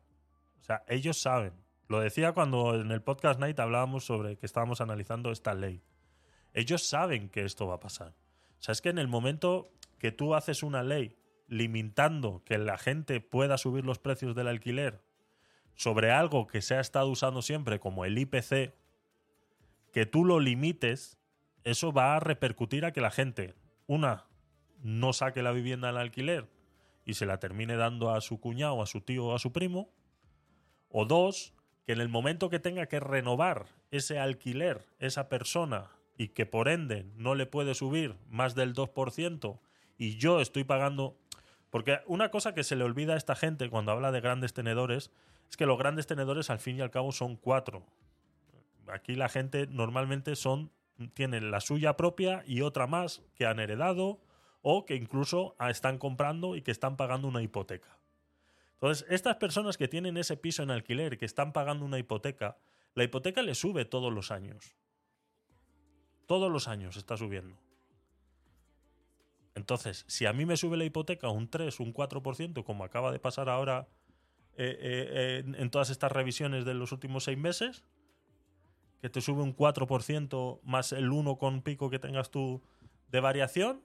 O 0.61 0.65
sea, 0.65 0.85
ellos 0.87 1.21
saben. 1.21 1.53
Lo 1.89 2.01
decía 2.01 2.33
cuando 2.33 2.81
en 2.81 2.91
el 2.91 3.03
podcast 3.03 3.41
Night 3.41 3.59
hablábamos 3.59 4.05
sobre 4.05 4.37
que 4.37 4.47
estábamos 4.47 4.81
analizando 4.81 5.33
esta 5.33 5.55
ley. 5.55 5.83
Ellos 6.55 6.87
saben 6.87 7.29
que 7.29 7.45
esto 7.45 7.67
va 7.67 7.75
a 7.75 7.81
pasar. 7.81 8.15
O 8.61 8.63
sea, 8.63 8.73
es 8.73 8.81
que 8.81 8.91
en 8.91 8.99
el 8.99 9.09
momento 9.09 9.73
que 10.03 10.11
tú 10.11 10.35
haces 10.35 10.65
una 10.65 10.83
ley 10.83 11.17
limitando 11.47 12.43
que 12.45 12.59
la 12.59 12.77
gente 12.77 13.21
pueda 13.21 13.57
subir 13.57 13.85
los 13.85 14.01
precios 14.01 14.35
del 14.35 14.49
alquiler 14.49 15.01
sobre 15.77 16.11
algo 16.11 16.49
que 16.49 16.61
se 16.61 16.75
ha 16.75 16.81
estado 16.81 17.07
usando 17.07 17.41
siempre 17.41 17.79
como 17.79 18.05
el 18.05 18.19
IPC, 18.19 18.75
que 19.93 20.05
tú 20.05 20.25
lo 20.25 20.41
limites, 20.41 21.21
eso 21.63 21.93
va 21.93 22.17
a 22.17 22.21
repercutir 22.21 22.85
a 22.85 22.93
que 22.93 23.01
la 23.01 23.13
gente, 23.13 23.55
una, 23.87 24.27
no 24.83 25.13
saque 25.13 25.41
la 25.41 25.53
vivienda 25.53 25.91
al 25.91 25.99
alquiler 25.99 26.49
y 27.05 27.15
se 27.15 27.25
la 27.25 27.39
termine 27.39 27.77
dando 27.77 28.11
a 28.11 28.21
su 28.23 28.41
cuñado, 28.41 28.83
a 28.83 28.87
su 28.87 29.03
tío 29.03 29.27
o 29.27 29.37
a 29.37 29.39
su 29.39 29.53
primo, 29.53 29.89
o 30.89 31.05
dos, 31.05 31.55
que 31.87 31.93
en 31.93 32.01
el 32.01 32.09
momento 32.09 32.51
que 32.51 32.59
tenga 32.59 32.87
que 32.87 32.99
renovar 32.99 33.67
ese 33.93 34.19
alquiler, 34.19 34.85
esa 34.99 35.29
persona, 35.29 35.93
y 36.19 36.31
que 36.31 36.45
por 36.45 36.69
ende 36.69 37.07
no 37.15 37.37
le 37.37 37.47
puede 37.47 37.77
subir 37.77 38.17
más 38.29 38.57
del 38.57 38.75
2%, 38.75 39.61
y 39.99 40.17
yo 40.17 40.41
estoy 40.41 40.65
pagando... 40.65 41.17
Porque 41.71 42.01
una 42.07 42.31
cosa 42.31 42.55
que 42.55 42.65
se 42.65 42.77
le 42.77 42.85
olvida 42.85 43.15
a 43.15 43.17
esta 43.17 43.35
gente 43.35 43.71
cuando 43.71 43.93
habla 43.93 44.13
de 44.13 44.21
grandes 44.21 44.53
tenedores 44.53 45.11
es 45.49 45.57
que 45.57 45.67
los 45.67 45.79
grandes 45.79 46.07
tenedores 46.07 46.51
al 46.51 46.59
fin 46.59 46.77
y 46.77 46.81
al 46.83 46.91
cabo 46.91 47.13
son 47.13 47.37
cuatro. 47.37 47.87
Aquí 48.89 49.15
la 49.15 49.29
gente 49.29 49.67
normalmente 49.67 50.37
son 50.37 50.71
la 51.17 51.61
suya 51.61 51.97
propia 51.97 52.45
y 52.47 52.61
otra 52.61 52.87
más 52.87 53.23
que 53.35 53.47
han 53.47 53.59
heredado 53.59 54.21
o 54.61 54.85
que 54.85 54.95
incluso 54.95 55.57
están 55.69 55.99
comprando 55.99 56.57
y 56.57 56.63
que 56.63 56.71
están 56.71 56.97
pagando 56.97 57.29
una 57.29 57.43
hipoteca. 57.43 57.99
Entonces, 58.75 59.07
estas 59.09 59.37
personas 59.37 59.77
que 59.77 59.89
tienen 59.89 60.17
ese 60.17 60.37
piso 60.37 60.63
en 60.63 60.71
alquiler, 60.71 61.19
que 61.19 61.25
están 61.25 61.53
pagando 61.53 61.85
una 61.85 61.99
hipoteca, 61.99 62.57
la 62.95 63.05
hipoteca 63.05 63.43
le 63.43 63.55
sube 63.55 63.85
todos 63.85 64.13
los 64.13 64.31
años. 64.31 64.77
Todos 66.27 66.51
los 66.51 66.69
años 66.69 66.97
está 66.97 67.17
subiendo. 67.17 67.57
Entonces, 69.55 70.05
si 70.09 70.27
a 70.27 70.33
mí 70.33 70.47
me 70.47 70.57
sube 70.57 70.77
la 70.77 70.85
hipoteca 70.85 71.29
un 71.29 71.49
3, 71.49 71.81
un 71.81 71.93
4%, 71.93 72.65
como 72.65 72.85
acaba 72.85 73.13
de 73.13 73.19
pasar 73.19 73.49
ahora 73.49 73.89
eh, 74.57 74.77
eh, 74.81 75.45
en 75.45 75.71
todas 75.71 75.91
estas 75.91 76.13
revisiones 76.13 76.65
de 76.65 76.75
los 76.75 76.93
últimos 76.93 77.25
seis 77.25 77.39
meses, 77.39 77.85
que 79.01 79.11
te 79.11 79.21
sube 79.21 79.43
un 79.43 79.55
4% 79.55 80.61
más 80.63 80.93
el 80.93 81.11
1 81.11 81.37
con 81.37 81.63
pico 81.63 81.91
que 81.91 81.99
tengas 81.99 82.31
tú 82.31 82.63
de 83.11 83.21
variación, 83.21 83.83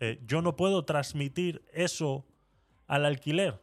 eh, 0.00 0.18
yo 0.26 0.40
no 0.40 0.56
puedo 0.56 0.84
transmitir 0.84 1.62
eso 1.72 2.26
al 2.86 3.04
alquiler. 3.04 3.60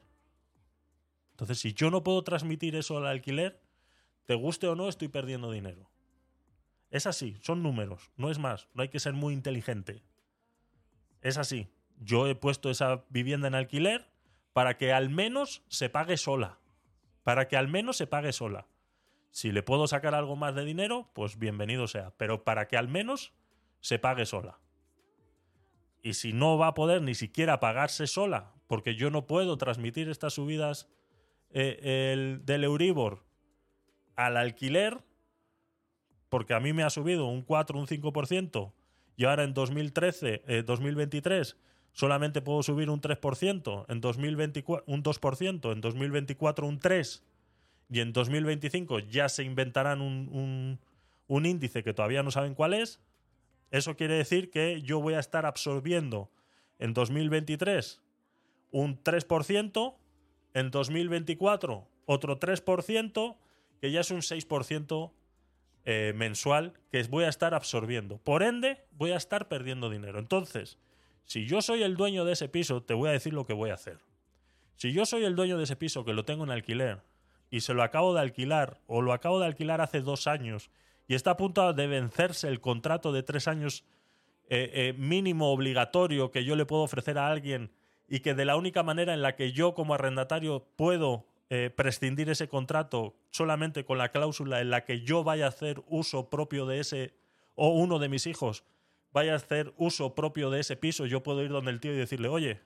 Entonces, 1.32 1.60
si 1.60 1.74
yo 1.74 1.92
no 1.92 2.04
puedo 2.04 2.24
transmitir 2.24 2.76
eso 2.76 2.98
al 2.98 3.08
alquiler, 3.08 3.62
te 4.26 4.36
guste 4.36 4.68
o 4.68 4.76
no, 4.76 4.88
estoy 4.88 5.08
perdiendo 5.08 5.52
dinero. 5.52 5.90
Es 6.92 7.08
así, 7.08 7.38
son 7.42 7.64
números, 7.64 8.12
no 8.16 8.30
es 8.30 8.40
más, 8.40 8.70
no 8.74 8.84
hay 8.84 8.90
que 8.90 9.00
ser 9.00 9.14
muy 9.14 9.34
inteligente. 9.34 10.04
Es 11.28 11.38
así. 11.38 11.68
Yo 12.00 12.26
he 12.28 12.36
puesto 12.36 12.70
esa 12.70 13.04
vivienda 13.10 13.50
en 13.50 13.56
alquiler 13.56 14.10
para 14.54 14.78
que 14.78 14.94
al 14.94 15.10
menos 15.10 15.62
se 15.68 15.90
pague 15.90 16.16
sola. 16.16 16.58
Para 17.24 17.50
que 17.50 17.58
al 17.58 17.68
menos 17.68 17.98
se 17.98 18.08
pague 18.08 18.32
sola. 18.32 18.66
Si 19.30 19.52
le 19.52 19.62
puedo 19.62 19.88
sacar 19.88 20.16
algo 20.16 20.38
más 20.38 20.56
de 20.56 20.64
dinero, 20.64 21.12
pues 21.14 21.38
bienvenido 21.38 21.86
sea. 21.88 22.14
Pero 22.16 22.46
para 22.46 22.70
que 22.70 22.78
al 22.78 22.88
menos 22.88 23.34
se 23.82 24.00
pague 24.00 24.26
sola. 24.26 24.62
Y 26.02 26.14
si 26.14 26.32
no 26.32 26.58
va 26.58 26.68
a 26.68 26.74
poder 26.74 27.02
ni 27.02 27.14
siquiera 27.14 27.60
pagarse 27.60 28.08
sola, 28.08 28.54
porque 28.68 28.96
yo 28.96 29.10
no 29.10 29.28
puedo 29.28 29.58
transmitir 29.58 30.08
estas 30.08 30.36
subidas 30.36 30.88
eh, 31.50 32.14
el, 32.14 32.46
del 32.46 32.64
Euribor 32.64 33.26
al 34.16 34.38
alquiler, 34.38 35.04
porque 36.30 36.54
a 36.54 36.62
mí 36.62 36.72
me 36.72 36.84
ha 36.84 36.90
subido 36.90 37.26
un 37.26 37.42
4, 37.42 37.78
un 37.78 37.86
5%, 37.86 38.72
y 39.18 39.26
ahora 39.26 39.44
en 39.44 39.54
2013, 39.54 40.64
2023 40.66 41.50
eh, 41.50 41.56
solamente 41.92 42.42
puedo 42.42 42.64
subir 42.64 42.90
un 42.90 43.02
3%, 43.02 43.86
en 43.90 44.00
2024 44.00 44.86
un 44.88 45.04
2%, 45.04 45.72
en 45.74 45.82
2024 45.82 46.68
un 46.68 46.80
3%, 46.80 47.22
y 47.90 48.00
en 48.02 48.14
2025 48.14 49.00
ya 49.00 49.28
se 49.28 49.44
inventarán 49.44 50.02
un, 50.02 50.80
un 51.28 51.46
índice 51.46 51.84
que 51.84 51.94
todavía 51.94 52.22
no 52.22 52.32
saben 52.32 52.54
cuál 52.54 52.74
es, 52.74 53.02
eso 53.72 53.96
quiere 53.96 54.16
decir 54.16 54.52
que 54.52 54.82
yo 54.82 55.02
voy 55.02 55.16
a 55.16 55.20
estar 55.20 55.46
absorbiendo 55.46 56.30
en 56.80 56.94
2023 56.94 58.02
un 58.72 59.04
3%, 59.04 59.96
en 60.54 60.72
2024 60.72 61.88
otro 62.06 62.40
3%, 62.40 63.38
que 63.82 63.92
ya 63.92 64.02
es 64.02 64.12
un 64.12 64.20
6% 64.20 65.12
eh, 65.90 66.12
mensual 66.14 66.74
que 66.92 67.02
voy 67.04 67.24
a 67.24 67.30
estar 67.30 67.54
absorbiendo. 67.54 68.18
Por 68.18 68.44
ende, 68.44 68.84
voy 68.92 69.12
a 69.12 69.16
estar 69.16 69.48
perdiendo 69.48 69.90
dinero. 69.90 70.20
Entonces, 70.20 70.78
si 71.24 71.46
yo 71.46 71.62
soy 71.62 71.82
el 71.82 71.96
dueño 71.96 72.26
de 72.26 72.34
ese 72.34 72.50
piso, 72.50 72.84
te 72.84 72.94
voy 72.94 73.08
a 73.08 73.14
decir 73.14 73.32
lo 73.32 73.46
que 73.46 73.54
voy 73.54 73.70
a 73.70 73.76
hacer. 73.76 74.00
Si 74.76 74.92
yo 74.92 75.06
soy 75.06 75.24
el 75.24 75.38
dueño 75.38 75.58
de 75.58 75.64
ese 75.64 75.78
piso 75.78 76.04
que 76.04 76.12
lo 76.12 76.26
tengo 76.26 76.44
en 76.44 76.52
alquiler 76.52 77.04
y 77.50 77.62
se 77.62 77.74
lo 77.74 77.84
acabo 77.84 78.14
de 78.14 78.20
alquilar 78.20 78.82
o 78.86 79.02
lo 79.02 79.14
acabo 79.14 79.40
de 79.40 79.46
alquilar 79.46 79.80
hace 79.80 80.02
dos 80.02 80.28
años 80.28 80.72
y 81.08 81.16
está 81.16 81.32
a 81.32 81.38
punto 81.38 81.72
de 81.72 81.88
vencerse 81.88 82.50
el 82.50 82.60
contrato 82.60 83.14
de 83.14 83.24
tres 83.24 83.48
años 83.48 83.86
eh, 84.50 84.70
eh, 84.74 84.94
mínimo 84.98 85.54
obligatorio 85.54 86.32
que 86.32 86.44
yo 86.44 86.58
le 86.58 86.66
puedo 86.66 86.84
ofrecer 86.84 87.18
a 87.18 87.30
alguien 87.30 87.72
y 88.10 88.20
que 88.20 88.34
de 88.34 88.44
la 88.44 88.58
única 88.58 88.84
manera 88.84 89.14
en 89.14 89.22
la 89.22 89.38
que 89.38 89.54
yo 89.54 89.74
como 89.74 89.94
arrendatario 89.94 90.68
puedo 90.76 91.28
eh, 91.50 91.70
prescindir 91.76 92.30
ese 92.30 92.48
contrato 92.48 93.16
solamente 93.32 93.86
con 93.86 93.98
la 93.98 94.10
cláusula 94.10 94.62
en 94.62 94.70
la 94.70 94.84
que 94.84 95.02
yo 95.02 95.24
vaya 95.24 95.46
a 95.46 95.50
hacer 95.50 95.82
uso 95.88 96.30
propio 96.30 96.66
de 96.66 96.80
ese 96.80 97.14
o 97.56 97.70
uno 97.70 98.00
de 98.00 98.10
mis 98.10 98.28
hijos 98.28 98.66
vaya 99.14 99.34
a 99.34 99.38
hacer 99.38 99.74
uso 99.78 100.14
propio 100.14 100.50
de 100.50 100.60
ese 100.60 100.76
piso, 100.76 101.06
yo 101.06 101.24
puedo 101.24 101.42
ir 101.42 101.50
donde 101.50 101.72
el 101.72 101.80
tío 101.80 101.94
y 101.94 101.98
decirle, 101.98 102.28
oye, 102.28 102.60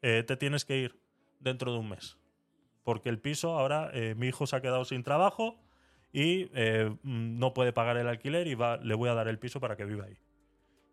te 0.00 0.36
tienes 0.36 0.64
que 0.64 0.76
ir 0.76 1.00
dentro 1.40 1.72
de 1.72 1.78
un 1.78 1.88
mes. 1.88 2.16
Porque 2.84 3.08
el 3.08 3.18
piso 3.18 3.58
ahora, 3.58 3.90
mi 4.14 4.28
hijo 4.28 4.46
se 4.46 4.54
ha 4.54 4.60
quedado 4.60 4.84
sin 4.84 5.02
trabajo, 5.02 5.58
y 6.16 6.48
eh, 6.54 6.96
no 7.02 7.52
puede 7.52 7.74
pagar 7.74 7.98
el 7.98 8.08
alquiler 8.08 8.46
y 8.46 8.54
va, 8.54 8.78
le 8.78 8.94
voy 8.94 9.10
a 9.10 9.14
dar 9.14 9.28
el 9.28 9.38
piso 9.38 9.60
para 9.60 9.76
que 9.76 9.84
viva 9.84 10.06
ahí. 10.06 10.16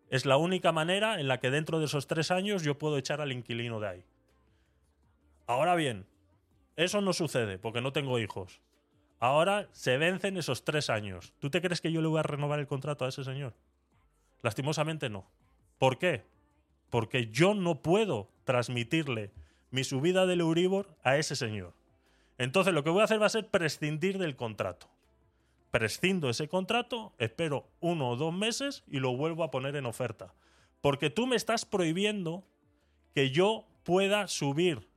Es 0.09 0.25
la 0.25 0.35
única 0.35 0.73
manera 0.73 1.17
en 1.17 1.29
la 1.29 1.39
que 1.39 1.49
dentro 1.49 1.79
de 1.79 1.85
esos 1.85 2.07
tres 2.07 2.29
años 2.29 2.61
yo 2.61 2.77
puedo 2.77 2.97
echar 2.97 3.21
al 3.21 3.31
inquilino 3.31 3.79
de 3.79 3.87
ahí. 3.87 4.05
Ahora 5.47 5.75
bien, 5.75 6.05
eso 6.75 7.01
no 7.01 7.13
sucede 7.13 7.57
porque 7.57 7.81
no 7.81 7.93
tengo 7.93 8.19
hijos. 8.19 8.61
Ahora 9.19 9.69
se 9.71 9.97
vencen 9.97 10.37
esos 10.37 10.65
tres 10.65 10.89
años. 10.89 11.33
¿Tú 11.39 11.49
te 11.49 11.61
crees 11.61 11.81
que 11.81 11.91
yo 11.91 12.01
le 12.01 12.07
voy 12.07 12.19
a 12.19 12.23
renovar 12.23 12.59
el 12.59 12.67
contrato 12.67 13.05
a 13.05 13.09
ese 13.09 13.23
señor? 13.23 13.53
Lastimosamente 14.41 15.09
no. 15.09 15.29
¿Por 15.77 15.97
qué? 15.97 16.25
Porque 16.89 17.27
yo 17.27 17.53
no 17.53 17.81
puedo 17.81 18.29
transmitirle 18.43 19.31
mi 19.71 19.83
subida 19.83 20.25
del 20.25 20.41
Euribor 20.41 20.95
a 21.03 21.17
ese 21.17 21.35
señor. 21.35 21.73
Entonces 22.37 22.73
lo 22.73 22.83
que 22.83 22.89
voy 22.89 23.01
a 23.01 23.05
hacer 23.05 23.21
va 23.21 23.27
a 23.27 23.29
ser 23.29 23.47
prescindir 23.49 24.17
del 24.17 24.35
contrato 24.35 24.93
prescindo 25.73 26.29
ese 26.29 26.47
contrato, 26.47 27.13
espero 27.17 27.67
uno 27.79 28.11
o 28.11 28.15
dos 28.15 28.31
meses 28.31 28.83
y 28.85 28.99
lo 28.99 29.17
vuelvo 29.17 29.43
a 29.43 29.49
poner 29.49 29.75
en 29.75 29.87
oferta. 29.87 30.35
Porque 30.81 31.09
tú 31.09 31.25
me 31.25 31.35
estás 31.35 31.65
prohibiendo 31.65 32.43
que 33.15 33.31
yo 33.31 33.65
pueda 33.81 34.27
subir 34.27 34.87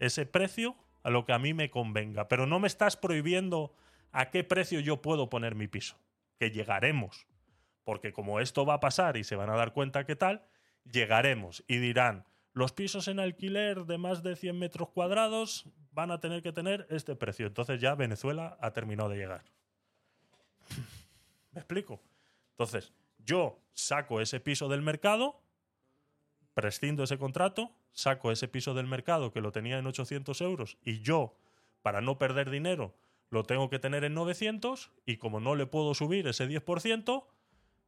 ese 0.00 0.26
precio 0.26 0.76
a 1.02 1.10
lo 1.10 1.24
que 1.24 1.32
a 1.32 1.38
mí 1.38 1.54
me 1.54 1.70
convenga. 1.70 2.28
Pero 2.28 2.46
no 2.46 2.58
me 2.58 2.66
estás 2.66 2.96
prohibiendo 2.96 3.74
a 4.12 4.30
qué 4.30 4.44
precio 4.44 4.80
yo 4.80 5.02
puedo 5.02 5.28
poner 5.28 5.54
mi 5.54 5.68
piso. 5.68 5.96
Que 6.38 6.50
llegaremos. 6.50 7.26
Porque 7.84 8.12
como 8.12 8.40
esto 8.40 8.66
va 8.66 8.74
a 8.74 8.80
pasar 8.80 9.16
y 9.16 9.24
se 9.24 9.36
van 9.36 9.50
a 9.50 9.56
dar 9.56 9.72
cuenta 9.72 10.04
que 10.04 10.16
tal, 10.16 10.42
llegaremos 10.90 11.64
y 11.68 11.78
dirán, 11.78 12.24
los 12.52 12.72
pisos 12.72 13.06
en 13.08 13.20
alquiler 13.20 13.84
de 13.84 13.98
más 13.98 14.22
de 14.22 14.34
100 14.34 14.58
metros 14.58 14.88
cuadrados 14.88 15.66
van 15.92 16.10
a 16.10 16.20
tener 16.20 16.42
que 16.42 16.52
tener 16.52 16.86
este 16.90 17.14
precio. 17.14 17.46
Entonces 17.46 17.80
ya 17.80 17.94
Venezuela 17.94 18.56
ha 18.60 18.72
terminado 18.72 19.10
de 19.10 19.18
llegar. 19.18 19.44
¿Me 21.52 21.60
explico? 21.60 22.00
Entonces, 22.50 22.92
yo 23.18 23.60
saco 23.72 24.20
ese 24.20 24.40
piso 24.40 24.68
del 24.68 24.82
mercado, 24.82 25.40
prescindo 26.54 27.04
ese 27.04 27.18
contrato, 27.18 27.70
saco 27.96 28.30
ese 28.30 28.46
piso 28.46 28.74
del 28.74 28.86
mercado 28.86 29.32
que 29.32 29.40
lo 29.40 29.52
tenía 29.52 29.78
en 29.78 29.86
800 29.86 30.40
euros 30.42 30.76
y 30.84 31.00
yo, 31.00 31.34
para 31.82 32.02
no 32.02 32.18
perder 32.18 32.50
dinero, 32.50 32.94
lo 33.30 33.42
tengo 33.42 33.70
que 33.70 33.78
tener 33.78 34.04
en 34.04 34.14
900 34.14 34.92
y 35.06 35.16
como 35.16 35.40
no 35.40 35.54
le 35.56 35.66
puedo 35.66 35.94
subir 35.94 36.28
ese 36.28 36.46
10%, 36.46 37.24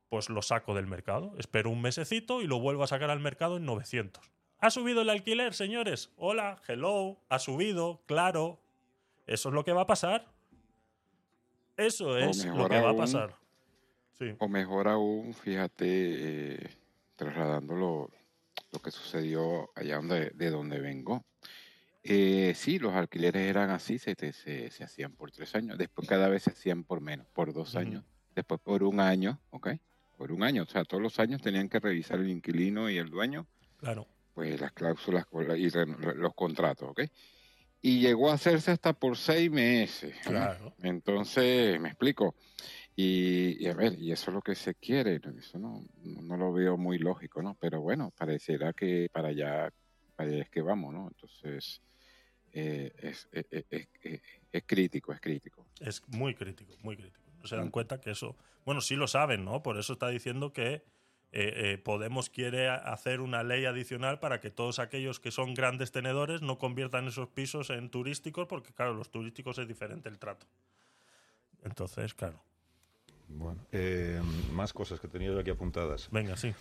pues 0.08 0.30
lo 0.30 0.40
saco 0.40 0.74
del 0.74 0.86
mercado. 0.86 1.34
Espero 1.38 1.70
un 1.70 1.82
mesecito 1.82 2.40
y 2.40 2.46
lo 2.46 2.58
vuelvo 2.58 2.82
a 2.82 2.86
sacar 2.86 3.10
al 3.10 3.20
mercado 3.20 3.58
en 3.58 3.66
900. 3.66 4.32
¿Ha 4.60 4.70
subido 4.70 5.02
el 5.02 5.10
alquiler, 5.10 5.52
señores? 5.52 6.10
Hola, 6.16 6.60
hello, 6.66 7.18
ha 7.28 7.38
subido, 7.38 8.00
claro. 8.06 8.58
Eso 9.26 9.50
es 9.50 9.54
lo 9.54 9.62
que 9.62 9.72
va 9.72 9.82
a 9.82 9.86
pasar. 9.86 10.26
Eso 11.76 12.16
es 12.16 12.46
lo 12.46 12.68
que 12.68 12.80
va 12.80 12.90
a 12.90 12.96
pasar. 12.96 13.36
O 14.38 14.48
mejor 14.48 14.88
aún, 14.88 15.34
fíjate, 15.34 15.84
eh, 15.86 16.70
trasladando 17.14 18.10
lo, 18.72 18.78
que 18.80 18.90
sucedió 18.90 19.70
allá 19.74 19.96
donde, 19.96 20.30
de 20.34 20.50
donde 20.50 20.78
vengo. 20.80 21.24
Eh, 22.02 22.52
sí, 22.54 22.78
los 22.78 22.94
alquileres 22.94 23.48
eran 23.48 23.70
así, 23.70 23.98
se, 23.98 24.14
se, 24.14 24.70
se, 24.70 24.84
hacían 24.84 25.12
por 25.12 25.30
tres 25.30 25.54
años, 25.54 25.76
después 25.76 26.08
cada 26.08 26.28
vez 26.28 26.44
se 26.44 26.50
hacían 26.50 26.84
por 26.84 27.00
menos, 27.00 27.26
por 27.34 27.52
dos 27.52 27.76
años, 27.76 28.04
después 28.34 28.60
por 28.60 28.82
un 28.82 29.00
año, 29.00 29.40
¿ok? 29.50 29.70
por 30.18 30.32
un 30.32 30.42
año. 30.42 30.64
O 30.64 30.66
sea, 30.66 30.84
todos 30.84 31.02
los 31.02 31.18
años 31.20 31.40
tenían 31.40 31.70
que 31.70 31.78
revisar 31.78 32.18
el 32.18 32.28
inquilino 32.28 32.90
y 32.90 32.98
el 32.98 33.08
dueño. 33.08 33.46
Claro. 33.78 34.06
Pues 34.34 34.60
las 34.60 34.72
cláusulas 34.72 35.26
y 35.56 35.70
los 35.70 36.34
contratos, 36.34 36.90
¿ok? 36.90 37.02
Y 37.80 38.00
llegó 38.00 38.30
a 38.30 38.34
hacerse 38.34 38.72
hasta 38.72 38.92
por 38.92 39.16
seis 39.16 39.50
meses. 39.50 40.14
Claro. 40.24 40.74
Entonces, 40.82 41.80
me 41.80 41.90
explico. 41.90 42.34
Y, 43.00 43.64
a 43.68 43.74
ver, 43.74 43.96
y 43.96 44.10
eso 44.10 44.32
es 44.32 44.34
lo 44.34 44.42
que 44.42 44.56
se 44.56 44.74
quiere. 44.74 45.20
Eso 45.38 45.56
no, 45.56 45.84
no 46.02 46.36
lo 46.36 46.52
veo 46.52 46.76
muy 46.76 46.98
lógico, 46.98 47.40
¿no? 47.40 47.56
Pero 47.60 47.80
bueno, 47.80 48.12
pareciera 48.18 48.72
que 48.72 49.08
para 49.12 49.28
allá, 49.28 49.72
para 50.16 50.30
allá 50.30 50.42
es 50.42 50.50
que 50.50 50.62
vamos, 50.62 50.92
¿no? 50.92 51.06
Entonces, 51.06 51.80
eh, 52.52 52.92
es, 52.98 53.28
es, 53.30 53.46
es, 53.52 54.20
es, 54.50 54.62
crítico, 54.66 55.12
es 55.12 55.20
crítico. 55.20 55.64
Es 55.78 56.02
muy 56.08 56.34
crítico, 56.34 56.74
muy 56.82 56.96
crítico. 56.96 57.30
No 57.40 57.46
se 57.46 57.54
dan 57.54 57.68
mm. 57.68 57.70
cuenta 57.70 58.00
que 58.00 58.10
eso, 58.10 58.34
bueno, 58.64 58.80
sí 58.80 58.96
lo 58.96 59.06
saben, 59.06 59.44
¿no? 59.44 59.62
Por 59.62 59.78
eso 59.78 59.92
está 59.92 60.08
diciendo 60.08 60.52
que 60.52 60.72
eh, 60.72 60.82
eh, 61.30 61.78
Podemos 61.78 62.30
quiere 62.30 62.68
hacer 62.68 63.20
una 63.20 63.44
ley 63.44 63.64
adicional 63.64 64.18
para 64.18 64.40
que 64.40 64.50
todos 64.50 64.80
aquellos 64.80 65.20
que 65.20 65.30
son 65.30 65.54
grandes 65.54 65.92
tenedores 65.92 66.42
no 66.42 66.58
conviertan 66.58 67.06
esos 67.06 67.28
pisos 67.28 67.70
en 67.70 67.90
turísticos, 67.90 68.48
porque 68.48 68.72
claro, 68.72 68.94
los 68.94 69.12
turísticos 69.12 69.56
es 69.58 69.68
diferente 69.68 70.08
el 70.08 70.18
trato. 70.18 70.48
Entonces, 71.62 72.12
claro. 72.12 72.42
Bueno, 73.28 73.60
más 74.52 74.72
cosas 74.72 75.00
que 75.00 75.06
he 75.06 75.10
tenido 75.10 75.38
aquí 75.38 75.50
apuntadas. 75.50 76.08
Venga, 76.10 76.36
sí. 76.36 76.54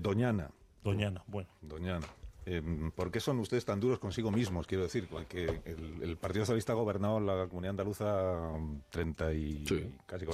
Doñana. 0.00 0.50
Doñana, 0.82 1.22
bueno. 1.26 1.48
Doñana. 1.60 2.06
Em, 2.46 2.90
¿Por 2.90 3.10
qué 3.10 3.20
son 3.20 3.38
ustedes 3.38 3.64
tan 3.64 3.80
duros 3.80 3.98
consigo 3.98 4.30
mismos? 4.30 4.66
Quiero 4.66 4.84
decir, 4.84 5.08
que 5.28 5.60
el, 5.64 6.16
Partido 6.16 6.44
Socialista 6.44 6.72
ha 6.72 6.76
gobernado 6.76 7.20
la 7.20 7.46
comunidad 7.46 7.70
andaluza 7.70 8.50
30 8.90 9.32
y 9.34 9.64
casi, 10.06 10.24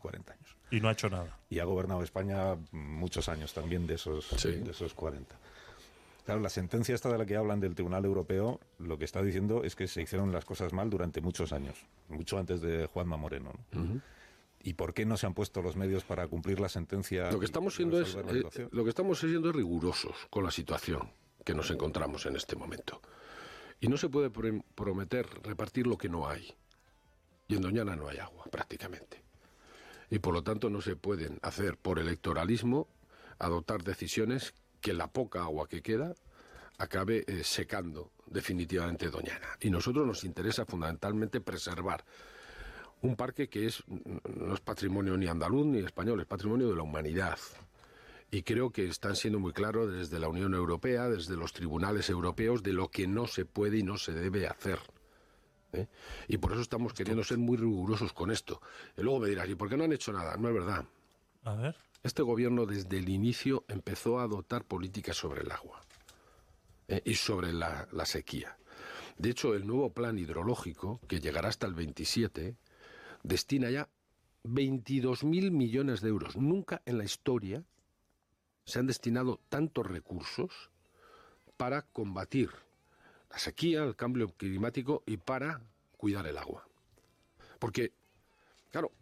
40, 0.00 0.32
años. 0.32 0.56
Y 0.70 0.80
no 0.80 0.88
ha 0.88 0.92
hecho 0.92 1.10
nada. 1.10 1.38
Y 1.48 1.58
ha 1.58 1.64
gobernado 1.64 2.02
España 2.02 2.56
muchos 2.72 3.28
años 3.28 3.52
también 3.52 3.86
de 3.86 3.94
esos, 3.94 4.30
de 4.42 4.70
esos 4.70 4.94
40. 4.94 5.36
Claro, 6.24 6.40
la 6.40 6.50
sentencia 6.50 6.94
esta 6.94 7.10
de 7.10 7.18
la 7.18 7.26
que 7.26 7.36
hablan 7.36 7.58
del 7.58 7.74
Tribunal 7.74 8.04
Europeo 8.04 8.60
lo 8.78 8.98
que 8.98 9.04
está 9.04 9.20
diciendo 9.20 9.64
es 9.64 9.74
que 9.74 9.88
se 9.88 10.02
hicieron 10.02 10.32
las 10.32 10.44
cosas 10.44 10.72
mal 10.72 10.88
durante 10.88 11.20
muchos 11.20 11.52
años, 11.52 11.74
mucho 12.08 12.38
antes 12.38 12.60
de 12.60 12.86
Juanma 12.86 13.16
Moreno. 13.16 13.52
¿Y 14.62 14.74
por 14.74 14.92
qué 14.92 15.06
no 15.06 15.16
se 15.16 15.26
han 15.26 15.34
puesto 15.34 15.62
los 15.62 15.76
medios 15.76 16.04
para 16.04 16.28
cumplir 16.28 16.60
la 16.60 16.68
sentencia? 16.68 17.30
Lo 17.30 17.38
que 17.38 17.46
estamos 17.46 17.74
siendo 17.74 18.00
es, 18.00 18.14
eh, 18.14 18.68
lo 18.70 18.84
que 18.84 18.90
estamos 18.90 19.18
siendo 19.18 19.48
es 19.48 19.56
rigurosos 19.56 20.14
con 20.28 20.44
la 20.44 20.50
situación 20.50 21.10
que 21.44 21.54
nos 21.54 21.70
encontramos 21.70 22.26
en 22.26 22.36
este 22.36 22.56
momento. 22.56 23.00
Y 23.80 23.88
no 23.88 23.96
se 23.96 24.10
puede 24.10 24.30
prometer 24.74 25.26
repartir 25.42 25.86
lo 25.86 25.96
que 25.96 26.10
no 26.10 26.28
hay. 26.28 26.54
Y 27.48 27.56
en 27.56 27.62
Doñana 27.62 27.96
no 27.96 28.08
hay 28.08 28.18
agua, 28.18 28.44
prácticamente. 28.50 29.22
Y 30.10 30.18
por 30.18 30.34
lo 30.34 30.42
tanto 30.42 30.68
no 30.68 30.82
se 30.82 30.96
pueden 30.96 31.38
hacer 31.42 31.78
por 31.78 31.98
electoralismo 31.98 32.88
adoptar 33.38 33.82
decisiones 33.82 34.52
que 34.82 34.92
la 34.92 35.06
poca 35.06 35.40
agua 35.42 35.68
que 35.68 35.82
queda 35.82 36.14
acabe 36.78 37.24
eh, 37.26 37.42
secando 37.44 38.12
definitivamente 38.26 39.08
Doñana. 39.08 39.48
Y 39.60 39.70
nosotros 39.70 40.06
nos 40.06 40.24
interesa 40.24 40.66
fundamentalmente 40.66 41.40
preservar 41.40 42.04
un 43.02 43.16
parque 43.16 43.48
que 43.48 43.66
es 43.66 43.82
no 43.86 44.54
es 44.54 44.60
patrimonio 44.60 45.16
ni 45.16 45.26
andaluz 45.26 45.66
ni 45.66 45.78
español, 45.78 46.20
es 46.20 46.26
patrimonio 46.26 46.68
de 46.68 46.76
la 46.76 46.82
humanidad 46.82 47.38
y 48.30 48.42
creo 48.42 48.70
que 48.70 48.86
están 48.86 49.16
siendo 49.16 49.40
muy 49.40 49.52
claros 49.52 49.92
desde 49.92 50.18
la 50.20 50.28
Unión 50.28 50.54
Europea, 50.54 51.08
desde 51.08 51.36
los 51.36 51.52
tribunales 51.52 52.08
europeos, 52.08 52.62
de 52.62 52.72
lo 52.72 52.88
que 52.88 53.08
no 53.08 53.26
se 53.26 53.44
puede 53.44 53.78
y 53.78 53.82
no 53.82 53.98
se 53.98 54.12
debe 54.12 54.46
hacer. 54.46 54.78
¿eh? 55.72 55.88
Y 56.28 56.38
por 56.38 56.52
eso 56.52 56.60
estamos 56.60 56.92
queriendo 56.92 57.24
ser 57.24 57.38
muy 57.38 57.56
rigurosos 57.56 58.12
con 58.12 58.30
esto. 58.30 58.60
Y 58.96 59.02
luego 59.02 59.20
me 59.20 59.28
dirás, 59.28 59.48
¿y 59.48 59.56
por 59.56 59.68
qué 59.68 59.76
no 59.76 59.84
han 59.84 59.92
hecho 59.92 60.12
nada? 60.12 60.36
No 60.36 60.48
es 60.48 60.54
verdad. 60.54 60.84
A 61.42 61.54
ver. 61.54 61.76
Este 62.04 62.22
gobierno 62.22 62.66
desde 62.66 62.98
el 62.98 63.08
inicio 63.08 63.64
empezó 63.68 64.20
a 64.20 64.22
adoptar 64.22 64.64
políticas 64.64 65.16
sobre 65.16 65.42
el 65.42 65.50
agua 65.50 65.80
¿eh? 66.86 67.02
y 67.04 67.14
sobre 67.14 67.52
la, 67.52 67.88
la 67.90 68.06
sequía. 68.06 68.56
De 69.18 69.30
hecho, 69.30 69.54
el 69.54 69.66
nuevo 69.66 69.92
plan 69.92 70.18
hidrológico, 70.18 71.00
que 71.08 71.20
llegará 71.20 71.48
hasta 71.48 71.66
el 71.66 71.74
27, 71.74 72.56
destina 73.22 73.70
ya 73.70 73.88
22.000 74.44 75.50
millones 75.50 76.00
de 76.00 76.08
euros. 76.08 76.36
Nunca 76.36 76.82
en 76.86 76.98
la 76.98 77.04
historia 77.04 77.64
se 78.64 78.78
han 78.78 78.86
destinado 78.86 79.40
tantos 79.48 79.86
recursos 79.86 80.70
para 81.56 81.82
combatir 81.82 82.50
la 83.30 83.38
sequía, 83.38 83.84
el 83.84 83.96
cambio 83.96 84.28
climático 84.28 85.02
y 85.06 85.16
para 85.18 85.62
cuidar 85.96 86.26
el 86.26 86.38
agua. 86.38 86.66
Porque, 87.58 87.92
claro, 88.70 88.92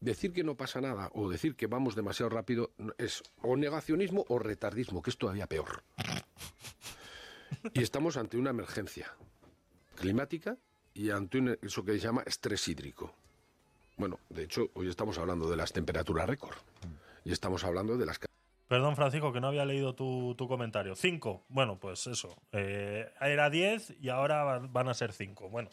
decir 0.00 0.32
que 0.32 0.44
no 0.44 0.56
pasa 0.56 0.80
nada 0.80 1.10
o 1.14 1.30
decir 1.30 1.56
que 1.56 1.66
vamos 1.66 1.94
demasiado 1.94 2.28
rápido 2.28 2.72
es 2.98 3.22
o 3.40 3.56
negacionismo 3.56 4.24
o 4.28 4.38
retardismo, 4.38 5.02
que 5.02 5.10
es 5.10 5.18
todavía 5.18 5.46
peor. 5.46 5.82
Y 7.72 7.82
estamos 7.82 8.16
ante 8.16 8.36
una 8.36 8.50
emergencia 8.50 9.14
climática 9.94 10.58
y 10.94 11.10
ante 11.10 11.58
eso 11.62 11.84
que 11.84 11.92
se 11.92 12.00
llama 12.00 12.22
estrés 12.26 12.66
hídrico. 12.68 13.14
Bueno, 13.96 14.18
de 14.30 14.44
hecho, 14.44 14.70
hoy 14.74 14.88
estamos 14.88 15.18
hablando 15.18 15.50
de 15.50 15.56
las 15.56 15.72
temperaturas 15.72 16.26
récord 16.26 16.56
y 17.24 17.32
estamos 17.32 17.64
hablando 17.64 17.96
de 17.96 18.06
las 18.06 18.18
Perdón, 18.72 18.96
Francisco, 18.96 19.34
que 19.34 19.40
no 19.42 19.48
había 19.48 19.66
leído 19.66 19.94
tu, 19.94 20.34
comentario. 20.48 20.94
Cinco. 20.94 21.44
Bueno, 21.50 21.78
pues 21.78 22.06
eso. 22.06 22.34
Eh, 22.52 23.12
era 23.20 23.50
diez 23.50 23.94
y 24.00 24.08
ahora 24.08 24.60
van 24.60 24.88
a 24.88 24.94
ser 24.94 25.12
cinco. 25.12 25.50
Bueno, 25.50 25.68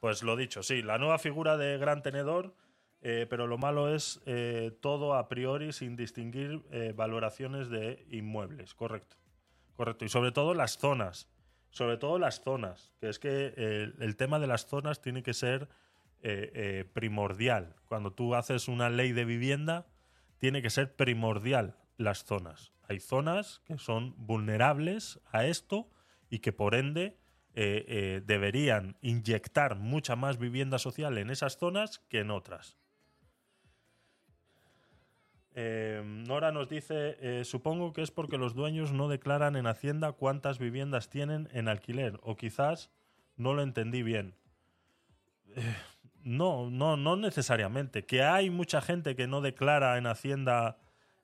pues 0.00 0.24
lo 0.24 0.34
dicho, 0.34 0.64
sí, 0.64 0.82
la 0.82 0.98
nueva 0.98 1.18
figura 1.18 1.56
de 1.56 1.78
gran 1.78 2.02
tenedor, 2.02 2.56
eh, 3.02 3.28
pero 3.30 3.46
lo 3.46 3.56
malo 3.56 3.94
es 3.94 4.20
eh, 4.26 4.76
todo 4.80 5.14
a 5.14 5.28
priori 5.28 5.72
sin 5.72 5.94
distinguir 5.94 6.64
valoraciones 6.96 7.70
de 7.70 8.04
inmuebles. 8.10 8.74
Correcto. 8.74 9.16
Correcto. 9.76 10.04
Y 10.04 10.08
sobre 10.08 10.32
todo 10.32 10.54
las 10.54 10.76
zonas. 10.76 11.28
Sobre 11.70 11.98
todo 11.98 12.18
las 12.18 12.42
zonas. 12.42 12.92
Que 12.98 13.10
es 13.10 13.20
que 13.20 13.54
el 13.56 14.16
tema 14.16 14.40
de 14.40 14.48
las 14.48 14.66
zonas 14.66 15.00
tiene 15.00 15.22
que 15.22 15.34
ser 15.34 15.68
primordial. 16.92 17.76
Cuando 17.86 18.12
tú 18.12 18.34
haces 18.34 18.68
una 18.68 18.88
ley 18.88 19.12
de 19.12 19.24
vivienda, 19.24 19.86
tiene 20.38 20.62
que 20.62 20.70
ser 20.70 20.94
primordial 20.94 21.76
las 21.96 22.24
zonas. 22.24 22.72
Hay 22.88 23.00
zonas 23.00 23.62
que 23.64 23.78
son 23.78 24.14
vulnerables 24.16 25.20
a 25.32 25.46
esto 25.46 25.88
y 26.28 26.40
que 26.40 26.52
por 26.52 26.74
ende 26.74 27.16
eh, 27.54 27.84
eh, 27.86 28.22
deberían 28.26 28.96
inyectar 29.00 29.76
mucha 29.76 30.16
más 30.16 30.38
vivienda 30.38 30.78
social 30.78 31.16
en 31.18 31.30
esas 31.30 31.56
zonas 31.56 32.00
que 32.08 32.18
en 32.18 32.30
otras. 32.30 32.76
Eh, 35.54 36.02
Nora 36.04 36.50
nos 36.50 36.68
dice, 36.68 37.44
supongo 37.44 37.92
que 37.92 38.02
es 38.02 38.10
porque 38.10 38.38
los 38.38 38.54
dueños 38.54 38.92
no 38.92 39.08
declaran 39.08 39.54
en 39.54 39.68
Hacienda 39.68 40.12
cuántas 40.12 40.58
viviendas 40.58 41.08
tienen 41.08 41.48
en 41.52 41.68
alquiler, 41.68 42.18
o 42.22 42.36
quizás 42.36 42.90
no 43.36 43.54
lo 43.54 43.62
entendí 43.62 44.02
bien. 44.02 44.34
No, 46.24 46.70
no, 46.70 46.96
no 46.96 47.16
necesariamente. 47.16 48.04
Que 48.04 48.22
hay 48.22 48.50
mucha 48.50 48.80
gente 48.80 49.14
que 49.14 49.26
no 49.26 49.40
declara 49.40 49.98
en 49.98 50.06
Hacienda 50.06 50.78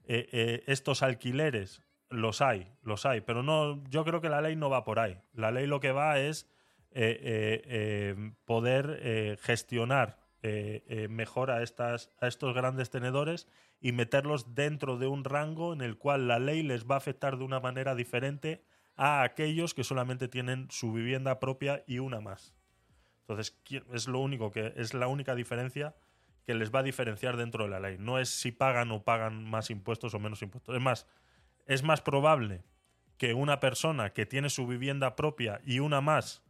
eh, 0.04 0.28
eh, 0.32 0.62
estos 0.66 1.02
alquileres, 1.02 1.82
los 2.08 2.40
hay, 2.42 2.68
los 2.82 3.06
hay, 3.06 3.20
pero 3.20 3.42
no, 3.42 3.82
yo 3.88 4.04
creo 4.04 4.20
que 4.20 4.28
la 4.28 4.40
ley 4.40 4.56
no 4.56 4.70
va 4.70 4.84
por 4.84 4.98
ahí. 4.98 5.18
La 5.32 5.50
ley 5.50 5.66
lo 5.66 5.80
que 5.80 5.92
va 5.92 6.18
es 6.18 6.48
eh, 6.92 8.32
poder 8.44 9.38
gestionar 9.40 10.18
mejor 11.08 11.50
a, 11.50 11.62
estas, 11.62 12.10
a 12.20 12.26
estos 12.26 12.54
grandes 12.54 12.90
tenedores 12.90 13.46
y 13.80 13.92
meterlos 13.92 14.54
dentro 14.54 14.96
de 14.98 15.06
un 15.06 15.24
rango 15.24 15.72
en 15.72 15.82
el 15.82 15.98
cual 15.98 16.28
la 16.28 16.38
ley 16.38 16.62
les 16.62 16.86
va 16.86 16.96
a 16.96 16.98
afectar 16.98 17.36
de 17.38 17.44
una 17.44 17.60
manera 17.60 17.94
diferente 17.94 18.64
a 18.96 19.22
aquellos 19.22 19.74
que 19.74 19.84
solamente 19.84 20.28
tienen 20.28 20.66
su 20.70 20.92
vivienda 20.92 21.38
propia 21.38 21.84
y 21.86 22.00
una 22.00 22.20
más. 22.20 22.54
Entonces, 23.30 23.56
es 23.92 24.08
lo 24.08 24.18
único 24.18 24.50
que 24.50 24.72
es 24.76 24.92
la 24.92 25.06
única 25.06 25.34
diferencia 25.34 25.94
que 26.44 26.54
les 26.54 26.74
va 26.74 26.80
a 26.80 26.82
diferenciar 26.82 27.36
dentro 27.36 27.64
de 27.64 27.70
la 27.70 27.78
ley. 27.78 27.96
No 27.98 28.18
es 28.18 28.28
si 28.28 28.50
pagan 28.50 28.90
o 28.90 29.04
pagan 29.04 29.44
más 29.44 29.70
impuestos 29.70 30.14
o 30.14 30.18
menos 30.18 30.42
impuestos. 30.42 30.74
Es 30.74 30.82
más, 30.82 31.06
es 31.66 31.84
más 31.84 32.00
probable 32.00 32.64
que 33.18 33.34
una 33.34 33.60
persona 33.60 34.12
que 34.12 34.26
tiene 34.26 34.50
su 34.50 34.66
vivienda 34.66 35.14
propia 35.14 35.60
y 35.64 35.78
una 35.78 36.00
más 36.00 36.42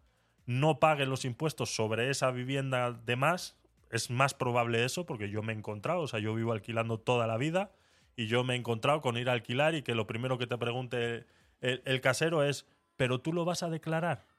no 0.47 0.81
pague 0.81 1.05
los 1.05 1.27
impuestos 1.27 1.74
sobre 1.74 2.09
esa 2.09 2.31
vivienda 2.31 2.93
de 2.93 3.16
más. 3.16 3.59
Es 3.90 4.09
más 4.11 4.32
probable 4.32 4.85
eso 4.85 5.05
porque 5.05 5.28
yo 5.28 5.43
me 5.43 5.52
he 5.52 5.57
encontrado, 5.57 6.01
o 6.01 6.09
sea, 6.09 6.19
yo 6.20 6.35
vivo 6.35 6.52
alquilando 6.52 6.98
toda 6.98 7.27
la 7.27 7.36
vida 7.36 7.73
y 8.16 8.27
yo 8.27 8.43
me 8.43 8.55
he 8.55 8.57
encontrado 8.57 9.02
con 9.02 9.19
ir 9.19 9.28
a 9.28 9.32
alquilar 9.32 9.74
y 9.74 9.82
que 9.82 9.94
lo 9.94 10.07
primero 10.07 10.39
que 10.39 10.47
te 10.47 10.57
pregunte 10.57 11.27
el, 11.61 11.82
el 11.85 12.01
casero 12.01 12.43
es, 12.43 12.66
pero 12.97 13.20
tú 13.20 13.32
lo 13.32 13.44
vas 13.44 13.62
a 13.62 13.69
declarar. 13.69 14.30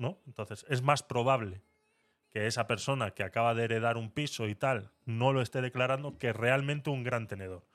¿No? 0.00 0.18
Entonces, 0.26 0.64
es 0.70 0.80
más 0.80 1.02
probable 1.02 1.60
que 2.30 2.46
esa 2.46 2.66
persona 2.66 3.10
que 3.10 3.22
acaba 3.22 3.54
de 3.54 3.64
heredar 3.64 3.98
un 3.98 4.10
piso 4.10 4.48
y 4.48 4.54
tal 4.54 4.90
no 5.04 5.34
lo 5.34 5.42
esté 5.42 5.60
declarando 5.60 6.16
que 6.16 6.32
realmente 6.32 6.88
un 6.88 7.04
gran 7.04 7.28
tenedor. 7.28 7.66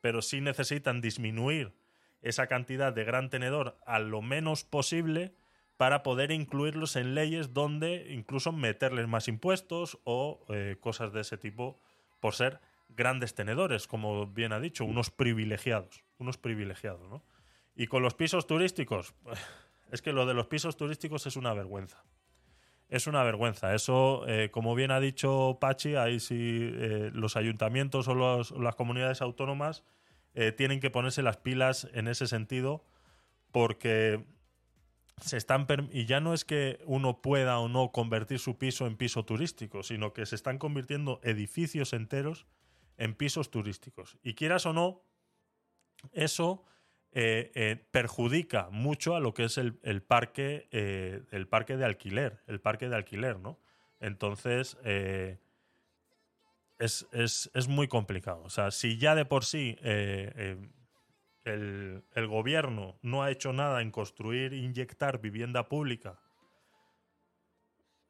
Pero 0.00 0.22
sí 0.22 0.40
necesitan 0.40 1.00
disminuir 1.00 1.74
esa 2.20 2.46
cantidad 2.46 2.92
de 2.92 3.02
gran 3.02 3.30
tenedor 3.30 3.80
a 3.84 3.98
lo 3.98 4.22
menos 4.22 4.62
posible 4.62 5.34
para 5.76 6.04
poder 6.04 6.30
incluirlos 6.30 6.94
en 6.94 7.16
leyes 7.16 7.52
donde 7.52 8.12
incluso 8.12 8.52
meterles 8.52 9.08
más 9.08 9.26
impuestos 9.26 9.98
o 10.04 10.44
eh, 10.50 10.76
cosas 10.78 11.12
de 11.12 11.22
ese 11.22 11.36
tipo 11.36 11.80
por 12.20 12.36
ser 12.36 12.60
grandes 12.90 13.34
tenedores, 13.34 13.88
como 13.88 14.28
bien 14.28 14.52
ha 14.52 14.60
dicho, 14.60 14.84
unos 14.84 15.10
privilegiados, 15.10 16.04
unos 16.18 16.38
privilegiados, 16.38 17.08
¿no? 17.08 17.24
Y 17.74 17.88
con 17.88 18.04
los 18.04 18.14
pisos 18.14 18.46
turísticos, 18.46 19.14
es 19.92 20.00
que 20.00 20.12
lo 20.12 20.24
de 20.24 20.32
los 20.34 20.46
pisos 20.46 20.76
turísticos 20.76 21.26
es 21.26 21.36
una 21.36 21.52
vergüenza. 21.52 22.02
Es 22.88 23.06
una 23.06 23.22
vergüenza. 23.22 23.74
Eso, 23.74 24.26
eh, 24.26 24.50
como 24.50 24.74
bien 24.74 24.90
ha 24.90 25.00
dicho 25.00 25.58
Pachi, 25.60 25.96
ahí 25.96 26.18
sí 26.18 26.70
eh, 26.72 27.10
los 27.12 27.36
ayuntamientos 27.36 28.08
o, 28.08 28.14
las 28.14 28.74
comunidades 28.74 29.20
autónomas 29.20 29.84
eh, 30.34 30.50
tienen 30.50 30.80
que 30.80 30.88
ponerse 30.90 31.22
las 31.22 31.36
pilas 31.36 31.88
en 31.92 32.08
ese 32.08 32.26
sentido, 32.26 32.86
porque 33.50 34.24
se 35.20 35.36
están 35.36 35.66
y 35.92 36.06
ya 36.06 36.20
no 36.20 36.32
es 36.32 36.46
que 36.46 36.80
uno 36.86 37.20
pueda 37.20 37.58
o 37.58 37.68
no 37.68 37.92
convertir 37.92 38.38
su 38.38 38.56
piso 38.56 38.86
en 38.86 38.96
piso 38.96 39.26
turístico, 39.26 39.82
sino 39.82 40.14
que 40.14 40.24
se 40.24 40.36
están 40.36 40.56
convirtiendo 40.56 41.20
edificios 41.22 41.92
enteros 41.92 42.46
en 42.96 43.14
pisos 43.14 43.50
turísticos. 43.50 44.16
Y 44.22 44.34
quieras 44.34 44.64
o 44.64 44.72
no, 44.72 45.02
eso 46.12 46.64
eh, 47.14 47.52
eh, 47.54 47.76
perjudica 47.90 48.70
mucho 48.70 49.14
a 49.14 49.20
lo 49.20 49.34
que 49.34 49.44
es 49.44 49.58
el, 49.58 49.74
parque, 50.02 50.66
eh, 50.70 51.22
el 51.30 51.46
parque 51.46 51.76
de 51.76 51.84
alquiler, 51.84 52.40
el 52.46 52.58
parque 52.58 52.88
de 52.88 52.96
alquiler, 52.96 53.38
¿no? 53.38 53.58
Entonces, 54.00 54.78
es, 56.78 57.06
es, 57.12 57.68
muy 57.68 57.86
complicado. 57.86 58.42
O 58.42 58.50
sea, 58.50 58.70
si 58.70 58.96
ya 58.96 59.14
de 59.14 59.26
por 59.26 59.44
sí 59.44 59.76
el, 59.82 60.70
el, 61.44 62.26
gobierno 62.26 62.98
no 63.02 63.22
ha 63.22 63.30
hecho 63.30 63.52
nada 63.52 63.82
en 63.82 63.90
construir, 63.90 64.54
inyectar 64.54 65.20
vivienda 65.20 65.68
pública 65.68 66.18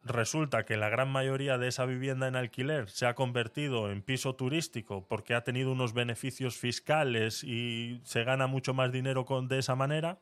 resulta 0.04 0.64
que 0.64 0.76
la 0.76 0.88
gran 0.88 1.10
mayoría 1.10 1.58
de 1.58 1.68
esa 1.68 1.86
vivienda 1.86 2.26
en 2.26 2.36
alquiler 2.36 2.88
se 2.88 3.06
ha 3.06 3.14
convertido 3.14 3.90
en 3.90 4.02
piso 4.02 4.34
turístico 4.34 5.06
porque 5.06 5.34
ha 5.34 5.44
tenido 5.44 5.72
unos 5.72 5.92
beneficios 5.92 6.56
fiscales 6.56 7.44
y 7.44 8.00
se 8.04 8.24
gana 8.24 8.46
mucho 8.46 8.74
más 8.74 8.90
dinero 8.90 9.24
con, 9.24 9.48
de 9.48 9.58
esa 9.58 9.76
manera, 9.76 10.18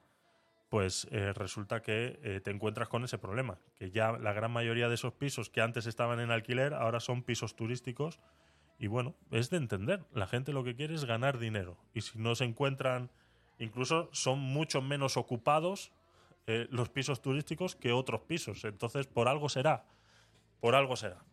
pues 0.69 1.09
eh, 1.11 1.33
resulta 1.33 1.83
que 1.83 2.21
eh, 2.23 2.41
te 2.41 2.51
encuentras 2.51 2.89
con 2.89 3.05
ese 3.05 3.19
problema, 3.19 3.59
que 3.77 3.91
ya 3.91 4.13
la 4.13 4.33
gran 4.33 4.53
mayoría 4.53 4.89
de 4.89 4.95
esos 4.95 5.15
pisos 5.15 5.51
que 5.51 5.63
antes 5.63 5.87
estaban 5.87 6.21
en 6.21 6.31
alquiler 6.31 6.75
ahora 6.75 7.01
son 7.01 7.23
pisos 7.23 7.57
turísticos 7.57 8.21
y 8.79 8.87
bueno, 8.87 9.15
es 9.31 9.51
de 9.51 9.57
entender, 9.57 10.05
la 10.13 10.27
gente 10.27 10.53
lo 10.53 10.65
que 10.65 10.75
quiere 10.75 10.95
es 10.95 11.05
ganar 11.05 11.39
dinero 11.39 11.77
y 11.95 12.03
si 12.03 12.19
no 12.19 12.35
se 12.35 12.45
encuentran, 12.45 13.11
incluso 13.59 14.09
son 14.13 14.39
mucho 14.39 14.83
menos 14.83 15.17
ocupados 15.17 15.93
eh, 16.47 16.67
los 16.71 16.89
pisos 16.89 17.21
turísticos 17.21 17.77
que 17.77 17.93
otros 17.93 18.23
pisos. 18.23 18.65
Entonces, 18.65 19.07
por 19.07 19.29
algo 19.29 19.49
será. 19.49 19.85
Por 20.61 20.75
algo 20.75 20.97
será. 20.97 21.25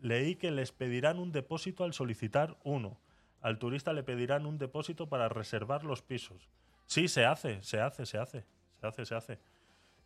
Leí 0.00 0.36
que 0.36 0.50
les 0.50 0.72
pedirán 0.72 1.18
un 1.18 1.32
depósito 1.32 1.84
al 1.84 1.92
solicitar 1.92 2.56
uno. 2.64 2.98
Al 3.40 3.58
turista 3.58 3.92
le 3.92 4.02
pedirán 4.02 4.46
un 4.46 4.58
depósito 4.58 5.08
para 5.08 5.28
reservar 5.28 5.84
los 5.84 6.02
pisos. 6.02 6.48
Sí, 6.86 7.08
se 7.08 7.24
hace, 7.24 7.62
se 7.62 7.80
hace, 7.80 8.06
se 8.06 8.18
hace. 8.18 8.44
Se 8.80 8.86
hace, 8.86 9.04
se 9.04 9.14
hace. 9.14 9.38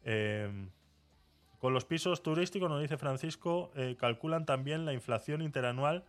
Em, 0.05 0.71
con 1.59 1.73
los 1.73 1.85
pisos 1.85 2.23
turísticos, 2.23 2.69
nos 2.69 2.81
dice 2.81 2.97
Francisco, 2.97 3.71
eh, 3.77 3.97
calculan 3.99 4.47
también 4.47 4.85
la 4.85 4.93
inflación 4.93 5.43
interanual, 5.43 6.05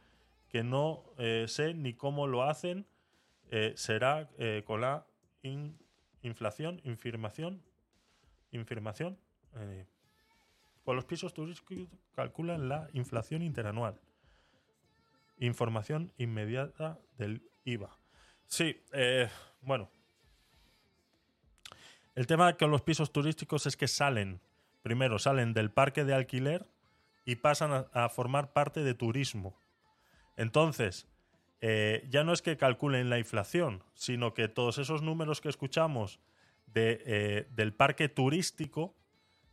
que 0.50 0.64
no 0.64 1.04
eh, 1.18 1.46
sé 1.48 1.74
ni 1.74 1.94
cómo 1.94 2.28
lo 2.28 2.44
hacen, 2.44 2.86
eh, 3.56 3.74
será 3.76 4.32
eh, 4.40 4.64
con 4.66 4.82
la 4.82 5.06
inflación, 6.24 6.82
infirmación, 6.86 7.62
infirmación. 8.50 9.20
Eh, 9.58 9.86
con 10.84 10.96
los 10.96 11.06
pisos 11.06 11.36
turísticos 11.36 11.88
calculan 12.16 12.68
la 12.68 12.90
inflación 12.94 13.44
interanual. 13.44 14.02
Información 15.38 16.12
inmediata 16.18 16.98
del 17.20 17.44
IVA. 17.64 17.96
Sí, 18.48 18.82
bueno. 19.62 19.92
El 22.16 22.26
tema 22.26 22.58
con 22.58 22.72
los 22.72 22.82
pisos 22.82 23.12
turísticos 23.12 23.68
es 23.68 23.78
que 23.78 23.88
salen, 23.88 24.42
primero 24.82 25.20
salen 25.20 25.54
del 25.54 25.70
parque 25.70 26.04
de 26.06 26.16
alquiler 26.16 26.66
y 27.24 27.36
pasan 27.36 27.86
a 27.94 28.10
formar 28.10 28.52
parte 28.52 28.84
de 28.84 28.96
turismo. 28.96 29.56
Entonces, 30.38 31.08
eh, 31.66 32.06
ya 32.10 32.26
no 32.26 32.34
es 32.34 32.42
que 32.42 32.58
calculen 32.58 33.10
la 33.10 33.20
inflación, 33.20 33.86
sino 33.94 34.34
que 34.34 34.50
todos 34.50 34.80
esos 34.80 35.02
números 35.02 35.40
que 35.40 35.48
escuchamos 35.48 36.20
eh, 36.76 37.48
del 37.56 37.72
parque 37.74 38.10
turístico 38.10 38.94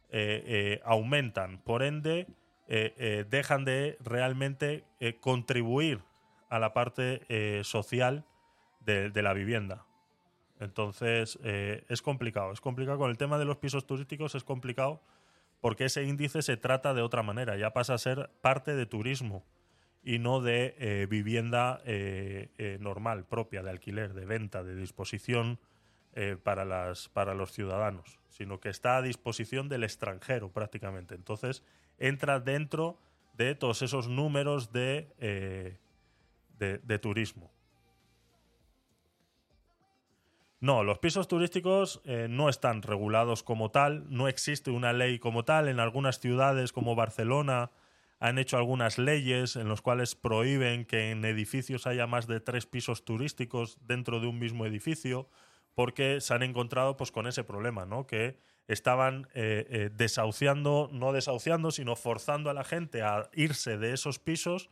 eh, 0.09 0.81
aumentan. 0.85 1.59
Por 1.63 1.85
ende, 1.85 2.27
dejan 2.67 3.65
de 3.65 3.97
realmente 4.01 4.85
contribuir 5.21 6.01
a 6.49 6.59
la 6.59 6.73
parte 6.75 7.63
social 7.63 8.25
de, 8.81 9.11
de, 9.11 9.23
la 9.23 9.33
vivienda. 9.33 9.87
Entonces, 10.59 11.39
es 11.45 12.03
complicado. 12.03 12.51
Es 12.51 12.61
complicado 12.61 12.99
con 12.99 13.11
el 13.11 13.19
tema 13.19 13.39
de 13.39 13.45
los 13.45 13.59
pisos 13.59 13.87
turísticos, 13.87 14.35
es 14.35 14.43
complicado 14.43 15.01
porque 15.61 15.85
ese 15.85 16.03
índice 16.03 16.43
se 16.43 16.57
trata 16.57 16.93
de 16.93 17.03
otra 17.03 17.23
manera, 17.23 17.57
ya 17.57 17.73
pasa 17.73 17.95
a 17.95 17.99
ser 17.99 18.31
parte 18.41 18.75
de 18.75 18.87
turismo 18.87 19.45
y 20.03 20.19
no 20.19 20.41
de 20.41 20.75
eh, 20.79 21.07
vivienda 21.09 21.81
eh, 21.85 22.49
eh, 22.59 22.79
normal, 22.81 23.25
propia, 23.25 23.63
de 23.63 23.71
alquiler, 23.71 24.15
de 24.15 24.25
venta, 24.25 24.63
de 24.63 24.75
disposición 24.75 25.59
para, 26.43 26.65
las, 26.65 27.09
para 27.09 27.35
los 27.35 27.53
ciudadanos, 27.53 28.19
sino 28.31 28.59
que 28.59 28.69
está 28.69 28.97
a 28.97 29.03
disposición 29.03 29.69
del 29.69 29.85
extranjero 29.85 30.51
prácticamente. 30.51 31.15
Entonces 31.15 31.63
entra 31.99 32.41
dentro 32.41 32.99
de 33.35 33.55
todos 33.55 33.81
esos 33.83 34.09
números 34.09 34.73
de, 34.73 35.79
de, 36.59 36.99
turismo. 36.99 37.53
No, 40.59 40.83
los 40.83 40.99
pisos 40.99 41.29
turísticos 41.29 42.03
no 42.29 42.49
están 42.49 42.83
regulados 42.83 43.45
como 43.45 43.71
tal, 43.71 44.05
no 44.11 44.27
existe 44.27 44.73
una 44.73 44.93
ley 44.93 45.21
como 45.21 45.45
tal. 45.45 45.69
En 45.69 45.79
algunas 45.79 46.19
ciudades 46.19 46.73
como 46.73 46.97
Barcelona, 46.97 47.71
han 48.21 48.39
hecho 48.39 48.59
algunas 48.59 48.99
leyes 48.99 49.57
en 49.57 49.69
las 49.69 49.81
cuales 49.81 50.15
prohíben 50.15 50.85
que 50.85 51.11
en 51.11 51.25
edificios 51.25 51.87
haya 51.87 52.07
más 52.07 52.27
de 52.27 52.39
tres 52.39 52.67
pisos 52.67 53.05
turísticos 53.05 53.79
dentro 53.81 54.21
de 54.21 54.27
un 54.27 54.39
mismo 54.39 54.67
edificio, 54.67 55.29
porque 55.75 56.21
se 56.21 56.35
han 56.35 56.43
encontrado 56.43 56.99
pues, 56.99 57.11
con 57.11 57.27
ese 57.27 57.45
problema, 57.45 57.87
¿no? 57.87 58.07
que 58.07 58.39
estaban 58.69 59.27
eh, 59.33 59.67
eh, 59.71 59.91
desahuciando, 59.93 60.91
no 60.93 61.13
desahuciando, 61.15 61.71
sino 61.71 61.97
forzando 61.97 62.51
a 62.51 62.55
la 62.55 62.63
gente 62.63 63.01
a 63.01 63.31
irse 63.33 63.79
de 63.79 63.95
esos 63.95 64.19
pisos 64.19 64.69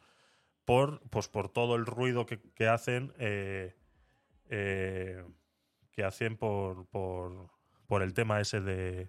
por, 0.67 1.01
pues, 1.09 1.29
por 1.29 1.49
todo 1.49 1.75
el 1.75 1.87
ruido 1.87 2.27
que, 2.27 2.69
hacen, 2.69 3.15
eh, 3.19 3.75
que 5.91 6.05
hacen 6.05 6.37
por, 6.37 6.87
por, 6.89 7.49
por 7.87 8.03
el 8.03 8.13
tema 8.13 8.43
ese 8.43 8.61
de, 8.61 9.09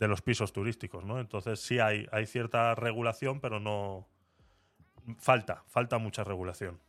de 0.00 0.08
los 0.08 0.22
pisos 0.22 0.52
turísticos, 0.52 1.04
¿no? 1.04 1.20
Entonces 1.20 1.60
sí 1.60 1.78
hay, 1.78 2.08
hay 2.10 2.26
cierta 2.26 2.74
regulación, 2.74 3.40
pero 3.40 3.60
no... 3.60 4.08
Falta, 5.18 5.62
falta 5.66 5.98
mucha 5.98 6.24
regulación. 6.24 6.80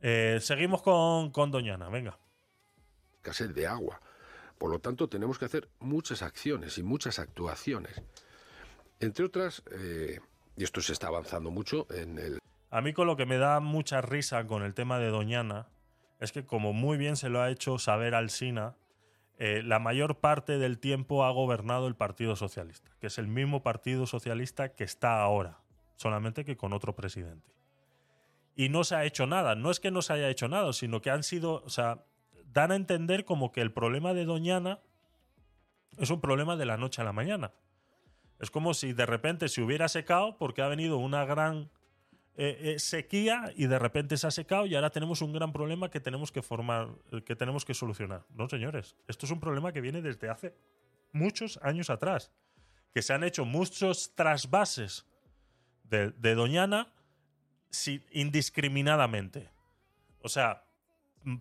Eh, 0.00 0.38
seguimos 0.40 0.82
con, 0.82 1.30
con 1.30 1.50
Doñana, 1.50 1.88
venga. 1.88 2.18
Escasez 3.16 3.52
de 3.54 3.66
agua. 3.66 4.00
Por 4.58 4.70
lo 4.70 4.78
tanto, 4.78 5.08
tenemos 5.08 5.38
que 5.38 5.46
hacer 5.46 5.68
muchas 5.80 6.22
acciones 6.22 6.78
y 6.78 6.82
muchas 6.82 7.18
actuaciones. 7.18 8.00
Entre 9.00 9.24
otras, 9.24 9.64
eh, 9.72 10.20
y 10.56 10.64
esto 10.64 10.80
se 10.80 10.92
está 10.92 11.08
avanzando 11.08 11.50
mucho 11.50 11.86
en 11.90 12.18
el... 12.18 12.38
A 12.70 12.80
mí 12.80 12.92
con 12.92 13.06
lo 13.06 13.16
que 13.16 13.26
me 13.26 13.38
da 13.38 13.58
mucha 13.58 14.00
risa 14.02 14.46
con 14.46 14.62
el 14.62 14.74
tema 14.74 14.98
de 14.98 15.08
Doñana 15.08 15.66
es 16.20 16.30
que 16.30 16.44
como 16.44 16.72
muy 16.72 16.96
bien 16.96 17.16
se 17.16 17.28
lo 17.28 17.42
ha 17.42 17.50
hecho 17.50 17.78
saber 17.78 18.14
Alsina, 18.14 18.76
eh, 19.38 19.62
la 19.62 19.78
mayor 19.78 20.18
parte 20.20 20.58
del 20.58 20.78
tiempo 20.78 21.24
ha 21.24 21.30
gobernado 21.30 21.88
el 21.88 21.94
Partido 21.94 22.36
Socialista, 22.36 22.90
que 23.00 23.08
es 23.08 23.18
el 23.18 23.28
mismo 23.28 23.62
Partido 23.62 24.06
Socialista 24.06 24.74
que 24.74 24.84
está 24.84 25.20
ahora, 25.20 25.60
solamente 25.96 26.44
que 26.44 26.56
con 26.56 26.72
otro 26.72 26.94
presidente. 26.94 27.52
Y 28.54 28.70
no 28.70 28.84
se 28.84 28.94
ha 28.94 29.04
hecho 29.04 29.26
nada. 29.26 29.54
No 29.54 29.70
es 29.70 29.80
que 29.80 29.90
no 29.90 30.00
se 30.00 30.14
haya 30.14 30.30
hecho 30.30 30.48
nada, 30.48 30.72
sino 30.72 31.02
que 31.02 31.10
han 31.10 31.22
sido, 31.22 31.62
o 31.62 31.68
sea, 31.68 32.04
dan 32.52 32.72
a 32.72 32.76
entender 32.76 33.26
como 33.26 33.52
que 33.52 33.60
el 33.60 33.70
problema 33.70 34.14
de 34.14 34.24
Doñana 34.24 34.80
es 35.98 36.08
un 36.10 36.22
problema 36.22 36.56
de 36.56 36.64
la 36.64 36.78
noche 36.78 37.02
a 37.02 37.04
la 37.04 37.12
mañana. 37.12 37.52
Es 38.38 38.50
como 38.50 38.72
si 38.72 38.94
de 38.94 39.04
repente 39.04 39.48
se 39.48 39.62
hubiera 39.62 39.88
secado 39.88 40.38
porque 40.38 40.62
ha 40.62 40.68
venido 40.68 40.96
una 40.96 41.24
gran 41.26 41.70
eh, 42.38 42.74
eh, 42.74 42.78
sequía 42.78 43.50
y 43.56 43.66
de 43.66 43.78
repente 43.78 44.18
se 44.18 44.26
ha 44.26 44.30
secado 44.30 44.66
y 44.66 44.74
ahora 44.74 44.90
tenemos 44.90 45.22
un 45.22 45.32
gran 45.32 45.54
problema 45.54 45.90
que 45.90 46.00
tenemos 46.00 46.30
que 46.30 46.42
formar, 46.42 46.90
eh, 47.10 47.22
que 47.22 47.34
tenemos 47.34 47.64
que 47.64 47.72
solucionar. 47.72 48.26
No, 48.28 48.46
señores, 48.46 48.94
esto 49.08 49.24
es 49.24 49.32
un 49.32 49.40
problema 49.40 49.72
que 49.72 49.80
viene 49.80 50.02
desde 50.02 50.28
hace 50.28 50.54
muchos 51.12 51.58
años 51.62 51.88
atrás, 51.88 52.30
que 52.92 53.00
se 53.00 53.14
han 53.14 53.24
hecho 53.24 53.46
muchos 53.46 54.14
trasvases 54.14 55.06
de, 55.84 56.34
Doñana 56.34 56.92
indiscriminadamente. 58.10 59.48
O 60.20 60.28
sea, 60.28 60.64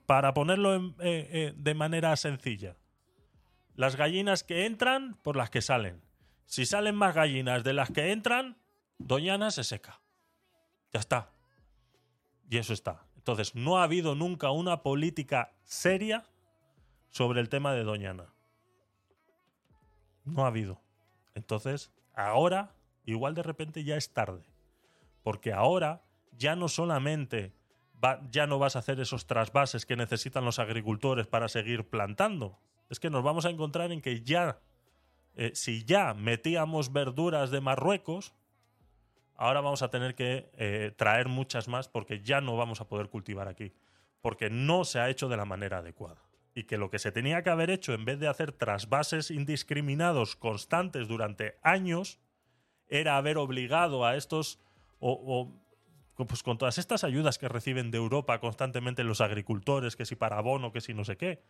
para 0.06 0.34
ponerlo 0.34 0.80
de 0.80 1.74
manera 1.76 2.16
sencilla, 2.16 2.78
las 3.76 3.98
gallinas 3.98 4.46
que 4.46 4.66
entran 4.66 5.18
por 5.24 5.36
las 5.36 5.50
que 5.50 5.62
salen 5.62 6.02
Si 6.46 6.66
salen 6.66 6.96
más 6.96 7.14
gallinas 7.14 7.66
de 7.66 7.74
las 7.74 7.92
que 7.92 8.14
entran, 8.14 8.58
Doñana 8.98 9.52
se 9.52 9.66
seca. 9.66 10.00
Ya 10.96 11.00
está. 11.00 11.30
Y 12.50 12.58
eso 12.58 12.72
está. 12.72 13.06
Entonces, 13.18 13.54
no 13.54 13.80
ha 13.80 13.84
habido 13.84 14.16
nunca 14.16 14.52
una 14.52 14.82
política 14.82 15.52
seria 15.66 16.24
sobre 17.10 17.42
el 17.42 17.50
tema 17.50 17.74
de 17.74 17.84
Doñana. 17.84 18.34
No 20.24 20.46
ha 20.46 20.48
habido. 20.48 20.80
Entonces, 21.34 21.92
ahora, 22.14 22.78
igual 23.04 23.36
de 23.36 23.44
repente 23.44 23.84
ya 23.84 23.98
es 23.98 24.14
tarde. 24.14 24.46
Porque 25.22 25.52
ahora 25.52 26.02
ya 26.32 26.56
no 26.56 26.70
solamente 26.70 27.54
ya 28.32 28.48
no 28.48 28.58
vas 28.58 28.78
a 28.78 28.80
hacer 28.80 29.02
esos 29.02 29.28
trasvases 29.28 29.86
que 29.86 29.98
necesitan 29.98 30.46
los 30.46 30.60
agricultores 30.60 31.28
para 31.28 31.50
seguir 31.50 31.90
plantando. 31.90 32.58
Es 32.90 33.02
que 33.02 33.10
nos 33.10 33.22
vamos 33.22 33.46
a 33.46 33.50
encontrar 33.50 33.92
en 33.92 34.00
que 34.00 34.22
ya, 34.22 34.62
eh, 35.36 35.52
si 35.56 35.84
ya 35.84 36.14
metíamos 36.14 36.94
verduras 36.94 37.52
de 37.52 37.60
Marruecos, 37.60 38.34
ahora 39.36 39.62
vamos 39.62 39.82
a 39.82 39.90
tener 39.90 40.16
que 40.16 40.50
eh, 40.54 40.92
traer 40.96 41.28
muchas 41.28 41.68
más 41.68 41.88
porque 41.88 42.22
ya 42.22 42.42
no 42.42 42.58
vamos 42.58 42.82
a 42.82 42.88
poder 42.88 43.10
cultivar 43.10 43.48
aquí. 43.48 43.74
Porque 44.22 44.50
no 44.50 44.86
se 44.86 45.00
ha 45.00 45.10
hecho 45.10 45.30
de 45.30 45.38
la 45.38 45.46
manera 45.46 45.80
adecuada. 45.80 46.22
Y 46.54 46.64
que 46.64 46.78
lo 46.78 46.90
que 46.90 47.00
se 47.00 47.12
tenía 47.12 47.44
que 47.44 47.50
haber 47.50 47.70
hecho, 47.70 47.94
en 47.94 48.06
vez 48.06 48.20
de 48.20 48.28
hacer 48.28 48.52
trasvases 48.52 49.30
indiscriminados 49.30 50.36
constantes 50.36 51.08
durante 51.08 51.58
años, 51.62 52.20
era 52.88 53.18
haber 53.18 53.38
obligado 53.38 54.06
a 54.06 54.16
estos 54.16 54.60
o 55.00 55.52
pues 56.16 56.44
con 56.44 56.58
todas 56.58 56.78
estas 56.78 57.04
ayudas 57.04 57.38
que 57.38 57.50
reciben 57.50 57.92
de 57.92 57.98
Europa 57.98 58.40
constantemente 58.40 59.04
los 59.04 59.20
agricultores, 59.20 59.98
que 59.98 60.06
si 60.06 60.16
para 60.16 60.38
abono, 60.38 60.72
que 60.72 60.80
si 60.80 60.94
no 60.94 61.04
sé 61.04 61.18
qué, 61.18 61.44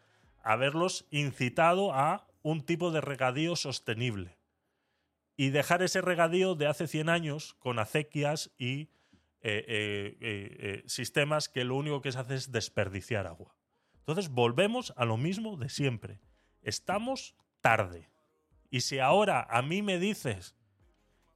haberlos 0.43 1.05
incitado 1.11 1.93
a 1.93 2.25
un 2.41 2.61
tipo 2.61 2.91
de 2.91 3.01
regadío 3.01 3.55
sostenible 3.55 4.37
y 5.37 5.49
dejar 5.49 5.83
ese 5.83 6.01
regadío 6.01 6.55
de 6.55 6.67
hace 6.67 6.87
100 6.87 7.09
años 7.09 7.55
con 7.59 7.79
acequias 7.79 8.51
y 8.57 8.89
eh, 9.41 9.63
eh, 9.67 10.17
eh, 10.19 10.83
sistemas 10.87 11.49
que 11.49 11.63
lo 11.63 11.75
único 11.75 12.01
que 12.01 12.11
se 12.11 12.19
hace 12.19 12.35
es 12.35 12.51
desperdiciar 12.51 13.27
agua. 13.27 13.55
Entonces 13.99 14.29
volvemos 14.29 14.93
a 14.97 15.05
lo 15.05 15.17
mismo 15.17 15.57
de 15.57 15.69
siempre. 15.69 16.19
Estamos 16.61 17.35
tarde. 17.61 18.09
Y 18.69 18.81
si 18.81 18.99
ahora 18.99 19.45
a 19.49 19.61
mí 19.61 19.81
me 19.81 19.99
dices 19.99 20.55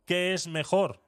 que 0.06 0.34
es 0.34 0.48
mejor 0.48 1.04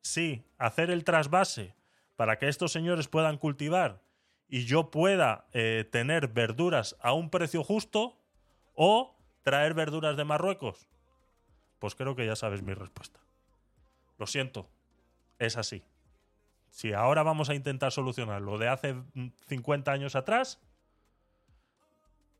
sí, 0.00 0.44
hacer 0.58 0.90
el 0.90 1.04
trasvase 1.04 1.76
para 2.16 2.38
que 2.38 2.48
estos 2.48 2.72
señores 2.72 3.08
puedan 3.08 3.38
cultivar 3.38 4.02
y 4.48 4.64
yo 4.64 4.90
pueda 4.90 5.46
tener 5.90 6.28
verduras 6.28 6.96
a 7.00 7.12
un 7.12 7.30
precio 7.30 7.62
justo 7.62 8.18
o 8.74 9.16
traer 9.42 9.74
verduras 9.74 10.16
de 10.16 10.24
Marruecos? 10.24 10.88
Pues 11.82 11.96
creo 11.96 12.14
que 12.14 12.24
ya 12.24 12.36
sabes 12.36 12.62
mi 12.62 12.74
respuesta. 12.74 13.18
Lo 14.16 14.28
siento, 14.28 14.68
es 15.40 15.56
así. 15.56 15.82
Si 16.70 16.92
ahora 16.92 17.24
vamos 17.24 17.50
a 17.50 17.54
intentar 17.54 17.90
solucionar 17.90 18.40
lo 18.40 18.56
de 18.56 18.68
hace 18.68 18.94
50 19.48 19.90
años 19.90 20.14
atrás, 20.14 20.60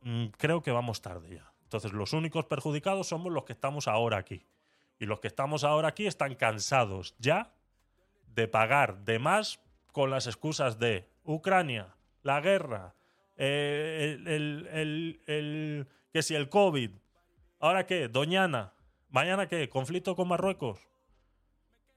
mm, 0.02 0.26
creo 0.38 0.62
que 0.62 0.70
vamos 0.70 1.02
tarde 1.02 1.34
ya. 1.34 1.52
Entonces 1.64 1.92
los 1.92 2.12
únicos 2.12 2.44
perjudicados 2.44 3.08
somos 3.08 3.32
los 3.32 3.42
que 3.42 3.52
estamos 3.52 3.88
ahora 3.88 4.18
aquí. 4.18 4.46
Y 5.00 5.06
los 5.06 5.18
que 5.18 5.26
estamos 5.26 5.64
ahora 5.64 5.88
aquí 5.88 6.06
están 6.06 6.36
cansados 6.36 7.16
ya 7.18 7.52
de 8.36 8.46
pagar 8.46 8.98
de 8.98 9.18
más 9.18 9.58
con 9.90 10.08
las 10.08 10.28
excusas 10.28 10.78
de 10.78 11.08
Ucrania, 11.24 11.96
la 12.22 12.40
guerra, 12.40 12.94
eh, 13.36 14.18
el, 14.24 15.88
que 16.12 16.22
si 16.22 16.36
el 16.36 16.48
COVID, 16.48 16.92
ahora 17.58 17.86
qué, 17.86 18.06
Doñana, 18.06 18.72
mañana 19.12 19.46
qué, 19.46 19.68
conflicto 19.68 20.16
con 20.16 20.26
Marruecos, 20.26 20.80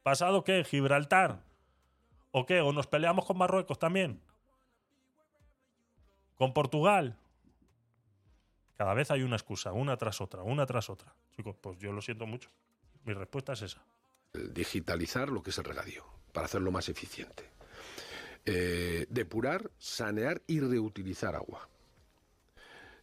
pasado 0.03 0.43
qué, 0.43 0.63
Gibraltar, 0.63 1.41
o 2.31 2.45
qué, 2.45 2.61
o 2.61 2.71
nos 2.73 2.85
peleamos 2.85 3.25
con 3.25 3.37
Marruecos 3.37 3.79
también, 3.79 4.21
con 6.35 6.53
Portugal. 6.53 7.17
Cada 8.77 8.93
vez 8.93 9.09
hay 9.09 9.23
una 9.23 9.37
excusa, 9.37 9.71
una 9.71 9.97
tras 9.97 10.19
otra, 10.19 10.43
una 10.43 10.65
tras 10.65 10.89
otra. 10.89 11.15
Chicos, 11.35 11.55
pues 11.61 11.79
yo 11.79 11.93
lo 11.93 12.01
siento 12.01 12.25
mucho. 12.25 12.51
Mi 13.05 13.13
respuesta 13.13 13.53
es 13.53 13.61
esa. 13.61 13.81
Digitalizar 14.33 15.29
lo 15.29 15.41
que 15.41 15.51
es 15.51 15.57
el 15.57 15.63
regadío, 15.63 16.03
para 16.33 16.45
hacerlo 16.45 16.71
más 16.71 16.89
eficiente. 16.89 17.49
Eh, 18.43 19.05
depurar, 19.09 19.71
sanear 19.77 20.41
y 20.45 20.59
reutilizar 20.59 21.35
agua. 21.35 21.69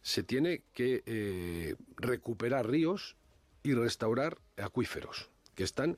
Se 0.03 0.21
tiene 0.21 0.63
que 0.73 1.01
eh, 1.07 1.75
recuperar 1.97 2.69
ríos 2.69 3.17
y 3.63 3.73
restaurar 3.73 4.37
acuíferos, 4.57 5.29
que 5.55 5.63
están 5.63 5.97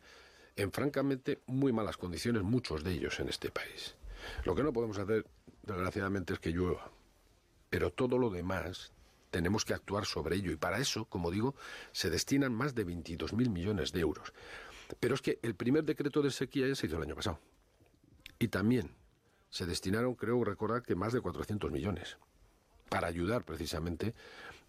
en 0.56 0.72
francamente 0.72 1.42
muy 1.48 1.74
malas 1.74 1.98
condiciones, 1.98 2.44
muchos 2.44 2.84
de 2.84 2.94
ellos 2.94 3.20
en 3.20 3.30
este 3.30 3.52
país. 3.52 3.96
Lo 4.44 4.56
que 4.56 4.64
no 4.64 4.72
podemos 4.72 4.98
hacer, 4.98 5.26
desgraciadamente, 5.64 6.34
es 6.34 6.40
que 6.40 6.52
llueva. 6.52 6.92
Pero 7.70 7.92
todo 7.92 8.18
lo 8.18 8.30
demás 8.30 8.94
tenemos 9.32 9.66
que 9.66 9.74
actuar 9.74 10.06
sobre 10.06 10.38
ello 10.38 10.52
y 10.52 10.56
para 10.56 10.80
eso, 10.80 11.06
como 11.06 11.32
digo, 11.32 11.56
se 11.92 12.10
destinan 12.10 12.54
más 12.54 12.74
de 12.74 12.86
22.000 12.86 13.50
millones 13.50 13.92
de 13.92 14.00
euros. 14.00 14.32
Pero 15.00 15.16
es 15.16 15.22
que 15.22 15.40
el 15.42 15.56
primer 15.56 15.84
decreto 15.84 16.22
de 16.22 16.32
sequía 16.32 16.68
ya 16.68 16.76
se 16.76 16.88
hizo 16.88 16.98
el 16.98 17.04
año 17.04 17.16
pasado. 17.16 17.40
Y 18.40 18.48
también 18.48 18.96
se 19.50 19.66
destinaron, 19.66 20.16
creo 20.16 20.44
recordar, 20.44 20.84
que 20.84 20.96
más 20.96 21.12
de 21.12 21.22
400 21.22 21.72
millones 21.72 22.18
para 22.90 23.08
ayudar 23.08 23.44
precisamente 23.44 24.14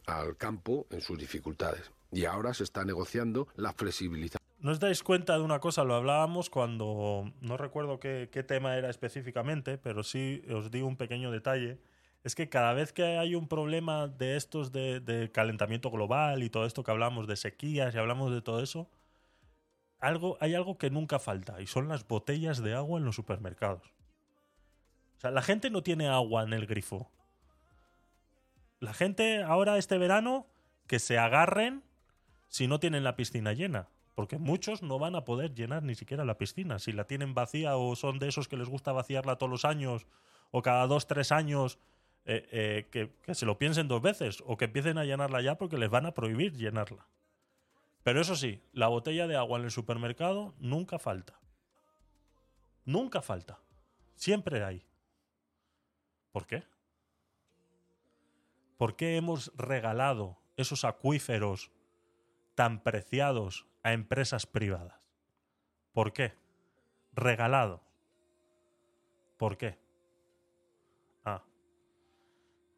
al 0.07 0.37
campo 0.37 0.87
en 0.91 1.01
sus 1.01 1.19
dificultades. 1.19 1.91
Y 2.13 2.25
ahora 2.25 2.55
se 2.55 2.65
está 2.65 2.85
negociando 2.85 3.49
la 3.57 3.73
flexibilización. 3.73 4.41
¿No 4.59 4.73
os 4.73 4.81
dais 4.81 5.03
cuenta 5.03 5.37
de 5.37 5.43
una 5.43 5.61
cosa? 5.61 5.85
Lo 5.85 5.95
hablábamos 5.95 6.51
cuando, 6.51 7.33
no 7.41 7.57
recuerdo 7.57 8.01
qué, 8.01 8.31
qué 8.33 8.43
tema 8.43 8.77
era 8.77 8.91
específicamente, 8.91 9.79
pero 9.79 10.03
sí 10.03 10.43
os 10.51 10.71
digo 10.71 10.87
un 10.89 10.97
pequeño 10.97 11.31
detalle 11.31 11.79
es 12.27 12.35
que 12.35 12.49
cada 12.49 12.73
vez 12.73 12.93
que 12.93 13.05
hay 13.05 13.37
un 13.37 13.47
problema 13.47 14.09
de 14.09 14.37
estos 14.37 14.73
de, 14.73 15.31
calentamiento 15.33 15.93
global 15.93 16.43
y 16.43 16.51
todo 16.51 16.67
esto 16.67 16.83
que 16.83 16.91
hablamos 16.91 17.29
de 17.29 17.37
sequías 17.37 17.95
y 17.95 17.99
hablamos 17.99 18.33
de 18.33 18.43
todo 18.43 18.61
eso, 18.61 18.91
algo, 20.01 20.37
hay 20.41 20.57
algo 20.57 20.77
que 20.77 20.91
nunca 20.91 21.21
falta 21.21 21.61
y 21.61 21.69
son 21.69 21.87
las 21.87 22.09
botellas 22.09 22.61
de 22.65 22.75
agua 22.75 22.99
en 22.99 23.05
los 23.05 23.15
supermercados. 23.15 23.95
O 25.19 25.21
sea, 25.21 25.31
la 25.31 25.41
gente 25.41 25.71
no 25.71 25.85
tiene 25.85 26.09
agua 26.09 26.43
en 26.43 26.53
el 26.53 26.67
grifo. 26.67 27.13
La 28.81 28.93
gente 28.93 29.45
ahora 29.45 29.79
este 29.79 29.97
verano 29.97 30.49
que 30.89 30.99
se 30.99 31.19
agarren 31.19 31.85
si 32.49 32.67
no 32.67 32.81
tienen 32.81 33.05
la 33.05 33.17
piscina 33.17 33.53
llena. 33.53 33.89
Porque 34.15 34.39
muchos 34.39 34.83
no 34.83 34.99
van 34.99 35.15
a 35.15 35.25
poder 35.25 35.55
llenar 35.55 35.83
ni 35.83 35.95
siquiera 35.95 36.25
la 36.25 36.39
piscina. 36.39 36.79
Si 36.79 36.91
la 36.93 37.05
tienen 37.05 37.35
vacía 37.35 37.77
o 37.77 37.95
son 37.97 38.19
de 38.19 38.29
esos 38.29 38.49
que 38.49 38.57
les 38.57 38.69
gusta 38.69 38.93
vaciarla 38.93 39.37
todos 39.37 39.51
los 39.51 39.65
años 39.67 40.07
o 40.51 40.63
cada 40.63 40.87
dos, 40.87 41.07
tres 41.07 41.33
años 41.33 41.79
eh, 42.25 42.49
eh, 42.51 43.11
que, 43.23 43.35
se 43.35 43.45
lo 43.47 43.59
piensen 43.59 43.89
dos 43.89 44.01
veces 44.01 44.43
o 44.47 44.57
que 44.57 44.65
empiecen 44.65 44.97
a 44.97 45.05
llenarla 45.05 45.43
ya 45.43 45.59
porque 45.59 45.79
les 45.79 45.91
van 45.91 46.07
a 46.07 46.15
prohibir 46.15 46.57
llenarla. 46.57 47.07
Pero 48.03 48.21
eso 48.21 48.37
sí, 48.37 48.63
la 48.73 48.89
botella 48.89 49.27
de 49.27 49.37
agua 49.37 49.59
en 49.59 49.65
el 49.67 49.71
supermercado 49.71 50.55
nunca 50.59 50.99
falta. 50.99 51.39
Nunca 52.85 53.21
falta. 53.21 53.59
Siempre 54.15 54.65
hay. 54.65 54.83
¿Por 56.33 56.47
qué? 56.47 56.65
¿Por 58.77 58.97
qué 58.97 59.17
hemos 59.17 59.53
regalado 59.57 60.39
esos 60.57 60.85
acuíferos 60.85 61.71
tan 62.57 62.83
preciados 62.83 63.69
a 63.85 63.93
empresas 63.93 64.47
privadas? 64.47 65.09
¿Por 65.93 66.13
qué? 66.13 66.35
Regalado. 67.13 67.85
¿Por 69.37 69.57
qué? 69.57 69.79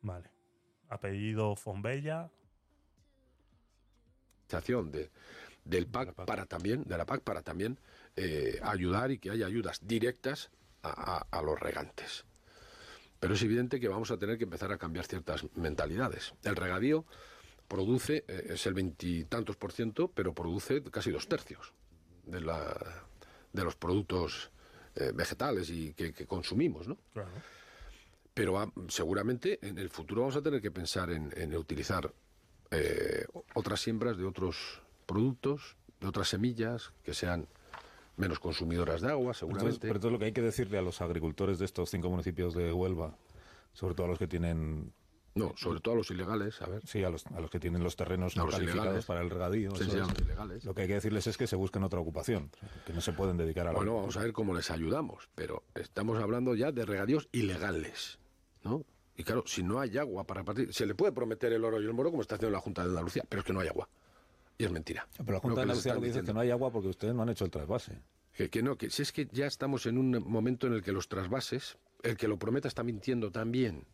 Vale. 0.02 0.30
Apellido 0.88 1.56
Fonbella. 1.56 2.30
De, 4.48 5.10
del 5.64 5.86
PAC, 5.86 6.14
para 6.14 6.46
también, 6.46 6.84
de 6.84 6.96
la 6.96 7.04
PAC 7.04 7.20
para 7.20 7.42
también 7.42 7.78
eh, 8.16 8.58
ayudar 8.62 9.10
y 9.10 9.18
que 9.18 9.30
haya 9.30 9.46
ayudas 9.46 9.86
directas 9.86 10.50
a, 10.82 11.42
los 11.42 11.60
regantes. 11.60 12.24
Pero 13.20 13.34
es 13.34 13.42
evidente 13.42 13.80
que 13.80 13.88
vamos 13.88 14.10
a 14.10 14.16
tener 14.16 14.38
que 14.38 14.44
empezar 14.44 14.72
a 14.72 14.78
cambiar 14.78 15.04
ciertas 15.04 15.44
mentalidades. 15.54 16.32
El 16.44 16.56
regadío 16.56 17.04
produce, 17.68 18.24
eh, 18.26 18.46
es 18.50 18.66
el 18.66 18.74
veintitantos 18.74 19.56
por 19.56 19.72
ciento, 19.72 20.08
pero 20.08 20.34
produce 20.34 20.82
casi 20.84 21.10
dos 21.10 21.28
tercios 21.28 21.72
de, 22.24 22.40
la, 22.40 22.74
de 23.52 23.64
los 23.64 23.76
productos 23.76 24.50
eh, 24.96 25.12
vegetales 25.14 25.70
y 25.70 25.92
que, 25.92 26.12
que 26.12 26.26
consumimos, 26.26 26.88
¿no? 26.88 26.96
Claro. 27.12 27.30
Pero 28.34 28.72
seguramente 28.88 29.58
en 29.66 29.78
el 29.78 29.90
futuro 29.90 30.22
vamos 30.22 30.36
a 30.36 30.42
tener 30.42 30.62
que 30.62 30.70
pensar 30.70 31.10
en, 31.10 31.56
utilizar 31.56 32.12
eh, 32.70 33.26
otras 33.54 33.80
siembras 33.80 34.16
de 34.16 34.24
otros 34.24 34.80
productos, 35.06 35.76
de 36.00 36.06
otras 36.06 36.28
semillas 36.28 36.92
que 37.02 37.14
sean 37.14 37.48
menos 38.16 38.38
consumidoras 38.38 39.00
de 39.00 39.10
agua, 39.10 39.34
seguramente. 39.34 39.80
pero 39.80 39.94
entonces 39.94 40.12
lo 40.12 40.18
que 40.18 40.26
hay 40.26 40.32
que 40.32 40.42
decirle 40.42 40.78
a 40.78 40.82
los 40.82 41.00
agricultores 41.00 41.58
de 41.58 41.64
estos 41.64 41.90
cinco 41.90 42.10
municipios 42.10 42.54
de 42.54 42.72
Huelva, 42.72 43.16
sobre 43.72 43.94
todo 43.94 44.06
a 44.06 44.10
los 44.10 44.18
que 44.18 44.28
tienen 44.28 44.92
No, 45.38 45.54
sobre 45.56 45.80
todo 45.80 45.94
a 45.94 45.96
los 45.98 46.10
ilegales, 46.10 46.60
a 46.62 46.66
ver. 46.66 46.82
Sí, 46.86 47.02
a 47.04 47.10
los, 47.10 47.26
a 47.26 47.40
los 47.40 47.50
que 47.50 47.60
tienen 47.60 47.82
los 47.82 47.96
terrenos 47.96 48.36
no 48.36 48.46
calificados 48.46 49.06
para 49.06 49.20
el 49.20 49.30
regadío. 49.30 49.74
Sí, 49.76 49.84
sí, 49.84 49.98
ilegales. 50.22 50.64
Lo 50.64 50.74
que 50.74 50.82
hay 50.82 50.88
que 50.88 50.94
decirles 50.94 51.26
es 51.26 51.36
que 51.36 51.46
se 51.46 51.56
busquen 51.56 51.82
otra 51.82 52.00
ocupación, 52.00 52.50
que 52.86 52.92
no 52.92 53.00
se 53.00 53.12
pueden 53.12 53.36
dedicar 53.36 53.66
a 53.66 53.72
la 53.72 53.76
Bueno, 53.76 53.96
vamos 53.96 54.16
a 54.16 54.20
ver 54.20 54.32
cómo 54.32 54.54
les 54.54 54.70
ayudamos, 54.70 55.28
pero 55.34 55.62
estamos 55.74 56.18
hablando 56.18 56.54
ya 56.54 56.72
de 56.72 56.84
regadíos 56.84 57.28
ilegales, 57.32 58.18
¿no? 58.64 58.84
Y 59.16 59.24
claro, 59.24 59.42
si 59.46 59.64
no 59.64 59.80
hay 59.80 59.98
agua 59.98 60.24
para 60.24 60.44
partir, 60.44 60.72
se 60.72 60.86
le 60.86 60.94
puede 60.94 61.10
prometer 61.10 61.52
el 61.52 61.64
oro 61.64 61.82
y 61.82 61.84
el 61.84 61.92
moro 61.92 62.10
como 62.10 62.22
está 62.22 62.36
haciendo 62.36 62.52
la 62.52 62.60
Junta 62.60 62.82
de 62.82 62.90
Andalucía, 62.90 63.24
pero 63.28 63.40
es 63.40 63.46
que 63.46 63.52
no 63.52 63.60
hay 63.60 63.68
agua. 63.68 63.88
Y 64.56 64.64
es 64.64 64.70
mentira. 64.70 65.08
Pero 65.16 65.32
la 65.32 65.40
Junta 65.40 65.56
de 65.56 65.62
Andalucía 65.62 65.94
lo 65.94 66.00
que 66.00 66.06
dice 66.06 66.22
que 66.22 66.32
no 66.32 66.40
hay 66.40 66.50
agua 66.50 66.70
porque 66.70 66.88
ustedes 66.88 67.14
no 67.14 67.22
han 67.22 67.28
hecho 67.28 67.44
el 67.44 67.50
trasvase. 67.50 68.00
Que, 68.32 68.48
que 68.48 68.62
no, 68.62 68.76
que 68.76 68.90
si 68.90 69.02
es 69.02 69.10
que 69.10 69.28
ya 69.32 69.46
estamos 69.46 69.86
en 69.86 69.98
un 69.98 70.22
momento 70.24 70.68
en 70.68 70.74
el 70.74 70.84
que 70.84 70.92
los 70.92 71.08
trasvases, 71.08 71.78
el 72.04 72.16
que 72.16 72.28
lo 72.28 72.38
prometa 72.38 72.68
está 72.68 72.84
mintiendo 72.84 73.32
también. 73.32 73.86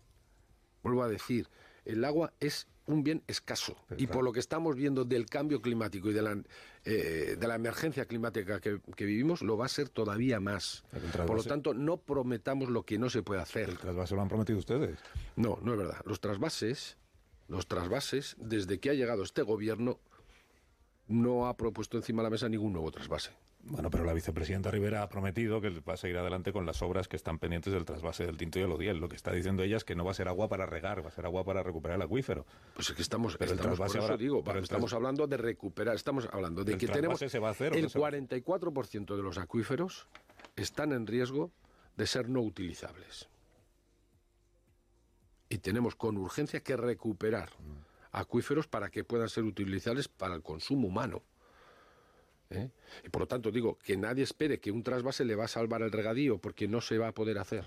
Vuelvo 0.84 1.02
a 1.02 1.08
decir, 1.08 1.48
el 1.84 2.04
agua 2.04 2.32
es 2.38 2.68
un 2.86 3.02
bien 3.02 3.22
escaso. 3.26 3.76
y 3.96 4.06
por 4.06 4.22
lo 4.22 4.32
que 4.32 4.40
estamos 4.40 4.76
viendo 4.76 5.04
del 5.04 5.24
cambio 5.26 5.62
climático 5.62 6.10
y 6.10 6.12
de 6.12 6.20
la, 6.20 6.42
eh, 6.84 7.36
de 7.38 7.48
la 7.48 7.54
emergencia 7.54 8.04
climática 8.04 8.60
que, 8.60 8.80
vivimos, 8.98 9.40
lo 9.40 9.56
va 9.56 9.64
a 9.64 9.68
ser 9.68 9.88
todavía 9.88 10.40
más. 10.40 10.84
Por 11.26 11.36
lo 11.36 11.42
tanto, 11.42 11.72
no 11.72 11.96
prometamos 11.96 12.68
lo 12.68 12.82
que 12.82 12.98
no 12.98 13.08
se 13.08 13.22
puede 13.22 13.40
hacer. 13.40 13.70
¿El 13.70 13.78
trasvase 13.78 14.14
lo 14.14 14.20
han 14.20 14.28
prometido 14.28 14.58
ustedes? 14.58 14.98
No, 15.36 15.58
no 15.62 15.72
es 15.72 15.78
verdad. 15.78 16.02
Los 16.04 16.20
trasvases, 16.20 16.98
los 17.48 17.66
trasvases, 17.66 18.36
desde 18.38 18.78
que 18.78 18.90
ha 18.90 18.94
llegado 18.94 19.22
este 19.22 19.40
gobierno, 19.40 19.98
no 21.08 21.46
ha 21.48 21.56
propuesto 21.56 21.96
encima 21.96 22.22
de 22.22 22.26
la 22.26 22.30
mesa 22.30 22.48
ningún 22.48 22.74
nuevo 22.74 22.90
trasvase. 22.90 23.30
Bueno, 23.66 23.90
pero 23.90 24.04
la 24.04 24.12
vicepresidenta 24.12 24.70
Rivera 24.70 25.02
ha 25.02 25.08
prometido 25.08 25.60
que 25.60 25.70
va 25.80 25.94
a 25.94 25.96
seguir 25.96 26.18
adelante 26.18 26.52
con 26.52 26.66
las 26.66 26.82
obras 26.82 27.08
que 27.08 27.16
están 27.16 27.38
pendientes 27.38 27.72
del 27.72 27.86
trasvase 27.86 28.26
del 28.26 28.36
Tinto 28.36 28.58
y 28.58 28.62
el 28.62 28.70
Odiel. 28.70 28.98
Lo 28.98 29.08
que 29.08 29.16
está 29.16 29.32
diciendo 29.32 29.62
ella 29.62 29.78
es 29.78 29.84
que 29.84 29.94
no 29.94 30.04
va 30.04 30.10
a 30.10 30.14
ser 30.14 30.28
agua 30.28 30.48
para 30.48 30.66
regar, 30.66 31.02
va 31.02 31.08
a 31.08 31.12
ser 31.12 31.24
agua 31.24 31.44
para 31.44 31.62
recuperar 31.62 31.96
el 31.96 32.02
acuífero. 32.02 32.44
Pues 32.74 32.90
es 32.90 32.96
que 32.96 33.02
estamos, 33.02 33.36
pero 33.38 33.54
estamos 33.54 33.78
por 33.78 33.88
eso 33.88 34.16
digo, 34.18 34.44
estamos 34.60 34.92
hablando 34.92 35.26
de 35.26 35.38
recuperar, 35.38 35.94
estamos 35.94 36.28
hablando 36.30 36.62
de 36.62 36.76
que 36.76 36.88
tenemos 36.88 37.18
se 37.20 37.38
va 37.38 37.48
a 37.48 37.52
hacer, 37.52 37.74
el 37.74 37.88
44% 37.88 39.16
de 39.16 39.22
los 39.22 39.38
acuíferos 39.38 40.06
están 40.56 40.92
en 40.92 41.06
riesgo 41.06 41.50
de 41.96 42.06
ser 42.06 42.28
no 42.28 42.42
utilizables. 42.42 43.28
Y 45.48 45.58
tenemos 45.58 45.94
con 45.94 46.18
urgencia 46.18 46.60
que 46.60 46.76
recuperar 46.76 47.50
acuíferos 48.12 48.66
para 48.66 48.90
que 48.90 49.04
puedan 49.04 49.28
ser 49.28 49.44
utilizables 49.44 50.08
para 50.08 50.34
el 50.34 50.42
consumo 50.42 50.88
humano. 50.88 51.22
¿Eh? 52.54 52.70
Y 53.04 53.08
por 53.08 53.22
lo 53.22 53.26
tanto 53.26 53.50
digo 53.50 53.78
que 53.78 53.96
nadie 53.96 54.24
espere 54.24 54.60
que 54.60 54.70
un 54.70 54.82
trasvase 54.82 55.24
le 55.24 55.34
va 55.34 55.44
a 55.44 55.48
salvar 55.48 55.82
el 55.82 55.92
regadío 55.92 56.38
porque 56.38 56.68
no 56.68 56.80
se 56.80 56.98
va 56.98 57.08
a 57.08 57.12
poder 57.12 57.38
hacer. 57.38 57.64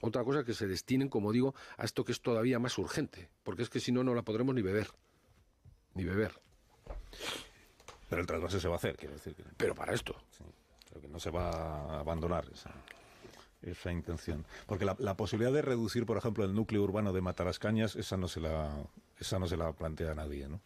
Otra 0.00 0.24
cosa 0.24 0.40
es 0.40 0.46
que 0.46 0.54
se 0.54 0.66
destinen, 0.66 1.08
como 1.08 1.30
digo, 1.32 1.54
a 1.76 1.84
esto 1.84 2.04
que 2.04 2.12
es 2.12 2.22
todavía 2.22 2.58
más 2.58 2.78
urgente, 2.78 3.28
porque 3.42 3.62
es 3.62 3.68
que 3.68 3.80
si 3.80 3.92
no, 3.92 4.02
no 4.02 4.14
la 4.14 4.22
podremos 4.22 4.54
ni 4.54 4.62
beber. 4.62 4.88
Ni 5.94 6.04
beber. 6.04 6.32
Pero 8.08 8.22
el 8.22 8.26
trasvase 8.26 8.60
se 8.60 8.68
va 8.68 8.74
a 8.74 8.78
hacer, 8.78 8.96
quiero 8.96 9.14
decir. 9.14 9.36
Pero 9.56 9.74
para 9.74 9.92
esto. 9.92 10.16
Sí, 10.30 10.44
que 11.00 11.08
no 11.08 11.20
se 11.20 11.30
va 11.30 11.50
a 11.50 12.00
abandonar 12.00 12.46
esa, 12.52 12.72
esa 13.62 13.92
intención. 13.92 14.44
Porque 14.66 14.84
la, 14.84 14.96
la, 14.98 15.16
posibilidad 15.16 15.52
de 15.52 15.62
reducir, 15.62 16.06
por 16.06 16.16
ejemplo, 16.16 16.44
el 16.44 16.54
núcleo 16.54 16.82
urbano 16.82 17.12
de 17.12 17.20
Matarascañas, 17.20 17.94
esa 17.94 18.16
no 18.16 18.26
se 18.26 18.40
la, 18.40 18.84
esa 19.18 19.38
no 19.38 19.46
se 19.46 19.56
la 19.56 19.72
plantea 19.72 20.14
nadie, 20.14 20.48
¿no? 20.48 20.60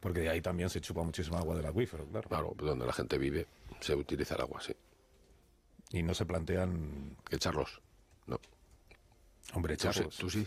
Porque 0.00 0.20
de 0.20 0.28
ahí 0.28 0.40
también 0.40 0.70
se 0.70 0.80
chupa 0.80 1.02
muchísima 1.02 1.38
agua 1.38 1.56
del 1.56 1.66
acuífero, 1.66 2.06
claro. 2.06 2.28
Claro, 2.28 2.54
donde 2.56 2.86
la 2.86 2.92
gente 2.92 3.18
vive 3.18 3.46
se 3.80 3.94
utiliza 3.94 4.34
el 4.36 4.42
agua, 4.42 4.60
sí. 4.60 4.74
Y 5.90 6.02
no 6.02 6.14
se 6.14 6.26
plantean... 6.26 7.16
Echarlos, 7.30 7.80
no. 8.26 8.38
Hombre, 9.54 9.74
echarlos. 9.74 10.16
Tú, 10.16 10.30
sí. 10.30 10.46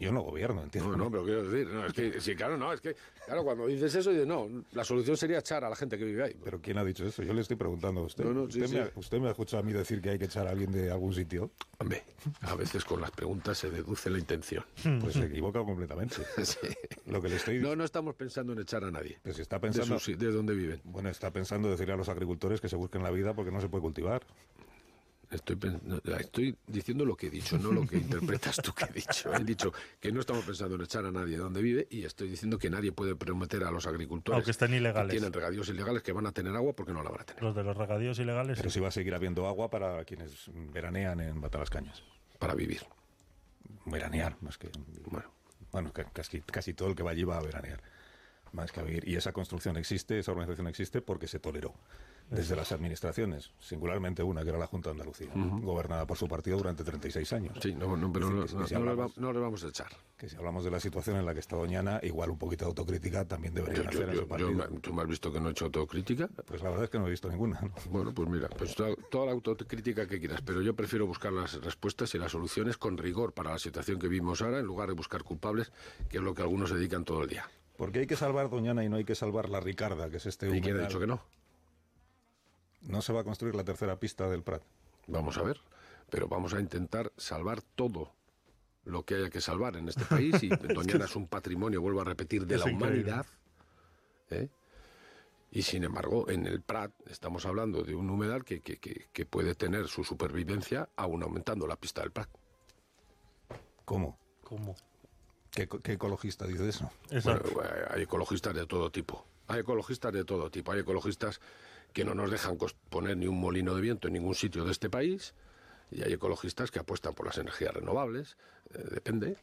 Yo 0.00 0.10
no 0.12 0.22
gobierno, 0.22 0.62
entiendo. 0.62 0.92
No, 0.92 1.04
no, 1.04 1.10
pero 1.10 1.24
quiero 1.24 1.48
decir, 1.48 1.68
no, 1.68 1.84
es 1.84 1.92
que, 1.92 2.20
sí, 2.20 2.34
claro, 2.34 2.56
no, 2.56 2.72
es 2.72 2.80
que, 2.80 2.96
claro, 3.26 3.44
cuando 3.44 3.66
dices 3.66 3.94
eso, 3.94 4.10
dices, 4.10 4.26
no, 4.26 4.48
la 4.72 4.82
solución 4.82 5.14
sería 5.14 5.38
echar 5.38 5.62
a 5.62 5.68
la 5.68 5.76
gente 5.76 5.98
que 5.98 6.04
vive 6.04 6.24
ahí. 6.24 6.36
Pero 6.42 6.58
¿quién 6.60 6.78
ha 6.78 6.84
dicho 6.84 7.04
eso? 7.04 7.22
Yo 7.22 7.34
le 7.34 7.42
estoy 7.42 7.56
preguntando 7.56 8.00
a 8.00 8.04
usted. 8.04 8.24
¿Usted, 8.24 8.68
me 8.70 8.80
ha, 8.80 8.90
¿Usted, 8.94 9.20
me 9.20 9.28
ha, 9.28 9.30
escuchado 9.32 9.62
a 9.62 9.66
mí 9.66 9.74
decir 9.74 10.00
que 10.00 10.10
hay 10.10 10.18
que 10.18 10.24
echar 10.24 10.46
a 10.46 10.50
alguien 10.50 10.72
de 10.72 10.90
algún 10.90 11.12
sitio? 11.12 11.50
Hombre, 11.78 12.02
a 12.40 12.54
veces 12.54 12.82
con 12.84 13.02
las 13.02 13.10
preguntas 13.10 13.58
se 13.58 13.70
deduce 13.70 14.08
la 14.10 14.18
intención. 14.18 14.64
Pues 15.00 15.14
se 15.14 15.24
equivoca 15.24 15.60
completamente. 15.60 16.16
sí. 16.44 16.58
Lo 17.06 17.22
que 17.22 17.28
le 17.28 17.36
estoy... 17.36 17.58
No, 17.58 17.76
no 17.76 17.84
estamos 17.84 18.14
pensando 18.14 18.52
en 18.52 18.60
echar 18.60 18.84
a 18.84 18.90
nadie. 18.90 19.18
Pues 19.22 19.38
está 19.38 19.60
pensando... 19.60 19.98
De, 19.98 20.16
de 20.16 20.32
dónde 20.32 20.54
viven. 20.54 20.80
Bueno, 20.84 21.08
está 21.08 21.30
pensando 21.30 21.70
decirle 21.70 21.94
a 21.94 21.96
los 21.96 22.08
agricultores 22.08 22.60
que 22.60 22.68
se 22.68 22.76
busquen 22.76 23.02
la 23.02 23.10
vida 23.10 23.34
porque 23.34 23.50
no 23.50 23.60
se 23.60 23.68
puede 23.68 23.82
cultivar. 23.82 24.22
Estoy, 25.30 25.56
estoy 26.18 26.56
diciendo 26.66 27.04
lo 27.04 27.16
que 27.16 27.28
he 27.28 27.30
dicho, 27.30 27.56
no 27.56 27.70
lo 27.70 27.86
que 27.86 27.96
interpretas 27.98 28.56
tú 28.56 28.72
que 28.72 28.84
he 28.86 28.92
dicho. 28.92 29.32
He 29.32 29.44
dicho 29.44 29.72
que 30.00 30.10
no 30.10 30.20
estamos 30.20 30.44
pensando 30.44 30.74
en 30.74 30.82
echar 30.82 31.04
a 31.06 31.12
nadie 31.12 31.36
donde 31.36 31.62
vive 31.62 31.86
y 31.88 32.04
estoy 32.04 32.28
diciendo 32.28 32.58
que 32.58 32.68
nadie 32.68 32.90
puede 32.90 33.14
prometer 33.14 33.62
a 33.62 33.70
los 33.70 33.86
agricultores 33.86 34.36
Aunque 34.36 34.50
estén 34.50 34.74
ilegales. 34.74 35.10
que 35.12 35.18
tienen 35.18 35.32
regadíos 35.32 35.68
ilegales 35.68 36.02
que 36.02 36.10
van 36.12 36.26
a 36.26 36.32
tener 36.32 36.54
agua 36.56 36.72
porque 36.72 36.92
no 36.92 37.04
la 37.04 37.10
van 37.10 37.20
a 37.20 37.24
tener. 37.24 37.42
Los 37.42 37.54
de 37.54 37.62
los 37.62 37.76
regadíos 37.76 38.18
ilegales. 38.18 38.56
Pero 38.56 38.70
sí. 38.70 38.80
va 38.80 38.88
a 38.88 38.92
seguir 38.92 39.14
habiendo 39.14 39.46
agua 39.46 39.70
para 39.70 40.04
quienes 40.04 40.50
veranean 40.72 41.20
en 41.20 41.40
Batalascañas. 41.40 42.02
Para 42.40 42.54
vivir. 42.54 42.82
Veranear, 43.86 44.36
más 44.40 44.58
que. 44.58 44.70
Bueno, 45.06 45.32
bueno 45.70 45.92
casi, 46.12 46.40
casi 46.40 46.74
todo 46.74 46.88
el 46.88 46.96
que 46.96 47.04
va 47.04 47.12
allí 47.12 47.22
va 47.22 47.38
a 47.38 47.42
veranear. 47.42 47.80
Más 48.52 48.72
que 48.72 48.80
a 48.80 48.82
vivir. 48.82 49.08
Y 49.08 49.14
esa 49.14 49.32
construcción 49.32 49.76
existe, 49.76 50.18
esa 50.18 50.32
organización 50.32 50.66
existe 50.66 51.00
porque 51.00 51.28
se 51.28 51.38
toleró 51.38 51.72
desde 52.30 52.54
las 52.54 52.70
administraciones, 52.70 53.50
singularmente 53.58 54.22
una 54.22 54.42
que 54.42 54.50
era 54.50 54.58
la 54.58 54.66
Junta 54.66 54.90
de 54.90 54.92
Andalucía, 54.92 55.30
gobernada 55.34 56.06
por 56.06 56.16
su 56.16 56.28
partido 56.28 56.56
durante 56.56 56.84
36 56.84 57.32
años. 57.32 57.58
Sí, 57.60 57.74
no, 57.74 58.12
pero 58.12 58.30
no, 58.30 59.32
le 59.32 59.40
vamos 59.40 59.64
a 59.64 59.68
echar. 59.68 59.88
Que 60.16 60.28
si 60.28 60.36
hablamos 60.36 60.64
de 60.64 60.70
la 60.70 60.78
situación 60.78 61.16
en 61.16 61.26
la 61.26 61.34
que 61.34 61.40
está 61.40 61.56
Doñana, 61.56 61.98
igual 62.02 62.30
un 62.30 62.38
poquito 62.38 62.64
de 62.64 62.68
autocrítica 62.68 63.24
también 63.24 63.54
debería 63.54 63.88
hacer 63.88 64.10
en 64.10 64.28
partido. 64.28 64.68
¿Tú 64.80 64.92
me 64.92 65.02
has 65.02 65.08
visto 65.08 65.32
que 65.32 65.40
no 65.40 65.48
he 65.48 65.52
hecho 65.52 65.64
autocrítica? 65.64 66.28
Pues 66.46 66.62
la 66.62 66.70
verdad 66.70 66.84
es 66.84 66.90
que 66.90 66.98
no 66.98 67.06
he 67.06 67.10
visto 67.10 67.28
ninguna. 67.28 67.60
Bueno, 67.90 68.14
pues 68.14 68.28
mira, 68.28 68.48
pues 68.48 68.74
toda, 68.74 69.26
la 69.26 69.32
autocrítica 69.32 70.06
que 70.06 70.20
quieras, 70.20 70.40
pero 70.44 70.62
yo 70.62 70.74
prefiero 70.74 71.06
buscar 71.06 71.32
las 71.32 71.60
respuestas 71.62 72.14
y 72.14 72.18
las 72.18 72.30
soluciones 72.30 72.76
con 72.76 72.96
rigor 72.96 73.32
para 73.32 73.50
la 73.50 73.58
situación 73.58 73.98
que 73.98 74.06
vivimos 74.06 74.42
ahora, 74.42 74.60
en 74.60 74.66
lugar 74.66 74.88
de 74.88 74.94
buscar 74.94 75.24
culpables, 75.24 75.72
que 76.08 76.18
es 76.18 76.22
lo 76.22 76.34
que 76.34 76.42
algunos 76.42 76.68
se 76.68 76.76
dedican 76.76 77.04
todo 77.04 77.22
el 77.22 77.28
día. 77.28 77.50
Porque 77.76 78.00
hay 78.00 78.06
que 78.06 78.16
salvar 78.16 78.50
Doñana 78.50 78.84
y 78.84 78.88
no 78.88 78.96
hay 78.96 79.04
que 79.04 79.14
salvar 79.14 79.48
la 79.48 79.58
Ricarda, 79.58 80.10
que 80.10 80.18
es 80.18 80.26
este 80.26 80.54
¿Y 80.54 80.60
quién 80.60 80.78
ha 80.78 80.82
dicho 80.82 81.00
que 81.00 81.06
no? 81.06 81.22
No 82.82 83.02
se 83.02 83.12
va 83.12 83.20
a 83.20 83.24
construir 83.24 83.54
la 83.54 83.64
tercera 83.64 83.98
pista 83.98 84.28
del 84.28 84.42
Prat. 84.42 84.62
Vamos 85.06 85.36
a 85.38 85.42
ver, 85.42 85.60
pero 86.08 86.28
vamos 86.28 86.54
a 86.54 86.60
intentar 86.60 87.12
salvar 87.16 87.62
todo 87.62 88.12
lo 88.84 89.04
que 89.04 89.16
haya 89.16 89.30
que 89.30 89.40
salvar 89.40 89.76
en 89.76 89.88
este 89.88 90.04
país 90.04 90.42
y 90.42 90.48
Doñana 90.74 91.04
es 91.04 91.16
un 91.16 91.26
patrimonio, 91.26 91.80
vuelvo 91.80 92.00
a 92.00 92.04
repetir, 92.04 92.46
de 92.46 92.58
la 92.58 92.64
humanidad. 92.64 93.26
¿eh? 94.30 94.48
Y 95.52 95.62
sin 95.62 95.84
embargo, 95.84 96.28
en 96.30 96.46
el 96.46 96.62
Prat 96.62 96.92
estamos 97.08 97.44
hablando 97.44 97.82
de 97.82 97.94
un 97.94 98.08
humedal 98.08 98.44
que, 98.44 98.60
que, 98.60 99.26
puede 99.26 99.54
tener 99.54 99.88
su 99.88 100.04
supervivencia 100.04 100.88
aún 100.96 101.22
aumentando 101.22 101.66
la 101.66 101.76
pista 101.76 102.02
del 102.02 102.12
Prat. 102.12 102.28
¿Cómo? 103.84 104.16
¿Cómo? 104.44 104.76
¿Qué, 105.50 105.68
ecologista 105.92 106.46
dice 106.46 106.68
eso? 106.68 106.90
Bueno, 107.24 107.42
hay 107.90 108.02
ecologistas 108.02 108.54
de 108.54 108.66
todo 108.66 108.90
tipo. 108.90 109.26
Hay 109.48 109.60
ecologistas 109.60 110.12
de 110.12 110.24
todo 110.24 110.48
tipo. 110.50 110.70
Hay 110.70 110.80
ecologistas 110.80 111.40
que 111.92 112.04
no 112.04 112.14
nos 112.14 112.30
dejan 112.30 112.56
poner 112.88 113.16
ni 113.16 113.26
un 113.26 113.40
molino 113.40 113.74
de 113.74 113.80
viento 113.80 114.08
en 114.08 114.14
ningún 114.14 114.34
sitio 114.34 114.64
de 114.64 114.72
este 114.72 114.90
país, 114.90 115.34
y 115.90 116.02
hay 116.02 116.12
ecologistas 116.12 116.70
que 116.70 116.78
apuestan 116.78 117.14
por 117.14 117.26
las 117.26 117.38
energías 117.38 117.74
renovables, 117.74 118.36
eh, 118.74 118.84
depende. 118.90 119.36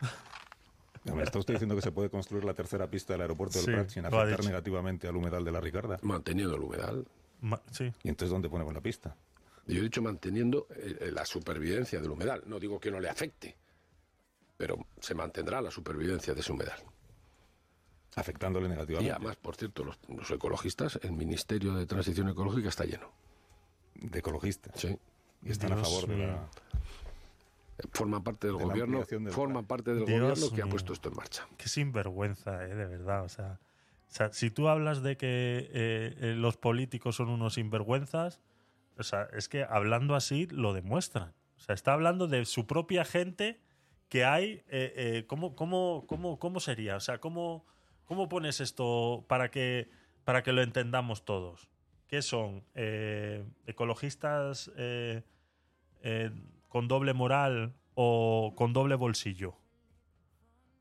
¿Me 1.04 1.22
está 1.22 1.38
usted 1.38 1.54
diciendo 1.54 1.76
que 1.76 1.82
se 1.82 1.92
puede 1.92 2.10
construir 2.10 2.44
la 2.44 2.54
tercera 2.54 2.88
pista 2.88 3.12
del 3.12 3.22
aeropuerto 3.22 3.60
del 3.60 3.74
Prat 3.74 3.90
sin 3.90 4.04
afectar 4.04 4.44
negativamente 4.44 5.06
al 5.06 5.14
humedal 5.14 5.44
de 5.44 5.52
la 5.52 5.60
Ricarda? 5.60 6.00
Manteniendo 6.02 6.56
el 6.56 6.62
humedal. 6.62 7.06
sí. 7.70 7.92
¿Y 8.02 8.08
entonces 8.08 8.30
dónde 8.30 8.48
ponemos 8.48 8.74
la 8.74 8.80
pista? 8.80 9.14
Yo 9.68 9.78
he 9.78 9.82
dicho 9.82 10.02
manteniendo 10.02 10.66
eh, 10.74 11.10
la 11.12 11.24
supervivencia 11.24 12.00
del 12.00 12.10
humedal. 12.10 12.42
No 12.46 12.58
digo 12.58 12.80
que 12.80 12.90
no 12.90 12.98
le 12.98 13.08
afecte, 13.08 13.56
pero 14.56 14.84
se 14.98 15.14
mantendrá 15.14 15.60
la 15.60 15.70
supervivencia 15.70 16.34
de 16.34 16.40
ese 16.40 16.50
humedal 16.50 16.80
afectándole 18.16 18.68
negativamente. 18.68 19.08
Y 19.08 19.14
además, 19.14 19.36
por 19.36 19.56
cierto, 19.56 19.84
los, 19.84 20.30
ecologistas, 20.30 20.98
el 21.02 21.12
Ministerio 21.12 21.74
de 21.74 21.86
Transición 21.86 22.28
Ecológica 22.30 22.70
está 22.70 22.84
lleno. 22.84 23.12
¿De 23.94 24.18
ecologistas? 24.18 24.72
Sí. 24.80 24.98
Y 25.42 25.50
están 25.50 25.72
a 25.72 25.76
favor 25.76 26.08
de 26.08 26.16
la... 26.26 26.48
Forman 27.92 28.22
parte 28.22 28.46
del 28.46 28.56
gobierno, 28.56 29.04
forman 29.30 29.66
parte 29.66 29.92
del 29.92 30.04
gobierno 30.04 30.50
que 30.54 30.62
ha 30.62 30.66
puesto 30.66 30.94
esto 30.94 31.10
en 31.10 31.16
marcha. 31.16 31.46
Qué 31.58 31.68
sinvergüenza, 31.68 32.64
eh, 32.64 32.74
de 32.74 32.86
verdad. 32.86 33.22
O 33.24 33.28
sea, 33.28 33.58
si 34.32 34.50
tú 34.50 34.68
hablas 34.68 35.02
de 35.02 35.18
que 35.18 35.68
eh, 35.72 36.16
eh, 36.20 36.34
los 36.38 36.56
políticos 36.56 37.16
son 37.16 37.28
unos 37.28 37.54
sinvergüenzas, 37.54 38.40
o 38.96 39.02
sea, 39.02 39.28
es 39.34 39.50
que 39.50 39.64
hablando 39.64 40.14
así 40.14 40.46
lo 40.46 40.72
demuestran. 40.72 41.34
O 41.58 41.60
sea, 41.60 41.74
está 41.74 41.92
hablando 41.92 42.28
de 42.28 42.46
su 42.46 42.66
propia 42.66 43.04
gente 43.04 43.60
que 44.08 44.24
hay. 44.24 44.64
¿cómo, 45.26 45.54
cómo, 45.54 46.06
cómo, 46.06 46.38
¿Cómo 46.38 46.60
sería? 46.60 46.96
O 46.96 47.00
sea, 47.00 47.18
¿cómo, 47.18 47.66
¿Cómo 48.06 48.28
pones 48.28 48.60
esto 48.60 49.24
para 49.28 49.50
que, 49.50 49.90
para 50.24 50.42
que 50.42 50.52
lo 50.52 50.62
entendamos 50.62 51.24
todos? 51.24 51.68
¿Qué 52.08 52.22
son? 52.22 52.64
Eh, 52.74 53.44
¿Ecologistas 53.66 54.70
eh, 54.76 55.22
eh, 56.02 56.30
con 56.68 56.88
doble 56.88 57.12
moral 57.12 57.74
o 57.94 58.54
con 58.56 58.72
doble 58.72 58.94
bolsillo? 58.94 59.58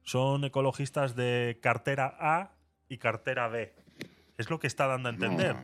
son 0.05 0.43
ecologistas 0.43 1.15
de 1.15 1.59
cartera 1.61 2.15
A 2.19 2.51
y 2.87 2.97
cartera 2.97 3.47
B. 3.47 3.73
Es 4.37 4.49
lo 4.49 4.59
que 4.59 4.67
está 4.67 4.87
dando 4.87 5.09
a 5.09 5.11
entender. 5.11 5.55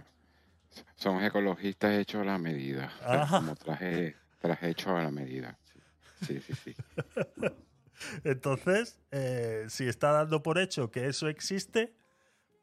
son 0.96 1.24
ecologistas 1.24 1.94
hechos 1.94 2.22
a 2.22 2.26
la 2.26 2.38
medida. 2.38 2.92
Como 3.30 3.56
traje, 3.56 4.16
traje 4.40 4.70
hecho 4.70 4.98
a 4.98 5.04
la 5.04 5.12
medida. 5.12 5.58
Sí, 6.26 6.40
sí, 6.42 6.54
sí. 6.56 6.76
Entonces, 8.24 9.00
eh, 9.12 9.66
si 9.70 9.88
está 9.88 10.12
dando 10.12 10.44
por 10.44 10.58
hecho 10.58 10.92
que 10.92 11.08
eso 11.08 11.28
existe, 11.28 11.94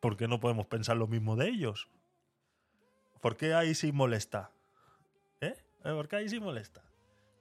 ¿por 0.01 0.16
qué 0.16 0.28
no 0.28 0.40
podemos 0.40 0.66
pensar 0.66 0.97
lo 0.97 1.06
mismo 1.06 1.36
de 1.36 1.48
ellos? 1.48 1.89
¿Por 3.20 3.36
qué 3.36 3.55
ahí 3.55 3.74
sí 3.74 3.93
molesta? 3.93 4.51
¿Eh? 5.40 5.55
¿Por 5.82 6.09
qué 6.09 6.16
ahí 6.16 6.28
sí 6.28 6.40
molesta? 6.40 6.82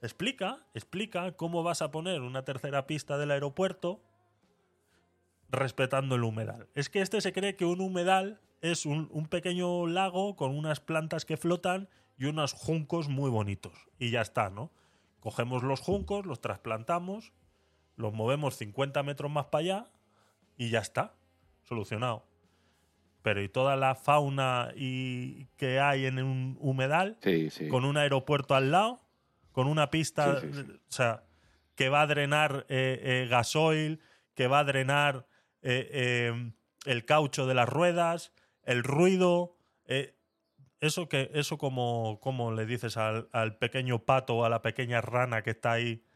Explica, 0.01 0.65
explica 0.73 1.31
cómo 1.33 1.63
vas 1.63 1.81
a 1.81 1.91
poner 1.91 2.21
una 2.21 2.43
tercera 2.43 2.85
pista 2.87 3.17
del 3.17 3.31
aeropuerto 3.31 4.01
respetando 5.49 6.15
el 6.15 6.23
humedal. 6.23 6.67
Es 6.75 6.89
que 6.89 7.01
este 7.01 7.21
se 7.21 7.33
cree 7.33 7.55
que 7.55 7.65
un 7.65 7.81
humedal 7.81 8.39
es 8.61 8.85
un, 8.85 9.27
pequeño 9.29 9.87
lago 9.87 10.35
con 10.35 10.55
unas 10.55 10.79
plantas 10.79 11.25
que 11.25 11.37
flotan 11.37 11.89
y 12.17 12.25
unos 12.25 12.53
juncos 12.53 13.07
muy 13.07 13.29
bonitos. 13.29 13.87
Y 13.99 14.11
ya 14.11 14.21
está, 14.21 14.49
¿no? 14.49 14.71
Cogemos 15.19 15.63
los 15.63 15.79
juncos, 15.79 16.25
los 16.25 16.41
trasplantamos, 16.41 17.33
los 17.97 18.13
movemos 18.13 18.55
50 18.55 19.03
metros 19.03 19.29
más 19.29 19.47
para 19.47 19.61
allá 19.61 19.85
y 20.55 20.69
ya 20.69 20.79
está. 20.79 21.13
Solucionado. 21.63 22.25
Pero 23.21 23.41
y 23.41 23.49
toda 23.49 23.75
la 23.75 23.95
fauna 23.95 24.71
y 24.75 25.47
que 25.57 25.81
hay 25.81 26.05
en 26.05 26.19
un 26.19 26.57
humedal, 26.61 27.17
con 27.69 27.83
un 27.83 27.97
aeropuerto 27.97 28.55
al 28.55 28.71
lado, 28.71 29.01
con 29.51 29.67
una 29.67 29.91
pista, 29.91 30.41
o 30.41 30.91
sea, 30.91 31.23
que 31.75 31.89
va 31.89 32.01
a 32.01 32.07
drenar 32.07 32.65
eh, 32.69 32.99
eh, 33.03 33.27
gasoil, 33.29 33.99
que 34.33 34.47
va 34.47 34.59
a 34.59 34.63
drenar 34.63 35.27
eh, 35.61 36.51
el 36.85 37.05
caucho 37.05 37.47
de 37.47 37.55
las 37.55 37.67
ruedas, 37.67 38.31
el 38.63 38.83
ruido. 38.83 39.57
eso 40.79 41.09
que, 41.09 41.29
eso 41.33 41.57
como, 41.57 42.19
como 42.21 42.53
le 42.53 42.65
dices 42.65 42.95
al, 42.95 43.27
al 43.33 43.57
pequeño 43.57 44.05
pato 44.05 44.37
o 44.37 44.45
a 44.45 44.49
la 44.49 44.61
pequeña 44.61 45.01
rana 45.01 45.41
que 45.41 45.49
está 45.49 45.73
ahí, 45.73 46.06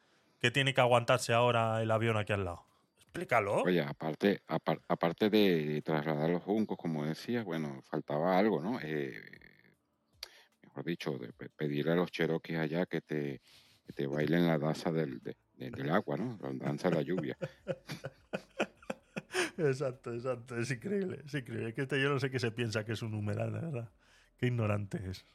que 0.42 0.52
tiene 0.52 0.74
que 0.74 0.82
aguantarse 0.82 1.34
ahora 1.34 1.82
el 1.82 1.92
avión 1.92 2.18
aquí 2.18 2.34
al 2.34 2.44
lado. 2.44 2.66
Explícalo. 3.00 3.62
Oye, 3.62 3.82
aparte, 3.82 4.42
aparte 4.48 5.30
de 5.30 5.82
trasladar 5.84 6.30
los 6.30 6.44
juncos, 6.44 6.78
como 6.78 7.06
decías, 7.06 7.46
bueno, 7.46 7.82
faltaba 7.84 8.38
algo, 8.38 8.62
¿no? 8.62 8.80
Eh, 8.82 9.14
mejor 10.64 10.86
dicho, 10.86 11.18
de 11.18 11.32
pedirle 11.50 11.92
a 11.92 11.96
los 11.96 12.12
cherokees 12.12 12.58
allá 12.58 12.86
que 12.86 13.02
te, 13.02 13.42
te 13.94 14.08
bailen 14.08 14.48
la 14.48 14.58
danza 14.58 14.92
del, 14.92 15.22
del 15.54 15.90
agua, 15.90 16.18
¿no? 16.18 16.40
La 16.42 16.52
danza 16.54 16.90
de 16.90 16.96
la 16.96 17.02
lluvia. 17.02 17.38
exacto, 19.58 20.14
exacto. 20.14 20.58
Es 20.58 20.72
increíble, 20.72 21.22
es 21.26 21.34
increíble. 21.34 21.70
Es 21.70 21.76
que 21.76 21.82
este 21.82 22.02
yo 22.02 22.10
no 22.10 22.20
sé 22.20 22.32
qué 22.32 22.40
se 22.40 22.52
piensa 22.52 22.86
que 22.86 22.94
es 22.94 23.02
un 23.02 23.14
humedal, 23.14 23.54
de 23.54 23.60
verdad. 23.60 23.92
Qué 24.38 24.48
ignorante 24.48 25.02
es 25.08 25.26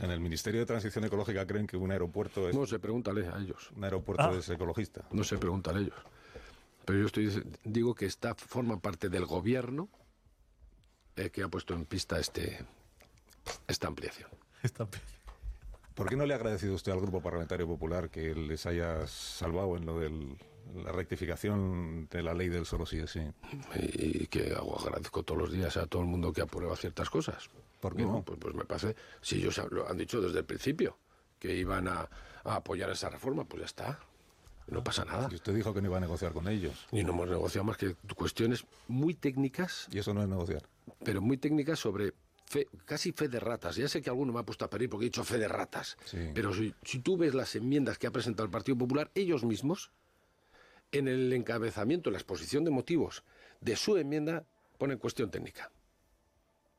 en 0.00 0.10
el 0.10 0.20
Ministerio 0.20 0.60
de 0.60 0.66
Transición 0.66 1.04
Ecológica 1.04 1.46
creen 1.46 1.66
que 1.66 1.76
un 1.76 1.90
aeropuerto 1.90 2.48
es... 2.48 2.54
No 2.54 2.66
sé, 2.66 2.78
pregúntale 2.78 3.28
a 3.28 3.38
ellos. 3.38 3.70
Un 3.76 3.84
aeropuerto 3.84 4.24
ah. 4.24 4.36
es 4.38 4.48
ecologista. 4.48 5.04
No 5.10 5.24
sé, 5.24 5.38
pregúntale 5.38 5.78
a 5.78 5.82
ellos. 5.82 5.98
Pero 6.84 6.98
yo 6.98 7.06
estoy 7.06 7.30
digo 7.64 7.94
que 7.94 8.06
está 8.06 8.34
forma 8.34 8.80
parte 8.80 9.08
del 9.08 9.26
gobierno 9.26 9.88
eh, 11.16 11.30
que 11.30 11.42
ha 11.42 11.48
puesto 11.48 11.74
en 11.74 11.84
pista 11.84 12.18
este 12.18 12.64
esta 13.66 13.88
ampliación. 13.88 14.30
Esta 14.62 14.84
ampliación. 14.84 15.20
¿Por 15.94 16.08
qué 16.08 16.16
no 16.16 16.24
le 16.24 16.32
ha 16.32 16.36
agradecido 16.36 16.74
usted 16.74 16.92
al 16.92 17.00
Grupo 17.00 17.20
Parlamentario 17.20 17.66
Popular 17.66 18.08
que 18.08 18.34
les 18.34 18.64
haya 18.66 19.06
salvado 19.06 19.76
en 19.76 19.84
lo 19.84 20.00
de 20.00 20.36
la 20.74 20.92
rectificación 20.92 22.08
de 22.10 22.22
la 22.22 22.34
ley 22.34 22.48
del 22.48 22.66
solo 22.66 22.86
sí 22.86 22.98
es 22.98 23.10
sí? 23.10 23.20
Y 23.74 24.26
que 24.26 24.54
agradezco 24.54 25.22
todos 25.22 25.40
los 25.40 25.52
días 25.52 25.76
a 25.76 25.86
todo 25.86 26.02
el 26.02 26.08
mundo 26.08 26.32
que 26.32 26.42
aprueba 26.42 26.76
ciertas 26.76 27.10
cosas. 27.10 27.50
¿Por 27.80 27.96
qué 27.96 28.02
no? 28.02 28.22
Pues, 28.22 28.38
pues, 28.38 28.54
me 28.54 28.64
parece, 28.64 28.94
si 29.20 29.36
ellos 29.36 29.60
lo 29.70 29.88
han 29.88 29.98
dicho 29.98 30.20
desde 30.20 30.38
el 30.38 30.44
principio, 30.44 30.96
que 31.38 31.56
iban 31.56 31.88
a, 31.88 32.08
apoyar 32.44 32.90
esa 32.90 33.08
reforma, 33.08 33.44
pues 33.44 33.60
ya 33.60 33.66
está. 33.66 33.98
No 34.68 34.82
pasa 34.84 35.04
nada. 35.04 35.28
Y 35.30 35.34
usted 35.34 35.54
dijo 35.54 35.74
que 35.74 35.82
no 35.82 35.88
iba 35.88 35.96
a 35.96 36.00
negociar 36.00 36.32
con 36.32 36.46
ellos. 36.48 36.86
Y 36.92 37.02
no 37.02 37.10
hemos 37.10 37.28
negociado 37.28 37.64
más 37.64 37.76
que 37.76 37.94
cuestiones 38.14 38.64
muy 38.86 39.14
técnicas. 39.14 39.88
Y 39.90 39.98
eso 39.98 40.14
no 40.14 40.22
es 40.22 40.28
negociar. 40.28 40.62
Pero 41.04 41.20
muy 41.20 41.36
técnicas 41.36 41.80
sobre 41.80 42.14
fe, 42.46 42.68
casi 42.84 43.10
fe 43.12 43.28
de 43.28 43.40
ratas. 43.40 43.76
Ya 43.76 43.88
sé 43.88 44.00
que 44.00 44.10
alguno 44.10 44.32
me 44.32 44.38
ha 44.38 44.44
puesto 44.44 44.64
a 44.64 44.70
pedir 44.70 44.88
porque 44.88 45.06
he 45.06 45.08
dicho 45.08 45.24
fe 45.24 45.38
de 45.38 45.48
ratas. 45.48 45.96
Pero 46.34 46.54
si, 46.54 46.72
si 46.84 47.00
tú 47.00 47.16
ves 47.16 47.34
las 47.34 47.56
enmiendas 47.56 47.98
que 47.98 48.06
ha 48.06 48.12
presentado 48.12 48.44
el 48.44 48.50
Partido 48.50 48.78
Popular, 48.78 49.10
ellos 49.16 49.44
mismos, 49.44 49.90
en 50.92 51.08
el 51.08 51.32
encabezamiento, 51.32 52.10
en 52.10 52.12
la 52.12 52.18
exposición 52.18 52.64
de 52.64 52.70
motivos 52.70 53.24
de 53.60 53.76
su 53.76 53.96
enmienda, 53.96 54.44
ponen 54.78 54.98
cuestión 54.98 55.30
técnica. 55.30 55.70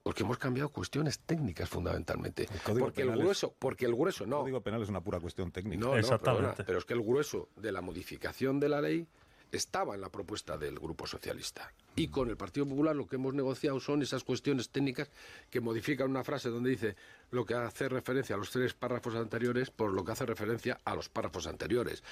Porque 0.03 0.23
hemos 0.23 0.37
cambiado 0.37 0.69
cuestiones 0.69 1.19
técnicas 1.19 1.69
fundamentalmente. 1.69 2.47
porque 2.77 3.01
el 3.01 3.11
grueso, 3.11 3.55
porque 3.57 3.85
el 3.85 3.95
grueso 3.95 4.25
no. 4.25 4.37
El 4.37 4.41
código 4.43 4.61
penal 4.61 4.83
es 4.83 4.89
una 4.89 5.01
pura 5.01 5.19
cuestión 5.19 5.51
técnica. 5.51 5.85
No, 5.85 5.97
Exactamente. 5.97 6.63
pero 6.65 6.79
es 6.79 6.85
que 6.85 6.93
el 6.93 7.01
grueso 7.01 7.49
de 7.55 7.71
la 7.71 7.81
modificación 7.81 8.59
de 8.59 8.69
la 8.69 8.81
ley 8.81 9.07
estaba 9.53 9.95
en 9.95 10.01
la 10.01 10.09
propuesta 10.09 10.57
del 10.57 10.79
Grupo 10.79 11.07
Socialista. 11.07 11.71
Y 11.95 12.07
con 12.07 12.29
el 12.29 12.35
Partido 12.35 12.65
Popular 12.65 12.95
lo 12.95 13.07
que 13.07 13.15
hemos 13.15 13.33
negociado 13.33 13.79
son 13.79 14.01
esas 14.01 14.23
cuestiones 14.23 14.69
técnicas 14.69 15.09
que 15.49 15.61
modifican 15.61 16.09
una 16.09 16.23
frase 16.23 16.49
donde 16.49 16.71
dice 16.71 16.95
lo 17.31 17.45
que 17.45 17.53
hace 17.53 17.87
referencia 17.87 18.35
a 18.35 18.39
los 18.39 18.49
tres 18.49 18.73
párrafos 18.73 19.15
anteriores 19.15 19.69
por 19.69 19.93
lo 19.93 20.03
que 20.03 20.11
hace 20.11 20.25
referencia 20.25 20.79
a 20.83 20.95
los 20.95 21.07
párrafos 21.07 21.47
anteriores. 21.47 22.03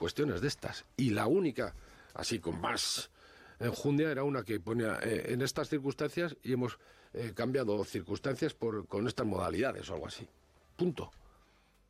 Cuestiones 0.00 0.40
de 0.40 0.48
estas. 0.48 0.86
Y 0.96 1.10
la 1.10 1.26
única, 1.26 1.74
así 2.14 2.38
con 2.38 2.58
más 2.58 3.10
enjundia, 3.58 4.10
era 4.10 4.24
una 4.24 4.44
que 4.44 4.58
ponía 4.58 4.98
eh, 5.02 5.26
en 5.28 5.42
estas 5.42 5.68
circunstancias 5.68 6.38
y 6.42 6.54
hemos 6.54 6.78
eh, 7.12 7.32
cambiado 7.34 7.84
circunstancias 7.84 8.54
por, 8.54 8.86
con 8.86 9.06
estas 9.06 9.26
modalidades 9.26 9.90
o 9.90 9.94
algo 9.94 10.06
así. 10.06 10.26
Punto. 10.74 11.12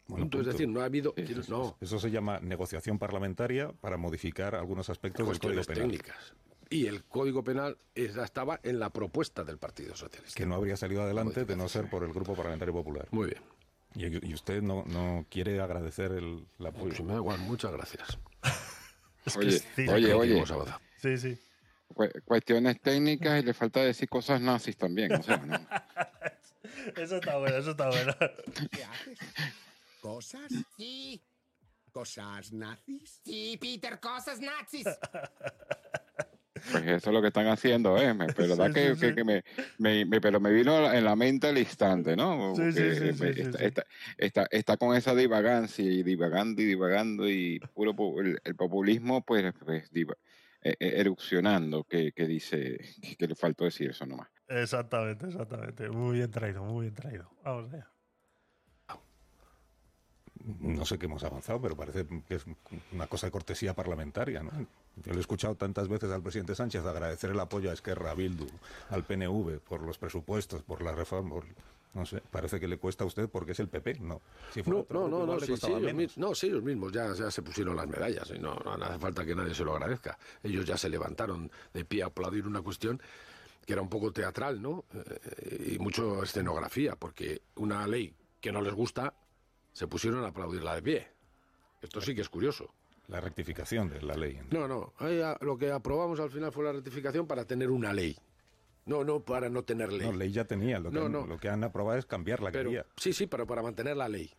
punto. 0.08 0.40
Es 0.40 0.46
decir, 0.46 0.66
no 0.68 0.80
ha 0.80 0.86
habido. 0.86 1.14
Eso, 1.16 1.76
eso 1.80 2.00
se 2.00 2.10
llama 2.10 2.40
negociación 2.40 2.98
parlamentaria 2.98 3.70
para 3.80 3.96
modificar 3.96 4.56
algunos 4.56 4.90
aspectos 4.90 5.28
del 5.28 5.38
Código 5.38 5.62
Penal. 5.62 5.82
técnicas. 5.82 6.34
Y 6.68 6.86
el 6.86 7.04
Código 7.04 7.44
Penal 7.44 7.78
estaba 7.94 8.58
en 8.64 8.80
la 8.80 8.90
propuesta 8.90 9.44
del 9.44 9.58
Partido 9.58 9.94
Socialista. 9.94 10.36
Que 10.36 10.46
no 10.46 10.56
habría 10.56 10.76
salido 10.76 11.02
adelante 11.02 11.44
de 11.44 11.54
no 11.54 11.68
ser 11.68 11.88
por 11.88 12.02
el 12.02 12.12
Grupo 12.12 12.34
Parlamentario 12.34 12.74
Popular. 12.74 13.06
Muy 13.12 13.26
bien. 13.28 13.42
¿Y, 13.94 14.34
usted 14.34 14.62
no, 14.62 14.84
no, 14.86 15.26
quiere 15.28 15.60
agradecer 15.60 16.12
el, 16.12 16.46
apoyo? 16.64 16.88
Pues 16.88 17.00
me 17.02 17.12
da 17.12 17.18
igual, 17.18 17.38
muchas 17.40 17.72
gracias. 17.72 18.18
oye, 19.36 20.14
oye, 20.14 20.14
oye. 20.14 20.44
Sí, 20.98 21.18
sí 21.18 21.38
cuestiones 22.24 22.80
técnicas 22.80 23.42
y 23.42 23.46
le 23.46 23.54
falta 23.54 23.80
decir 23.80 24.08
cosas 24.08 24.40
nazis 24.40 24.76
también. 24.76 25.12
O 25.12 25.22
sea, 25.22 25.38
¿no? 25.38 25.56
eso 26.96 27.16
está 27.16 27.36
bueno, 27.36 27.56
eso 27.56 27.70
está 27.72 27.88
bueno. 27.88 28.14
¿Qué 28.70 28.84
haces? 28.84 29.18
¿Cosas? 30.00 30.52
Sí. 30.76 31.22
¿Cosas 31.92 32.52
nazis? 32.52 33.20
Sí, 33.24 33.58
Peter, 33.60 33.98
cosas 33.98 34.40
nazis. 34.40 34.86
Pues 36.70 36.84
eso 36.86 37.10
es 37.10 37.14
lo 37.14 37.20
que 37.20 37.28
están 37.28 37.46
haciendo, 37.46 37.96
¿eh? 37.96 38.14
Pero 38.36 38.56
da 38.56 38.70
que, 38.70 38.94
que, 38.96 39.24
me, 39.24 39.44
me, 39.78 40.20
pero 40.20 40.40
me 40.40 40.52
vino 40.52 40.92
en 40.92 41.04
la 41.04 41.16
mente 41.16 41.48
al 41.48 41.58
instante, 41.58 42.16
¿no? 42.16 42.54
Sí, 42.54 42.72
sí, 42.72 43.12
sí, 43.12 43.24
está, 43.36 43.86
está, 44.18 44.46
está, 44.50 44.76
con 44.76 44.96
esa 44.96 45.14
divagancia 45.14 45.84
y 45.84 46.02
divagando 46.02 46.62
y 46.62 46.64
divagando 46.64 47.28
y 47.28 47.60
puro 47.74 47.94
el, 48.44 48.56
populismo, 48.56 49.24
pues, 49.24 49.52
pues 49.64 49.90
diva, 49.90 50.14
e, 50.62 50.74
e, 50.78 51.00
erupcionando 51.00 51.84
que, 51.84 52.12
que 52.12 52.26
dice 52.26 52.78
que, 53.18 53.26
le 53.26 53.34
faltó 53.34 53.64
decir 53.64 53.90
eso 53.90 54.06
nomás. 54.06 54.28
Exactamente, 54.48 55.26
exactamente. 55.26 55.88
Muy 55.88 56.18
bien 56.18 56.30
traído, 56.30 56.64
muy 56.64 56.82
bien 56.86 56.94
traído. 56.94 57.30
Vamos 57.44 57.72
allá. 57.72 57.90
No 60.60 60.84
sé 60.84 60.98
qué 60.98 61.06
hemos 61.06 61.22
avanzado, 61.24 61.60
pero 61.60 61.76
parece 61.76 62.06
que 62.26 62.34
es 62.36 62.44
una 62.92 63.06
cosa 63.06 63.26
de 63.26 63.30
cortesía 63.30 63.74
parlamentaria. 63.74 64.42
¿no? 64.42 64.50
Yo 64.96 65.12
le 65.12 65.18
he 65.18 65.20
escuchado 65.20 65.54
tantas 65.54 65.88
veces 65.88 66.10
al 66.10 66.22
presidente 66.22 66.54
Sánchez 66.54 66.84
agradecer 66.84 67.30
el 67.30 67.40
apoyo 67.40 67.70
a 67.70 67.74
Esquerra, 67.74 68.10
a 68.10 68.14
Bildu, 68.14 68.46
al 68.90 69.04
PNV, 69.04 69.60
por 69.60 69.82
los 69.82 69.98
presupuestos, 69.98 70.62
por 70.62 70.82
la 70.82 70.92
reforma, 70.92 71.36
no 71.92 72.06
sé, 72.06 72.22
parece 72.30 72.60
que 72.60 72.68
le 72.68 72.78
cuesta 72.78 73.02
a 73.04 73.06
usted 73.06 73.28
porque 73.28 73.52
es 73.52 73.60
el 73.60 73.68
PP, 73.68 73.98
¿no? 74.00 74.20
no, 74.66 74.86
no, 74.90 75.08
no, 75.08 75.26
no, 75.26 75.40
sí, 75.40 75.54
ellos 75.54 76.16
no, 76.16 76.34
sí, 76.34 76.46
ellos 76.46 76.62
mismos 76.62 76.92
ya, 76.92 77.12
ya 77.14 77.30
se 77.30 77.42
pusieron 77.42 77.74
las 77.74 77.88
medallas 77.88 78.30
y 78.34 78.38
no, 78.38 78.54
no, 78.54 78.72
hace 78.72 78.98
falta 78.98 79.24
que 79.24 79.34
nadie 79.34 79.54
se 79.54 79.64
lo 79.64 79.72
agradezca. 79.72 80.16
Ellos 80.42 80.64
ya 80.64 80.76
se 80.76 80.88
levantaron 80.88 81.50
de 81.74 81.84
pie 81.84 82.04
a 82.04 82.06
aplaudir 82.06 82.46
una 82.46 82.62
cuestión 82.62 83.00
que 83.66 83.72
era 83.72 83.82
un 83.82 83.88
poco 83.88 84.12
teatral, 84.12 84.62
¿no? 84.62 84.84
Eh, 84.94 85.74
y 85.74 85.78
mucho 85.78 86.22
escenografía, 86.22 86.94
porque 86.96 87.42
una 87.56 87.86
ley 87.86 88.14
que 88.40 88.52
no 88.52 88.62
les 88.62 88.72
gusta, 88.72 89.12
se 89.72 89.86
pusieron 89.86 90.24
a 90.24 90.28
aplaudirla 90.28 90.74
de 90.74 90.82
pie. 90.82 91.08
Esto 91.82 92.00
sí 92.00 92.14
que 92.14 92.20
es 92.20 92.28
curioso. 92.28 92.72
La 93.08 93.20
rectificación 93.20 93.88
de 93.88 94.02
la 94.02 94.14
ley. 94.14 94.38
No, 94.50 94.68
no. 94.68 94.92
Lo 95.40 95.58
que 95.58 95.70
aprobamos 95.70 96.20
al 96.20 96.30
final 96.30 96.52
fue 96.52 96.64
la 96.64 96.72
rectificación 96.72 97.26
para 97.26 97.44
tener 97.44 97.70
una 97.70 97.92
ley. 97.92 98.16
No, 98.86 99.04
no, 99.04 99.20
para 99.20 99.48
no 99.48 99.64
tener 99.64 99.92
ley. 99.92 100.06
No, 100.06 100.16
ley 100.16 100.30
ya 100.30 100.44
tenía. 100.44 100.78
Lo, 100.78 100.90
que, 100.90 100.98
lo 100.98 101.38
que 101.38 101.48
han 101.48 101.64
aprobado 101.64 101.98
es 101.98 102.06
cambiar 102.06 102.40
la 102.40 102.50
pero, 102.50 102.70
Sí, 102.96 103.12
sí, 103.12 103.26
pero 103.26 103.46
para 103.46 103.62
mantener 103.62 103.96
la 103.96 104.08
ley. 104.08 104.32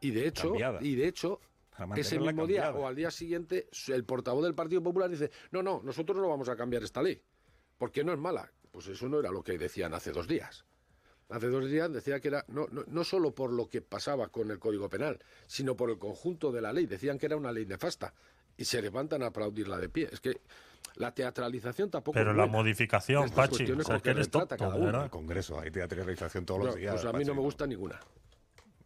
Y 0.00 0.10
de 0.10 0.26
hecho, 0.26 0.54
y 0.80 0.94
de 0.94 1.08
hecho 1.08 1.40
ese 1.96 2.18
mismo 2.18 2.46
día 2.46 2.70
o 2.72 2.86
al 2.86 2.96
día 2.96 3.10
siguiente 3.10 3.68
el 3.88 4.04
portavoz 4.04 4.44
del 4.44 4.54
Partido 4.54 4.82
Popular 4.82 5.10
dice, 5.10 5.30
no, 5.50 5.62
no, 5.62 5.80
nosotros 5.82 6.16
no 6.18 6.28
vamos 6.28 6.48
a 6.48 6.56
cambiar 6.56 6.82
esta 6.82 7.02
ley, 7.02 7.20
porque 7.78 8.04
no 8.04 8.12
es 8.12 8.18
mala. 8.18 8.50
Pues 8.70 8.88
eso 8.88 9.08
no 9.08 9.20
era 9.20 9.30
lo 9.30 9.42
que 9.42 9.56
decían 9.56 9.94
hace 9.94 10.12
dos 10.12 10.26
días. 10.28 10.66
Hace 11.28 11.48
dos 11.48 11.68
días 11.68 11.92
decía 11.92 12.20
que 12.20 12.28
era 12.28 12.44
no, 12.48 12.66
no, 12.70 12.84
no 12.86 13.04
solo 13.04 13.34
por 13.34 13.52
lo 13.52 13.68
que 13.68 13.82
pasaba 13.82 14.28
con 14.28 14.50
el 14.50 14.58
Código 14.60 14.88
Penal, 14.88 15.18
sino 15.46 15.76
por 15.76 15.90
el 15.90 15.98
conjunto 15.98 16.52
de 16.52 16.60
la 16.60 16.72
ley. 16.72 16.86
Decían 16.86 17.18
que 17.18 17.26
era 17.26 17.36
una 17.36 17.50
ley 17.50 17.66
nefasta 17.66 18.14
y 18.56 18.64
se 18.64 18.80
levantan 18.80 19.22
a 19.22 19.26
aplaudirla 19.26 19.78
de 19.78 19.88
pie. 19.88 20.08
Es 20.12 20.20
que 20.20 20.40
la 20.94 21.12
teatralización 21.12 21.90
tampoco. 21.90 22.14
Pero 22.14 22.32
la 22.32 22.46
modificación, 22.46 23.28
Pachi, 23.30 23.70
o 23.72 23.82
sea, 23.82 23.98
que 24.00 24.10
eres 24.10 24.30
tonto, 24.30 24.54
En 24.54 24.94
el 24.94 25.10
Congreso 25.10 25.58
hay 25.60 25.70
teatralización 25.70 26.46
todos 26.46 26.64
los 26.64 26.76
días. 26.76 26.94
Pues 26.94 27.04
a 27.04 27.12
mí 27.16 27.24
no 27.24 27.34
me 27.34 27.40
gusta 27.40 27.66
ninguna. 27.66 28.00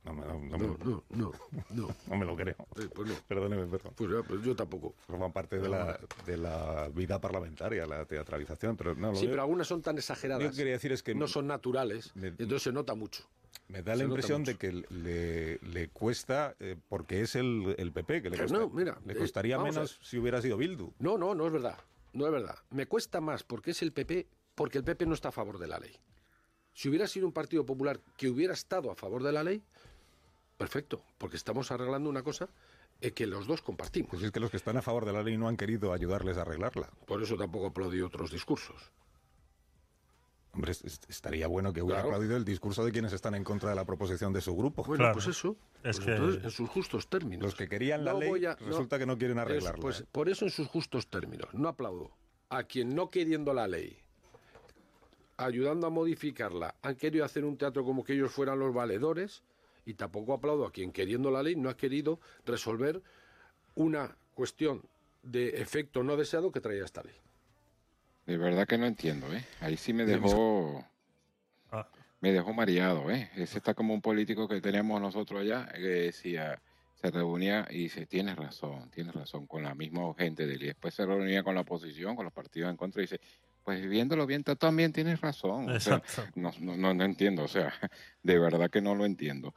No, 0.05 0.14
no, 0.14 0.24
no, 0.24 0.59
no, 0.59 1.05
no, 1.70 1.94
no, 2.09 2.16
me 2.16 2.24
lo 2.24 2.35
creo. 2.35 2.56
Eh, 2.77 2.89
pues 2.94 3.09
no. 3.09 3.14
Perdóneme, 3.28 3.66
perdón. 3.66 3.93
Pues, 3.94 4.10
pues, 4.27 4.43
yo 4.43 4.56
tampoco. 4.56 4.94
Forman 5.06 5.32
parte 5.32 5.59
de 5.59 5.68
la, 5.68 6.01
de 6.24 6.36
la 6.39 6.89
vida 6.89 7.20
parlamentaria, 7.20 7.86
la 7.86 8.06
teatralización. 8.06 8.77
Pero 8.77 8.94
no, 8.94 9.14
sí, 9.14 9.27
pero 9.28 9.43
algunas 9.43 9.66
son 9.66 9.82
tan 9.82 9.98
exageradas. 9.98 10.43
Lo 10.43 10.51
que 10.51 10.56
quería 10.56 10.72
decir 10.72 10.93
es 10.93 11.02
que. 11.02 11.14
No 11.14 11.28
son 11.28 11.47
naturales, 11.47 12.12
entonces 12.16 12.62
se 12.62 12.72
nota 12.72 12.94
mucho. 12.94 13.24
Me 13.68 13.82
da 13.82 13.94
la 13.94 14.05
impresión 14.05 14.43
de 14.43 14.56
que 14.56 14.72
le, 14.72 15.59
le 15.59 15.89
cuesta, 15.90 16.56
eh, 16.59 16.77
porque 16.89 17.20
es 17.20 17.36
el, 17.36 17.74
el 17.78 17.93
PP, 17.93 18.22
que 18.22 18.31
le, 18.31 18.47
no, 18.47 18.68
mira, 18.70 18.98
le 19.05 19.14
costaría 19.14 19.59
menos 19.59 20.01
si 20.02 20.18
hubiera 20.18 20.43
sido 20.43 20.56
Bildu. 20.56 20.93
No, 20.98 21.16
no, 21.18 21.35
no 21.35 21.47
es 21.47 21.52
verdad. 21.52 21.78
No 22.12 22.27
es 22.27 22.32
verdad. 22.32 22.56
Me 22.70 22.86
cuesta 22.86 23.20
más 23.20 23.44
porque 23.44 23.70
es 23.70 23.82
el 23.82 23.93
PP, 23.93 24.27
porque 24.56 24.78
el 24.78 24.85
PP 24.85 25.06
no 25.06 25.14
está 25.14 25.28
a 25.28 25.32
favor 25.32 25.59
de 25.59 25.68
la 25.68 25.78
ley. 25.78 25.93
Si 26.72 26.89
hubiera 26.89 27.06
sido 27.06 27.27
un 27.27 27.32
partido 27.32 27.64
popular 27.64 28.01
que 28.16 28.28
hubiera 28.28 28.55
estado 28.55 28.90
a 28.90 28.97
favor 28.97 29.22
de 29.22 29.32
la 29.32 29.44
ley, 29.44 29.62
perfecto, 30.61 31.03
porque 31.16 31.39
estamos 31.39 31.70
arreglando 31.70 32.11
una 32.11 32.23
cosa 32.23 32.47
eh, 33.01 33.12
que 33.12 33.27
los 33.27 33.47
dos 33.47 33.62
compartimos. 33.62 34.11
Pues 34.11 34.23
es 34.24 34.31
que 34.31 34.41
los 34.41 34.51
que 34.51 34.59
están 34.59 34.77
a 34.77 34.82
favor 34.82 35.07
de 35.07 35.12
la 35.15 35.23
ley 35.23 35.39
no 35.39 35.49
han 35.49 35.57
querido 35.57 35.91
ayudarles 35.95 36.37
a 36.37 36.43
arreglarla. 36.43 36.91
Por 37.07 37.23
eso 37.23 37.35
tampoco 37.35 37.69
aplaudí 37.69 38.03
otros 38.03 38.31
discursos. 38.31 38.93
Hombre, 40.53 40.73
estaría 41.09 41.47
bueno 41.47 41.73
que 41.73 41.81
hubiera 41.81 42.03
aplaudido 42.03 42.37
el 42.37 42.45
discurso 42.45 42.85
de 42.85 42.93
quienes 42.93 43.15
están 43.15 43.35
en 43.37 43.43
contra 43.43 43.70
de 43.70 43.77
la 43.77 43.87
proposición 43.87 44.35
de 44.35 44.43
su 44.43 44.55
grupo. 44.55 44.85
Bueno, 44.85 45.11
pues 45.15 45.28
eso. 45.28 45.57
Es 45.82 45.97
pues 45.97 46.01
que... 46.01 46.12
entonces, 46.12 46.45
en 46.45 46.51
sus 46.51 46.69
justos 46.69 47.09
términos. 47.09 47.43
Los 47.43 47.55
que 47.55 47.66
querían 47.66 48.05
la 48.05 48.12
ley 48.12 48.31
resulta 48.61 48.99
que 48.99 49.07
no 49.07 49.16
quieren 49.16 49.39
arreglarla. 49.39 49.81
pues 49.81 50.05
por 50.12 50.28
eso 50.28 50.45
en 50.45 50.51
sus 50.51 50.69
justos 50.69 51.07
términos. 51.07 51.55
No 51.55 51.69
aplaudo 51.69 52.11
a 52.51 52.65
quien 52.65 52.95
no 52.95 53.09
queriendo 53.09 53.55
la 53.55 53.66
ley, 53.66 53.97
ayudando 55.39 55.87
a 55.87 55.91
modificarla, 55.91 56.74
han 56.82 56.97
querido 56.97 57.24
hacer 57.24 57.47
un 57.47 57.57
teatro 57.57 57.82
como 57.82 58.05
que 58.05 58.12
ellos 58.12 58.31
fueran 58.31 58.59
los 58.59 58.74
valedores 58.74 59.43
y 59.85 59.94
tampoco 59.94 60.35
aplaudo 60.35 60.66
a 60.66 60.73
quien 60.73 60.93
queriendo 60.93 61.31
la 61.31 61.43
ley 61.43 61.57
no 61.57 61.69
ha 61.69 61.77
querido 61.77 62.20
resolver 62.44 63.02
una 63.74 64.16
cuestión 64.35 64.82
de 65.23 65.61
efecto 65.61 66.02
no 66.02 66.16
deseado 66.16 66.52
que 66.52 66.61
traía 66.61 66.85
esta 66.85 67.02
ley. 67.02 67.15
De 68.27 68.36
verdad 68.36 68.66
que 68.66 68.78
no 68.78 68.86
entiendo, 68.86 69.32
¿eh? 69.32 69.44
Ahí 69.61 69.77
sí 69.77 69.93
me 69.93 70.05
dejó. 70.05 70.85
Ah. 71.70 71.89
Me 72.20 72.32
dejó 72.32 72.52
mareado, 72.52 73.11
¿eh? 73.11 73.31
Ese 73.35 73.59
está 73.59 73.74
como 73.74 73.94
un 73.94 74.02
político 74.02 74.47
que 74.47 74.61
teníamos 74.61 75.01
nosotros 75.01 75.40
allá, 75.40 75.66
que 75.73 75.81
decía, 75.81 76.61
se 77.01 77.11
reunía 77.11 77.66
y 77.70 77.85
dice, 77.85 78.07
tienes 78.07 78.36
razón, 78.36 78.90
tienes 78.90 79.15
razón, 79.15 79.47
con 79.47 79.62
la 79.62 79.74
misma 79.74 80.02
gente 80.19 80.47
de 80.47 80.55
él. 80.55 80.62
Y 80.65 80.66
después 80.66 80.94
se 80.94 81.07
reunía 81.07 81.43
con 81.43 81.55
la 81.55 81.62
oposición, 81.62 82.15
con 82.15 82.24
los 82.24 82.32
partidos 82.32 82.70
en 82.70 82.77
contra, 82.77 83.01
y 83.01 83.05
dice, 83.05 83.20
pues 83.65 83.87
viéndolo 83.89 84.27
bien, 84.27 84.45
tú 84.45 84.57
también 84.57 84.93
tienes 84.93 85.20
razón. 85.20 85.66
no, 86.35 86.53
no, 86.61 86.95
no, 86.95 87.05
entiendo, 87.05 87.45
o 87.45 87.49
sea, 87.49 87.73
de 88.23 88.39
verdad 88.39 88.70
que 88.70 88.81
no 88.81 88.95
lo 88.95 89.05
entiendo. 89.05 89.55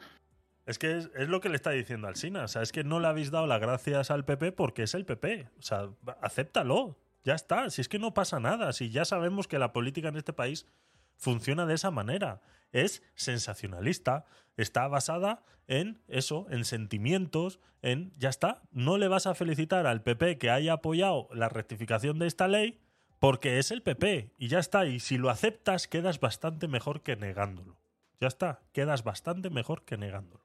Es 0.66 0.80
que 0.80 0.98
es, 0.98 1.10
es, 1.16 1.28
lo 1.28 1.42
que 1.42 1.50
le 1.50 1.56
está 1.56 1.72
diciendo 1.72 2.08
al 2.08 2.16
Sina. 2.16 2.44
O 2.44 2.48
sea, 2.48 2.62
es 2.62 2.72
que 2.72 2.84
no 2.84 3.00
le 3.00 3.08
habéis 3.08 3.32
dado 3.32 3.48
las 3.48 3.60
gracias 3.60 4.12
al 4.12 4.24
PP 4.24 4.54
porque 4.54 4.84
es 4.84 4.94
el 4.94 5.06
PP. 5.06 5.50
O 5.60 5.62
sea, 5.62 5.90
acéptalo. 6.22 6.98
Ya 7.26 7.36
está, 7.36 7.70
si 7.70 7.80
es 7.82 7.88
que 7.88 8.00
no 8.00 8.14
pasa 8.14 8.40
nada, 8.42 8.74
si 8.74 8.90
ya 8.90 9.06
sabemos 9.06 9.48
que 9.48 9.58
la 9.58 9.72
política 9.72 10.10
en 10.10 10.18
este 10.18 10.34
país 10.34 10.68
funciona 11.16 11.66
de 11.66 11.76
esa 11.76 11.92
manera. 11.92 12.42
Es 12.72 13.02
sensacionalista, 13.16 14.26
está 14.58 14.88
basada 14.88 15.44
en 15.68 16.02
eso, 16.08 16.48
en 16.50 16.66
sentimientos, 16.66 17.60
en 17.82 18.12
ya 18.18 18.30
está. 18.30 18.62
No 18.72 18.98
le 18.98 19.08
vas 19.08 19.28
a 19.28 19.36
felicitar 19.36 19.88
al 19.88 20.04
PP 20.04 20.38
que 20.38 20.50
haya 20.50 20.74
apoyado 20.74 21.30
la 21.34 21.50
rectificación 21.50 22.20
de 22.20 22.28
esta 22.28 22.48
ley 22.48 22.83
porque 23.24 23.58
es 23.58 23.72
el 23.72 23.82
PP 23.82 24.32
y 24.38 24.50
ya 24.50 24.60
está. 24.60 24.86
Y 24.86 25.00
si 25.00 25.18
lo 25.18 25.30
aceptas, 25.30 25.88
quedas 25.88 26.20
bastante 26.20 26.68
mejor 26.68 27.04
que 27.04 27.16
negándolo. 27.16 27.78
Ya 28.20 28.28
está, 28.28 28.60
quedas 28.74 29.06
bastante 29.06 29.50
mejor 29.50 29.86
que 29.86 29.96
negándolo. 29.96 30.44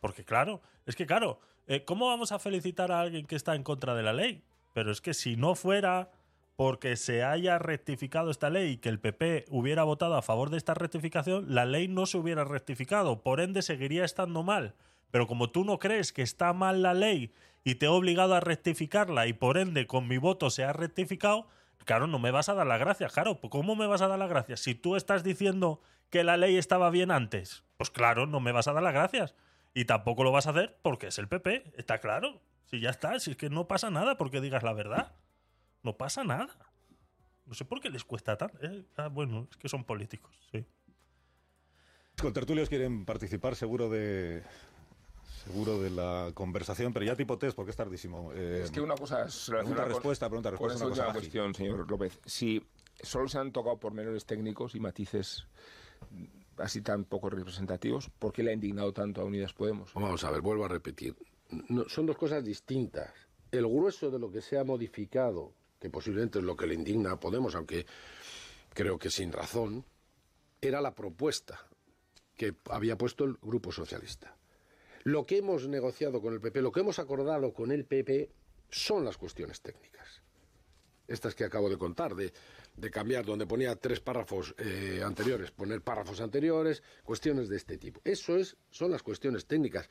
Porque 0.00 0.24
claro, 0.24 0.62
es 0.86 0.94
que 0.94 1.06
claro, 1.06 1.40
eh, 1.66 1.84
¿cómo 1.84 2.06
vamos 2.06 2.30
a 2.30 2.38
felicitar 2.38 2.92
a 2.92 3.00
alguien 3.00 3.26
que 3.26 3.34
está 3.34 3.56
en 3.56 3.64
contra 3.64 3.96
de 3.96 4.04
la 4.04 4.12
ley? 4.12 4.44
Pero 4.74 4.92
es 4.92 5.00
que 5.00 5.12
si 5.12 5.34
no 5.34 5.56
fuera 5.56 6.12
porque 6.54 6.94
se 6.94 7.24
haya 7.24 7.58
rectificado 7.58 8.30
esta 8.30 8.48
ley 8.48 8.74
y 8.74 8.76
que 8.76 8.90
el 8.90 9.00
PP 9.00 9.46
hubiera 9.48 9.82
votado 9.82 10.14
a 10.14 10.22
favor 10.22 10.50
de 10.50 10.58
esta 10.58 10.74
rectificación, 10.74 11.52
la 11.52 11.64
ley 11.64 11.88
no 11.88 12.06
se 12.06 12.18
hubiera 12.18 12.44
rectificado, 12.44 13.24
por 13.24 13.40
ende 13.40 13.60
seguiría 13.60 14.04
estando 14.04 14.44
mal. 14.44 14.76
Pero 15.10 15.26
como 15.26 15.50
tú 15.50 15.64
no 15.64 15.80
crees 15.80 16.12
que 16.12 16.22
está 16.22 16.52
mal 16.52 16.80
la 16.80 16.94
ley 16.94 17.32
y 17.64 17.74
te 17.74 17.86
he 17.86 17.88
obligado 17.88 18.36
a 18.36 18.40
rectificarla 18.40 19.26
y 19.26 19.32
por 19.32 19.58
ende 19.58 19.88
con 19.88 20.06
mi 20.06 20.18
voto 20.18 20.50
se 20.50 20.62
ha 20.62 20.72
rectificado, 20.72 21.48
claro, 21.84 22.06
no 22.06 22.18
me 22.18 22.30
vas 22.30 22.48
a 22.48 22.54
dar 22.54 22.66
la 22.66 22.78
gracia, 22.78 23.08
claro, 23.08 23.40
¿cómo 23.40 23.76
me 23.76 23.86
vas 23.86 24.02
a 24.02 24.08
dar 24.08 24.18
la 24.18 24.26
gracia? 24.26 24.56
Si 24.56 24.74
tú 24.74 24.96
estás 24.96 25.22
diciendo 25.22 25.80
que 26.10 26.24
la 26.24 26.36
ley 26.36 26.56
estaba 26.56 26.90
bien 26.90 27.10
antes, 27.10 27.64
pues 27.76 27.90
claro, 27.90 28.26
no 28.26 28.40
me 28.40 28.52
vas 28.52 28.68
a 28.68 28.72
dar 28.72 28.82
las 28.82 28.94
gracias. 28.94 29.34
Y 29.74 29.86
tampoco 29.86 30.22
lo 30.22 30.30
vas 30.30 30.46
a 30.46 30.50
hacer 30.50 30.78
porque 30.82 31.08
es 31.08 31.18
el 31.18 31.28
PP, 31.28 31.72
está 31.76 32.00
claro. 32.00 32.40
Si 32.66 32.80
ya 32.80 32.90
está, 32.90 33.18
si 33.18 33.32
es 33.32 33.36
que 33.36 33.50
no 33.50 33.66
pasa 33.66 33.90
nada 33.90 34.16
porque 34.16 34.40
digas 34.40 34.62
la 34.62 34.72
verdad. 34.72 35.12
No 35.82 35.96
pasa 35.96 36.24
nada. 36.24 36.48
No 37.46 37.54
sé 37.54 37.64
por 37.64 37.80
qué 37.80 37.90
les 37.90 38.04
cuesta 38.04 38.38
tanto. 38.38 38.56
Eh, 38.62 38.84
ah, 38.96 39.08
bueno, 39.08 39.48
es 39.50 39.56
que 39.56 39.68
son 39.68 39.84
políticos, 39.84 40.32
sí. 40.52 40.64
Con 42.20 42.32
tertulios 42.32 42.68
quieren 42.68 43.04
participar 43.04 43.56
seguro 43.56 43.90
de 43.90 44.44
seguro 45.44 45.80
de 45.80 45.90
la 45.90 46.30
conversación, 46.34 46.92
pero 46.92 47.04
ya 47.04 47.16
tipo 47.16 47.38
test 47.38 47.54
porque 47.56 47.70
es 47.70 47.76
tardísimo. 47.76 48.32
Eh, 48.34 48.62
es 48.64 48.70
que 48.70 48.80
una 48.80 48.94
cosa 48.94 49.24
es 49.24 49.46
pregunta 49.48 49.84
respuesta, 49.84 50.28
pregunta 50.28 50.50
respuesta. 50.50 50.86
una, 50.86 51.12
cuestión, 51.12 51.54
señor 51.54 51.90
López. 51.90 52.18
Si 52.24 52.62
solo 53.02 53.28
se 53.28 53.38
han 53.38 53.52
tocado 53.52 53.78
por 53.78 53.92
menores 53.92 54.24
técnicos 54.24 54.74
y 54.74 54.80
matices 54.80 55.46
así 56.58 56.82
tan 56.82 57.04
poco 57.04 57.30
representativos, 57.30 58.10
¿por 58.18 58.32
qué 58.32 58.42
le 58.42 58.50
ha 58.50 58.54
indignado 58.54 58.92
tanto 58.92 59.20
a 59.20 59.24
Unidas 59.24 59.52
Podemos? 59.52 59.92
Vamos 59.94 60.24
a 60.24 60.30
ver, 60.30 60.40
vuelvo 60.40 60.64
a 60.64 60.68
repetir 60.68 61.16
son 61.88 62.06
dos 62.06 62.16
cosas 62.16 62.44
distintas. 62.44 63.12
El 63.50 63.66
grueso 63.66 64.10
de 64.10 64.18
lo 64.18 64.30
que 64.30 64.40
se 64.40 64.58
ha 64.58 64.64
modificado, 64.64 65.52
que 65.78 65.90
posiblemente 65.90 66.38
es 66.38 66.44
lo 66.44 66.56
que 66.56 66.66
le 66.66 66.74
indigna 66.74 67.12
a 67.12 67.20
Podemos, 67.20 67.54
aunque 67.54 67.86
creo 68.72 68.98
que 68.98 69.10
sin 69.10 69.32
razón, 69.32 69.84
era 70.60 70.80
la 70.80 70.94
propuesta 70.94 71.66
que 72.36 72.54
había 72.70 72.98
puesto 72.98 73.24
el 73.24 73.34
Grupo 73.40 73.70
Socialista. 73.70 74.36
Lo 75.04 75.26
que 75.26 75.38
hemos 75.38 75.68
negociado 75.68 76.20
con 76.20 76.32
el 76.32 76.40
PP, 76.40 76.62
lo 76.62 76.72
que 76.72 76.80
hemos 76.80 76.98
acordado 76.98 77.52
con 77.52 77.70
el 77.70 77.84
PP, 77.84 78.30
son 78.70 79.04
las 79.04 79.18
cuestiones 79.18 79.60
técnicas. 79.60 80.22
Estas 81.06 81.34
que 81.34 81.44
acabo 81.44 81.68
de 81.68 81.76
contar, 81.76 82.14
de 82.14 82.90
cambiar 82.90 83.26
donde 83.26 83.46
ponía 83.46 83.76
tres 83.76 84.00
párrafos 84.00 84.54
eh, 84.56 85.02
anteriores, 85.04 85.50
poner 85.50 85.82
párrafos 85.82 86.22
anteriores, 86.22 86.82
cuestiones 87.04 87.50
de 87.50 87.56
este 87.56 87.76
tipo. 87.76 88.00
Eso 88.02 88.36
es, 88.36 88.56
son 88.70 88.90
las 88.90 89.02
cuestiones 89.02 89.44
técnicas. 89.44 89.88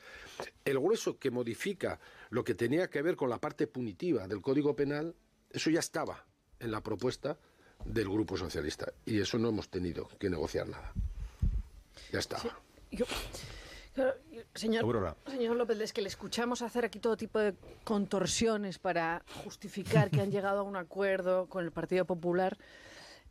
El 0.64 0.80
grueso 0.80 1.16
que 1.16 1.30
modifica 1.30 2.00
lo 2.30 2.42
que 2.42 2.56
tenía 2.56 2.90
que 2.90 3.00
ver 3.00 3.14
con 3.14 3.30
la 3.30 3.40
parte 3.40 3.68
punitiva 3.68 4.26
del 4.26 4.42
Código 4.42 4.74
Penal, 4.74 5.14
eso 5.50 5.70
ya 5.70 5.78
estaba 5.78 6.26
en 6.58 6.72
la 6.72 6.82
propuesta 6.82 7.38
del 7.84 8.08
Grupo 8.08 8.36
Socialista 8.36 8.92
y 9.06 9.20
eso 9.20 9.38
no 9.38 9.50
hemos 9.50 9.68
tenido 9.68 10.08
que 10.18 10.28
negociar 10.28 10.68
nada. 10.68 10.92
Ya 12.10 12.18
estaba. 12.18 12.58
Señor, 14.54 15.16
señor 15.26 15.56
López, 15.56 15.80
es 15.80 15.92
que 15.92 16.02
le 16.02 16.08
escuchamos 16.08 16.62
hacer 16.62 16.84
aquí 16.84 16.98
todo 16.98 17.16
tipo 17.16 17.38
de 17.38 17.54
contorsiones 17.84 18.78
para 18.78 19.22
justificar 19.44 20.10
que 20.10 20.20
han 20.20 20.30
llegado 20.32 20.60
a 20.60 20.62
un 20.62 20.76
acuerdo 20.76 21.46
con 21.46 21.64
el 21.64 21.70
Partido 21.70 22.04
Popular. 22.04 22.58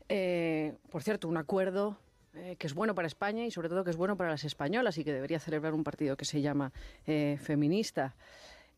Eh, 0.08 0.74
por 0.90 1.04
cierto, 1.04 1.28
un 1.28 1.36
acuerdo 1.36 1.98
eh, 2.34 2.56
que 2.58 2.68
es 2.68 2.74
bueno 2.74 2.96
para 2.96 3.08
España 3.08 3.46
y 3.46 3.52
sobre 3.52 3.68
todo 3.68 3.84
que 3.84 3.90
es 3.90 3.98
bueno 3.98 4.16
para 4.16 4.30
las 4.30 4.46
españolas 4.46 4.98
y 4.98 5.04
que 5.04 5.12
debería 5.12 5.40
celebrar 5.40 5.74
un 5.74 5.84
partido 5.84 6.16
que 6.16 6.26
se 6.26 6.42
llama 6.42 6.72
eh, 7.06 7.38
feminista. 7.42 8.16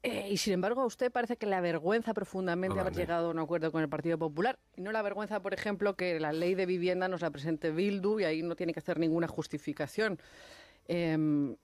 y 0.03 0.37
sin 0.37 0.53
embargo, 0.53 0.81
a 0.81 0.85
usted 0.85 1.11
parece 1.11 1.37
que 1.37 1.45
le 1.45 1.55
avergüenza 1.55 2.13
profundamente 2.13 2.79
haber 2.79 2.93
llegado 2.93 3.27
a 3.27 3.31
un 3.31 3.39
acuerdo 3.39 3.71
con 3.71 3.83
el 3.83 3.89
Partido 3.89 4.17
Popular. 4.17 4.57
Y 4.75 4.81
no 4.81 4.91
le 4.91 4.97
avergüenza, 4.97 5.39
por 5.39 5.53
ejemplo, 5.53 5.95
que 5.95 6.19
la 6.19 6.31
ley 6.31 6.55
de 6.55 6.65
vivienda 6.65 7.07
nos 7.07 7.21
la 7.21 7.29
presente 7.29 7.69
Bildu 7.69 8.19
y 8.19 8.23
ahí 8.23 8.41
no 8.41 8.55
tiene 8.55 8.73
que 8.73 8.79
hacer 8.79 8.99
ninguna 8.99 9.27
justificación. 9.27 10.19
Em, 10.87 11.55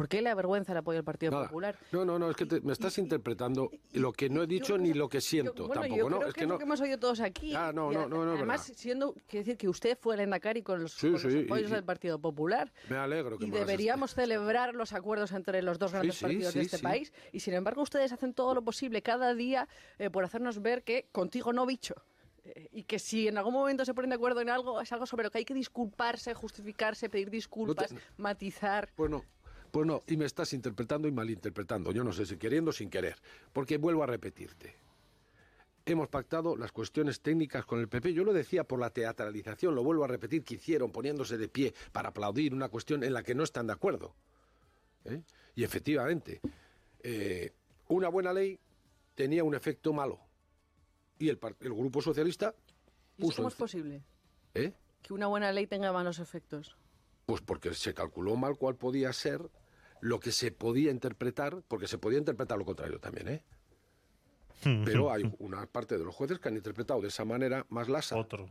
¿Por 0.00 0.08
qué 0.08 0.22
le 0.22 0.30
avergüenza 0.30 0.72
el 0.72 0.78
apoyo 0.78 0.96
del 0.96 1.04
Partido 1.04 1.32
Nada. 1.32 1.44
Popular? 1.44 1.76
No, 1.92 2.06
no, 2.06 2.18
no, 2.18 2.30
es 2.30 2.36
que 2.38 2.46
te- 2.46 2.62
me 2.62 2.72
estás 2.72 2.96
interpretando 2.96 3.70
lo 3.92 4.12
que 4.14 4.30
no 4.30 4.42
he 4.44 4.46
dicho 4.46 4.78
ni 4.78 4.94
lo 4.94 5.10
que 5.10 5.20
siento 5.20 5.52
Yo- 5.54 5.66
bueno, 5.66 5.82
tampoco, 5.82 5.98
yo 5.98 6.08
¿no? 6.08 6.16
creo 6.16 6.28
Es 6.30 6.34
que 6.34 6.46
no. 6.46 6.54
lo 6.54 6.58
que 6.58 6.64
hemos 6.64 6.80
oído 6.80 6.96
todos 6.98 7.20
aquí. 7.20 7.54
Ah, 7.54 7.70
no, 7.74 7.92
Y 7.92 7.96
no, 7.96 8.08
no, 8.08 8.24
no 8.24 8.32
Además, 8.32 8.66
verdad. 8.66 8.80
siendo, 8.80 9.12
quiero 9.26 9.44
decir 9.44 9.58
que 9.58 9.68
usted 9.68 9.98
fue 10.00 10.14
el 10.14 10.20
Endacari 10.22 10.62
con 10.62 10.80
los, 10.82 10.92
Sí, 10.94 11.00
con 11.12 11.12
los 11.12 11.20
sí, 11.30 11.40
y- 11.40 11.44
apoyos 11.44 11.70
y- 11.70 11.74
del 11.74 11.84
Partido 11.84 12.18
Popular. 12.18 12.72
Me 12.88 12.96
alegro 12.96 13.36
que 13.36 13.44
Y 13.44 13.50
me 13.50 13.58
deberíamos 13.58 14.14
celebrar 14.14 14.74
los 14.74 14.94
acuerdos 14.94 15.32
entre 15.32 15.60
los 15.60 15.78
dos 15.78 15.92
grandes 15.92 16.14
sí, 16.14 16.24
partidos 16.24 16.54
de 16.54 16.62
este 16.62 16.78
país. 16.78 17.12
Y 17.32 17.40
sin 17.40 17.52
embargo, 17.52 17.82
ustedes 17.82 18.10
hacen 18.10 18.32
todo 18.32 18.54
lo 18.54 18.62
posible 18.62 19.02
cada 19.02 19.34
día 19.34 19.68
eh, 19.98 20.08
por 20.08 20.24
hacernos 20.24 20.62
ver 20.62 20.82
que 20.82 21.08
contigo 21.12 21.52
no, 21.52 21.66
bicho. 21.66 21.94
Eh, 22.42 22.68
y 22.72 22.84
que 22.84 22.98
si 22.98 23.28
en 23.28 23.36
algún 23.36 23.52
momento 23.52 23.84
se 23.84 23.92
ponen 23.92 24.08
de 24.08 24.16
acuerdo 24.16 24.40
en 24.40 24.48
algo, 24.48 24.80
es 24.80 24.90
algo 24.92 25.04
sobre 25.04 25.24
lo 25.24 25.30
que 25.30 25.36
hay 25.36 25.44
que 25.44 25.52
disculparse, 25.52 26.32
justificarse, 26.32 27.10
pedir 27.10 27.28
disculpas, 27.28 27.94
matizar. 28.16 28.88
Pues 28.96 29.10
no, 29.10 29.22
pues 29.70 29.86
no, 29.86 30.02
y 30.06 30.16
me 30.16 30.24
estás 30.24 30.52
interpretando 30.52 31.08
y 31.08 31.12
malinterpretando, 31.12 31.92
yo 31.92 32.04
no 32.04 32.12
sé 32.12 32.26
si 32.26 32.36
queriendo 32.36 32.70
o 32.70 32.72
sin 32.72 32.90
querer, 32.90 33.16
porque 33.52 33.78
vuelvo 33.78 34.02
a 34.02 34.06
repetirte. 34.06 34.74
Hemos 35.86 36.08
pactado 36.08 36.56
las 36.56 36.72
cuestiones 36.72 37.20
técnicas 37.20 37.64
con 37.64 37.80
el 37.80 37.88
PP. 37.88 38.12
Yo 38.12 38.22
lo 38.22 38.32
decía 38.32 38.64
por 38.64 38.78
la 38.78 38.90
teatralización, 38.90 39.74
lo 39.74 39.82
vuelvo 39.82 40.04
a 40.04 40.08
repetir, 40.08 40.44
que 40.44 40.54
hicieron 40.54 40.92
poniéndose 40.92 41.38
de 41.38 41.48
pie 41.48 41.74
para 41.90 42.10
aplaudir 42.10 42.54
una 42.54 42.68
cuestión 42.68 43.02
en 43.02 43.14
la 43.14 43.22
que 43.22 43.34
no 43.34 43.42
están 43.42 43.66
de 43.66 43.72
acuerdo. 43.72 44.14
¿Eh? 45.06 45.22
Y 45.54 45.64
efectivamente, 45.64 46.40
eh, 47.02 47.52
una 47.88 48.08
buena 48.08 48.32
ley 48.32 48.58
tenía 49.14 49.42
un 49.42 49.54
efecto 49.54 49.92
malo. 49.92 50.20
Y 51.18 51.28
el, 51.28 51.40
el 51.60 51.72
Grupo 51.72 52.02
Socialista 52.02 52.54
¿Y 53.16 53.22
eso 53.22 53.28
puso... 53.28 53.36
cómo 53.36 53.48
es 53.48 53.54
posible? 53.54 54.02
¿Eh? 54.54 54.72
Que 55.02 55.14
una 55.14 55.26
buena 55.26 55.50
ley 55.50 55.66
tenga 55.66 55.92
malos 55.92 56.18
efectos. 56.18 56.76
Pues 57.26 57.40
porque 57.40 57.74
se 57.74 57.94
calculó 57.94 58.36
mal 58.36 58.56
cuál 58.56 58.76
podía 58.76 59.12
ser 59.12 59.50
lo 60.00 60.20
que 60.20 60.32
se 60.32 60.50
podía 60.50 60.90
interpretar, 60.90 61.62
porque 61.68 61.86
se 61.88 61.98
podía 61.98 62.18
interpretar 62.18 62.58
lo 62.58 62.64
contrario 62.64 62.98
también, 63.00 63.28
¿eh? 63.28 63.42
Pero 64.62 65.10
hay 65.10 65.22
una 65.38 65.66
parte 65.66 65.96
de 65.98 66.04
los 66.04 66.14
jueces 66.14 66.38
que 66.38 66.48
han 66.48 66.56
interpretado 66.56 67.00
de 67.00 67.08
esa 67.08 67.24
manera 67.24 67.66
más 67.70 67.88
lasa 67.88 68.16
Otro. 68.16 68.48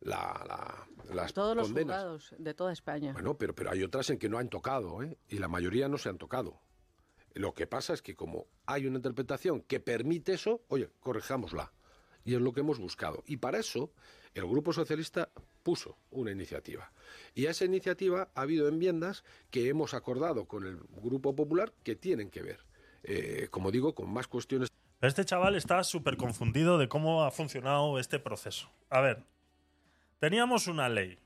la, 0.00 0.44
la- 0.46 1.14
las 1.14 1.32
Todos 1.34 1.56
los 1.56 1.66
condenas. 1.68 1.96
juzgados 1.96 2.34
de 2.38 2.54
toda 2.54 2.72
España. 2.72 3.12
Bueno, 3.12 3.36
pero, 3.36 3.54
pero 3.54 3.70
hay 3.70 3.82
otras 3.82 4.08
en 4.10 4.18
que 4.18 4.28
no 4.28 4.38
han 4.38 4.48
tocado, 4.48 5.02
¿eh? 5.02 5.18
Y 5.28 5.38
la 5.38 5.48
mayoría 5.48 5.88
no 5.88 5.98
se 5.98 6.08
han 6.08 6.18
tocado. 6.18 6.60
Lo 7.34 7.52
que 7.54 7.66
pasa 7.66 7.92
es 7.94 8.02
que 8.02 8.14
como 8.14 8.46
hay 8.66 8.86
una 8.86 8.96
interpretación 8.96 9.60
que 9.62 9.80
permite 9.80 10.32
eso, 10.34 10.62
oye, 10.68 10.90
corrijámosla. 11.00 11.72
Y 12.24 12.34
es 12.34 12.40
lo 12.40 12.52
que 12.52 12.60
hemos 12.60 12.78
buscado. 12.78 13.22
Y 13.26 13.38
para 13.38 13.58
eso 13.58 13.92
el 14.34 14.46
Grupo 14.46 14.72
Socialista 14.72 15.30
puso 15.62 15.96
una 16.10 16.30
iniciativa. 16.30 16.92
Y 17.34 17.46
a 17.46 17.50
esa 17.50 17.64
iniciativa 17.64 18.30
ha 18.34 18.42
habido 18.42 18.68
enmiendas 18.68 19.24
que 19.50 19.68
hemos 19.68 19.94
acordado 19.94 20.46
con 20.46 20.66
el 20.66 20.78
Grupo 21.02 21.34
Popular 21.34 21.72
que 21.82 21.96
tienen 21.96 22.30
que 22.30 22.42
ver, 22.42 22.60
eh, 23.02 23.48
como 23.50 23.70
digo, 23.70 23.94
con 23.94 24.12
más 24.12 24.28
cuestiones. 24.28 24.68
Este 25.00 25.24
chaval 25.24 25.54
está 25.54 25.82
súper 25.84 26.16
confundido 26.16 26.78
de 26.78 26.88
cómo 26.88 27.24
ha 27.24 27.30
funcionado 27.30 27.98
este 27.98 28.18
proceso. 28.18 28.70
A 28.90 29.00
ver, 29.00 29.22
teníamos 30.18 30.66
una 30.66 30.88
ley 30.88 31.18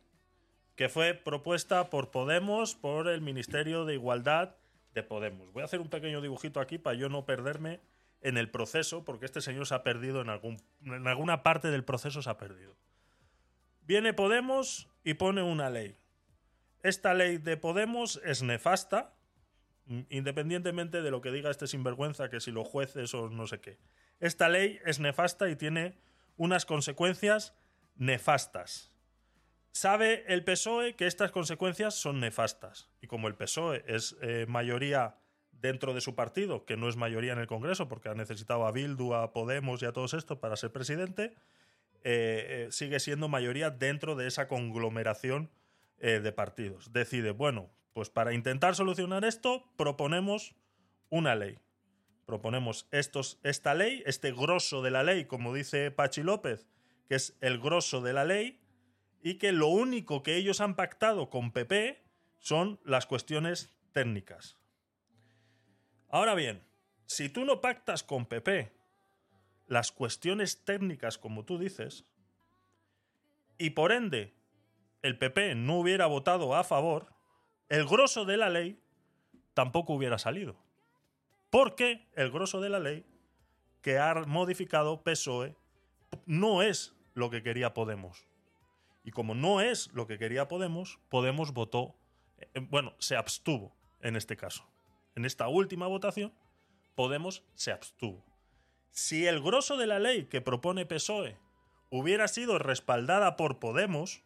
que 0.77 0.89
fue 0.89 1.15
propuesta 1.15 1.91
por 1.91 2.11
Podemos, 2.11 2.75
por 2.75 3.09
el 3.09 3.21
Ministerio 3.21 3.85
de 3.85 3.95
Igualdad 3.95 4.57
de 4.93 5.03
Podemos. 5.03 5.53
Voy 5.53 5.63
a 5.63 5.67
hacer 5.67 5.81
un 5.81 5.89
pequeño 5.89 6.21
dibujito 6.21 6.61
aquí 6.61 6.79
para 6.79 6.97
yo 6.97 7.09
no 7.09 7.25
perderme 7.25 7.81
en 8.21 8.39
el 8.39 8.51
proceso, 8.51 9.05
porque 9.05 9.27
este 9.27 9.41
señor 9.41 9.67
se 9.67 9.75
ha 9.75 9.83
perdido 9.83 10.23
en, 10.23 10.31
algún, 10.31 10.57
en 10.85 11.07
alguna 11.07 11.43
parte 11.43 11.71
del 11.71 11.85
proceso, 11.85 12.23
se 12.23 12.31
ha 12.31 12.39
perdido. 12.39 12.75
Viene 13.87 14.15
Podemos 14.15 14.89
y 15.05 15.15
pone 15.15 15.43
una 15.43 15.69
ley. 15.69 15.97
Esta 16.83 17.13
ley 17.13 17.37
de 17.37 17.57
Podemos 17.57 18.21
es 18.25 18.43
nefasta, 18.43 19.15
mm, 19.87 20.01
independientemente 20.09 21.03
de 21.03 21.11
lo 21.11 21.21
que 21.21 21.31
diga 21.31 21.51
este 21.51 21.67
sinvergüenza, 21.67 22.31
que 22.31 22.41
si 22.41 22.51
los 22.51 22.67
jueces 22.67 23.13
o 23.15 23.29
no 23.29 23.47
sé 23.47 23.61
qué. 23.61 23.79
Esta 24.21 24.49
ley 24.49 24.81
es 24.87 25.01
nefasta 25.01 25.51
y 25.51 25.57
tiene 25.57 25.99
unas 26.37 26.65
consecuencias 26.65 27.55
nefastas. 27.97 28.91
Sabe 29.73 30.25
el 30.29 30.45
PSOE 30.45 30.95
que 30.95 31.07
estas 31.07 31.31
consecuencias 31.31 31.95
son 31.95 32.21
nefastas. 32.21 32.89
Y 33.03 33.07
como 33.07 33.29
el 33.29 33.35
PSOE 33.35 33.85
es 33.87 34.17
eh, 34.23 34.47
mayoría 34.49 35.19
dentro 35.53 35.95
de 35.95 36.01
su 36.01 36.15
partido, 36.15 36.65
que 36.65 36.77
no 36.77 36.89
es 36.89 36.97
mayoría 36.97 37.33
en 37.33 37.39
el 37.39 37.47
Congreso, 37.47 37.89
porque 37.89 38.09
ha 38.09 38.15
necesitado 38.15 38.67
a 38.67 38.73
Bildu, 38.73 39.15
a 39.15 39.33
Podemos 39.33 39.83
y 39.83 39.87
a 39.87 39.93
todos 39.93 40.15
estos 40.15 40.39
para 40.39 40.57
ser 40.57 40.73
presidente, 40.73 41.35
eh, 42.07 42.67
eh, 42.67 42.69
sigue 42.71 43.01
siendo 43.01 43.29
mayoría 43.29 43.71
dentro 43.71 44.15
de 44.15 44.27
esa 44.27 44.47
conglomeración 44.47 45.51
eh, 45.99 46.21
de 46.21 46.33
partidos. 46.33 46.93
Decide, 46.93 47.31
bueno, 47.31 47.71
pues 47.95 48.11
para 48.11 48.35
intentar 48.35 48.75
solucionar 48.75 49.25
esto, 49.25 49.73
proponemos 49.77 50.55
una 51.09 51.35
ley. 51.35 51.59
Proponemos 52.27 52.89
estos, 52.91 53.41
esta 53.43 53.73
ley, 53.73 54.03
este 54.05 54.33
grosso 54.33 54.83
de 54.83 54.91
la 54.91 55.03
ley, 55.03 55.25
como 55.25 55.55
dice 55.55 55.91
Pachi 55.91 56.23
López, 56.23 56.67
que 57.09 57.15
es 57.15 57.39
el 57.41 57.59
grosso 57.59 58.03
de 58.03 58.13
la 58.13 58.25
ley, 58.25 58.61
y 59.23 59.39
que 59.39 59.53
lo 59.53 59.69
único 59.69 60.23
que 60.23 60.37
ellos 60.37 60.61
han 60.61 60.77
pactado 60.77 61.31
con 61.31 61.53
PP 61.53 62.03
son 62.39 62.81
las 62.85 63.07
cuestiones 63.07 63.75
técnicas. 63.93 64.59
Ahora 66.11 66.35
bien, 66.35 66.63
si 67.07 67.31
tú 67.31 67.47
no 67.47 67.63
pactas 67.63 68.03
con 68.03 68.27
PP 68.27 68.74
las 69.67 69.93
cuestiones 69.93 70.65
técnicas, 70.65 71.19
como 71.19 71.45
tú 71.45 71.59
dices, 71.59 72.05
y 73.59 73.71
por 73.71 73.93
ende 73.93 74.35
el 75.03 75.19
PP 75.19 75.55
no 75.55 75.79
hubiera 75.79 76.07
votado 76.07 76.55
a 76.55 76.65
favor, 76.65 77.13
el 77.69 77.87
grosso 77.87 78.25
de 78.25 78.37
la 78.37 78.51
ley 78.51 78.81
tampoco 79.55 79.95
hubiera 79.95 80.19
salido. 80.19 80.57
Porque 81.51 82.09
el 82.15 82.31
grosso 82.31 82.61
de 82.61 82.69
la 82.69 82.81
ley 82.81 83.07
que 83.81 83.99
ha 83.99 84.15
modificado 84.27 85.03
PSOE 85.03 85.57
no 86.27 86.63
es 86.63 86.95
lo 87.15 87.31
que 87.31 87.43
quería 87.43 87.75
Podemos. 87.75 88.27
Y 89.05 89.11
como 89.11 89.35
no 89.35 89.61
es 89.61 89.93
lo 89.93 90.07
que 90.07 90.19
quería 90.19 90.49
Podemos, 90.49 90.99
Podemos 91.11 91.53
votó, 91.53 91.95
eh, 92.39 92.61
bueno, 92.61 92.95
se 92.99 93.17
abstuvo 93.17 93.77
en 94.01 94.17
este 94.17 94.37
caso. 94.37 94.67
En 95.15 95.25
esta 95.25 95.49
última 95.49 95.87
votación, 95.87 96.33
Podemos 96.95 97.45
se 97.55 97.73
abstuvo. 97.73 98.34
Si 98.95 99.27
el 99.27 99.43
grosso 99.43 99.77
de 99.77 99.89
la 99.89 99.99
ley 99.99 100.27
que 100.27 100.41
propone 100.41 100.87
PSOE 100.87 101.37
hubiera 101.91 102.29
sido 102.29 102.61
respaldada 102.61 103.35
por 103.35 103.59
Podemos, 103.59 104.23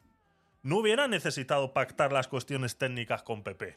no 0.62 0.76
hubiera 0.76 1.08
necesitado 1.08 1.72
pactar 1.72 2.12
las 2.12 2.28
cuestiones 2.28 2.76
técnicas 2.76 3.22
con 3.22 3.42
PP. 3.42 3.76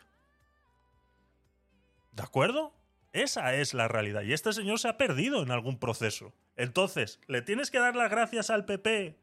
¿De 2.12 2.24
acuerdo? 2.24 2.74
Esa 3.14 3.54
es 3.54 3.74
la 3.74 3.88
realidad. 3.88 4.24
Y 4.24 4.34
este 4.34 4.52
señor 4.52 4.80
se 4.80 4.90
ha 4.90 4.98
perdido 4.98 5.42
en 5.42 5.52
algún 5.52 5.80
proceso. 5.80 6.34
Entonces, 6.58 7.22
¿le 7.28 7.42
tienes 7.42 7.72
que 7.72 7.80
dar 7.80 7.96
las 7.96 8.12
gracias 8.12 8.50
al 8.50 8.66
PP 8.66 9.18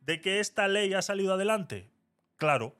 de 0.00 0.20
que 0.22 0.40
esta 0.40 0.68
ley 0.68 0.94
ha 0.94 1.02
salido 1.02 1.34
adelante? 1.34 1.90
Claro. 2.36 2.74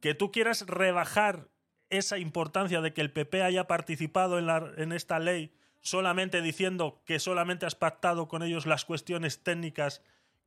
Que 0.00 0.14
tú 0.14 0.32
quieras 0.32 0.66
rebajar 0.66 1.46
esa 1.90 2.18
importancia 2.18 2.80
de 2.80 2.92
que 2.92 3.02
el 3.02 3.12
PP 3.12 3.40
haya 3.40 3.68
participado 3.68 4.40
en, 4.40 4.48
en 4.80 4.90
esta 4.90 5.20
ley 5.20 5.52
solamente 5.82 6.40
diciendo 6.40 7.02
que 7.04 7.18
solamente 7.18 7.66
has 7.66 7.74
pactado 7.74 8.28
con 8.28 8.42
ellos 8.42 8.66
las 8.66 8.84
cuestiones 8.84 9.42
técnicas 9.42 10.02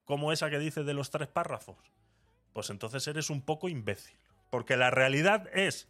como 0.06 0.32
esa 0.32 0.49
que 0.49 0.60
dice 0.60 0.84
de 0.84 0.94
los 0.94 1.12
tres 1.12 1.28
párrafos. 1.28 1.78
Pues 2.53 2.70
entonces 2.70 3.06
eres 3.07 3.30
un 3.30 3.41
poco 3.41 3.70
imbécil. 3.70 4.18
Porque 4.49 4.78
la 4.78 4.91
realidad 4.91 5.49
es 5.53 5.90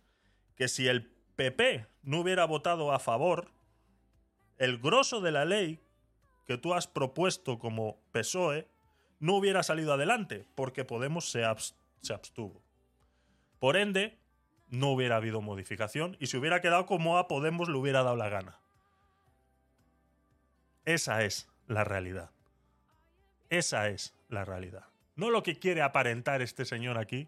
que 0.55 0.67
si 0.67 0.87
el 0.87 1.11
PP 1.35 1.85
no 2.01 2.21
hubiera 2.21 2.45
votado 2.45 2.91
a 2.91 2.99
favor, 2.99 3.51
el 4.57 4.79
grosso 4.79 5.21
de 5.21 5.31
la 5.31 5.45
ley 5.45 5.81
que 6.47 6.57
tú 6.57 6.73
has 6.73 6.87
propuesto 6.87 7.59
como 7.59 7.99
PSOE 8.11 8.67
no 9.19 9.35
hubiera 9.35 9.63
salido 9.63 9.93
adelante, 9.93 10.47
porque 10.55 10.85
Podemos 10.85 11.29
se, 11.29 11.43
se 12.01 12.13
abstuvo. 12.13 12.63
Por 13.59 13.77
ende, 13.77 14.17
no 14.67 14.91
hubiera 14.91 15.17
habido 15.17 15.41
modificación 15.41 16.17
y 16.19 16.27
se 16.27 16.37
hubiera 16.37 16.61
quedado 16.61 16.85
como 16.85 17.17
a 17.17 17.27
Podemos 17.27 17.69
le 17.69 17.77
hubiera 17.77 18.03
dado 18.03 18.15
la 18.15 18.29
gana. 18.29 18.59
Esa 20.85 21.23
es 21.23 21.49
la 21.67 21.83
realidad. 21.83 22.29
Esa 23.49 23.89
es 23.89 24.13
la 24.29 24.45
realidad. 24.45 24.85
No 25.15 25.29
lo 25.29 25.43
que 25.43 25.57
quiere 25.57 25.81
aparentar 25.81 26.41
este 26.41 26.65
señor 26.65 26.97
aquí 26.97 27.27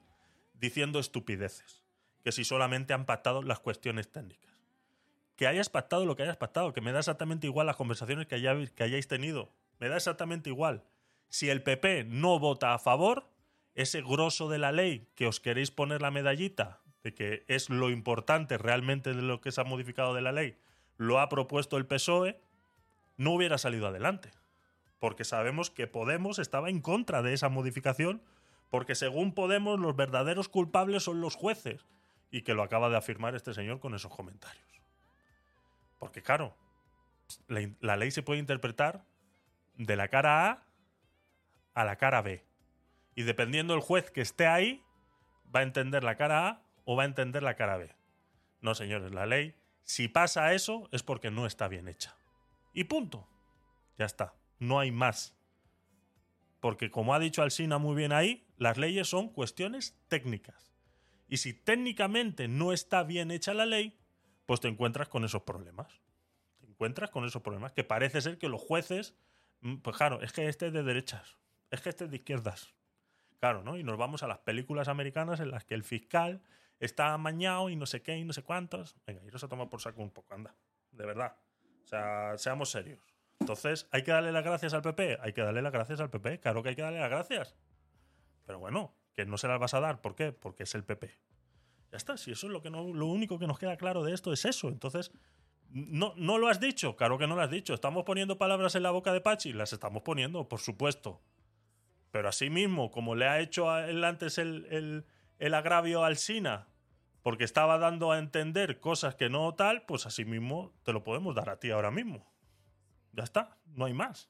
diciendo 0.59 0.99
estupideces. 0.99 1.83
Que 2.23 2.31
si 2.31 2.43
solamente 2.43 2.93
han 2.93 3.05
pactado 3.05 3.41
las 3.41 3.59
cuestiones 3.59 4.11
técnicas. 4.11 4.51
Que 5.35 5.47
hayas 5.47 5.69
pactado 5.69 6.05
lo 6.05 6.15
que 6.15 6.23
hayas 6.23 6.37
pactado, 6.37 6.73
que 6.73 6.81
me 6.81 6.91
da 6.91 6.99
exactamente 6.99 7.47
igual 7.47 7.67
las 7.67 7.75
conversaciones 7.75 8.27
que, 8.27 8.35
hayáis 8.35 9.07
tenido. 9.07 9.49
Me 9.79 9.87
da 9.87 9.97
exactamente 9.97 10.49
igual. 10.49 10.83
Si 11.29 11.49
el 11.49 11.63
PP 11.63 12.05
no 12.05 12.39
vota 12.39 12.73
a 12.73 12.79
favor, 12.79 13.27
ese 13.75 14.01
grosso 14.01 14.49
de 14.49 14.57
la 14.57 14.71
ley 14.71 15.07
que 15.15 15.27
os 15.27 15.39
queréis 15.39 15.71
poner 15.71 16.01
la 16.01 16.11
medallita 16.11 16.81
de 17.03 17.13
que 17.13 17.43
es 17.47 17.69
lo 17.69 17.89
importante 17.89 18.57
realmente 18.57 19.13
de 19.13 19.21
lo 19.21 19.39
que 19.39 19.51
se 19.51 19.61
ha 19.61 19.63
modificado 19.63 20.13
de 20.13 20.21
la 20.21 20.31
ley, 20.31 20.57
lo 20.97 21.19
ha 21.19 21.29
propuesto 21.29 21.77
el 21.77 21.85
PSOE, 21.85 22.41
no 23.17 23.33
hubiera 23.33 23.57
salido 23.57 23.87
adelante. 23.87 24.31
Porque 24.99 25.25
sabemos 25.25 25.69
que 25.69 25.87
Podemos 25.87 26.39
estaba 26.39 26.69
en 26.69 26.81
contra 26.81 27.21
de 27.21 27.33
esa 27.33 27.49
modificación, 27.49 28.23
porque 28.69 28.95
según 28.95 29.33
Podemos 29.33 29.79
los 29.79 29.95
verdaderos 29.95 30.49
culpables 30.49 31.03
son 31.03 31.21
los 31.21 31.35
jueces, 31.35 31.85
y 32.31 32.41
que 32.41 32.53
lo 32.53 32.63
acaba 32.63 32.89
de 32.89 32.97
afirmar 32.97 33.35
este 33.35 33.53
señor 33.53 33.79
con 33.79 33.95
esos 33.95 34.13
comentarios. 34.13 34.81
Porque 35.99 36.21
claro, 36.21 36.55
la, 37.47 37.97
ley 37.97 38.11
se 38.11 38.23
puede 38.23 38.39
interpretar 38.39 39.05
de 39.75 39.95
la 39.95 40.07
cara 40.09 40.49
A 40.49 40.63
a 41.73 41.85
la 41.85 41.95
cara 41.97 42.21
B. 42.21 42.43
Y 43.15 43.23
dependiendo 43.23 43.73
del 43.73 43.81
juez 43.81 44.11
que 44.11 44.21
esté 44.21 44.47
ahí, 44.47 44.83
va 45.53 45.61
a 45.61 45.63
entender 45.63 46.03
la 46.03 46.15
cara 46.15 46.47
A 46.47 46.61
o 46.85 46.95
va 46.95 47.03
a 47.03 47.07
entender 47.07 47.43
la 47.43 47.55
cara 47.55 47.77
B. 47.77 47.95
No, 48.61 48.75
señores, 48.75 49.13
la 49.13 49.25
ley, 49.25 49.55
si 49.83 50.07
pasa 50.07 50.53
eso, 50.53 50.89
es 50.91 51.03
porque 51.03 51.31
no 51.31 51.45
está 51.45 51.67
bien 51.67 51.87
hecha. 51.87 52.15
Y 52.77 52.83
punto. 52.83 53.27
Ya 53.97 54.05
está. 54.05 54.35
No 54.59 54.77
hay 54.77 54.91
más. 54.91 55.35
Porque 56.59 56.91
como 56.91 57.15
ha 57.15 57.19
dicho 57.19 57.41
Alsina 57.41 57.79
muy 57.79 57.95
bien 57.95 58.11
ahí, 58.11 58.45
las 58.55 58.77
leyes 58.77 59.07
son 59.07 59.29
cuestiones 59.29 59.99
técnicas. 60.09 60.75
Y 61.27 61.37
si 61.37 61.55
técnicamente 61.55 62.47
no 62.47 62.73
está 62.73 63.01
bien 63.01 63.31
hecha 63.31 63.55
la 63.55 63.65
ley, 63.65 63.97
pues 64.45 64.59
te 64.59 64.67
encuentras 64.67 65.09
con 65.09 65.25
esos 65.25 65.41
problemas. 65.41 66.03
Te 66.59 66.67
encuentras 66.67 67.09
con 67.09 67.25
esos 67.25 67.41
problemas 67.41 67.71
que 67.71 67.83
parece 67.83 68.21
ser 68.21 68.37
que 68.37 68.47
los 68.47 68.61
jueces, 68.61 69.15
mm, 69.61 69.77
pues 69.77 69.97
claro, 69.97 70.21
es 70.21 70.31
que 70.31 70.47
este 70.47 70.67
es 70.67 70.73
de 70.73 70.83
derechas, 70.83 71.39
es 71.71 71.81
que 71.81 71.89
este 71.89 72.03
es 72.03 72.11
de 72.11 72.17
izquierdas. 72.17 72.75
Claro, 73.39 73.63
¿no? 73.63 73.75
Y 73.75 73.83
nos 73.83 73.97
vamos 73.97 74.21
a 74.21 74.27
las 74.27 74.37
películas 74.37 74.87
americanas 74.87 75.39
en 75.39 75.49
las 75.49 75.65
que 75.65 75.73
el 75.73 75.83
fiscal 75.83 76.43
está 76.79 77.11
amañado 77.11 77.71
y 77.71 77.75
no 77.75 77.87
sé 77.87 78.03
qué 78.03 78.19
y 78.19 78.23
no 78.23 78.33
sé 78.33 78.43
cuántos. 78.43 78.95
Venga, 79.07 79.23
y 79.25 79.35
se 79.35 79.47
toma 79.47 79.67
por 79.67 79.81
saco 79.81 80.03
un 80.03 80.11
poco, 80.11 80.35
anda. 80.35 80.55
De 80.91 81.07
verdad. 81.07 81.37
O 81.87 81.89
sea, 81.89 82.37
seamos 82.37 82.69
serios. 82.69 82.99
Entonces, 83.39 83.87
¿hay 83.91 84.03
que 84.03 84.11
darle 84.11 84.33
las 84.33 84.43
gracias 84.43 84.73
al 84.73 84.81
PP? 84.81 85.19
Hay 85.21 85.31
que 85.31 85.41
darle 85.41 85.61
las 85.61 85.71
gracias 85.71 86.01
al 86.01 86.09
PP. 86.09 86.41
Claro 86.41 86.61
que 86.61 86.69
hay 86.69 86.75
que 86.75 86.81
darle 86.81 86.99
las 86.99 87.09
gracias. 87.09 87.55
Pero 88.45 88.59
bueno, 88.59 88.93
que 89.13 89.25
no 89.25 89.37
se 89.37 89.47
las 89.47 89.57
vas 89.57 89.73
a 89.73 89.79
dar. 89.79 90.01
¿Por 90.01 90.13
qué? 90.13 90.33
Porque 90.33 90.63
es 90.63 90.75
el 90.75 90.83
PP. 90.83 91.07
Ya 91.89 91.95
está. 91.95 92.17
Si 92.17 92.31
eso 92.31 92.47
es 92.47 92.51
lo, 92.51 92.61
que 92.61 92.69
no, 92.69 92.93
lo 92.93 93.05
único 93.05 93.39
que 93.39 93.47
nos 93.47 93.57
queda 93.57 93.77
claro 93.77 94.03
de 94.03 94.13
esto 94.13 94.33
es 94.33 94.43
eso. 94.43 94.67
Entonces, 94.67 95.13
no, 95.69 96.13
no 96.17 96.37
lo 96.37 96.49
has 96.49 96.59
dicho. 96.59 96.97
Claro 96.97 97.17
que 97.17 97.25
no 97.25 97.37
lo 97.37 97.41
has 97.41 97.51
dicho. 97.51 97.73
Estamos 97.73 98.03
poniendo 98.03 98.37
palabras 98.37 98.75
en 98.75 98.83
la 98.83 98.91
boca 98.91 99.13
de 99.13 99.21
Pachi. 99.21 99.53
Las 99.53 99.71
estamos 99.71 100.03
poniendo, 100.03 100.49
por 100.49 100.59
supuesto. 100.59 101.21
Pero 102.11 102.27
así 102.27 102.49
mismo, 102.49 102.91
como 102.91 103.15
le 103.15 103.29
ha 103.29 103.39
hecho 103.39 103.73
él 103.77 104.03
antes 104.03 104.39
el, 104.39 105.05
el, 105.39 105.53
agravio 105.53 106.03
al 106.03 106.17
Sina, 106.17 106.67
porque 107.27 107.43
estaba 107.43 107.77
dando 107.77 108.13
a 108.13 108.19
entender 108.19 108.79
cosas 108.79 109.15
que 109.15 109.27
no 109.27 109.53
tal, 109.53 109.83
pues 109.85 110.05
así 110.05 110.23
mismo 110.23 110.71
te 110.83 110.93
lo 110.93 111.03
podemos 111.03 111.35
dar 111.35 111.49
a 111.49 111.59
ti 111.59 111.69
ahora 111.71 111.91
mismo. 111.91 112.25
Ya 113.11 113.25
está, 113.25 113.57
no 113.75 113.83
hay 113.83 113.93
más 113.93 114.29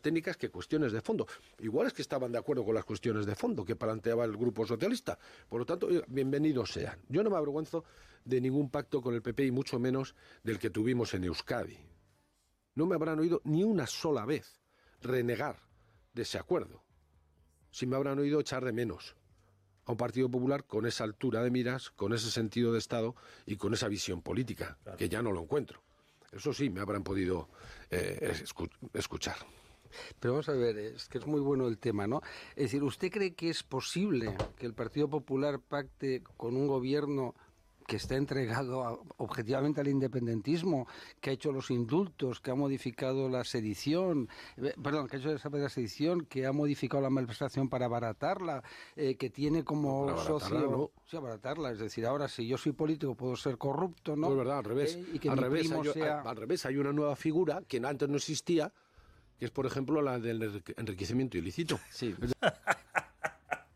técnicas 0.00 0.36
que 0.36 0.50
cuestiones 0.50 0.92
de 0.92 1.00
fondo. 1.00 1.26
Igual 1.58 1.88
es 1.88 1.92
que 1.92 2.02
estaban 2.02 2.30
de 2.30 2.38
acuerdo 2.38 2.64
con 2.64 2.76
las 2.76 2.84
cuestiones 2.84 3.26
de 3.26 3.34
fondo 3.34 3.64
que 3.64 3.74
planteaba 3.74 4.24
el 4.24 4.36
Grupo 4.36 4.64
Socialista. 4.64 5.18
Por 5.48 5.58
lo 5.58 5.66
tanto, 5.66 5.88
bienvenidos 6.06 6.70
sean. 6.70 7.00
Yo 7.08 7.24
no 7.24 7.30
me 7.30 7.36
avergüenzo 7.36 7.82
de 8.24 8.40
ningún 8.40 8.70
pacto 8.70 9.02
con 9.02 9.14
el 9.14 9.20
PP 9.20 9.46
y 9.46 9.50
mucho 9.50 9.80
menos 9.80 10.14
del 10.44 10.60
que 10.60 10.70
tuvimos 10.70 11.12
en 11.14 11.24
Euskadi. 11.24 11.76
No 12.76 12.86
me 12.86 12.94
habrán 12.94 13.18
oído 13.18 13.40
ni 13.42 13.64
una 13.64 13.88
sola 13.88 14.24
vez 14.24 14.62
renegar 15.00 15.58
de 16.12 16.22
ese 16.22 16.38
acuerdo. 16.38 16.84
Si 17.72 17.84
me 17.84 17.96
habrán 17.96 18.20
oído 18.20 18.38
echar 18.38 18.64
de 18.64 18.72
menos 18.72 19.16
a 19.84 19.92
un 19.92 19.96
Partido 19.96 20.30
Popular 20.30 20.64
con 20.64 20.86
esa 20.86 21.04
altura 21.04 21.42
de 21.42 21.50
miras, 21.50 21.90
con 21.90 22.12
ese 22.12 22.30
sentido 22.30 22.72
de 22.72 22.78
Estado 22.78 23.14
y 23.46 23.56
con 23.56 23.74
esa 23.74 23.88
visión 23.88 24.22
política, 24.22 24.78
que 24.96 25.08
ya 25.08 25.22
no 25.22 25.32
lo 25.32 25.42
encuentro. 25.42 25.82
Eso 26.30 26.52
sí, 26.52 26.70
me 26.70 26.80
habrán 26.80 27.02
podido 27.02 27.48
eh, 27.90 28.32
escuchar. 28.94 29.36
Pero 30.18 30.34
vamos 30.34 30.48
a 30.48 30.52
ver, 30.52 30.78
es 30.78 31.08
que 31.08 31.18
es 31.18 31.26
muy 31.26 31.40
bueno 31.40 31.68
el 31.68 31.78
tema, 31.78 32.06
¿no? 32.06 32.22
Es 32.56 32.64
decir, 32.64 32.82
¿usted 32.82 33.10
cree 33.10 33.34
que 33.34 33.50
es 33.50 33.62
posible 33.62 34.34
que 34.56 34.66
el 34.66 34.72
Partido 34.72 35.08
Popular 35.08 35.60
pacte 35.60 36.22
con 36.36 36.56
un 36.56 36.66
gobierno 36.66 37.34
que 37.86 37.96
está 37.96 38.16
entregado 38.16 39.04
objetivamente 39.16 39.80
al 39.80 39.88
independentismo, 39.88 40.86
que 41.20 41.30
ha 41.30 41.32
hecho 41.32 41.52
los 41.52 41.70
indultos, 41.70 42.40
que 42.40 42.50
ha 42.50 42.54
modificado 42.54 43.28
la 43.28 43.44
sedición, 43.44 44.28
eh, 44.56 44.74
perdón, 44.82 45.08
que 45.08 45.16
ha 45.16 45.18
hecho 45.18 45.32
la 45.50 45.68
sedición, 45.68 46.26
que 46.26 46.46
ha 46.46 46.52
modificado 46.52 47.02
la 47.02 47.10
malversación 47.10 47.68
para 47.68 47.86
abaratarla, 47.86 48.62
eh, 48.96 49.16
que 49.16 49.30
tiene 49.30 49.64
como 49.64 50.16
socio... 50.18 50.90
Sí, 51.06 51.16
abaratarla, 51.16 51.72
es 51.72 51.78
decir, 51.78 52.06
ahora 52.06 52.28
si 52.28 52.46
yo 52.46 52.56
soy 52.56 52.72
político 52.72 53.14
puedo 53.14 53.36
ser 53.36 53.58
corrupto, 53.58 54.16
¿no? 54.16 54.28
No 54.28 54.32
es 54.32 54.38
verdad, 54.38 54.58
al 54.58 54.64
revés. 54.64 54.94
Eh, 54.96 55.06
y 55.14 55.18
que 55.18 55.28
al, 55.28 55.38
revés 55.38 55.70
hay, 55.70 56.02
al 56.02 56.36
revés, 56.36 56.66
hay 56.66 56.76
una 56.76 56.92
nueva 56.92 57.16
figura 57.16 57.62
que 57.66 57.78
antes 57.78 58.08
no 58.08 58.16
existía, 58.16 58.72
que 59.38 59.46
es, 59.46 59.50
por 59.50 59.66
ejemplo, 59.66 60.00
la 60.02 60.18
del 60.18 60.62
enriquecimiento 60.76 61.36
ilícito. 61.36 61.78
Sí. 61.90 62.14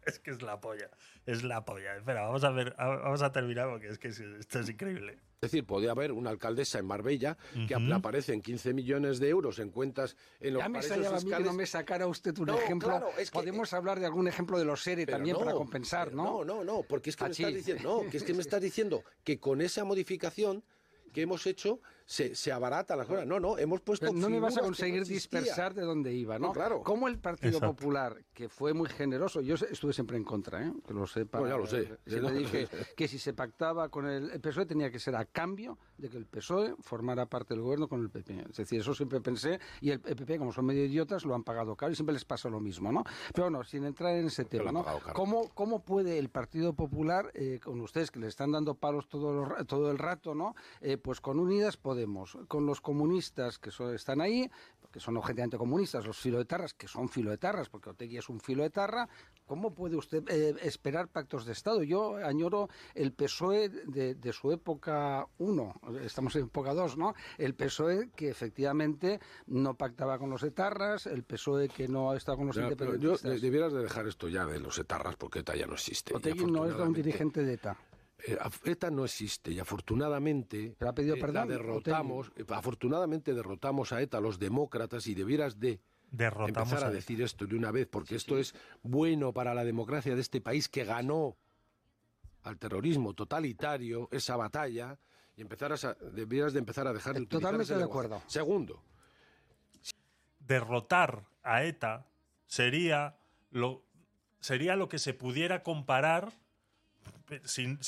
es 0.06 0.18
que 0.20 0.30
es 0.30 0.42
la 0.42 0.60
polla. 0.60 0.90
Es 1.26 1.42
la 1.42 1.64
polla. 1.64 1.96
Espera, 1.96 2.22
vamos 2.22 2.44
a 2.44 2.50
ver, 2.50 2.74
vamos 2.78 3.22
a 3.22 3.32
terminar 3.32 3.68
porque 3.68 3.88
es 3.88 3.98
que 3.98 4.08
esto 4.08 4.60
es 4.60 4.68
increíble. 4.68 5.18
Es 5.42 5.52
decir, 5.52 5.66
podía 5.66 5.90
haber 5.90 6.12
una 6.12 6.30
alcaldesa 6.30 6.78
en 6.78 6.86
Marbella 6.86 7.36
que 7.68 7.74
aparece 7.74 8.32
en 8.32 8.40
15 8.40 8.72
millones 8.72 9.18
de 9.18 9.28
euros 9.28 9.58
en 9.58 9.70
cuentas 9.70 10.16
en 10.40 10.54
los 10.54 10.62
ya 10.62 10.68
me 10.68 10.78
a 10.78 10.82
mí 10.82 11.30
que 11.30 11.40
no 11.40 11.52
me 11.52 11.66
sacara 11.66 12.06
usted 12.06 12.38
un 12.38 12.50
ejemplo. 12.50 13.02
Podemos 13.32 13.72
hablar 13.72 14.00
de 14.00 14.06
algún 14.06 14.28
ejemplo 14.28 14.58
de 14.58 14.64
los 14.64 14.82
SERE 14.82 15.04
también 15.06 15.36
para 15.36 15.52
compensar, 15.52 16.14
¿no? 16.14 16.44
No, 16.44 16.44
no, 16.44 16.64
no, 16.64 16.82
porque 16.82 17.10
es 17.10 17.16
que 17.16 17.24
me 17.24 17.30
estás 17.30 17.54
diciendo, 17.54 18.02
no, 18.04 18.10
que 18.10 18.16
es 18.16 18.22
que 18.22 18.32
me 18.32 18.40
estás 18.46 18.62
diciendo 18.62 19.04
que 19.24 19.38
con 19.38 19.60
esa 19.60 19.84
modificación 19.84 20.64
que 21.12 21.22
hemos 21.22 21.46
hecho 21.46 21.80
se, 22.06 22.36
se 22.36 22.52
abarata 22.52 22.94
las 22.94 23.06
cosas. 23.06 23.26
No, 23.26 23.40
no, 23.40 23.58
hemos 23.58 23.80
puesto. 23.80 24.12
no 24.12 24.30
me 24.30 24.38
vas 24.38 24.56
a 24.56 24.60
conseguir 24.60 25.04
dispersar 25.04 25.74
de 25.74 25.82
dónde 25.82 26.14
iba, 26.14 26.38
¿no? 26.38 26.52
claro. 26.52 26.82
Como 26.82 27.08
el 27.08 27.18
Partido 27.18 27.60
Popular, 27.60 28.24
que 28.32 28.48
fue 28.48 28.72
muy 28.72 28.88
generoso, 28.88 29.40
yo 29.40 29.56
estuve 29.56 29.92
siempre 29.92 30.16
en 30.16 30.24
contra, 30.24 30.64
¿eh? 30.64 30.72
que 30.86 30.94
lo 30.94 31.06
sepa. 31.06 31.40
ya 31.46 31.56
lo 31.56 31.66
sé. 31.66 31.98
Se 32.06 32.20
le 32.20 32.30
dije 32.38 32.68
que 32.96 33.08
si 33.08 33.18
se 33.18 33.34
pactaba 33.34 33.88
con 33.88 34.06
el, 34.06 34.30
el, 34.30 34.40
PSOE 34.40 34.66
tenía 34.66 34.90
que 34.90 35.00
ser 35.00 35.16
a 35.16 35.24
cambio 35.24 35.78
de 35.98 36.08
que 36.08 36.16
el 36.16 36.26
PSOE 36.26 36.76
formara 36.80 37.26
parte 37.26 37.54
del 37.54 37.62
gobierno 37.62 37.88
con 37.88 38.00
el 38.00 38.10
PP. 38.10 38.46
Es 38.50 38.56
decir, 38.56 38.80
eso 38.80 38.94
siempre 38.94 39.20
pensé, 39.20 39.58
y 39.80 39.90
el, 39.90 40.00
PP, 40.00 40.38
como 40.38 40.52
son 40.52 40.64
medio 40.64 40.84
idiotas, 40.84 41.24
lo 41.24 41.34
han 41.34 41.42
pagado 41.42 41.74
caro 41.74 41.92
y 41.92 41.96
siempre 41.96 42.12
les 42.12 42.24
pasa 42.24 42.48
lo 42.48 42.60
mismo, 42.60 42.92
¿no? 42.92 43.02
Pero 43.34 43.50
bueno, 43.50 43.64
sin 43.64 43.84
entrar 43.84 44.14
en 44.14 44.26
ese 44.26 44.44
tema, 44.44 44.70
¿no? 44.70 44.84
¿Cómo, 45.12 45.48
¿Cómo 45.54 45.80
puede 45.80 46.18
el 46.18 46.28
Partido 46.28 46.74
Popular, 46.74 47.32
eh, 47.34 47.58
con 47.62 47.80
ustedes 47.80 48.12
que 48.12 48.20
le 48.20 48.28
están 48.28 48.52
dando 48.52 48.74
palos 48.74 49.08
todo, 49.08 49.48
todo 49.66 49.90
el 49.90 49.98
rato, 49.98 50.34
¿no? 50.34 50.54
Eh, 50.80 50.96
pues 50.96 51.20
con 51.20 51.40
Unidas 51.40 51.76
Podemos, 51.96 52.36
con 52.46 52.66
los 52.66 52.82
comunistas 52.82 53.58
que 53.58 53.70
están 53.94 54.20
ahí, 54.20 54.50
que 54.92 55.00
son 55.00 55.16
objetivamente 55.16 55.56
comunistas, 55.56 56.04
los 56.04 56.18
filoetarras, 56.18 56.74
que 56.74 56.86
son 56.88 57.08
filoetarras, 57.08 57.70
porque 57.70 57.88
Otegui 57.88 58.18
es 58.18 58.28
un 58.28 58.38
filoetarra, 58.38 59.08
¿cómo 59.46 59.72
puede 59.72 59.96
usted 59.96 60.22
eh, 60.28 60.54
esperar 60.60 61.08
pactos 61.08 61.46
de 61.46 61.52
Estado? 61.52 61.82
Yo 61.82 62.16
añoro 62.16 62.68
el 62.94 63.14
PSOE 63.14 63.70
de, 63.70 64.32
su 64.34 64.52
época 64.52 65.26
1, 65.38 65.80
estamos 66.02 66.36
en 66.36 66.42
época 66.44 66.74
2, 66.74 66.98
¿no? 66.98 67.14
El 67.38 67.54
PSOE 67.54 68.10
que 68.14 68.28
efectivamente 68.28 69.20
no 69.46 69.72
pactaba 69.72 70.18
con 70.18 70.28
los 70.28 70.42
etarras, 70.42 71.06
el 71.06 71.22
PSOE 71.22 71.70
que 71.70 71.88
no 71.88 72.12
estaba 72.12 72.36
con 72.36 72.48
los 72.48 72.58
independentistas. 72.58 73.40
debieras 73.40 73.72
de 73.72 73.80
dejar 73.80 74.06
esto 74.06 74.28
ya 74.28 74.44
de 74.44 74.60
los 74.60 74.78
etarras 74.78 75.16
porque 75.16 75.38
ETA 75.38 75.56
ya 75.56 75.66
no 75.66 75.72
existe. 75.72 76.14
Otegui 76.14 76.44
no 76.44 76.66
es 76.66 76.74
un 76.74 76.92
dirigente 76.92 77.42
de 77.42 77.54
ETA. 77.54 77.78
Eh, 78.18 78.38
ETA 78.64 78.90
no 78.90 79.04
existe 79.04 79.52
y 79.52 79.58
afortunadamente 79.58 80.74
ha 80.80 80.94
pedido 80.94 81.16
eh, 81.16 81.32
la 81.32 81.44
derrotamos, 81.44 82.32
eh, 82.36 82.44
afortunadamente 82.48 83.34
derrotamos 83.34 83.92
a 83.92 84.00
ETA 84.00 84.20
los 84.20 84.38
demócratas 84.38 85.06
y 85.06 85.14
debieras 85.14 85.60
de 85.60 85.80
empezar 86.16 86.84
a, 86.84 86.90
decir 86.90 87.20
esto 87.20 87.46
de 87.46 87.56
una 87.56 87.70
vez 87.70 87.86
porque 87.86 88.16
esto 88.16 88.38
es 88.38 88.54
bueno 88.82 89.32
para 89.32 89.52
la 89.54 89.64
democracia 89.64 90.14
de 90.14 90.22
este 90.22 90.40
país 90.40 90.68
que 90.68 90.84
ganó 90.84 91.36
al 92.44 92.58
terrorismo 92.58 93.12
totalitario 93.12 94.08
esa 94.10 94.36
batalla 94.36 94.98
y 95.36 95.42
empezar 95.42 95.72
a 95.72 95.94
debieras 96.12 96.54
de 96.54 96.60
empezar 96.60 96.86
a 96.86 96.94
dejar 96.94 97.14
de 97.14 97.22
utilizar 97.22 97.50
Totalmente 97.50 97.76
de 97.76 97.84
acuerdo. 97.84 98.22
Segundo, 98.28 98.82
derrotar 100.38 101.26
a 101.42 101.64
ETA 101.64 102.06
sería 102.46 103.18
lo 103.50 103.84
sería 104.40 104.74
lo 104.76 104.88
que 104.88 104.98
se 104.98 105.12
pudiera 105.12 105.62
comparar 105.62 106.32
sin, 107.44 107.78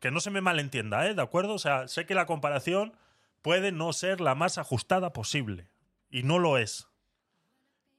que 0.00 0.10
no 0.10 0.20
se 0.20 0.30
me 0.30 0.40
malentienda, 0.40 1.06
¿eh? 1.06 1.14
¿De 1.14 1.22
acuerdo? 1.22 1.54
O 1.54 1.58
sea, 1.58 1.88
sé 1.88 2.06
que 2.06 2.14
la 2.14 2.26
comparación 2.26 2.96
puede 3.42 3.72
no 3.72 3.92
ser 3.92 4.20
la 4.20 4.34
más 4.34 4.58
ajustada 4.58 5.12
posible. 5.12 5.68
Y 6.10 6.22
no 6.22 6.38
lo 6.38 6.58
es. 6.58 6.88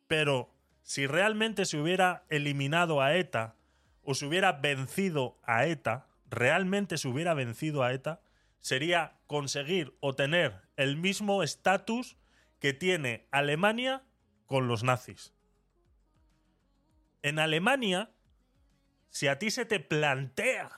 Pero 0.08 0.54
si 0.84 1.08
realmente 1.08 1.66
se 1.66 1.78
hubiera 1.78 2.26
eliminado 2.30 3.02
a 3.02 3.16
ETA 3.16 3.56
o 4.04 4.14
se 4.14 4.26
hubiera 4.26 4.54
vencido 4.54 5.38
a 5.44 5.66
ETA, 5.66 6.08
realmente 6.30 6.98
se 6.98 7.08
hubiera 7.08 7.34
vencido 7.34 7.84
a 7.84 7.94
ETA, 7.94 8.22
sería 8.60 9.18
conseguir 9.28 9.96
o 10.00 10.16
tener 10.16 10.62
el 10.76 10.98
mismo 10.98 11.44
estatus 11.44 12.18
que 12.60 12.74
tiene 12.74 13.28
Alemania 13.32 14.04
con 14.46 14.68
los 14.68 14.84
nazis. 14.84 15.34
En 17.22 17.40
Alemania 17.40 18.12
si 19.10 19.28
a 19.28 19.40
ti 19.40 19.52
se 19.52 19.66
te 19.66 19.80
plantea, 19.80 20.72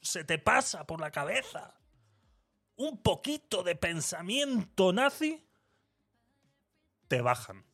se 0.00 0.24
te 0.24 0.38
pasa 0.38 0.86
por 0.86 1.00
la 1.00 1.10
cabeza 1.10 1.74
un 2.80 3.02
poquito 3.02 3.62
de 3.62 3.76
pensamiento 3.76 4.92
nazi, 4.94 5.46
te 7.08 7.20
bajan. 7.20 7.66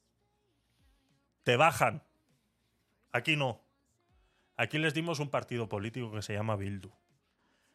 Te 1.44 1.56
bajan. 1.56 2.02
Aquí 3.12 3.36
no. 3.36 3.62
Aquí 4.56 4.78
les 4.78 4.94
dimos 4.94 5.20
un 5.20 5.30
partido 5.30 5.68
político 5.68 6.10
que 6.10 6.22
se 6.22 6.32
llama 6.32 6.56
Bildu. 6.56 6.90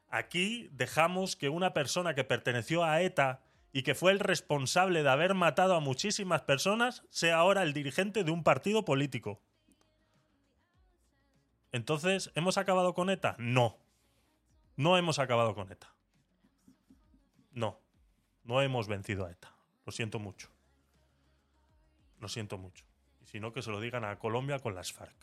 Aquí 0.10 0.68
dejamos 0.74 1.38
que 1.38 1.48
una 1.48 1.74
persona 1.74 2.16
que 2.16 2.26
perteneció 2.26 2.84
a 2.84 3.02
ETA 3.02 3.42
y 3.72 3.84
que 3.84 3.96
fue 3.96 4.12
el 4.12 4.20
responsable 4.20 5.02
de 5.02 5.10
haber 5.10 5.34
matado 5.34 5.76
a 5.76 5.80
muchísimas 5.80 6.42
personas 6.42 7.06
sea 7.10 7.38
ahora 7.38 7.64
el 7.64 7.72
dirigente 7.72 8.26
de 8.26 8.32
un 8.32 8.44
partido 8.44 8.84
político. 8.84 9.42
Entonces, 11.72 12.32
¿hemos 12.36 12.58
acabado 12.58 12.94
con 12.94 13.10
ETA? 13.10 13.36
No. 13.38 13.78
No 14.76 14.98
hemos 14.98 15.20
acabado 15.20 15.56
con 15.56 15.72
ETA. 15.72 15.94
No. 17.52 17.80
No 18.44 18.62
hemos 18.62 18.88
vencido 18.88 19.26
a 19.26 19.32
ETA. 19.32 19.54
Lo 19.86 19.92
siento 19.92 20.20
mucho. 20.20 20.50
Lo 22.20 22.28
siento 22.28 22.58
mucho. 22.58 22.86
Y 23.22 23.26
si 23.26 23.40
no, 23.40 23.54
que 23.54 23.62
se 23.62 23.72
lo 23.72 23.80
digan 23.80 24.04
a 24.04 24.20
Colombia 24.20 24.60
con 24.60 24.76
las 24.76 24.92
FARC. 24.92 25.16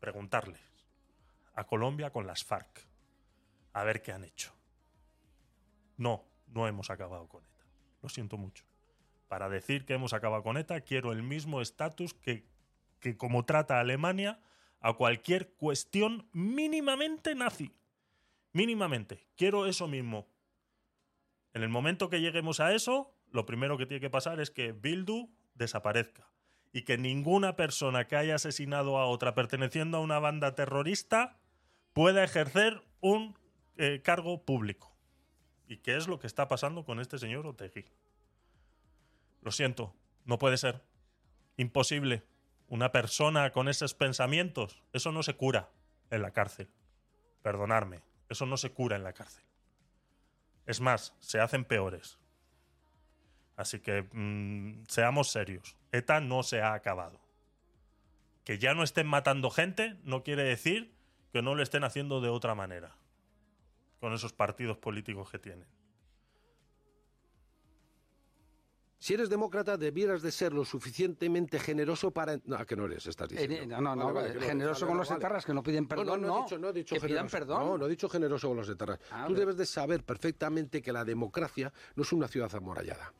Preguntarles. 0.00 0.60
A 1.54 1.64
Colombia 1.64 2.10
con 2.10 2.26
las 2.26 2.44
FARC. 2.44 2.86
A 3.72 3.84
ver 3.84 4.02
qué 4.02 4.12
han 4.12 4.24
hecho. 4.24 4.52
No, 5.96 6.24
no 6.48 6.66
hemos 6.66 6.90
acabado 6.90 7.28
con 7.28 7.44
ETA. 7.44 7.64
Lo 8.02 8.08
siento 8.08 8.36
mucho. 8.36 8.64
Para 9.28 9.48
decir 9.48 9.84
que 9.84 9.94
hemos 9.94 10.12
acabado 10.12 10.42
con 10.42 10.56
ETA, 10.56 10.80
quiero 10.80 11.12
el 11.12 11.22
mismo 11.22 11.60
estatus 11.60 12.14
que, 12.14 12.46
que 13.00 13.16
como 13.16 13.44
trata 13.44 13.80
Alemania 13.80 14.40
a 14.86 14.92
cualquier 14.92 15.48
cuestión 15.54 16.28
mínimamente 16.32 17.34
nazi. 17.34 17.72
Mínimamente. 18.52 19.26
Quiero 19.34 19.66
eso 19.66 19.88
mismo. 19.88 20.28
En 21.54 21.64
el 21.64 21.68
momento 21.68 22.08
que 22.08 22.20
lleguemos 22.20 22.60
a 22.60 22.72
eso, 22.72 23.12
lo 23.32 23.46
primero 23.46 23.76
que 23.78 23.86
tiene 23.86 24.00
que 24.00 24.10
pasar 24.10 24.38
es 24.38 24.52
que 24.52 24.70
Bildu 24.70 25.28
desaparezca. 25.54 26.30
Y 26.72 26.82
que 26.82 26.98
ninguna 26.98 27.56
persona 27.56 28.06
que 28.06 28.14
haya 28.14 28.36
asesinado 28.36 28.98
a 28.98 29.06
otra 29.06 29.34
perteneciendo 29.34 29.96
a 29.96 30.02
una 30.02 30.20
banda 30.20 30.54
terrorista 30.54 31.36
pueda 31.92 32.22
ejercer 32.22 32.80
un 33.00 33.36
eh, 33.78 34.02
cargo 34.04 34.44
público. 34.44 34.96
¿Y 35.66 35.78
qué 35.78 35.96
es 35.96 36.06
lo 36.06 36.20
que 36.20 36.28
está 36.28 36.46
pasando 36.46 36.84
con 36.84 37.00
este 37.00 37.18
señor 37.18 37.44
Otegui? 37.48 37.86
Lo 39.42 39.50
siento, 39.50 39.96
no 40.24 40.38
puede 40.38 40.58
ser. 40.58 40.84
Imposible. 41.56 42.22
Una 42.68 42.90
persona 42.90 43.52
con 43.52 43.68
esos 43.68 43.94
pensamientos, 43.94 44.82
eso 44.92 45.12
no 45.12 45.22
se 45.22 45.36
cura 45.36 45.70
en 46.10 46.22
la 46.22 46.32
cárcel. 46.32 46.68
Perdonarme, 47.42 48.02
eso 48.28 48.46
no 48.46 48.56
se 48.56 48.72
cura 48.72 48.96
en 48.96 49.04
la 49.04 49.12
cárcel. 49.12 49.44
Es 50.66 50.80
más, 50.80 51.14
se 51.20 51.40
hacen 51.40 51.64
peores. 51.64 52.18
Así 53.56 53.80
que 53.80 54.02
mm, 54.12 54.84
seamos 54.88 55.30
serios. 55.30 55.76
ETA 55.92 56.20
no 56.20 56.42
se 56.42 56.60
ha 56.60 56.74
acabado. 56.74 57.20
Que 58.44 58.58
ya 58.58 58.74
no 58.74 58.82
estén 58.82 59.06
matando 59.06 59.50
gente 59.50 59.96
no 60.04 60.22
quiere 60.22 60.42
decir 60.42 60.92
que 61.32 61.42
no 61.42 61.54
lo 61.54 61.62
estén 61.62 61.84
haciendo 61.84 62.20
de 62.20 62.28
otra 62.28 62.54
manera. 62.54 62.96
Con 64.00 64.12
esos 64.12 64.32
partidos 64.32 64.76
políticos 64.76 65.30
que 65.30 65.38
tienen. 65.38 65.66
Si 68.98 69.14
eres 69.14 69.28
demócrata, 69.28 69.76
debieras 69.76 70.22
de 70.22 70.32
ser 70.32 70.52
lo 70.52 70.64
suficientemente 70.64 71.58
generoso 71.58 72.10
para... 72.10 72.38
No, 72.44 72.64
que 72.64 72.76
no 72.76 72.86
eres, 72.86 73.06
estás 73.06 73.28
diciendo. 73.28 73.54
Eh, 73.54 73.66
no, 73.66 73.80
no, 73.80 73.94
no, 73.94 74.20
generoso 74.40 74.86
con 74.86 74.96
los 74.96 75.10
etarras 75.10 75.44
que 75.44 75.52
no 75.52 75.62
piden 75.62 75.86
perdón, 75.86 76.22
no. 76.22 76.26
No, 76.26 76.28
no, 76.28 76.38
he 76.38 76.42
dicho, 76.42 76.58
no 76.58 76.68
he 76.70 76.72
dicho 76.72 76.94
que 76.94 77.06
pidan 77.06 77.28
perdón. 77.28 77.58
No, 77.60 77.78
no 77.78 77.86
he 77.86 77.90
dicho 77.90 78.08
generoso 78.08 78.48
con 78.48 78.56
los 78.56 78.68
etarras. 78.68 78.98
Ah, 79.10 79.26
Tú 79.28 79.34
debes 79.34 79.56
de 79.56 79.66
saber 79.66 80.02
perfectamente 80.02 80.80
que 80.80 80.92
la 80.92 81.04
democracia 81.04 81.72
no 81.94 82.02
es 82.02 82.12
una 82.12 82.26
ciudad 82.26 82.52
amurallada 82.54 83.12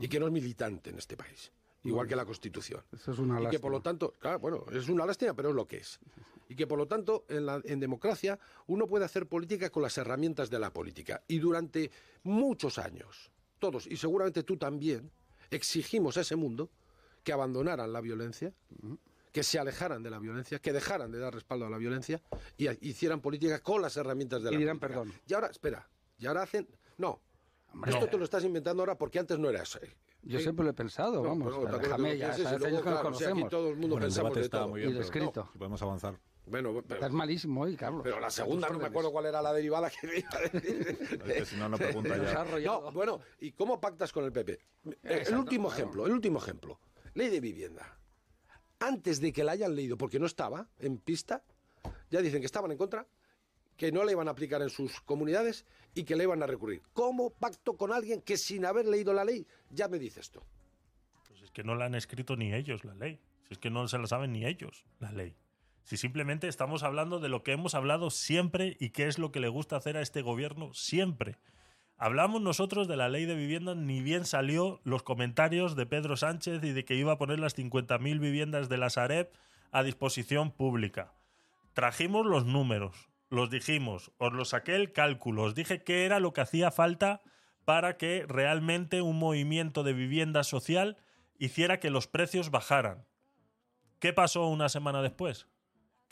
y 0.00 0.08
que 0.08 0.18
no 0.18 0.26
es 0.26 0.32
militante 0.32 0.90
en 0.90 0.98
este 0.98 1.16
país, 1.16 1.52
igual 1.84 2.08
que 2.08 2.16
la 2.16 2.24
Constitución. 2.24 2.82
Eso 2.92 3.12
es 3.12 3.18
una 3.18 3.40
y 3.40 3.46
que 3.48 3.60
por 3.60 3.70
lástima. 3.70 3.70
lo 3.70 3.82
tanto, 3.82 4.14
claro, 4.18 4.38
bueno, 4.40 4.64
es 4.72 4.88
una 4.88 5.06
lástima, 5.06 5.34
pero 5.34 5.50
es 5.50 5.54
lo 5.54 5.66
que 5.66 5.76
es. 5.78 6.00
Y 6.48 6.56
que 6.56 6.66
por 6.66 6.78
lo 6.78 6.86
tanto, 6.86 7.24
en, 7.28 7.46
la, 7.46 7.60
en 7.64 7.78
democracia, 7.78 8.38
uno 8.66 8.86
puede 8.86 9.04
hacer 9.04 9.26
política 9.26 9.70
con 9.70 9.82
las 9.82 9.96
herramientas 9.96 10.50
de 10.50 10.58
la 10.58 10.72
política. 10.72 11.22
Y 11.28 11.38
durante 11.38 11.90
muchos 12.24 12.78
años, 12.78 13.30
todos, 13.62 13.86
y 13.86 13.96
seguramente 13.96 14.42
tú 14.42 14.56
también, 14.56 15.08
exigimos 15.50 16.16
a 16.16 16.22
ese 16.22 16.34
mundo 16.34 16.68
que 17.22 17.32
abandonaran 17.32 17.92
la 17.92 18.00
violencia, 18.00 18.52
que 19.30 19.42
se 19.44 19.58
alejaran 19.60 20.02
de 20.02 20.10
la 20.10 20.18
violencia, 20.18 20.58
que 20.58 20.72
dejaran 20.72 21.12
de 21.12 21.18
dar 21.20 21.32
respaldo 21.32 21.66
a 21.66 21.70
la 21.70 21.78
violencia 21.78 22.20
y 22.58 22.66
hicieran 22.88 23.20
política 23.20 23.60
con 23.60 23.80
las 23.80 23.96
herramientas 23.96 24.42
de 24.42 24.50
Y 24.50 24.52
la 24.54 24.58
dirán 24.58 24.78
política. 24.80 25.02
perdón. 25.04 25.20
Y 25.28 25.34
ahora, 25.34 25.46
espera, 25.46 25.88
y 26.18 26.26
ahora 26.26 26.42
hacen... 26.42 26.66
No, 26.98 27.20
Hombre. 27.72 27.92
esto 27.92 28.08
te 28.08 28.18
lo 28.18 28.24
estás 28.24 28.42
inventando 28.44 28.82
ahora 28.82 28.98
porque 28.98 29.20
antes 29.20 29.38
no 29.38 29.48
era 29.48 29.62
así. 29.62 29.78
Yo 30.24 30.38
Sí. 30.38 30.42
siempre 30.44 30.64
lo 30.64 30.70
he 30.72 30.74
pensado, 30.74 31.22
No, 31.22 31.28
vamos. 31.30 31.54
que 31.70 31.78
déjame 31.78 32.18
ya, 32.18 32.36
y 32.36 32.42
luego, 32.58 32.80
claro, 32.82 33.14
si 33.14 33.24
aquí 33.24 33.32
conocemos. 33.32 33.48
todo 33.50 33.68
el 33.70 33.76
mundo 33.76 33.94
Bueno, 33.94 34.06
el 34.06 34.10
pensamos 34.10 34.30
debate 34.30 34.40
de 34.40 34.44
está 34.46 34.58
todo. 34.58 34.68
muy 34.68 34.80
Y 34.80 34.82
bien. 34.84 34.96
el 34.96 35.02
pero- 35.02 35.04
escrito. 35.06 35.48
Si 35.52 35.58
podemos 35.58 35.82
avanzar. 35.82 36.18
Bueno, 36.46 36.82
pero, 36.82 36.94
Estás 36.94 37.12
malísimo 37.12 37.62
hoy, 37.62 37.76
Carlos. 37.76 38.02
pero 38.02 38.18
la 38.18 38.30
segunda 38.30 38.68
no 38.68 38.78
me 38.78 38.86
acuerdo 38.86 39.12
cuál 39.12 39.26
era 39.26 39.40
la 39.40 39.52
derivada 39.52 39.90
que 39.90 40.06
me 40.06 40.18
iba 40.18 40.30
a 40.32 40.40
decir. 40.40 40.98
Es 41.26 41.32
que 41.34 41.44
si 41.46 41.56
no, 41.56 41.68
no 41.68 41.78
pregunta 41.78 42.16
ya. 42.16 42.44
No, 42.60 42.90
bueno, 42.92 43.20
¿y 43.40 43.52
cómo 43.52 43.80
pactas 43.80 44.12
con 44.12 44.24
el 44.24 44.32
PP? 44.32 44.58
El 45.02 45.36
último 45.36 45.68
claro. 45.68 45.80
ejemplo, 45.82 46.06
el 46.06 46.12
último 46.12 46.38
ejemplo. 46.38 46.80
Ley 47.14 47.28
de 47.28 47.40
vivienda. 47.40 47.98
Antes 48.80 49.20
de 49.20 49.32
que 49.32 49.44
la 49.44 49.52
hayan 49.52 49.76
leído, 49.76 49.96
porque 49.96 50.18
no 50.18 50.26
estaba 50.26 50.68
en 50.80 50.98
pista, 50.98 51.44
ya 52.10 52.20
dicen 52.20 52.40
que 52.40 52.46
estaban 52.46 52.72
en 52.72 52.78
contra, 52.78 53.06
que 53.76 53.92
no 53.92 54.02
la 54.04 54.12
iban 54.12 54.26
a 54.28 54.32
aplicar 54.32 54.60
en 54.62 54.70
sus 54.70 55.00
comunidades 55.02 55.64
y 55.94 56.04
que 56.04 56.16
la 56.16 56.24
iban 56.24 56.42
a 56.42 56.46
recurrir. 56.46 56.82
¿Cómo 56.92 57.30
pacto 57.30 57.76
con 57.76 57.92
alguien 57.92 58.20
que 58.20 58.36
sin 58.36 58.64
haber 58.66 58.86
leído 58.86 59.12
la 59.12 59.24
ley 59.24 59.46
ya 59.70 59.88
me 59.88 59.98
dice 59.98 60.20
esto? 60.20 60.44
Pues 61.28 61.42
es 61.42 61.50
que 61.50 61.62
no 61.62 61.74
la 61.74 61.84
han 61.86 61.94
escrito 61.94 62.36
ni 62.36 62.52
ellos 62.52 62.84
la 62.84 62.94
ley. 62.94 63.20
Si 63.46 63.54
es 63.54 63.58
que 63.58 63.70
no 63.70 63.86
se 63.86 63.98
la 63.98 64.06
saben 64.06 64.32
ni 64.32 64.44
ellos 64.44 64.84
la 64.98 65.12
ley. 65.12 65.36
Si 65.84 65.96
simplemente 65.96 66.48
estamos 66.48 66.82
hablando 66.82 67.18
de 67.18 67.28
lo 67.28 67.42
que 67.42 67.52
hemos 67.52 67.74
hablado 67.74 68.10
siempre 68.10 68.76
y 68.78 68.90
qué 68.90 69.06
es 69.06 69.18
lo 69.18 69.32
que 69.32 69.40
le 69.40 69.48
gusta 69.48 69.76
hacer 69.76 69.96
a 69.96 70.02
este 70.02 70.22
gobierno 70.22 70.72
siempre. 70.74 71.38
Hablamos 71.96 72.40
nosotros 72.40 72.88
de 72.88 72.96
la 72.96 73.08
ley 73.08 73.26
de 73.26 73.34
vivienda, 73.34 73.74
ni 73.74 74.00
bien 74.00 74.24
salió 74.24 74.80
los 74.84 75.02
comentarios 75.02 75.76
de 75.76 75.86
Pedro 75.86 76.16
Sánchez 76.16 76.64
y 76.64 76.72
de 76.72 76.84
que 76.84 76.94
iba 76.94 77.12
a 77.12 77.18
poner 77.18 77.38
las 77.38 77.56
50.000 77.56 78.18
viviendas 78.18 78.68
de 78.68 78.76
la 78.76 78.90
Sareb 78.90 79.30
a 79.70 79.82
disposición 79.82 80.50
pública. 80.50 81.14
Trajimos 81.74 82.26
los 82.26 82.44
números, 82.44 83.08
los 83.30 83.50
dijimos, 83.50 84.12
os 84.18 84.32
los 84.32 84.50
saqué 84.50 84.74
el 84.74 84.92
cálculo, 84.92 85.44
os 85.44 85.54
dije 85.54 85.82
qué 85.82 86.04
era 86.04 86.20
lo 86.20 86.32
que 86.32 86.42
hacía 86.42 86.70
falta 86.70 87.22
para 87.64 87.96
que 87.96 88.26
realmente 88.28 89.00
un 89.00 89.18
movimiento 89.18 89.82
de 89.82 89.92
vivienda 89.92 90.42
social 90.44 90.96
hiciera 91.38 91.80
que 91.80 91.90
los 91.90 92.06
precios 92.08 92.50
bajaran. 92.50 93.06
¿Qué 94.00 94.12
pasó 94.12 94.48
una 94.48 94.68
semana 94.68 95.02
después? 95.02 95.46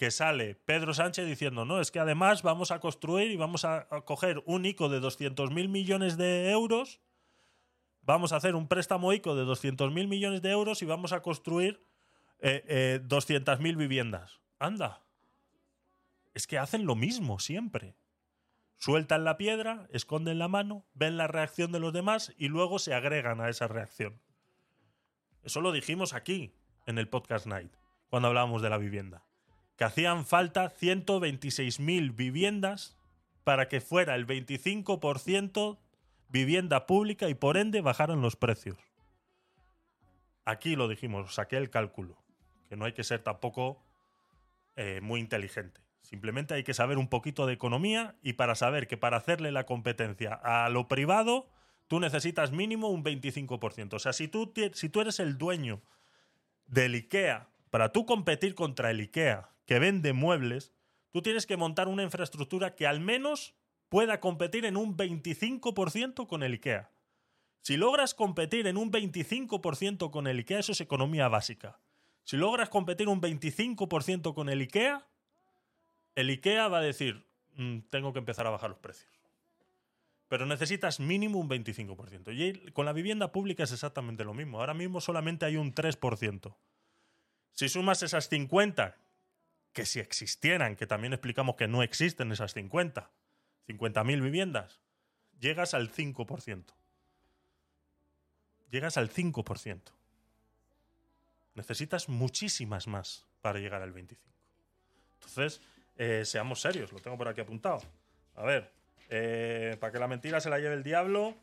Que 0.01 0.11
sale 0.11 0.55
Pedro 0.55 0.95
Sánchez 0.95 1.27
diciendo, 1.27 1.67
no, 1.67 1.79
es 1.79 1.91
que 1.91 2.01
además 2.01 2.43
vamos 2.43 2.71
a 2.71 2.81
construir 2.81 3.31
y 3.31 3.37
vamos 3.37 3.67
a, 3.67 3.87
coger 4.07 4.43
un 4.47 4.65
ICO 4.65 4.89
de 4.89 4.99
200.000 4.99 5.69
millones 5.69 6.17
de 6.17 6.51
euros, 6.51 7.03
vamos 8.01 8.33
a 8.33 8.37
hacer 8.37 8.55
un 8.55 8.67
préstamo 8.67 9.13
ICO 9.13 9.37
de 9.37 9.45
200.000 9.45 10.09
millones 10.09 10.41
de 10.41 10.53
euros 10.53 10.81
y 10.81 10.87
vamos 10.87 11.13
a 11.13 11.21
construir 11.21 11.85
eh, 12.39 12.65
eh, 12.67 13.01
200.000 13.07 13.77
viviendas. 13.77 14.41
Anda. 14.59 15.03
Es 16.33 16.47
que 16.47 16.57
hacen 16.57 16.87
lo 16.87 16.95
mismo 16.95 17.39
siempre. 17.39 17.95
Sueltan 18.79 19.23
la 19.23 19.37
piedra, 19.37 19.87
esconden 19.93 20.39
la 20.39 20.49
mano, 20.49 20.87
ven 20.95 21.19
la 21.19 21.27
reacción 21.27 21.73
de 21.73 21.81
los 21.81 21.93
demás 21.93 22.33
y 22.39 22.49
luego 22.49 22.79
se 22.79 22.95
agregan 22.95 23.43
a 23.43 23.51
esa 23.51 23.69
reacción. 23.69 24.19
Eso 25.43 25.61
lo 25.61 25.73
dijimos 25.73 26.15
aquí, 26.15 26.55
en 26.87 26.97
el 26.97 27.07
podcast 27.07 27.45
Night, 27.45 27.75
cuando 28.09 28.29
hablábamos 28.29 28.63
de 28.63 28.71
la 28.71 28.79
vivienda. 28.79 29.27
Que 29.81 29.87
hacían 29.87 30.27
falta 30.27 30.71
126.000 30.71 32.15
viviendas 32.15 32.99
para 33.45 33.67
que 33.69 33.81
fuera 33.81 34.15
el 34.15 34.27
25% 34.27 35.79
vivienda 36.29 36.85
pública 36.85 37.31
y 37.31 37.35
por 37.35 37.57
ende 37.57 37.81
bajaran 37.81 38.21
los 38.21 38.37
precios. 38.37 38.77
Aquí 40.45 40.77
lo 40.77 40.87
dijimos, 40.87 41.35
saqué 41.35 41.57
el 41.57 41.71
cálculo. 41.71 42.23
Que 42.69 42.77
no 42.77 42.85
hay 42.85 42.93
que 42.93 43.05
ser 43.05 43.23
tampoco 43.23 43.83
eh, 44.77 45.01
muy 45.03 45.19
inteligente. 45.19 45.81
Simplemente 46.03 46.53
hay 46.53 46.63
que 46.63 46.75
saber 46.75 46.99
un 46.99 47.09
poquito 47.09 47.47
de 47.47 47.55
economía 47.55 48.17
y 48.23 48.35
para 48.35 48.57
saber 48.57 48.87
que 48.87 48.99
para 48.99 49.17
hacerle 49.17 49.51
la 49.51 49.65
competencia 49.65 50.35
a 50.35 50.69
lo 50.69 50.89
privado, 50.89 51.49
tú 51.89 52.01
necesitas 52.01 52.53
mínimo 52.53 52.91
un 52.91 53.03
25%. 53.03 53.95
O 53.95 53.99
sea, 53.99 54.13
si 54.13 54.29
tú, 54.29 54.53
si 54.75 54.91
tú 54.91 55.01
eres 55.01 55.21
el 55.21 55.39
dueño 55.39 55.81
del 56.67 56.97
IKEA, 56.97 57.49
para 57.71 57.93
tú 57.93 58.05
competir 58.05 58.55
contra 58.55 58.91
el 58.91 59.01
IKEA, 59.01 59.49
que 59.71 59.79
vende 59.79 60.13
muebles, 60.13 60.73
tú 61.13 61.23
tienes 61.23 61.47
que 61.47 61.57
montar 61.57 61.87
una 61.87 62.03
infraestructura 62.03 62.75
que 62.75 62.89
al 62.89 62.99
menos 62.99 63.55
pueda 63.89 64.19
competir 64.19 64.65
en 64.65 64.77
un 64.77 64.97
25% 64.97 66.27
con 66.27 66.43
el 66.43 66.55
IKEA. 66.55 66.91
Si 67.61 67.77
logras 67.77 68.13
competir 68.13 68.67
en 68.67 68.77
un 68.77 68.91
25% 68.91 70.11
con 70.11 70.27
el 70.27 70.41
IKEA, 70.41 70.59
eso 70.59 70.73
es 70.73 70.81
economía 70.81 71.29
básica. 71.29 71.79
Si 72.25 72.37
logras 72.37 72.69
competir 72.69 73.07
un 73.07 73.21
25% 73.21 74.35
con 74.35 74.49
el 74.49 74.61
IKEA, 74.63 75.07
el 76.17 76.31
IKEA 76.31 76.67
va 76.67 76.79
a 76.79 76.83
decir, 76.83 77.25
"Mm, 77.55 77.83
tengo 77.91 78.13
que 78.13 78.19
empezar 78.19 78.49
a 78.49 78.51
bajar 78.51 78.71
los 78.71 78.81
precios. 78.81 79.13
Pero 80.27 80.47
necesitas 80.47 80.99
mínimo 80.99 81.39
un 81.39 81.47
25%. 81.47 82.33
Y 82.33 82.73
con 82.73 82.87
la 82.87 82.93
vivienda 82.93 83.31
pública 83.31 83.63
es 83.63 83.71
exactamente 83.71 84.25
lo 84.25 84.35
mismo. 84.35 84.59
Ahora 84.59 84.75
mismo 84.75 85.01
solamente 85.01 85.47
hay 85.47 85.57
un 85.57 85.73
3%. 85.75 86.59
Si 87.53 87.69
sumas 87.69 88.03
esas 88.03 88.29
50, 88.29 88.97
que 89.73 89.87
si 89.87 90.01
existieran, 90.01 90.77
que 90.77 90.87
también 90.87 91.13
explicamos 91.13 91.57
que 91.57 91.69
no 91.69 91.83
existen 91.83 92.33
esas 92.33 92.55
50, 92.55 93.11
50.000 93.69 94.23
viviendas, 94.23 94.81
llegas 95.39 95.75
al 95.75 95.93
5%. 95.93 96.65
Llegas 98.71 98.97
al 98.97 99.11
5%. 99.11 99.81
Necesitas 101.55 102.09
muchísimas 102.09 102.87
más 102.87 103.27
para 103.41 103.59
llegar 103.59 103.83
al 103.83 103.93
25%. 103.93 104.17
Entonces, 105.15 105.61
eh, 105.97 106.25
seamos 106.25 106.61
serios, 106.61 106.93
lo 106.93 106.99
tengo 106.99 107.19
por 107.19 107.29
aquí 107.29 107.41
apuntado. 107.41 107.81
A 108.37 108.43
ver, 108.43 108.73
eh, 109.11 109.77
para 109.81 109.93
que 109.93 109.99
la 109.99 110.09
mentira 110.09 110.41
se 110.41 110.51
la 110.51 110.59
lleve 110.59 110.75
el 110.75 110.83
diablo. 110.83 111.35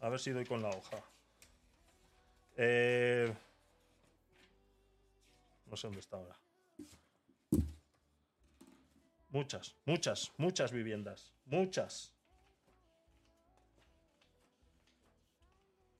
A 0.00 0.08
ver 0.08 0.18
si 0.18 0.30
doy 0.30 0.44
con 0.44 0.62
la 0.62 0.70
hoja. 0.70 1.02
Eh, 2.56 3.32
no 5.66 5.76
sé 5.76 5.86
dónde 5.86 6.00
está 6.00 6.16
ahora. 6.16 6.36
Muchas, 9.36 9.76
muchas, 9.84 10.32
muchas 10.38 10.72
viviendas. 10.72 11.30
Muchas. 11.44 12.10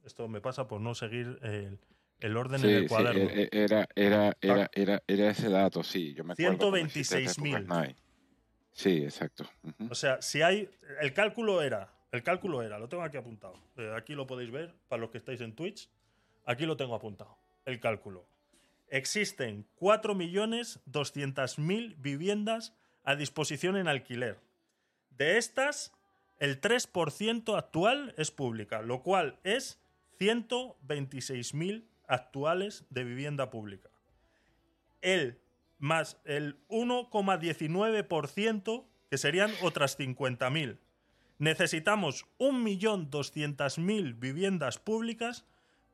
Esto 0.06 0.26
me 0.26 0.40
pasa 0.40 0.66
por 0.66 0.80
no 0.80 0.94
seguir 0.94 1.38
el, 1.42 1.78
el 2.20 2.34
orden 2.34 2.64
en 2.64 2.70
el 2.70 2.88
cuaderno. 2.88 3.28
Sí, 3.28 3.46
era, 3.52 3.86
era, 3.94 4.34
era, 4.40 4.70
era, 4.72 5.02
era, 5.06 5.30
ese 5.30 5.50
dato, 5.50 5.82
sí. 5.82 6.14
Yo 6.14 6.24
me 6.24 6.34
126.000. 6.34 7.94
Sí, 8.72 9.04
exacto. 9.04 9.44
O 9.90 9.94
sea, 9.94 10.22
si 10.22 10.40
hay. 10.40 10.70
El 11.02 11.12
cálculo 11.12 11.60
era. 11.60 11.92
El 12.12 12.22
cálculo 12.22 12.62
era, 12.62 12.78
lo 12.78 12.88
tengo 12.88 13.02
aquí 13.02 13.18
apuntado. 13.18 13.60
Eh, 13.76 13.92
aquí 13.94 14.14
lo 14.14 14.26
podéis 14.26 14.50
ver, 14.50 14.74
para 14.88 15.02
los 15.02 15.10
que 15.10 15.18
estáis 15.18 15.42
en 15.42 15.54
Twitch. 15.54 15.90
Aquí 16.46 16.64
lo 16.64 16.78
tengo 16.78 16.94
apuntado. 16.94 17.36
El 17.66 17.80
cálculo. 17.80 18.26
Existen 18.88 19.66
4.200.000 19.78 21.96
viviendas 21.98 22.74
a 23.06 23.16
disposición 23.16 23.78
en 23.78 23.88
alquiler. 23.88 24.38
De 25.16 25.38
estas, 25.38 25.94
el 26.38 26.60
3% 26.60 27.56
actual 27.56 28.12
es 28.18 28.30
pública, 28.30 28.82
lo 28.82 29.02
cual 29.02 29.38
es 29.44 29.80
126.000 30.20 31.84
actuales 32.06 32.84
de 32.90 33.04
vivienda 33.04 33.48
pública. 33.48 33.88
El 35.00 35.38
más 35.78 36.18
el 36.24 36.58
1,19%, 36.68 38.84
que 39.08 39.18
serían 39.18 39.52
otras 39.62 39.96
50.000. 39.98 40.78
Necesitamos 41.38 42.26
1.200.000 42.38 44.18
viviendas 44.18 44.78
públicas 44.78 45.44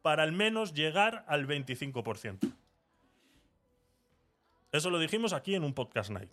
para 0.00 0.22
al 0.22 0.32
menos 0.32 0.72
llegar 0.72 1.26
al 1.28 1.46
25%. 1.46 2.50
Eso 4.72 4.88
lo 4.88 4.98
dijimos 4.98 5.34
aquí 5.34 5.54
en 5.54 5.64
un 5.64 5.74
podcast 5.74 6.08
night. 6.10 6.30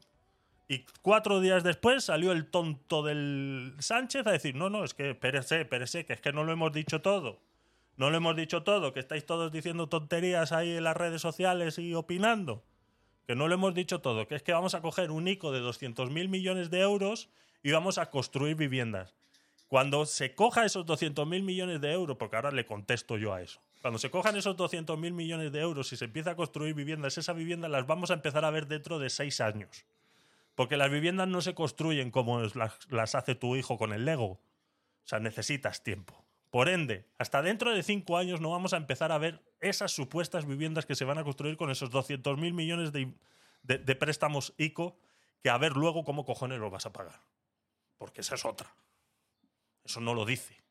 Y 0.72 0.86
cuatro 1.02 1.42
días 1.42 1.64
después 1.64 2.04
salió 2.06 2.32
el 2.32 2.46
tonto 2.46 3.02
del 3.02 3.74
Sánchez 3.80 4.28
a 4.28 4.32
decir, 4.32 4.54
no, 4.54 4.70
no, 4.70 4.84
es 4.84 4.94
que 4.94 5.10
espérese, 5.10 5.62
espérese, 5.62 6.06
que 6.06 6.14
es 6.14 6.22
que 6.22 6.32
no 6.32 6.44
lo 6.44 6.52
hemos 6.52 6.72
dicho 6.72 7.02
todo. 7.02 7.40
No 7.98 8.12
lo 8.12 8.18
hemos 8.18 8.36
dicho 8.36 8.62
todo, 8.62 8.94
que 8.94 9.00
estáis 9.00 9.26
todos 9.26 9.52
diciendo 9.52 9.90
tonterías 9.90 10.52
ahí 10.52 10.78
en 10.78 10.84
las 10.84 10.96
redes 10.96 11.24
sociales 11.24 11.80
y 11.80 11.96
opinando. 11.96 12.64
Que 13.26 13.34
no 13.34 13.48
lo 13.48 13.56
hemos 13.56 13.74
dicho 13.74 14.00
todo, 14.00 14.28
que 14.28 14.36
es 14.36 14.44
que 14.44 14.54
vamos 14.54 14.76
a 14.76 14.82
coger 14.82 15.10
un 15.10 15.28
ICO 15.28 15.52
de 15.52 15.60
200.000 15.60 16.30
millones 16.30 16.70
de 16.70 16.82
euros 16.82 17.30
y 17.64 17.72
vamos 17.72 17.98
a 17.98 18.12
construir 18.12 18.56
viviendas. 18.56 19.16
Cuando 19.70 20.06
se 20.06 20.36
coja 20.36 20.66
esos 20.66 20.86
200.000 20.86 21.42
millones 21.42 21.82
de 21.82 21.92
euros, 21.94 22.16
porque 22.18 22.36
ahora 22.36 22.52
le 22.52 22.68
contesto 22.68 23.18
yo 23.18 23.34
a 23.34 23.42
eso, 23.42 23.60
cuando 23.82 23.98
se 23.98 24.12
cojan 24.12 24.36
esos 24.36 24.56
200.000 24.56 25.14
millones 25.14 25.52
de 25.52 25.62
euros 25.62 25.92
y 25.94 25.98
se 25.98 26.06
empieza 26.06 26.32
a 26.32 26.36
construir 26.36 26.76
viviendas, 26.76 27.18
esas 27.18 27.36
viviendas 27.36 27.72
las 27.72 27.88
vamos 27.88 28.12
a 28.12 28.14
empezar 28.14 28.46
a 28.46 28.52
ver 28.52 28.68
dentro 28.68 29.00
de 29.00 29.10
seis 29.10 29.42
años. 29.42 29.84
Porque 30.60 30.76
las 30.76 30.92
viviendas 30.92 31.30
no 31.30 31.40
se 31.40 31.56
construyen 31.56 32.12
como 32.12 32.42
las, 32.42 33.16
hace 33.16 33.34
tu 33.34 33.56
hijo 33.56 33.78
con 33.78 33.94
el 33.94 34.04
Lego. 34.04 34.26
O 34.26 34.42
sea, 35.06 35.22
necesitas 35.22 35.84
tiempo. 35.84 36.26
Por 36.50 36.68
ende, 36.68 37.08
hasta 37.18 37.42
dentro 37.42 37.74
de 37.74 37.82
cinco 37.82 38.18
años 38.18 38.42
no 38.42 38.52
vamos 38.52 38.74
a 38.74 38.76
empezar 38.76 39.14
a 39.14 39.18
ver 39.18 39.42
esas 39.62 39.94
supuestas 39.94 40.46
viviendas 40.46 40.86
que 40.86 40.96
se 40.96 41.06
van 41.06 41.18
a 41.18 41.24
construir 41.24 41.56
con 41.56 41.72
esos 41.72 41.92
200.000 41.92 42.52
millones 42.52 42.92
de, 42.92 43.96
préstamos 43.96 44.54
ICO, 44.58 45.00
que 45.42 45.50
a 45.50 45.58
ver 45.58 45.78
luego 45.78 46.04
cómo 46.04 46.26
cojones 46.26 46.60
lo 46.60 46.70
vas 46.70 46.86
a 46.86 46.92
pagar. 46.92 47.22
Porque 47.98 48.20
esa 48.20 48.36
es 48.36 48.44
otra. 48.44 48.76
Eso 49.86 50.02
no 50.02 50.14
lo 50.14 50.26
dice. 50.26 50.62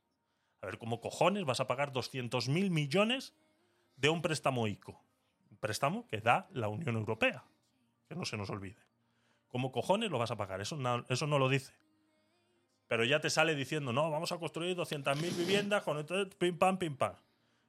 A 0.61 0.67
ver 0.67 0.77
cómo 0.77 1.01
cojones 1.01 1.47
vas 1.47 1.61
a 1.61 1.67
pagar 1.67 1.95
200.000 1.95 2.69
millones 2.69 3.33
de 3.97 4.11
un 4.11 4.21
préstamo 4.21 4.67
ICO. 4.67 5.03
Un 5.51 5.57
préstamo 5.57 6.07
que 6.09 6.21
da 6.21 6.47
la 6.53 6.69
Unión 6.69 6.95
Europea. 6.97 7.43
Que 8.07 8.15
no 8.15 8.27
se 8.27 8.37
nos 8.37 8.51
olvide. 8.51 8.88
¿Cómo 9.49 9.73
cojones 9.73 10.11
lo 10.11 10.19
vas 10.19 10.31
a 10.31 10.37
pagar? 10.37 10.61
Eso 10.61 10.77
no, 10.77 11.05
eso 11.09 11.27
no 11.27 11.39
lo 11.39 11.49
dice. 11.49 11.73
Pero 12.87 13.05
ya 13.05 13.21
te 13.21 13.31
sale 13.31 13.55
diciendo, 13.55 13.93
no, 13.93 14.11
vamos 14.11 14.33
a 14.33 14.39
construir 14.39 14.77
200.000 14.77 15.37
viviendas 15.37 15.83
con 15.83 15.99
esto, 15.99 16.29
pim 16.39 16.57
pam, 16.57 16.79
pim 16.79 16.97
pam. 16.97 17.15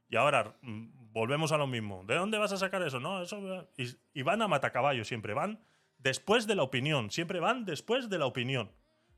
Y 0.10 0.16
ahora 0.16 0.56
mm, 0.62 1.12
volvemos 1.12 1.52
a 1.52 1.58
lo 1.58 1.68
mismo. 1.68 2.04
¿De 2.06 2.16
dónde 2.16 2.38
vas 2.38 2.52
a 2.52 2.58
sacar 2.58 2.82
eso? 2.82 3.00
No, 3.00 3.22
eso. 3.22 3.68
Y, 4.14 4.22
van 4.24 4.42
a 4.42 4.48
matacaballo 4.48 5.04
siempre. 5.06 5.34
Van 5.34 5.60
después 5.98 6.48
de 6.48 6.56
la 6.56 6.64
opinión. 6.64 7.12
Siempre 7.12 7.40
van 7.40 7.66
después 7.66 8.10
de 8.10 8.18
la 8.18 8.26
opinión. 8.26 8.72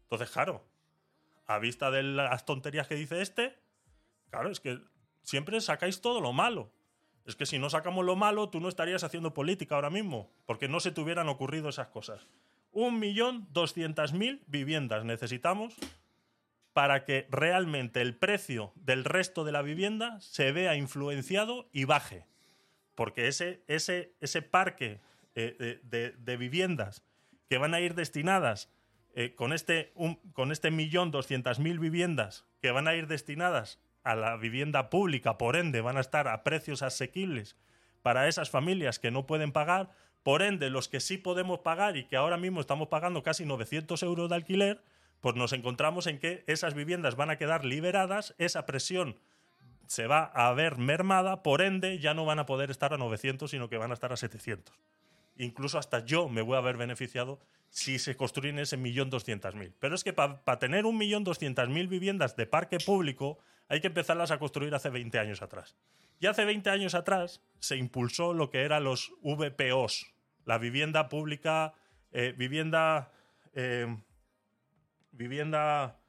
Entonces, 0.04 0.30
claro, 0.32 0.66
a 1.48 1.60
vista 1.60 1.92
de 1.92 2.04
las 2.04 2.46
tonterías 2.46 2.88
que 2.88 2.96
dice 2.96 3.22
este, 3.22 3.58
claro, 4.30 4.50
es 4.50 4.60
que 4.60 4.80
siempre 5.22 5.62
sacáis 5.62 6.02
todo 6.02 6.20
lo 6.20 6.34
malo. 6.34 6.72
Es 7.26 7.36
que 7.36 7.46
si 7.46 7.60
no 7.60 7.70
sacamos 7.70 8.04
lo 8.04 8.16
malo, 8.16 8.50
tú 8.50 8.60
no 8.60 8.68
estarías 8.68 9.04
haciendo 9.04 9.34
política 9.34 9.76
ahora 9.76 9.92
mismo, 9.92 10.32
porque 10.46 10.68
no 10.68 10.80
se 10.80 10.92
te 10.92 11.00
hubieran 11.02 11.30
ocurrido 11.30 11.70
esas 11.70 11.88
cosas. 11.88 12.28
1.200.000 12.74 14.42
viviendas 14.48 15.06
necesitamos 15.06 15.76
para 16.74 17.04
que 17.04 17.28
realmente 17.30 18.02
el 18.02 18.16
precio 18.16 18.72
del 18.76 19.04
resto 19.04 19.44
de 19.44 19.52
la 19.52 19.62
vivienda 19.62 20.20
se 20.22 20.52
vea 20.52 20.76
influenciado 20.76 21.70
y 21.74 21.84
baje. 21.84 22.26
Porque 22.96 23.28
ese, 23.28 23.64
ese, 23.68 24.14
ese 24.22 24.42
parque 24.42 25.02
eh, 25.36 25.80
de, 25.84 26.38
viviendas 26.38 27.04
que 27.50 27.58
van 27.58 27.74
a 27.74 27.82
ir 27.82 27.96
destinadas 27.96 28.70
eh, 29.16 29.36
con 29.36 29.52
este, 29.54 29.94
con 30.34 30.52
este 30.52 30.72
millón 30.72 31.12
doscientas 31.12 31.60
mil 31.60 31.80
viviendas 31.80 32.46
que 32.62 32.72
van 32.72 32.88
a 32.88 32.96
ir 32.96 33.08
destinadas 33.08 33.80
a 34.04 34.16
la 34.16 34.38
vivienda 34.38 34.90
pública, 34.90 35.38
por 35.38 35.56
ende 35.56 35.82
van 35.82 35.98
a 35.98 36.02
estar 36.02 36.28
a 36.28 36.44
precios 36.44 36.82
asequibles 36.82 37.58
para 38.02 38.28
esas 38.28 38.50
familias 38.50 39.00
que 39.00 39.12
no 39.12 39.26
pueden 39.26 39.52
pagar, 39.52 39.92
por 40.24 40.42
ende, 40.42 40.70
los 40.70 40.88
que 40.88 41.00
sí 41.00 41.18
podemos 41.18 41.60
pagar 41.60 41.98
y 41.98 42.06
que 42.06 42.16
ahora 42.16 42.38
mismo 42.38 42.62
estamos 42.62 42.88
pagando 42.90 43.24
casi 43.24 43.46
900 43.46 44.02
euros 44.04 44.30
de 44.30 44.36
alquiler, 44.36 44.84
pues 45.20 45.36
nos 45.36 45.54
encontramos 45.54 46.08
en 46.08 46.20
que 46.20 46.44
esas 46.48 46.74
viviendas 46.74 47.16
van 47.16 47.30
a 47.30 47.38
quedar 47.38 47.66
liberadas, 47.66 48.36
esa 48.38 48.66
presión 48.66 49.18
se 49.88 50.08
va 50.08 50.24
a 50.24 50.54
ver 50.54 50.78
mermada, 50.78 51.44
por 51.44 51.62
ende 51.62 52.00
ya 52.00 52.14
no 52.14 52.24
van 52.26 52.40
a 52.40 52.46
poder 52.46 52.72
estar 52.72 52.94
a 52.94 52.98
900, 52.98 53.52
sino 53.52 53.68
que 53.70 53.78
van 53.78 53.92
a 53.92 53.94
estar 53.94 54.14
a 54.14 54.18
700. 54.18 54.74
Incluso 55.38 55.78
hasta 55.78 56.06
yo 56.06 56.30
me 56.30 56.42
voy 56.42 56.56
a 56.56 56.60
haber 56.60 56.78
beneficiado 56.78 57.40
si 57.70 58.00
se 58.00 58.16
construyen 58.16 58.60
ese 58.60 58.78
millón 58.78 59.10
doscientas 59.10 59.56
mil. 59.56 59.74
Pero 59.80 59.96
es 59.96 60.04
que 60.04 60.14
para 60.14 60.60
tener 60.60 60.86
un 60.86 60.98
millón 60.98 61.24
doscientas 61.24 61.70
mil 61.70 61.88
viviendas 61.88 62.36
de 62.36 62.46
parque 62.46 62.78
público 62.78 63.40
hay 63.68 63.80
que 63.80 63.88
empezarlas 63.88 64.32
a 64.32 64.40
construir 64.40 64.76
hace 64.76 64.90
20 64.90 65.18
años 65.20 65.42
atrás. 65.42 65.76
Y 66.20 66.28
hace 66.28 66.46
20 66.46 66.70
años 66.70 66.94
atrás 66.94 67.42
se 67.60 67.78
impulsó 67.78 68.34
lo 68.34 68.50
que 68.50 68.62
eran 68.62 68.84
los 68.84 69.12
VPOs, 69.24 70.11
la 70.46 70.58
vivienda 70.58 71.10
pública, 71.10 71.74
eh, 72.12 72.34
vivienda, 72.38 73.12
eh, 73.54 73.88
vivienda, 75.12 76.00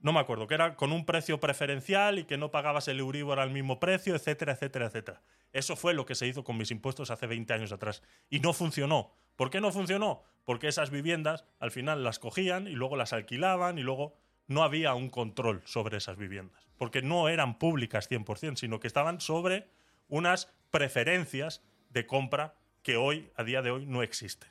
no 0.00 0.12
me 0.12 0.20
acuerdo, 0.20 0.46
que 0.46 0.54
era 0.54 0.76
con 0.76 0.92
un 0.92 1.04
precio 1.04 1.40
preferencial 1.40 2.18
y 2.18 2.24
que 2.24 2.36
no 2.36 2.50
pagabas 2.50 2.88
el 2.88 3.00
Euribor 3.00 3.40
al 3.40 3.50
mismo 3.50 3.78
precio, 3.78 4.14
etcétera, 4.14 4.52
etcétera, 4.52 4.86
etcétera. 4.86 5.22
Eso 5.52 5.76
fue 5.76 5.94
lo 5.94 6.04
que 6.04 6.14
se 6.14 6.26
hizo 6.26 6.44
con 6.44 6.56
mis 6.56 6.70
impuestos 6.70 7.10
hace 7.10 7.26
20 7.26 7.52
años 7.52 7.72
atrás. 7.72 8.02
Y 8.28 8.40
no 8.40 8.52
funcionó. 8.52 9.14
¿Por 9.36 9.50
qué 9.50 9.60
no 9.60 9.72
funcionó? 9.72 10.22
Porque 10.44 10.68
esas 10.68 10.90
viviendas 10.90 11.44
al 11.60 11.70
final 11.70 12.04
las 12.04 12.18
cogían 12.18 12.66
y 12.66 12.72
luego 12.72 12.96
las 12.96 13.12
alquilaban 13.12 13.78
y 13.78 13.82
luego 13.82 14.16
no 14.48 14.62
había 14.62 14.94
un 14.94 15.10
control 15.10 15.62
sobre 15.64 15.96
esas 15.96 16.16
viviendas, 16.16 16.68
porque 16.78 17.02
no 17.02 17.28
eran 17.28 17.58
públicas 17.58 18.08
100%, 18.10 18.56
sino 18.56 18.80
que 18.80 18.86
estaban 18.86 19.20
sobre 19.20 19.68
unas 20.08 20.52
preferencias 20.70 21.62
de 21.90 22.06
compra 22.06 22.54
que 22.86 22.96
hoy, 22.96 23.32
a 23.34 23.42
día 23.42 23.62
de 23.62 23.72
hoy, 23.72 23.84
no 23.84 24.04
existen. 24.04 24.48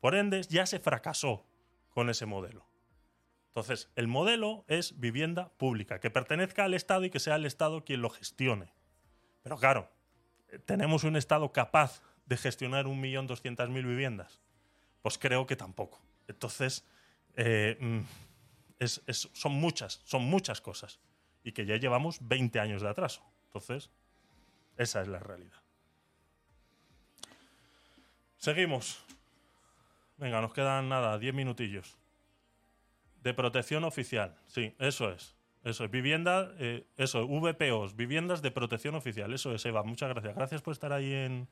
Por 0.00 0.16
ende, 0.16 0.42
ya 0.42 0.66
se 0.66 0.80
fracasó 0.80 1.46
con 1.90 2.10
ese 2.10 2.26
modelo. 2.26 2.66
Entonces, 3.50 3.88
el 3.94 4.08
modelo 4.08 4.64
es 4.66 4.98
vivienda 4.98 5.50
pública, 5.58 6.00
que 6.00 6.10
pertenezca 6.10 6.64
al 6.64 6.74
Estado 6.74 7.04
y 7.04 7.10
que 7.10 7.20
sea 7.20 7.36
el 7.36 7.46
Estado 7.46 7.84
quien 7.84 8.02
lo 8.02 8.10
gestione. 8.10 8.74
Pero 9.44 9.58
claro, 9.58 9.92
¿tenemos 10.66 11.04
un 11.04 11.14
Estado 11.14 11.52
capaz 11.52 12.02
de 12.26 12.36
gestionar 12.36 12.86
1.200.000 12.86 13.72
viviendas? 13.86 14.40
Pues 15.00 15.16
creo 15.16 15.46
que 15.46 15.54
tampoco. 15.54 16.00
Entonces, 16.26 16.84
eh, 17.36 17.76
mm, 17.78 18.86
son 19.34 19.52
muchas, 19.52 20.02
son 20.04 20.24
muchas 20.24 20.60
cosas. 20.60 20.98
Y 21.44 21.52
que 21.52 21.64
ya 21.64 21.76
llevamos 21.76 22.18
20 22.26 22.58
años 22.58 22.82
de 22.82 22.88
atraso. 22.88 23.22
Entonces, 23.44 23.88
esa 24.76 25.00
es 25.00 25.06
la 25.06 25.20
realidad. 25.20 25.67
Seguimos. 28.38 29.04
Venga, 30.16 30.40
nos 30.40 30.52
quedan 30.52 30.88
nada, 30.88 31.18
10 31.18 31.34
minutillos. 31.34 31.98
De 33.22 33.34
protección 33.34 33.84
oficial, 33.84 34.36
sí, 34.46 34.74
eso 34.78 35.10
es. 35.10 35.36
Eso 35.64 35.84
es, 35.84 35.90
vivienda, 35.90 36.52
eh, 36.58 36.86
eso, 36.96 37.26
VPOs, 37.26 37.96
viviendas 37.96 38.40
de 38.42 38.50
protección 38.50 38.94
oficial. 38.94 39.34
Eso 39.34 39.52
es, 39.52 39.66
Eva. 39.66 39.82
Muchas 39.82 40.08
gracias. 40.08 40.34
Gracias 40.36 40.62
por 40.62 40.72
estar 40.72 40.92
ahí 40.92 41.12
en, 41.12 41.48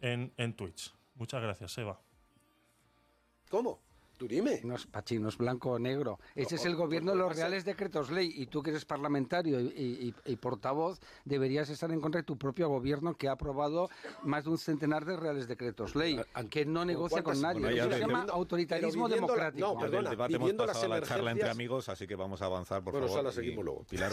en, 0.00 0.32
en 0.36 0.54
Twitch. 0.54 0.94
Muchas 1.16 1.42
gracias, 1.42 1.76
Eva. 1.76 2.00
¿Cómo? 3.50 3.80
Tú 4.16 4.28
dime. 4.28 4.60
No 4.62 4.76
es 4.76 4.86
pachinos 4.86 5.36
blanco 5.36 5.72
o 5.72 5.78
negro. 5.78 6.18
Ese 6.34 6.56
es 6.56 6.64
el 6.64 6.76
gobierno 6.76 7.12
de 7.12 7.18
los 7.18 7.34
reales 7.34 7.64
decretos 7.64 8.10
ley. 8.10 8.32
Y 8.34 8.46
tú 8.46 8.62
que 8.62 8.70
eres 8.70 8.84
parlamentario 8.84 9.60
y, 9.60 10.12
portavoz, 10.40 11.00
deberías 11.24 11.68
estar 11.70 11.90
en 11.90 12.00
contra 12.00 12.20
de 12.20 12.24
tu 12.24 12.36
propio 12.36 12.68
gobierno 12.68 13.14
que 13.14 13.28
ha 13.28 13.32
aprobado 13.32 13.88
más 14.22 14.44
de 14.44 14.50
un 14.50 14.58
centenar 14.58 15.04
de 15.04 15.16
reales 15.16 15.48
decretos 15.48 15.94
ley, 15.96 16.20
que 16.50 16.64
no 16.64 16.84
negocia 16.84 17.22
con 17.22 17.40
nadie. 17.40 17.78
Eso 17.78 17.90
se 17.90 18.00
llama 18.00 18.26
autoritarismo 18.30 19.08
democrático. 19.08 19.66
no, 19.66 19.78
perdona, 19.78 20.10
debate 20.10 20.34
hemos 20.36 20.52
pasado 20.54 20.88
la 20.88 21.02
charla 21.02 21.30
entre 21.30 21.50
amigos, 21.50 21.88
así 21.88 22.06
que 22.06 22.14
vamos 22.14 22.42
a 22.42 22.46
avanzar, 22.46 22.82
por 22.82 22.92
bueno, 22.92 23.08
favor. 23.08 23.22
Bueno, 23.24 23.34
seguimos 23.34 23.64
luego. 23.64 23.84
Pilar 23.84 24.12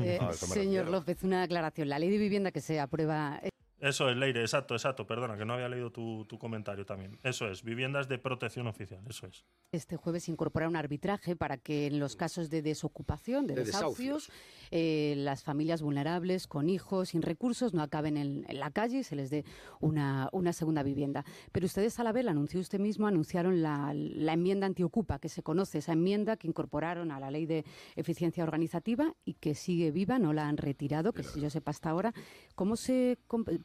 eh, 0.00 0.18
Señor 0.32 0.88
López, 0.88 1.22
una 1.22 1.42
aclaración. 1.42 1.88
La 1.88 1.98
ley 1.98 2.10
de 2.10 2.18
vivienda 2.18 2.52
que 2.52 2.60
se 2.60 2.80
aprueba 2.80 3.40
eso 3.84 4.08
es, 4.08 4.16
Leire, 4.16 4.40
exacto, 4.40 4.74
exacto. 4.74 5.06
Perdona, 5.06 5.36
que 5.36 5.44
no 5.44 5.54
había 5.54 5.68
leído 5.68 5.90
tu, 5.90 6.26
comentario 6.38 6.86
también. 6.86 7.18
Eso 7.22 7.48
es, 7.48 7.62
viviendas 7.62 8.08
de 8.08 8.18
protección 8.18 8.66
oficial, 8.66 9.04
eso 9.08 9.26
es. 9.26 9.44
Este 9.72 9.96
jueves 9.96 10.28
incorpora 10.28 10.68
un 10.68 10.76
arbitraje 10.76 11.36
para 11.36 11.58
que 11.58 11.86
en 11.86 11.98
los 11.98 12.16
casos 12.16 12.48
de 12.48 12.62
desocupación, 12.62 13.46
de, 13.46 13.54
desahucios, 13.54 14.30
eh, 14.70 15.14
las 15.18 15.44
familias 15.44 15.82
vulnerables 15.82 16.46
con 16.46 16.68
hijos 16.70 17.10
sin 17.10 17.22
recursos 17.22 17.74
no 17.74 17.82
acaben 17.82 18.16
en, 18.16 18.46
la 18.48 18.70
calle 18.70 18.98
y 18.98 19.04
se 19.04 19.16
les 19.16 19.30
dé 19.30 19.44
una, 19.80 20.28
una, 20.32 20.52
segunda 20.52 20.82
vivienda. 20.82 21.24
Pero 21.52 21.66
ustedes 21.66 21.98
a 22.00 22.04
la 22.04 22.12
vez, 22.12 22.26
anunció 22.26 22.60
usted 22.60 22.80
mismo, 22.80 23.06
anunciaron 23.06 23.62
la, 23.62 23.92
la 23.94 24.32
enmienda 24.32 24.66
antiocupa, 24.66 25.18
que 25.18 25.28
se 25.28 25.42
conoce, 25.42 25.78
esa 25.78 25.92
enmienda 25.92 26.36
que 26.36 26.48
incorporaron 26.48 27.10
a 27.10 27.20
la 27.20 27.30
ley 27.30 27.44
de 27.44 27.64
eficiencia 27.96 28.44
organizativa 28.44 29.14
y 29.24 29.34
que 29.34 29.54
sigue 29.54 29.90
viva, 29.90 30.18
no 30.18 30.32
la 30.32 30.48
han 30.48 30.56
retirado, 30.56 31.12
que 31.12 31.22
si 31.22 31.40
yo 31.40 31.50
sepa 31.50 31.70
hasta 31.70 31.90
ahora. 31.90 32.14
¿Cómo 32.54 32.76
se 32.76 33.18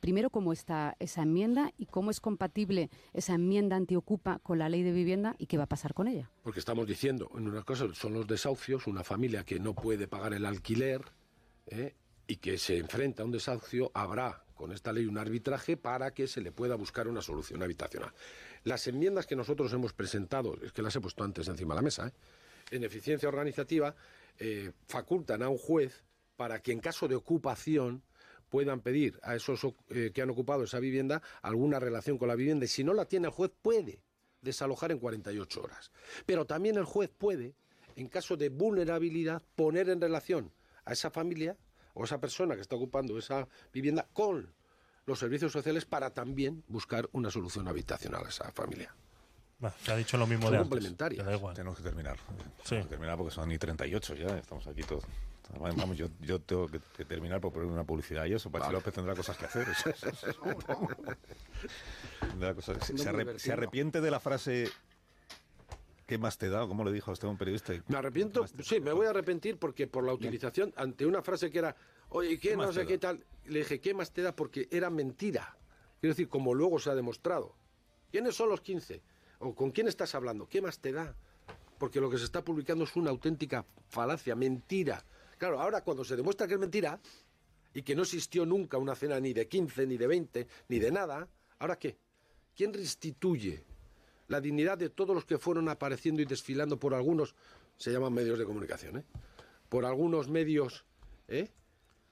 primero 0.09 0.31
cómo 0.31 0.53
está 0.53 0.95
esa 0.97 1.21
enmienda 1.21 1.71
y 1.77 1.85
cómo 1.85 2.09
es 2.09 2.19
compatible 2.19 2.89
esa 3.13 3.35
enmienda 3.35 3.75
antiocupa 3.75 4.39
con 4.39 4.57
la 4.57 4.67
ley 4.67 4.81
de 4.81 4.91
vivienda 4.91 5.35
y 5.37 5.45
qué 5.45 5.55
va 5.55 5.65
a 5.65 5.69
pasar 5.69 5.93
con 5.93 6.07
ella. 6.07 6.31
Porque 6.41 6.59
estamos 6.59 6.87
diciendo, 6.87 7.29
en 7.37 7.47
una 7.47 7.61
cosa 7.61 7.85
son 7.93 8.13
los 8.13 8.25
desahucios, 8.25 8.87
una 8.87 9.03
familia 9.03 9.43
que 9.43 9.59
no 9.59 9.75
puede 9.75 10.07
pagar 10.07 10.33
el 10.33 10.47
alquiler 10.47 11.03
¿eh? 11.67 11.93
y 12.25 12.37
que 12.37 12.57
se 12.57 12.79
enfrenta 12.79 13.21
a 13.21 13.25
un 13.27 13.31
desahucio, 13.31 13.91
habrá 13.93 14.43
con 14.55 14.71
esta 14.71 14.91
ley 14.91 15.05
un 15.05 15.19
arbitraje 15.19 15.77
para 15.77 16.11
que 16.11 16.25
se 16.25 16.41
le 16.41 16.51
pueda 16.51 16.73
buscar 16.73 17.07
una 17.07 17.21
solución 17.21 17.61
habitacional. 17.61 18.11
Las 18.63 18.87
enmiendas 18.87 19.27
que 19.27 19.35
nosotros 19.35 19.71
hemos 19.73 19.93
presentado, 19.93 20.57
es 20.63 20.71
que 20.71 20.81
las 20.81 20.95
he 20.95 21.01
puesto 21.01 21.23
antes 21.23 21.47
encima 21.47 21.75
de 21.75 21.77
la 21.77 21.83
mesa, 21.83 22.07
¿eh? 22.07 22.13
en 22.71 22.83
eficiencia 22.83 23.29
organizativa, 23.29 23.93
eh, 24.39 24.71
facultan 24.87 25.43
a 25.43 25.49
un 25.49 25.59
juez 25.59 26.03
para 26.35 26.63
que 26.63 26.71
en 26.71 26.79
caso 26.79 27.07
de 27.07 27.13
ocupación 27.13 28.01
puedan 28.49 28.81
pedir 28.81 29.19
a 29.23 29.35
esos 29.35 29.65
eh, 29.89 30.11
que 30.13 30.21
han 30.21 30.29
ocupado 30.29 30.63
esa 30.63 30.79
vivienda 30.79 31.21
alguna 31.41 31.79
relación 31.79 32.17
con 32.17 32.27
la 32.27 32.35
vivienda 32.35 32.65
y 32.65 32.67
si 32.67 32.83
no 32.83 32.93
la 32.93 33.05
tiene 33.05 33.27
el 33.27 33.33
juez 33.33 33.51
puede 33.61 34.01
desalojar 34.41 34.91
en 34.91 34.99
48 34.99 35.61
horas. 35.61 35.91
Pero 36.25 36.45
también 36.45 36.77
el 36.77 36.85
juez 36.85 37.09
puede, 37.09 37.55
en 37.95 38.07
caso 38.07 38.37
de 38.37 38.49
vulnerabilidad, 38.49 39.41
poner 39.55 39.89
en 39.89 40.01
relación 40.01 40.51
a 40.85 40.93
esa 40.93 41.11
familia 41.11 41.57
o 41.93 42.03
esa 42.03 42.19
persona 42.19 42.55
que 42.55 42.61
está 42.61 42.75
ocupando 42.75 43.17
esa 43.17 43.47
vivienda 43.73 44.07
con 44.13 44.53
los 45.05 45.19
servicios 45.19 45.51
sociales 45.51 45.85
para 45.85 46.13
también 46.13 46.63
buscar 46.67 47.09
una 47.13 47.31
solución 47.31 47.67
habitacional 47.67 48.25
a 48.25 48.29
esa 48.29 48.51
familia. 48.51 48.93
Se 49.83 49.91
ha 49.91 49.95
dicho 49.95 50.17
lo 50.17 50.27
mismo 50.27 50.49
de 50.49 50.57
antes. 50.57 50.95
Tenemos 50.97 51.77
que 51.77 51.83
terminar. 51.83 52.17
Sí. 52.63 52.69
Tenemos 52.69 52.87
que 52.87 52.95
terminar 52.95 53.17
porque 53.17 53.33
son 53.33 53.49
ni 53.49 53.57
38 53.57 54.15
ya, 54.15 54.37
estamos 54.37 54.65
aquí 54.67 54.83
todos. 54.83 55.03
Vamos, 55.59 55.97
yo, 55.97 56.09
yo 56.21 56.39
tengo 56.39 56.67
que, 56.67 56.79
terminar 57.05 57.41
por 57.41 57.51
poner 57.51 57.67
una 57.67 57.83
publicidad 57.83 58.25
y 58.25 58.33
eso. 58.33 58.51
Pachi 58.51 58.71
López 58.71 58.93
tendrá 58.93 59.15
cosas 59.15 59.35
que 59.35 59.45
hacer. 59.45 59.67
se, 63.37 63.51
arrepiente 63.51 63.99
de 63.99 64.11
la 64.11 64.19
frase 64.19 64.69
¿Qué 66.09 66.17
más 66.17 66.39
te 66.39 66.49
da? 66.49 66.67
¿Cómo 66.67 66.83
le 66.83 66.91
dijo 66.91 67.11
a 67.11 67.13
usted 67.13 67.27
un 67.27 67.37
periodista? 67.37 67.71
Me 67.87 67.97
arrepiento, 67.97 68.43
sí, 68.63 68.79
me 68.79 68.93
voy 68.93 69.05
a 69.05 69.11
arrepentir 69.11 69.57
porque 69.57 69.85
por 69.85 70.03
la 70.03 70.11
utilización, 70.11 70.73
ante 70.75 71.05
una 71.05 71.21
frase 71.21 71.51
que 71.51 71.59
era, 71.59 71.75
oye, 72.09 72.39
¿qué, 72.39 72.57
no 72.57 72.73
sé 72.73 72.87
qué 72.87 72.97
tal? 72.97 73.23
Le 73.45 73.59
dije, 73.59 73.79
¿qué 73.79 73.93
más 73.93 74.11
te 74.11 74.23
da? 74.23 74.35
Porque 74.35 74.67
era 74.71 74.89
mentira. 74.89 75.55
Quiero 75.99 76.15
decir, 76.15 76.27
como 76.27 76.55
luego 76.55 76.79
se 76.79 76.89
ha 76.89 76.95
demostrado. 76.95 77.53
¿Quiénes 78.09 78.35
son 78.35 78.49
los 78.49 78.61
15? 78.61 79.03
¿O 79.39 79.55
con 79.55 79.71
quién 79.71 79.87
estás 79.87 80.15
hablando? 80.15 80.47
¿Qué 80.47 80.61
más 80.61 80.79
te 80.79 80.91
da? 80.91 81.15
Porque 81.77 82.01
lo 82.01 82.09
que 82.09 82.17
se 82.17 82.25
está 82.25 82.43
publicando 82.43 82.83
es 82.83 82.95
una 82.95 83.09
auténtica 83.09 83.65
falacia, 83.87 84.35
mentira. 84.35 85.03
Claro, 85.37 85.59
ahora 85.59 85.81
cuando 85.81 86.03
se 86.03 86.15
demuestra 86.15 86.47
que 86.47 86.55
es 86.55 86.59
mentira 86.59 86.99
y 87.73 87.81
que 87.81 87.95
no 87.95 88.03
existió 88.03 88.45
nunca 88.45 88.77
una 88.77 88.95
cena 88.95 89.19
ni 89.19 89.33
de 89.33 89.47
15, 89.47 89.87
ni 89.87 89.97
de 89.97 90.07
20, 90.07 90.47
ni 90.67 90.79
de 90.79 90.91
nada, 90.91 91.27
¿ahora 91.59 91.79
qué? 91.79 91.97
¿Quién 92.55 92.73
restituye 92.73 93.63
la 94.27 94.41
dignidad 94.41 94.77
de 94.77 94.89
todos 94.89 95.15
los 95.15 95.25
que 95.25 95.37
fueron 95.37 95.69
apareciendo 95.69 96.21
y 96.21 96.25
desfilando 96.25 96.77
por 96.77 96.93
algunos, 96.93 97.35
se 97.77 97.91
llaman 97.91 98.13
medios 98.13 98.37
de 98.37 98.45
comunicación, 98.45 98.97
¿eh? 98.97 99.03
por 99.69 99.85
algunos 99.85 100.29
medios 100.29 100.85
¿eh? 101.27 101.49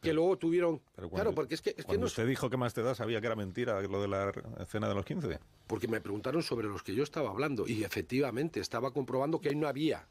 Que 0.01 0.13
luego 0.13 0.37
tuvieron... 0.37 0.81
claro, 1.11 1.33
porque 1.33 1.55
es 1.55 1.61
que... 1.61 1.73
Es 1.75 1.85
cuando 1.85 2.05
usted 2.05 2.27
dijo 2.27 2.49
que 2.49 2.57
más 2.57 2.73
te 2.73 2.83
da, 2.83 2.95
sabía 2.95 3.19
que 3.19 3.27
era 3.27 3.35
mentira 3.35 3.81
lo 3.81 4.01
de 4.01 4.07
la 4.07 4.31
cena 4.67 4.87
de 4.87 4.95
los 4.95 5.05
15. 5.05 5.39
Porque 5.65 5.87
me 5.87 6.01
preguntaron 6.01 6.43
sobre 6.43 6.67
los 6.67 6.83
que 6.83 6.93
yo 6.93 7.03
estaba 7.03 7.29
hablando 7.29 7.67
y 7.67 7.83
efectivamente 7.83 8.59
estaba 8.59 8.91
comprobando 8.91 9.41
que 9.41 9.49
ahí 9.49 9.55
no 9.55 9.67
había 9.67 10.07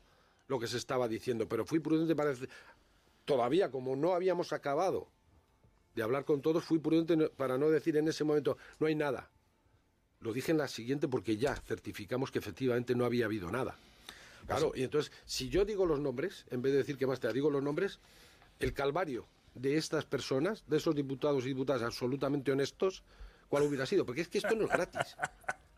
lo 0.48 0.60
que 0.60 0.66
se 0.66 0.76
estaba 0.76 1.08
diciendo, 1.08 1.48
pero 1.48 1.64
fui 1.64 1.80
prudente 1.80 2.14
para 2.14 2.34
todavía 3.24 3.70
como 3.70 3.96
no 3.96 4.14
habíamos 4.14 4.52
acabado 4.52 5.08
de 5.94 6.02
hablar 6.02 6.24
con 6.24 6.42
todos, 6.42 6.64
fui 6.64 6.78
prudente 6.78 7.30
para 7.30 7.58
no 7.58 7.70
decir 7.70 7.96
en 7.96 8.06
ese 8.06 8.22
momento, 8.22 8.56
no 8.78 8.86
hay 8.86 8.94
nada. 8.94 9.30
Lo 10.20 10.32
dije 10.32 10.52
en 10.52 10.58
la 10.58 10.68
siguiente 10.68 11.08
porque 11.08 11.36
ya 11.36 11.56
certificamos 11.56 12.30
que 12.30 12.38
efectivamente 12.38 12.94
no 12.94 13.04
había 13.04 13.26
habido 13.26 13.50
nada. 13.50 13.78
Claro, 14.46 14.72
y 14.74 14.82
entonces, 14.82 15.12
si 15.24 15.48
yo 15.48 15.64
digo 15.64 15.86
los 15.86 15.98
nombres, 15.98 16.46
en 16.50 16.62
vez 16.62 16.72
de 16.72 16.78
decir 16.78 16.96
que 16.96 17.06
más 17.06 17.18
te 17.18 17.32
digo 17.32 17.50
los 17.50 17.62
nombres, 17.62 17.98
el 18.60 18.72
calvario 18.72 19.26
de 19.56 19.76
estas 19.76 20.04
personas, 20.04 20.64
de 20.66 20.76
esos 20.76 20.94
diputados 20.94 21.44
y 21.44 21.48
diputadas 21.48 21.82
absolutamente 21.82 22.52
honestos, 22.52 23.02
¿cuál 23.48 23.64
hubiera 23.64 23.86
sido? 23.86 24.04
Porque 24.04 24.20
es 24.20 24.28
que 24.28 24.38
esto 24.38 24.54
no 24.54 24.64
es 24.64 24.70
gratis. 24.70 25.16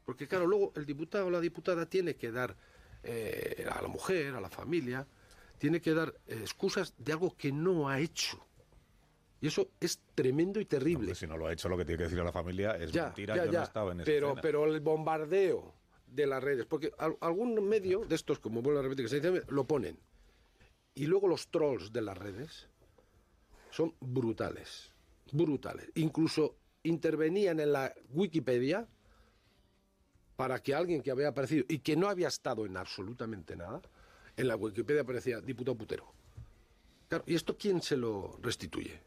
Porque 0.04 0.26
claro, 0.26 0.46
luego 0.46 0.72
el 0.74 0.84
diputado 0.84 1.26
o 1.26 1.30
la 1.30 1.40
diputada 1.40 1.86
tiene 1.86 2.16
que 2.16 2.32
dar 2.32 2.56
eh, 3.02 3.66
a 3.70 3.80
la 3.80 3.88
mujer, 3.88 4.34
a 4.34 4.40
la 4.40 4.48
familia, 4.48 5.06
tiene 5.58 5.80
que 5.80 5.94
dar 5.94 6.14
eh, 6.26 6.38
excusas 6.40 6.94
de 6.98 7.12
algo 7.12 7.36
que 7.36 7.52
no 7.52 7.88
ha 7.88 8.00
hecho. 8.00 8.44
Y 9.40 9.46
eso 9.46 9.70
es 9.78 10.00
tremendo 10.14 10.60
y 10.60 10.64
terrible. 10.64 11.14
si 11.14 11.26
no 11.26 11.36
lo 11.36 11.46
ha 11.46 11.52
hecho, 11.52 11.68
lo 11.68 11.76
que 11.76 11.84
tiene 11.84 11.98
que 11.98 12.04
decir 12.04 12.18
a 12.18 12.24
la 12.24 12.32
familia 12.32 12.76
es 12.76 12.92
mentira, 12.92 13.44
yo 13.44 13.52
no 13.52 13.62
estaba 13.62 13.92
en 13.92 14.00
esa 14.00 14.06
pero, 14.06 14.34
pero 14.42 14.64
el 14.64 14.80
bombardeo 14.80 15.74
de 16.06 16.26
las 16.26 16.42
redes, 16.42 16.66
porque 16.66 16.90
algún 17.20 17.68
medio 17.68 18.00
de 18.00 18.16
estos, 18.16 18.40
como 18.40 18.62
vuelvo 18.62 18.80
a 18.80 18.82
repetir, 18.82 19.04
que 19.04 19.10
se 19.10 19.20
dice, 19.20 19.44
lo 19.48 19.64
ponen. 19.64 19.96
Y 20.94 21.06
luego 21.06 21.28
los 21.28 21.48
trolls 21.48 21.92
de 21.92 22.00
las 22.00 22.18
redes 22.18 22.68
son 23.78 23.94
brutales, 24.00 24.90
brutales. 25.30 25.88
Incluso 25.94 26.56
intervenían 26.82 27.60
en 27.60 27.72
la 27.72 27.94
Wikipedia 28.10 28.88
para 30.34 30.60
que 30.60 30.74
alguien 30.74 31.00
que 31.00 31.12
había 31.12 31.28
aparecido 31.28 31.64
y 31.68 31.78
que 31.78 31.94
no 31.94 32.08
había 32.08 32.26
estado 32.26 32.66
en 32.66 32.76
absolutamente 32.76 33.54
nada, 33.54 33.80
en 34.36 34.48
la 34.48 34.56
Wikipedia 34.56 35.02
aparecía 35.02 35.40
diputado 35.40 35.78
putero. 35.78 36.12
Claro, 37.08 37.22
¿y 37.28 37.36
esto 37.36 37.56
quién 37.56 37.80
se 37.80 37.96
lo 37.96 38.36
restituye? 38.42 39.00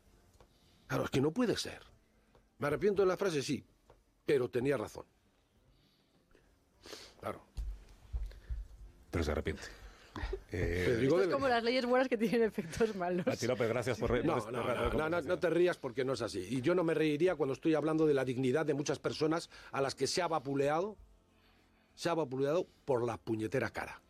Claro, 0.88 1.04
es 1.04 1.10
que 1.10 1.20
no 1.20 1.32
puede 1.32 1.58
ser. 1.58 1.82
Me 2.58 2.68
arrepiento 2.68 3.02
de 3.02 3.10
la 3.10 3.18
frase, 3.18 3.42
sí, 3.42 3.62
pero 4.26 4.50
tenía 4.50 4.78
razón. 4.78 5.06
Claro. 7.20 7.42
Pero 9.12 9.22
se 9.22 9.32
arrepiente. 9.34 9.64
Eh, 10.52 11.08
es 11.10 11.28
como 11.30 11.48
las 11.48 11.64
leyes 11.64 11.86
buenas 11.86 12.10
que 12.10 12.18
tienen 12.18 12.44
efectos 12.44 12.94
malos. 12.96 13.26
A 13.28 13.38
ti, 13.38 13.48
López, 13.48 13.70
gracias 13.70 13.98
por... 13.98 14.12
Re 14.12 14.24
no, 14.24 14.36
no, 14.52 15.10
no, 15.10 15.22
no, 15.22 15.40
te 15.40 15.50
rías 15.50 15.78
porque 15.78 16.04
no 16.04 16.14
es 16.14 16.22
así. 16.22 16.46
Y 16.50 16.62
yo 16.62 16.76
no 16.76 16.84
me 16.84 16.94
reiría 16.94 17.36
cuando 17.36 17.54
estoy 17.54 17.74
hablando 17.74 18.06
de 18.06 18.14
la 18.14 18.26
dignidad 18.26 18.66
de 18.66 18.74
muchas 18.74 19.00
personas 19.00 19.50
a 19.72 19.80
las 19.80 19.96
que 19.96 20.08
se 20.08 20.22
ha 20.22 20.28
vapuleado, 20.28 20.98
se 21.96 22.10
ha 22.10 22.14
vapuleado 22.14 22.68
por 22.84 23.06
la 23.06 23.18
puñetera 23.18 23.70
cara. 23.70 24.02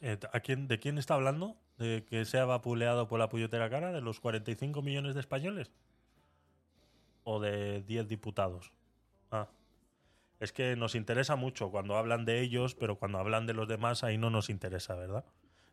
Eh, 0.00 0.18
¿a 0.32 0.40
quién, 0.40 0.66
¿De 0.68 0.78
quién 0.78 0.96
está 0.96 1.14
hablando? 1.14 1.56
¿De 1.76 2.04
que 2.08 2.24
se 2.24 2.38
ha 2.38 2.46
vapuleado 2.46 3.08
por 3.08 3.18
la 3.18 3.28
puñetera 3.28 3.68
cara? 3.68 3.92
¿De 3.92 4.00
los 4.00 4.20
45 4.20 4.80
millones 4.80 5.14
de 5.14 5.20
españoles? 5.20 5.70
¿O 7.24 7.40
de 7.40 7.82
10 7.82 8.08
diputados? 8.08 8.72
Ah. 9.30 9.48
Es 10.40 10.52
que 10.52 10.74
nos 10.74 10.94
interesa 10.94 11.36
mucho 11.36 11.70
cuando 11.70 11.96
hablan 11.96 12.24
de 12.24 12.40
ellos, 12.40 12.74
pero 12.74 12.98
cuando 12.98 13.18
hablan 13.18 13.46
de 13.46 13.54
los 13.54 13.68
demás 13.68 14.02
ahí 14.02 14.18
no 14.18 14.30
nos 14.30 14.50
interesa, 14.50 14.94
¿verdad? 14.94 15.24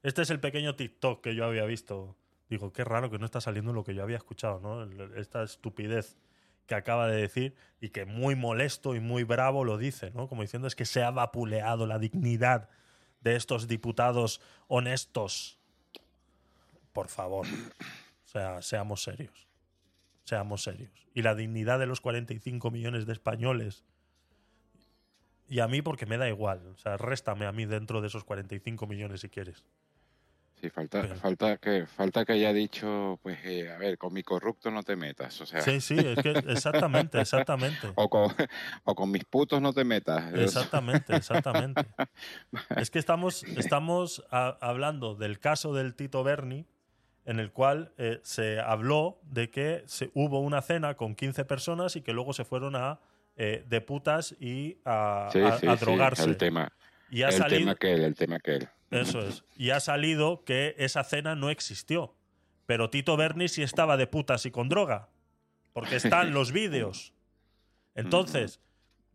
Este 0.04 0.22
es 0.22 0.30
el 0.30 0.40
pequeño 0.40 0.76
TikTok 0.76 1.24
que 1.24 1.36
yo 1.36 1.46
había 1.46 1.66
visto. 1.66 2.16
Digo, 2.50 2.72
qué 2.72 2.84
raro 2.84 3.10
que 3.10 3.18
no 3.18 3.26
está 3.26 3.42
saliendo 3.42 3.74
lo 3.74 3.84
que 3.84 3.96
yo 3.96 4.04
había 4.04 4.18
escuchado, 4.18 4.60
¿no? 4.60 4.84
Esta 5.16 5.44
estupidez 5.44 6.18
que 6.66 6.76
acaba 6.76 7.08
de 7.08 7.22
decir 7.22 7.56
y 7.82 7.90
que 7.90 8.06
muy 8.06 8.36
molesto 8.36 8.94
y 8.94 9.00
muy 9.00 9.24
bravo 9.24 9.64
lo 9.64 9.78
dice, 9.78 10.12
¿no? 10.12 10.28
Como 10.28 10.42
diciendo 10.42 10.68
es 10.68 10.76
que 10.76 10.86
se 10.86 11.02
ha 11.02 11.12
vapuleado 11.12 11.88
la 11.88 11.98
dignidad 11.98 12.70
de 13.22 13.36
estos 13.36 13.68
diputados 13.68 14.42
honestos. 14.68 15.58
Por 16.94 17.08
favor. 17.08 17.48
O 17.48 18.30
sea, 18.30 18.62
seamos 18.62 19.04
serios. 19.04 19.48
Seamos 20.24 20.64
serios. 20.64 20.92
Y 21.14 21.22
la 21.22 21.36
dignidad 21.36 21.80
de 21.80 21.86
los 21.86 22.02
45 22.02 22.70
millones 22.72 23.06
de 23.06 23.14
españoles. 23.14 23.86
Y 25.50 25.60
a 25.60 25.68
mí 25.68 25.82
porque 25.82 26.06
me 26.06 26.18
da 26.18 26.28
igual. 26.28 26.66
O 26.74 26.78
sea, 26.78 26.98
réstame 26.98 27.46
a 27.46 27.52
mí 27.52 27.66
dentro 27.66 28.02
de 28.02 28.08
esos 28.08 28.24
45 28.24 28.88
millones 28.88 29.22
si 29.22 29.30
quieres. 29.30 29.64
Sí, 30.60 30.72
falta, 30.72 31.04
falta 31.18 31.58
que 31.58 31.86
falta 31.86 32.26
que 32.26 32.34
haya 32.34 32.52
dicho, 32.52 33.20
pues, 33.22 33.38
eh, 33.44 33.72
a 33.72 33.78
ver, 33.78 34.00
con 34.00 34.12
mi 34.12 34.24
corrupto 34.24 34.72
no 34.72 34.82
te 34.82 34.96
metas, 34.96 35.40
o 35.40 35.46
sea. 35.46 35.62
Sí, 35.62 35.80
sí, 35.82 36.00
es 36.00 36.18
que 36.24 36.32
exactamente, 36.32 37.22
exactamente. 37.22 37.92
o, 37.96 38.10
con, 38.10 38.34
o 38.84 38.96
con 38.96 39.12
mis 39.12 39.24
putos 39.24 39.62
no 39.62 39.72
te 39.72 39.84
metas. 39.84 40.34
Exactamente, 40.34 41.16
exactamente. 41.16 41.86
es 42.76 42.90
que 42.90 42.98
estamos, 42.98 43.44
estamos 43.44 44.26
hablando 44.32 45.14
del 45.14 45.38
caso 45.38 45.76
del 45.76 45.94
Tito 45.94 46.24
Berni, 46.24 46.66
en 47.26 47.40
el 47.40 47.52
cual 47.52 47.94
eh, 48.00 48.20
se 48.24 48.60
habló 48.60 49.20
de 49.22 49.52
que 49.52 49.84
se, 49.86 50.10
hubo 50.16 50.40
una 50.40 50.64
cena 50.64 50.96
con 50.96 51.14
15 51.14 51.46
personas 51.46 51.96
y 51.98 52.02
que 52.02 52.14
luego 52.14 52.34
se 52.34 52.46
fueron 52.46 52.76
a 52.76 53.00
eh, 53.40 53.64
de 53.68 53.82
putas 53.82 54.36
y 54.40 54.80
a, 54.84 55.30
drogarse. 55.80 56.24
el 56.24 56.38
tema. 56.38 56.74
Y 57.12 57.22
ha 57.22 57.30
el 57.30 57.46
tema 57.46 57.76
que 57.76 57.94
el 57.94 58.16
tema 58.16 58.40
que 58.40 58.56
él. 58.56 58.70
Eso 58.90 59.20
es. 59.20 59.44
Y 59.56 59.70
ha 59.70 59.80
salido 59.80 60.44
que 60.44 60.74
esa 60.80 61.04
cena 61.04 61.36
no 61.36 61.52
existió. 61.52 62.16
Pero 62.66 62.90
Tito 62.90 63.16
Berni 63.16 63.48
sí 63.48 63.62
estaba 63.62 63.96
de 63.96 64.08
putas 64.08 64.48
y 64.48 64.52
con 64.52 64.70
droga. 64.70 65.10
Porque 65.72 65.96
están 65.98 66.34
los 66.34 66.52
vídeos. 66.52 67.14
Entonces, 67.94 68.60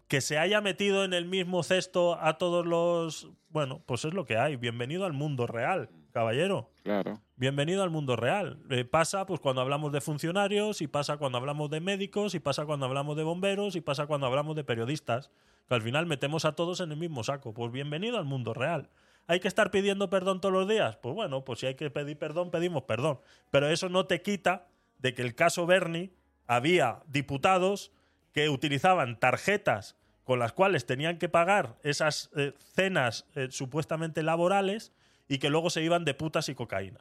que 0.07 0.21
se 0.21 0.39
haya 0.39 0.61
metido 0.61 1.05
en 1.05 1.15
el 1.15 1.25
mismo 1.25 1.65
cesto 1.65 2.17
a 2.21 2.39
todos 2.39 2.65
los. 2.65 3.29
Bueno, 3.49 3.83
pues 3.87 4.05
es 4.05 4.15
lo 4.15 4.25
que 4.25 4.37
hay. 4.37 4.55
Bienvenido 4.55 5.05
al 5.05 5.15
mundo 5.15 5.49
real, 5.49 5.91
caballero. 6.13 6.71
Claro. 6.85 7.21
Bienvenido 7.37 7.83
al 7.83 7.91
mundo 7.91 8.15
real. 8.15 8.59
Eh, 8.71 8.85
pasa 8.85 9.27
pues 9.27 9.41
cuando 9.41 9.61
hablamos 9.61 9.93
de 9.93 10.01
funcionarios, 10.01 10.81
y 10.81 10.87
pasa 10.87 11.17
cuando 11.17 11.39
hablamos 11.39 11.71
de 11.71 11.81
médicos, 11.81 12.35
y 12.35 12.41
pasa 12.41 12.67
cuando 12.67 12.87
hablamos 12.87 13.17
de 13.17 13.25
bomberos, 13.25 13.75
y 13.75 13.81
pasa 13.81 14.07
cuando 14.07 14.27
hablamos 14.27 14.55
de 14.55 14.65
periodistas. 14.65 15.31
Que 15.69 15.75
al 15.75 15.83
final 15.83 16.07
metemos 16.07 16.45
a 16.45 16.53
todos 16.53 16.81
en 16.81 16.93
el 16.93 16.99
mismo 16.99 17.25
saco. 17.25 17.53
Pues 17.55 17.73
bienvenido 17.73 18.19
al 18.19 18.25
mundo 18.25 18.55
real. 18.55 18.91
¿Hay 19.27 19.41
que 19.41 19.49
estar 19.49 19.71
pidiendo 19.71 20.11
perdón 20.11 20.41
todos 20.41 20.53
los 20.53 20.69
días? 20.69 20.97
Pues 20.97 21.15
bueno, 21.15 21.45
pues 21.45 21.61
si 21.61 21.67
hay 21.67 21.75
que 21.75 21.91
pedir 21.91 22.19
perdón, 22.19 22.51
pedimos 22.51 22.83
perdón. 22.85 23.21
Pero 23.51 23.69
eso 23.69 23.89
no 23.89 24.07
te 24.07 24.23
quita 24.23 24.67
de 24.99 25.15
que 25.15 25.23
el 25.23 25.35
caso 25.35 25.67
Bernie 25.67 26.13
había 26.47 27.03
diputados 27.07 27.93
que 28.33 28.49
utilizaban 28.49 29.19
tarjetas 29.19 29.97
con 30.25 30.39
las 30.39 30.53
cuales 30.53 30.87
tenían 30.87 31.19
que 31.19 31.29
pagar 31.29 31.77
esas 31.83 32.31
eh, 32.37 32.53
cenas 32.75 33.27
eh, 33.35 33.49
supuestamente 33.51 34.23
laborales 34.23 34.93
y 35.33 35.39
que 35.39 35.49
luego 35.49 35.71
se 35.71 35.83
iban 35.83 36.05
de 36.05 36.13
putas 36.13 36.51
y 36.51 36.55
cocaína 36.55 37.01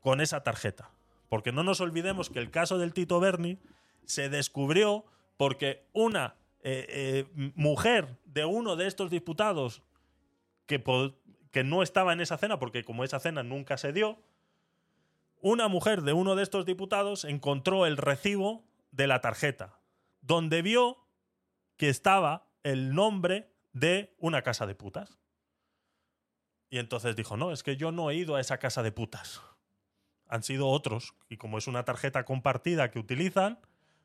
con 0.00 0.20
esa 0.20 0.42
tarjeta. 0.42 0.90
Porque 1.28 1.52
no 1.52 1.62
nos 1.62 1.80
olvidemos 1.80 2.28
que 2.28 2.40
el 2.40 2.50
caso 2.50 2.78
del 2.78 2.92
Tito 2.92 3.20
Berni 3.20 3.60
se 4.06 4.28
descubrió 4.28 5.04
porque 5.36 5.86
una 5.92 6.34
eh, 6.64 7.26
mujer 7.54 8.18
de 8.24 8.44
uno 8.44 8.74
de 8.74 8.88
estos 8.88 9.08
diputados 9.08 9.82
que 10.66 10.82
que 11.52 11.62
no 11.62 11.84
estaba 11.84 12.12
en 12.12 12.20
esa 12.20 12.38
cena, 12.38 12.58
porque 12.58 12.82
como 12.82 13.04
esa 13.04 13.20
cena 13.20 13.44
nunca 13.44 13.76
se 13.76 13.92
dio, 13.92 14.18
una 15.40 15.68
mujer 15.68 16.02
de 16.02 16.12
uno 16.12 16.34
de 16.34 16.42
estos 16.42 16.66
diputados 16.66 17.24
encontró 17.24 17.86
el 17.86 17.98
recibo 17.98 18.64
de 18.90 19.06
la 19.06 19.20
tarjeta, 19.20 19.78
donde 20.22 20.60
vio 20.62 20.98
que 21.76 21.88
estaba 21.88 22.48
el 22.64 22.96
nombre 22.96 23.48
de 23.72 24.12
una 24.18 24.42
casa 24.42 24.66
de 24.66 24.74
putas. 24.74 25.19
Y 26.70 26.78
entonces 26.78 27.16
dijo, 27.16 27.36
no, 27.36 27.52
es 27.52 27.62
que 27.62 27.76
yo 27.76 27.92
no 27.92 28.10
he 28.10 28.14
ido 28.14 28.36
a 28.36 28.40
esa 28.40 28.58
casa 28.58 28.82
de 28.82 28.92
putas. 28.92 29.42
Han 30.28 30.42
sido 30.42 30.68
otros. 30.68 31.14
Y 31.28 31.36
como 31.36 31.58
es 31.58 31.66
una 31.66 31.84
tarjeta 31.84 32.24
compartida 32.24 32.90
que 32.90 32.98
utilizan, 33.00 33.58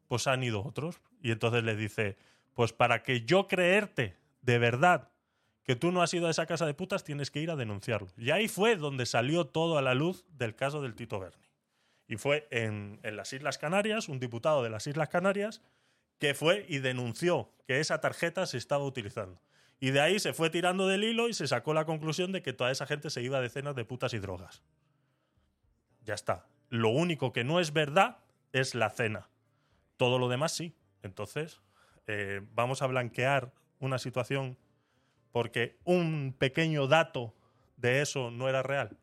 pues 0.07 0.27
han 0.27 0.43
ido 0.43 0.65
otros. 0.65 0.99
Y 1.21 1.31
entonces 1.31 1.63
le 1.63 1.75
dice, 1.75 2.17
pues 2.55 2.73
para 2.73 3.03
que 3.03 3.21
yo 3.21 3.47
creerte 3.47 4.17
de 4.41 4.57
verdad 4.57 5.09
que 5.63 5.75
tú 5.75 5.91
no 5.91 6.01
has 6.01 6.13
ido 6.13 6.27
a 6.27 6.31
esa 6.31 6.45
casa 6.45 6.65
de 6.65 6.75
putas, 6.75 7.03
tienes 7.03 7.31
que 7.31 7.39
ir 7.39 7.49
a 7.49 7.55
denunciarlo. 7.55 8.07
Y 8.17 8.29
ahí 8.29 8.47
fue 8.47 8.75
donde 8.75 9.05
salió 9.05 9.45
todo 9.45 9.77
a 9.77 9.81
la 9.81 9.95
luz 9.95 10.25
del 10.29 10.55
caso 10.55 10.81
del 10.81 10.95
Tito 10.95 11.19
Berni. 11.19 11.45
Y 12.07 12.17
fue 12.17 12.47
en, 12.51 12.99
las 13.03 13.33
Islas 13.33 13.57
Canarias, 13.57 14.07
un 14.07 14.19
diputado 14.19 14.61
de 14.63 14.69
las 14.69 14.85
Islas 14.85 15.09
Canarias, 15.09 15.61
que 16.19 16.35
fue 16.35 16.65
y 16.69 16.77
denunció 16.77 17.51
que 17.67 17.79
esa 17.79 17.99
tarjeta 17.99 18.45
se 18.45 18.57
estaba 18.57 18.83
utilizando. 18.83 19.41
Y 19.79 19.91
de 19.91 20.01
ahí 20.01 20.19
se 20.19 20.33
fue 20.33 20.49
tirando 20.49 20.87
del 20.87 21.03
hilo 21.03 21.27
y 21.27 21.33
se 21.33 21.47
sacó 21.47 21.73
la 21.73 21.85
conclusión 21.85 22.31
de 22.31 22.41
que 22.41 22.53
toda 22.53 22.71
esa 22.71 22.85
gente 22.85 23.09
se 23.09 23.21
iba 23.21 23.37
a 23.37 23.41
decenas 23.41 23.75
de 23.75 23.85
putas 23.85 24.13
y 24.13 24.19
drogas. 24.19 24.61
Ya 26.03 26.13
está. 26.13 26.45
Lo 26.69 26.89
único 26.89 27.33
que 27.33 27.43
no 27.43 27.59
es 27.59 27.73
verdad 27.73 28.19
es 28.53 28.73
la 28.73 28.89
cena. 28.89 29.29
Todo 29.97 30.17
lo 30.17 30.29
demás 30.29 30.53
sí. 30.53 30.75
Entonces, 31.03 31.61
eh, 32.07 32.41
vamos 32.53 32.81
a 32.81 32.87
blanquear 32.87 33.51
una 33.79 33.99
situación 33.99 34.57
porque 35.31 35.77
un 35.83 36.33
pequeño 36.37 36.87
dato 36.87 37.33
de 37.77 38.01
eso 38.01 38.31
no 38.31 38.47
era 38.47 38.63
real, 38.63 38.97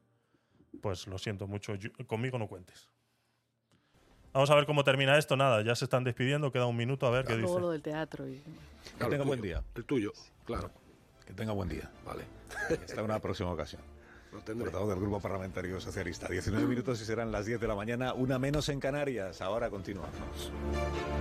pues 0.80 1.06
lo 1.06 1.18
siento 1.18 1.46
mucho, 1.46 1.74
conmigo 2.06 2.38
no 2.38 2.48
cuentes. 2.48 2.88
Vamos 4.32 4.50
a 4.50 4.54
ver 4.54 4.64
cómo 4.64 4.82
termina 4.82 5.18
esto. 5.18 5.36
Nada, 5.36 5.62
ya 5.62 5.74
se 5.74 5.84
están 5.84 6.04
despidiendo, 6.04 6.50
queda 6.50 6.64
un 6.64 6.76
minuto 6.76 7.06
a 7.06 7.10
ver 7.10 7.26
qué 7.26 7.36
dice. 7.36 7.60
lo 7.60 7.70
del 7.70 7.82
teatro. 7.82 8.26
Y... 8.26 8.42
Que 8.98 9.04
tenga 9.04 9.24
buen 9.24 9.42
día. 9.42 9.62
El 9.74 9.84
tuyo, 9.84 10.12
claro. 10.44 10.70
Que 11.26 11.32
tenga 11.32 11.52
buen 11.52 11.68
día. 11.68 11.90
Vale. 12.04 12.24
Hasta 12.84 13.02
una 13.02 13.18
próxima 13.18 13.50
ocasión. 13.50 13.82
Portavoz 14.30 14.88
del 14.88 14.98
Grupo 14.98 15.20
Parlamentario 15.20 15.78
Socialista. 15.78 16.26
19 16.26 16.66
minutos 16.66 17.00
y 17.02 17.04
serán 17.04 17.30
las 17.30 17.44
10 17.44 17.60
de 17.60 17.68
la 17.68 17.74
mañana, 17.74 18.14
una 18.14 18.38
menos 18.38 18.70
en 18.70 18.80
Canarias. 18.80 19.42
Ahora 19.42 19.68
continuamos. 19.68 20.10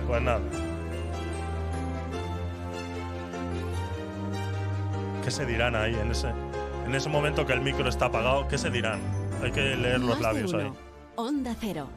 Pues 0.06 0.22
nada. 0.22 0.40
¿Qué 5.22 5.30
se 5.30 5.44
dirán 5.44 5.76
ahí 5.76 5.94
en 5.94 6.10
ese, 6.10 6.28
en 6.86 6.94
ese 6.94 7.08
momento 7.08 7.46
que 7.46 7.52
el 7.52 7.60
micro 7.60 7.86
está 7.88 8.06
apagado? 8.06 8.48
¿Qué 8.48 8.56
se 8.56 8.70
dirán? 8.70 9.00
Hay 9.42 9.52
que 9.52 9.76
leer 9.76 10.00
los 10.00 10.20
labios 10.20 10.54
ahí. 10.54 10.72
Onda 11.16 11.54
Cero. 11.60 11.88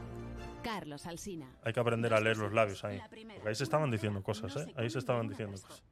Carlos 0.62 1.06
Alsina. 1.06 1.48
Hay 1.62 1.72
que 1.72 1.80
aprender 1.80 2.12
a 2.12 2.20
leer 2.20 2.36
los 2.36 2.52
labios 2.52 2.84
ahí. 2.84 3.00
Porque 3.34 3.48
ahí 3.48 3.54
se 3.54 3.64
estaban 3.64 3.90
diciendo 3.90 4.22
cosas, 4.22 4.54
¿eh? 4.56 4.72
Ahí 4.76 4.90
se 4.90 4.98
estaban 4.98 5.28
diciendo 5.28 5.56
cosas. 5.60 5.82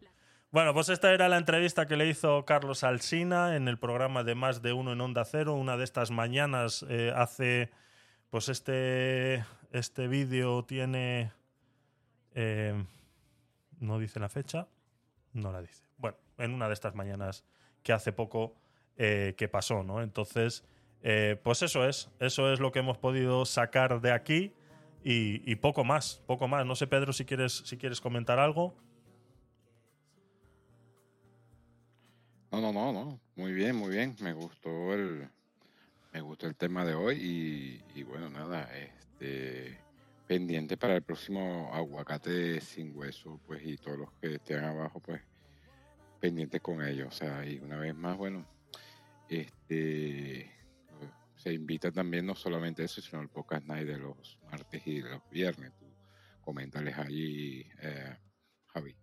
Bueno, 0.55 0.72
pues 0.72 0.89
esta 0.89 1.12
era 1.12 1.28
la 1.28 1.36
entrevista 1.36 1.86
que 1.86 1.97
le 1.97 2.06
hizo 2.06 2.44
Carlos 2.44 2.85
Alsina 2.85 3.56
en 3.56 3.66
el 3.66 3.76
programa 3.76 4.22
de 4.22 4.36
Más 4.36 4.62
de 4.62 4.72
Uno 4.72 4.93
en 4.93 5.01
Onda 5.01 5.24
Cero. 5.24 5.55
Una 5.55 5.76
de 5.76 5.82
estas 5.82 6.12
mañanas 6.12 6.86
eh, 6.89 7.12
hace. 7.12 7.72
Pues 8.31 8.48
este, 8.48 9.44
este 9.72 10.06
vídeo 10.06 10.64
tiene. 10.64 11.32
Eh, 12.36 12.85
no 13.81 13.98
dice 13.98 14.20
la 14.20 14.28
fecha. 14.28 14.68
No 15.32 15.51
la 15.51 15.60
dice 15.60 15.82
en 16.39 16.52
una 16.52 16.68
de 16.68 16.74
estas 16.74 16.94
mañanas 16.94 17.44
que 17.82 17.93
hace 17.93 18.12
poco 18.12 18.55
eh, 18.97 19.35
que 19.36 19.48
pasó, 19.48 19.82
¿no? 19.82 20.02
Entonces, 20.02 20.64
pues 21.43 21.62
eso 21.62 21.85
es, 21.85 22.12
eso 22.20 22.52
es 22.52 22.60
lo 22.60 22.70
que 22.70 22.78
hemos 22.78 22.98
podido 22.98 23.44
sacar 23.44 24.01
de 24.01 24.12
aquí 24.12 24.55
y, 25.02 25.56
poco 25.56 25.82
más, 25.82 26.22
poco 26.28 26.47
más. 26.47 26.64
No 26.64 26.76
sé, 26.76 26.86
Pedro, 26.86 27.12
si 27.12 27.24
quieres, 27.24 27.64
si 27.66 27.76
quieres 27.76 28.01
comentar 28.01 28.39
algo. 28.39 28.76
No, 32.55 32.60
no, 32.60 32.72
no, 32.72 32.93
no. 32.93 33.20
Muy 33.35 33.52
bien, 33.52 33.74
muy 33.74 33.90
bien. 33.90 34.14
Me 34.20 34.32
gustó 34.32 34.94
el, 34.94 35.28
me 36.12 36.20
gustó 36.20 36.47
el 36.47 36.55
tema 36.55 36.85
de 36.85 36.94
hoy 36.94 37.16
y, 37.16 37.98
y 37.98 38.05
bueno, 38.05 38.31
nada, 38.31 38.70
este 38.76 39.81
pendiente 40.28 40.76
para 40.76 40.94
el 40.94 41.02
próximo 41.02 41.74
aguacate 41.74 42.60
sin 42.60 42.97
hueso, 42.97 43.40
pues 43.44 43.60
y 43.64 43.76
todos 43.76 43.98
los 43.98 44.12
que 44.20 44.36
estén 44.36 44.62
abajo, 44.62 45.01
pues 45.01 45.20
pendiente 46.20 46.60
con 46.60 46.81
ellos. 46.81 47.09
O 47.09 47.10
sea, 47.10 47.44
y 47.44 47.59
una 47.59 47.76
vez 47.76 47.93
más, 47.97 48.16
bueno, 48.16 48.47
este 49.28 50.48
se 51.35 51.52
invita 51.52 51.90
también 51.90 52.24
no 52.24 52.36
solamente 52.36 52.85
eso, 52.85 53.02
sino 53.02 53.20
el 53.20 53.31
podcast 53.31 53.66
night 53.66 53.89
de 53.89 53.98
los 53.98 54.39
martes 54.48 54.81
y 54.86 55.01
de 55.01 55.10
los 55.10 55.28
viernes. 55.28 55.72
Tú 55.76 55.86
coméntales 56.40 56.97
allí, 56.97 57.66
eh, 57.82 58.16
Javi. 58.68 58.94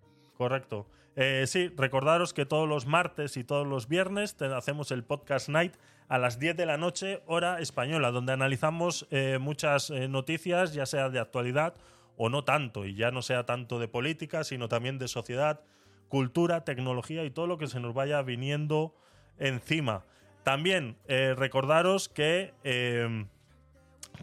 Correcto. 0.42 0.88
Eh, 1.16 1.46
sí, 1.46 1.72
recordaros 1.78 2.34
que 2.34 2.48
todos 2.48 2.68
los 2.68 2.88
martes 2.88 3.38
y 3.38 3.44
todos 3.44 3.68
los 3.68 3.88
viernes 3.88 4.36
hacemos 4.42 4.90
el 4.90 5.04
podcast 5.04 5.50
night 5.50 5.76
a 6.08 6.18
las 6.18 6.40
10 6.40 6.58
de 6.58 6.66
la 6.66 6.78
noche, 6.78 7.22
hora 7.28 7.60
española, 7.60 8.10
donde 8.10 8.34
analizamos 8.34 9.06
eh, 9.12 9.38
muchas 9.40 9.92
noticias, 9.92 10.74
ya 10.74 10.88
sea 10.88 11.10
de 11.10 11.20
actualidad 11.20 11.76
o 12.18 12.30
no 12.30 12.44
tanto, 12.44 12.88
y 12.88 12.96
ya 12.96 13.12
no 13.12 13.22
sea 13.22 13.46
tanto 13.46 13.78
de 13.78 13.88
política, 13.88 14.44
sino 14.44 14.68
también 14.68 14.98
de 14.98 15.08
sociedad, 15.08 15.62
cultura, 16.10 16.64
tecnología 16.64 17.24
y 17.24 17.30
todo 17.30 17.46
lo 17.46 17.60
que 17.60 17.68
se 17.68 17.80
nos 17.80 17.94
vaya 17.94 18.20
viniendo 18.24 18.96
encima. 19.38 20.06
También 20.42 20.98
eh, 21.08 21.36
recordaros 21.38 22.10
que 22.10 22.56
eh, 22.64 23.28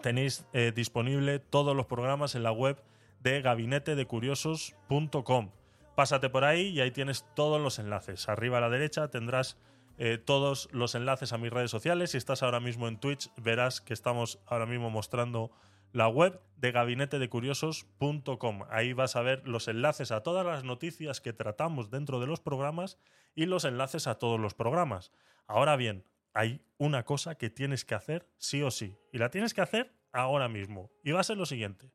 tenéis 0.03 0.45
eh, 0.53 0.73
disponible 0.75 1.39
todos 1.39 1.77
los 1.77 1.87
programas 1.87 2.35
en 2.35 2.43
la 2.43 2.51
web 2.51 2.83
de 3.21 3.41
gabinetedecuriosos.com. 3.41 5.51
Pásate 5.99 6.31
por 6.31 6.45
ahí 6.45 6.69
y 6.69 6.81
ahí 6.81 6.93
tienes 6.93 7.27
todos 7.35 7.61
los 7.61 7.81
enlaces. 7.81 8.29
Arriba 8.29 8.59
a 8.59 8.61
la 8.61 8.71
derecha 8.71 9.09
tendrás 9.09 9.59
eh, 9.97 10.17
todos 10.17 10.69
los 10.71 10.95
enlaces 10.95 11.33
a 11.33 11.39
mis 11.39 11.53
redes 11.53 11.73
sociales. 11.73 12.13
Si 12.13 12.19
estás 12.19 12.45
ahora 12.45 12.61
mismo 12.61 12.87
en 12.87 13.01
Twitch, 13.01 13.33
verás 13.37 13.81
que 13.81 13.95
estamos 13.95 14.39
ahora 14.47 14.65
mismo 14.65 14.91
mostrando 14.91 15.51
la 15.91 16.07
web 16.07 16.41
de 16.57 16.71
gabinetedecuriosos.com. 16.71 18.63
Ahí 18.71 18.93
vas 18.93 19.17
a 19.17 19.23
ver 19.23 19.43
los 19.49 19.67
enlaces 19.67 20.13
a 20.13 20.23
todas 20.23 20.47
las 20.47 20.63
noticias 20.63 21.21
que 21.21 21.33
tratamos 21.33 21.91
dentro 21.91 22.21
de 22.21 22.29
los 22.29 22.39
programas 22.39 22.97
y 23.35 23.47
los 23.47 23.65
enlaces 23.65 24.07
a 24.07 24.21
todos 24.21 24.39
los 24.39 24.55
programas. 24.55 25.11
Ahora 25.49 25.75
bien, 25.75 26.05
hay 26.33 26.63
una 26.77 27.05
cosa 27.07 27.35
que 27.35 27.51
tienes 27.51 27.85
que 27.85 27.97
hacer 27.97 28.31
sí 28.37 28.63
o 28.63 28.71
sí. 28.71 28.95
Y 29.13 29.19
la 29.19 29.31
tienes 29.31 29.53
que 29.53 29.63
hacer 29.63 29.93
ahora 30.13 30.49
mismo. 30.49 30.93
Y 31.03 31.11
va 31.11 31.19
a 31.19 31.25
ser 31.25 31.39
lo 31.39 31.45
siguiente. 31.45 31.91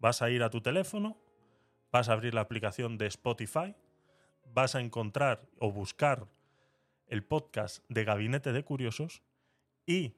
Vas 0.00 0.22
a 0.22 0.30
ir 0.30 0.42
a 0.42 0.50
tu 0.50 0.60
teléfono, 0.60 1.16
vas 1.94 2.08
a 2.08 2.14
abrir 2.14 2.34
la 2.34 2.40
aplicación 2.40 2.98
de 2.98 3.06
Spotify, 3.06 3.76
vas 4.52 4.74
a 4.74 4.80
encontrar 4.80 5.46
o 5.60 5.70
buscar 5.70 6.26
el 7.06 7.22
podcast 7.22 7.84
de 7.88 8.02
Gabinete 8.02 8.52
de 8.52 8.64
Curiosos 8.64 9.22
y 9.86 10.16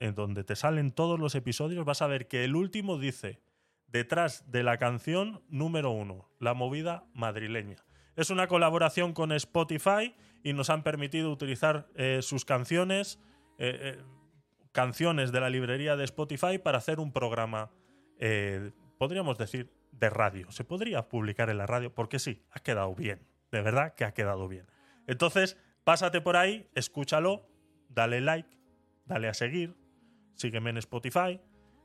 en 0.00 0.14
donde 0.14 0.42
te 0.42 0.56
salen 0.56 0.90
todos 0.90 1.20
los 1.20 1.34
episodios 1.34 1.84
vas 1.84 2.00
a 2.00 2.06
ver 2.06 2.28
que 2.28 2.44
el 2.44 2.56
último 2.56 2.98
dice 2.98 3.42
detrás 3.88 4.50
de 4.50 4.62
la 4.62 4.78
canción 4.78 5.42
número 5.50 5.90
uno, 5.90 6.30
la 6.38 6.54
movida 6.54 7.04
madrileña. 7.12 7.76
Es 8.16 8.30
una 8.30 8.46
colaboración 8.46 9.12
con 9.12 9.32
Spotify 9.32 10.14
y 10.42 10.54
nos 10.54 10.70
han 10.70 10.82
permitido 10.82 11.30
utilizar 11.30 11.88
eh, 11.94 12.20
sus 12.22 12.46
canciones, 12.46 13.20
eh, 13.58 13.98
eh, 13.98 14.04
canciones 14.72 15.30
de 15.30 15.40
la 15.40 15.50
librería 15.50 15.94
de 15.94 16.04
Spotify 16.04 16.56
para 16.56 16.78
hacer 16.78 17.00
un 17.00 17.12
programa, 17.12 17.70
podríamos 18.96 19.36
decir, 19.36 19.68
de 19.92 20.10
radio. 20.10 20.50
Se 20.50 20.64
podría 20.64 21.08
publicar 21.08 21.48
en 21.50 21.58
la 21.58 21.66
radio 21.66 21.94
porque 21.94 22.18
sí, 22.18 22.44
ha 22.50 22.60
quedado 22.60 22.94
bien. 22.94 23.20
De 23.52 23.62
verdad 23.62 23.94
que 23.94 24.04
ha 24.04 24.12
quedado 24.12 24.48
bien. 24.48 24.66
Entonces, 25.06 25.56
pásate 25.84 26.20
por 26.20 26.36
ahí, 26.36 26.68
escúchalo, 26.74 27.48
dale 27.88 28.20
like, 28.20 28.48
dale 29.04 29.28
a 29.28 29.34
seguir, 29.34 29.76
sígueme 30.34 30.70
en 30.70 30.78
Spotify 30.78 31.40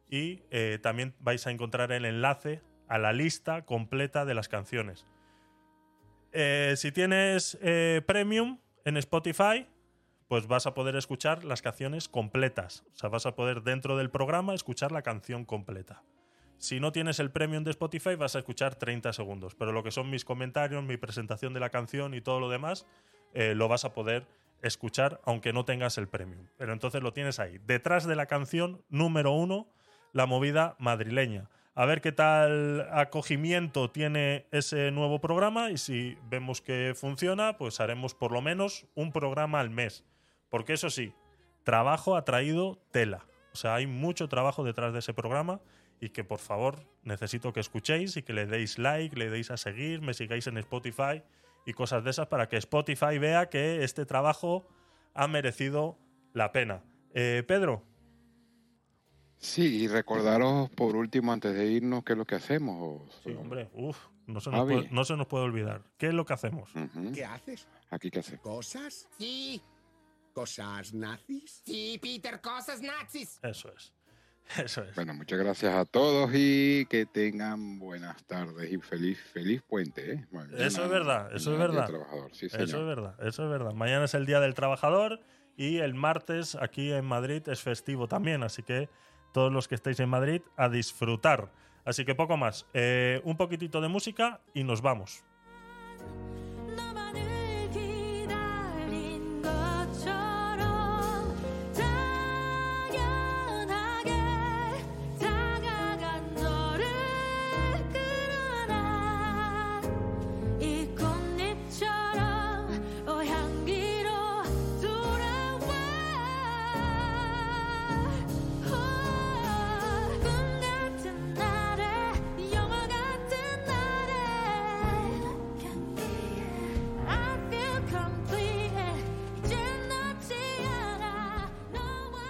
y 0.09 0.43
también 0.81 1.13
vais 1.19 1.45
a 1.45 1.51
encontrar 1.51 1.91
el 1.91 2.05
enlace 2.05 2.61
a 2.87 2.97
la 2.97 3.13
lista 3.13 3.65
completa 3.65 4.25
de 4.25 4.33
las 4.33 4.47
canciones. 4.47 5.05
Eh, 6.31 6.75
si 6.77 6.91
tienes 6.91 7.57
eh, 7.61 8.01
Premium 8.05 8.59
en 8.85 8.97
Spotify, 8.97 9.67
pues 10.27 10.47
vas 10.47 10.67
a 10.67 10.73
poder 10.73 10.95
escuchar 10.95 11.43
las 11.43 11.61
canciones 11.61 12.09
completas. 12.09 12.83
O 12.93 12.97
sea, 12.97 13.09
vas 13.09 13.25
a 13.25 13.35
poder 13.35 13.63
dentro 13.63 13.97
del 13.97 14.09
programa 14.09 14.53
escuchar 14.53 14.91
la 14.91 15.01
canción 15.01 15.45
completa. 15.45 16.03
Si 16.57 16.79
no 16.79 16.91
tienes 16.91 17.19
el 17.19 17.31
Premium 17.31 17.63
de 17.63 17.71
Spotify, 17.71 18.15
vas 18.15 18.35
a 18.35 18.39
escuchar 18.39 18.75
30 18.75 19.13
segundos. 19.13 19.55
Pero 19.55 19.71
lo 19.71 19.83
que 19.83 19.91
son 19.91 20.09
mis 20.09 20.25
comentarios, 20.25 20.83
mi 20.83 20.97
presentación 20.97 21.53
de 21.53 21.59
la 21.59 21.69
canción 21.69 22.13
y 22.13 22.21
todo 22.21 22.39
lo 22.39 22.49
demás, 22.49 22.85
eh, 23.33 23.53
lo 23.55 23.67
vas 23.67 23.85
a 23.85 23.93
poder 23.93 24.25
escuchar 24.61 25.21
aunque 25.23 25.53
no 25.53 25.65
tengas 25.65 25.97
el 25.97 26.07
Premium. 26.07 26.47
Pero 26.57 26.73
entonces 26.73 27.03
lo 27.03 27.13
tienes 27.13 27.39
ahí. 27.39 27.59
Detrás 27.65 28.05
de 28.05 28.15
la 28.15 28.25
canción 28.25 28.81
número 28.89 29.31
uno, 29.31 29.67
la 30.13 30.25
movida 30.25 30.75
madrileña 30.79 31.49
a 31.77 31.85
ver 31.85 32.01
qué 32.01 32.11
tal 32.11 32.89
acogimiento 32.91 33.91
tiene 33.91 34.47
ese 34.49 34.89
nuevo 34.89 35.21
programa 35.21 35.69
y 35.69 35.77
si 35.77 36.17
vemos 36.27 36.59
que 36.59 36.93
funciona, 36.95 37.55
pues 37.59 37.79
haremos 37.79 38.15
por 38.15 38.31
lo 38.31 38.41
menos 38.41 38.87
un 38.95 39.11
programa 39.11 39.59
al 39.59 39.69
mes. 39.69 40.03
Porque 40.49 40.73
eso 40.73 40.89
sí, 40.89 41.13
trabajo 41.63 42.15
ha 42.15 42.25
traído 42.25 42.79
tela. 42.89 43.27
O 43.53 43.57
sea, 43.57 43.75
hay 43.75 43.85
mucho 43.85 44.27
trabajo 44.27 44.63
detrás 44.63 44.91
de 44.91 44.99
ese 44.99 45.13
programa 45.13 45.61
y 45.99 46.09
que 46.09 46.23
por 46.23 46.39
favor 46.39 46.87
necesito 47.03 47.53
que 47.53 47.59
escuchéis 47.59 48.17
y 48.17 48.23
que 48.23 48.33
le 48.33 48.45
deis 48.45 48.77
like, 48.77 49.15
le 49.17 49.29
deis 49.29 49.51
a 49.51 49.57
seguir, 49.57 50.01
me 50.01 50.13
sigáis 50.13 50.47
en 50.47 50.57
Spotify 50.57 51.23
y 51.65 51.73
cosas 51.73 52.03
de 52.03 52.11
esas 52.11 52.27
para 52.27 52.47
que 52.47 52.57
Spotify 52.57 53.17
vea 53.17 53.49
que 53.49 53.83
este 53.83 54.05
trabajo 54.05 54.67
ha 55.13 55.27
merecido 55.27 55.97
la 56.33 56.51
pena. 56.51 56.83
Eh, 57.13 57.43
Pedro, 57.47 57.83
Sí, 59.39 59.83
y 59.83 59.87
recordaros 59.87 60.69
por 60.71 60.95
último, 60.95 61.31
antes 61.31 61.53
de 61.53 61.67
irnos, 61.67 62.03
qué 62.03 62.13
es 62.13 62.17
lo 62.17 62.25
que 62.25 62.35
hacemos. 62.35 63.21
Sí, 63.23 63.31
hombre, 63.33 63.69
uff, 63.73 63.97
no, 64.25 64.41
se 64.41 64.49
nos 64.49 64.65
puede, 64.65 64.89
no 64.89 65.05
se 65.05 65.15
nos 65.15 65.27
puede 65.27 65.43
olvidar. 65.45 65.83
¿Qué 65.97 66.07
es 66.07 66.13
lo 66.13 66.25
que 66.25 66.33
hacemos? 66.33 66.71
¿Qué 67.13 67.23
haces? 67.23 67.67
Aquí, 67.91 68.09
¿qué 68.09 68.19
haces? 68.19 68.39
¿Cosas? 68.39 69.07
Sí. 69.17 69.61
¿Cosas 70.33 70.93
nazis? 70.93 71.61
Sí, 71.65 71.99
Peter, 72.01 72.41
cosas 72.41 72.81
nazis. 72.81 73.39
Eso 73.43 73.71
es. 73.75 73.93
Eso 74.63 74.83
es. 74.83 74.95
Bueno, 74.95 75.13
muchas 75.13 75.39
gracias 75.39 75.73
a 75.73 75.85
todos 75.85 76.31
y 76.33 76.85
que 76.85 77.05
tengan 77.05 77.79
buenas 77.79 78.23
tardes 78.25 78.71
y 78.71 78.77
feliz, 78.77 79.19
feliz 79.33 79.61
puente. 79.61 80.13
¿eh? 80.13 80.25
eso 80.57 80.83
es 80.83 80.89
verdad, 80.89 81.35
eso 81.35 81.53
es 81.53 81.59
verdad. 81.59 81.89
eso 82.31 82.63
es 82.63 82.73
verdad, 82.73 83.15
eso 83.21 83.43
es 83.43 83.49
verdad. 83.49 83.73
Mañana 83.73 84.05
es 84.05 84.13
el 84.13 84.25
Día 84.25 84.39
del 84.39 84.53
Trabajador 84.53 85.19
y 85.57 85.77
el 85.77 85.93
martes 85.95 86.55
aquí 86.55 86.91
en 86.91 87.05
Madrid 87.05 87.47
es 87.47 87.61
festivo 87.61 88.07
también, 88.07 88.43
así 88.43 88.63
que 88.63 88.89
todos 89.33 89.51
los 89.51 89.67
que 89.67 89.75
estéis 89.75 89.99
en 89.99 90.09
Madrid 90.09 90.41
a 90.55 90.69
disfrutar. 90.69 91.51
Así 91.83 92.05
que 92.05 92.15
poco 92.15 92.37
más. 92.37 92.65
Eh, 92.73 93.21
un 93.23 93.37
poquitito 93.37 93.81
de 93.81 93.87
música 93.87 94.41
y 94.53 94.63
nos 94.63 94.81
vamos. 94.81 95.23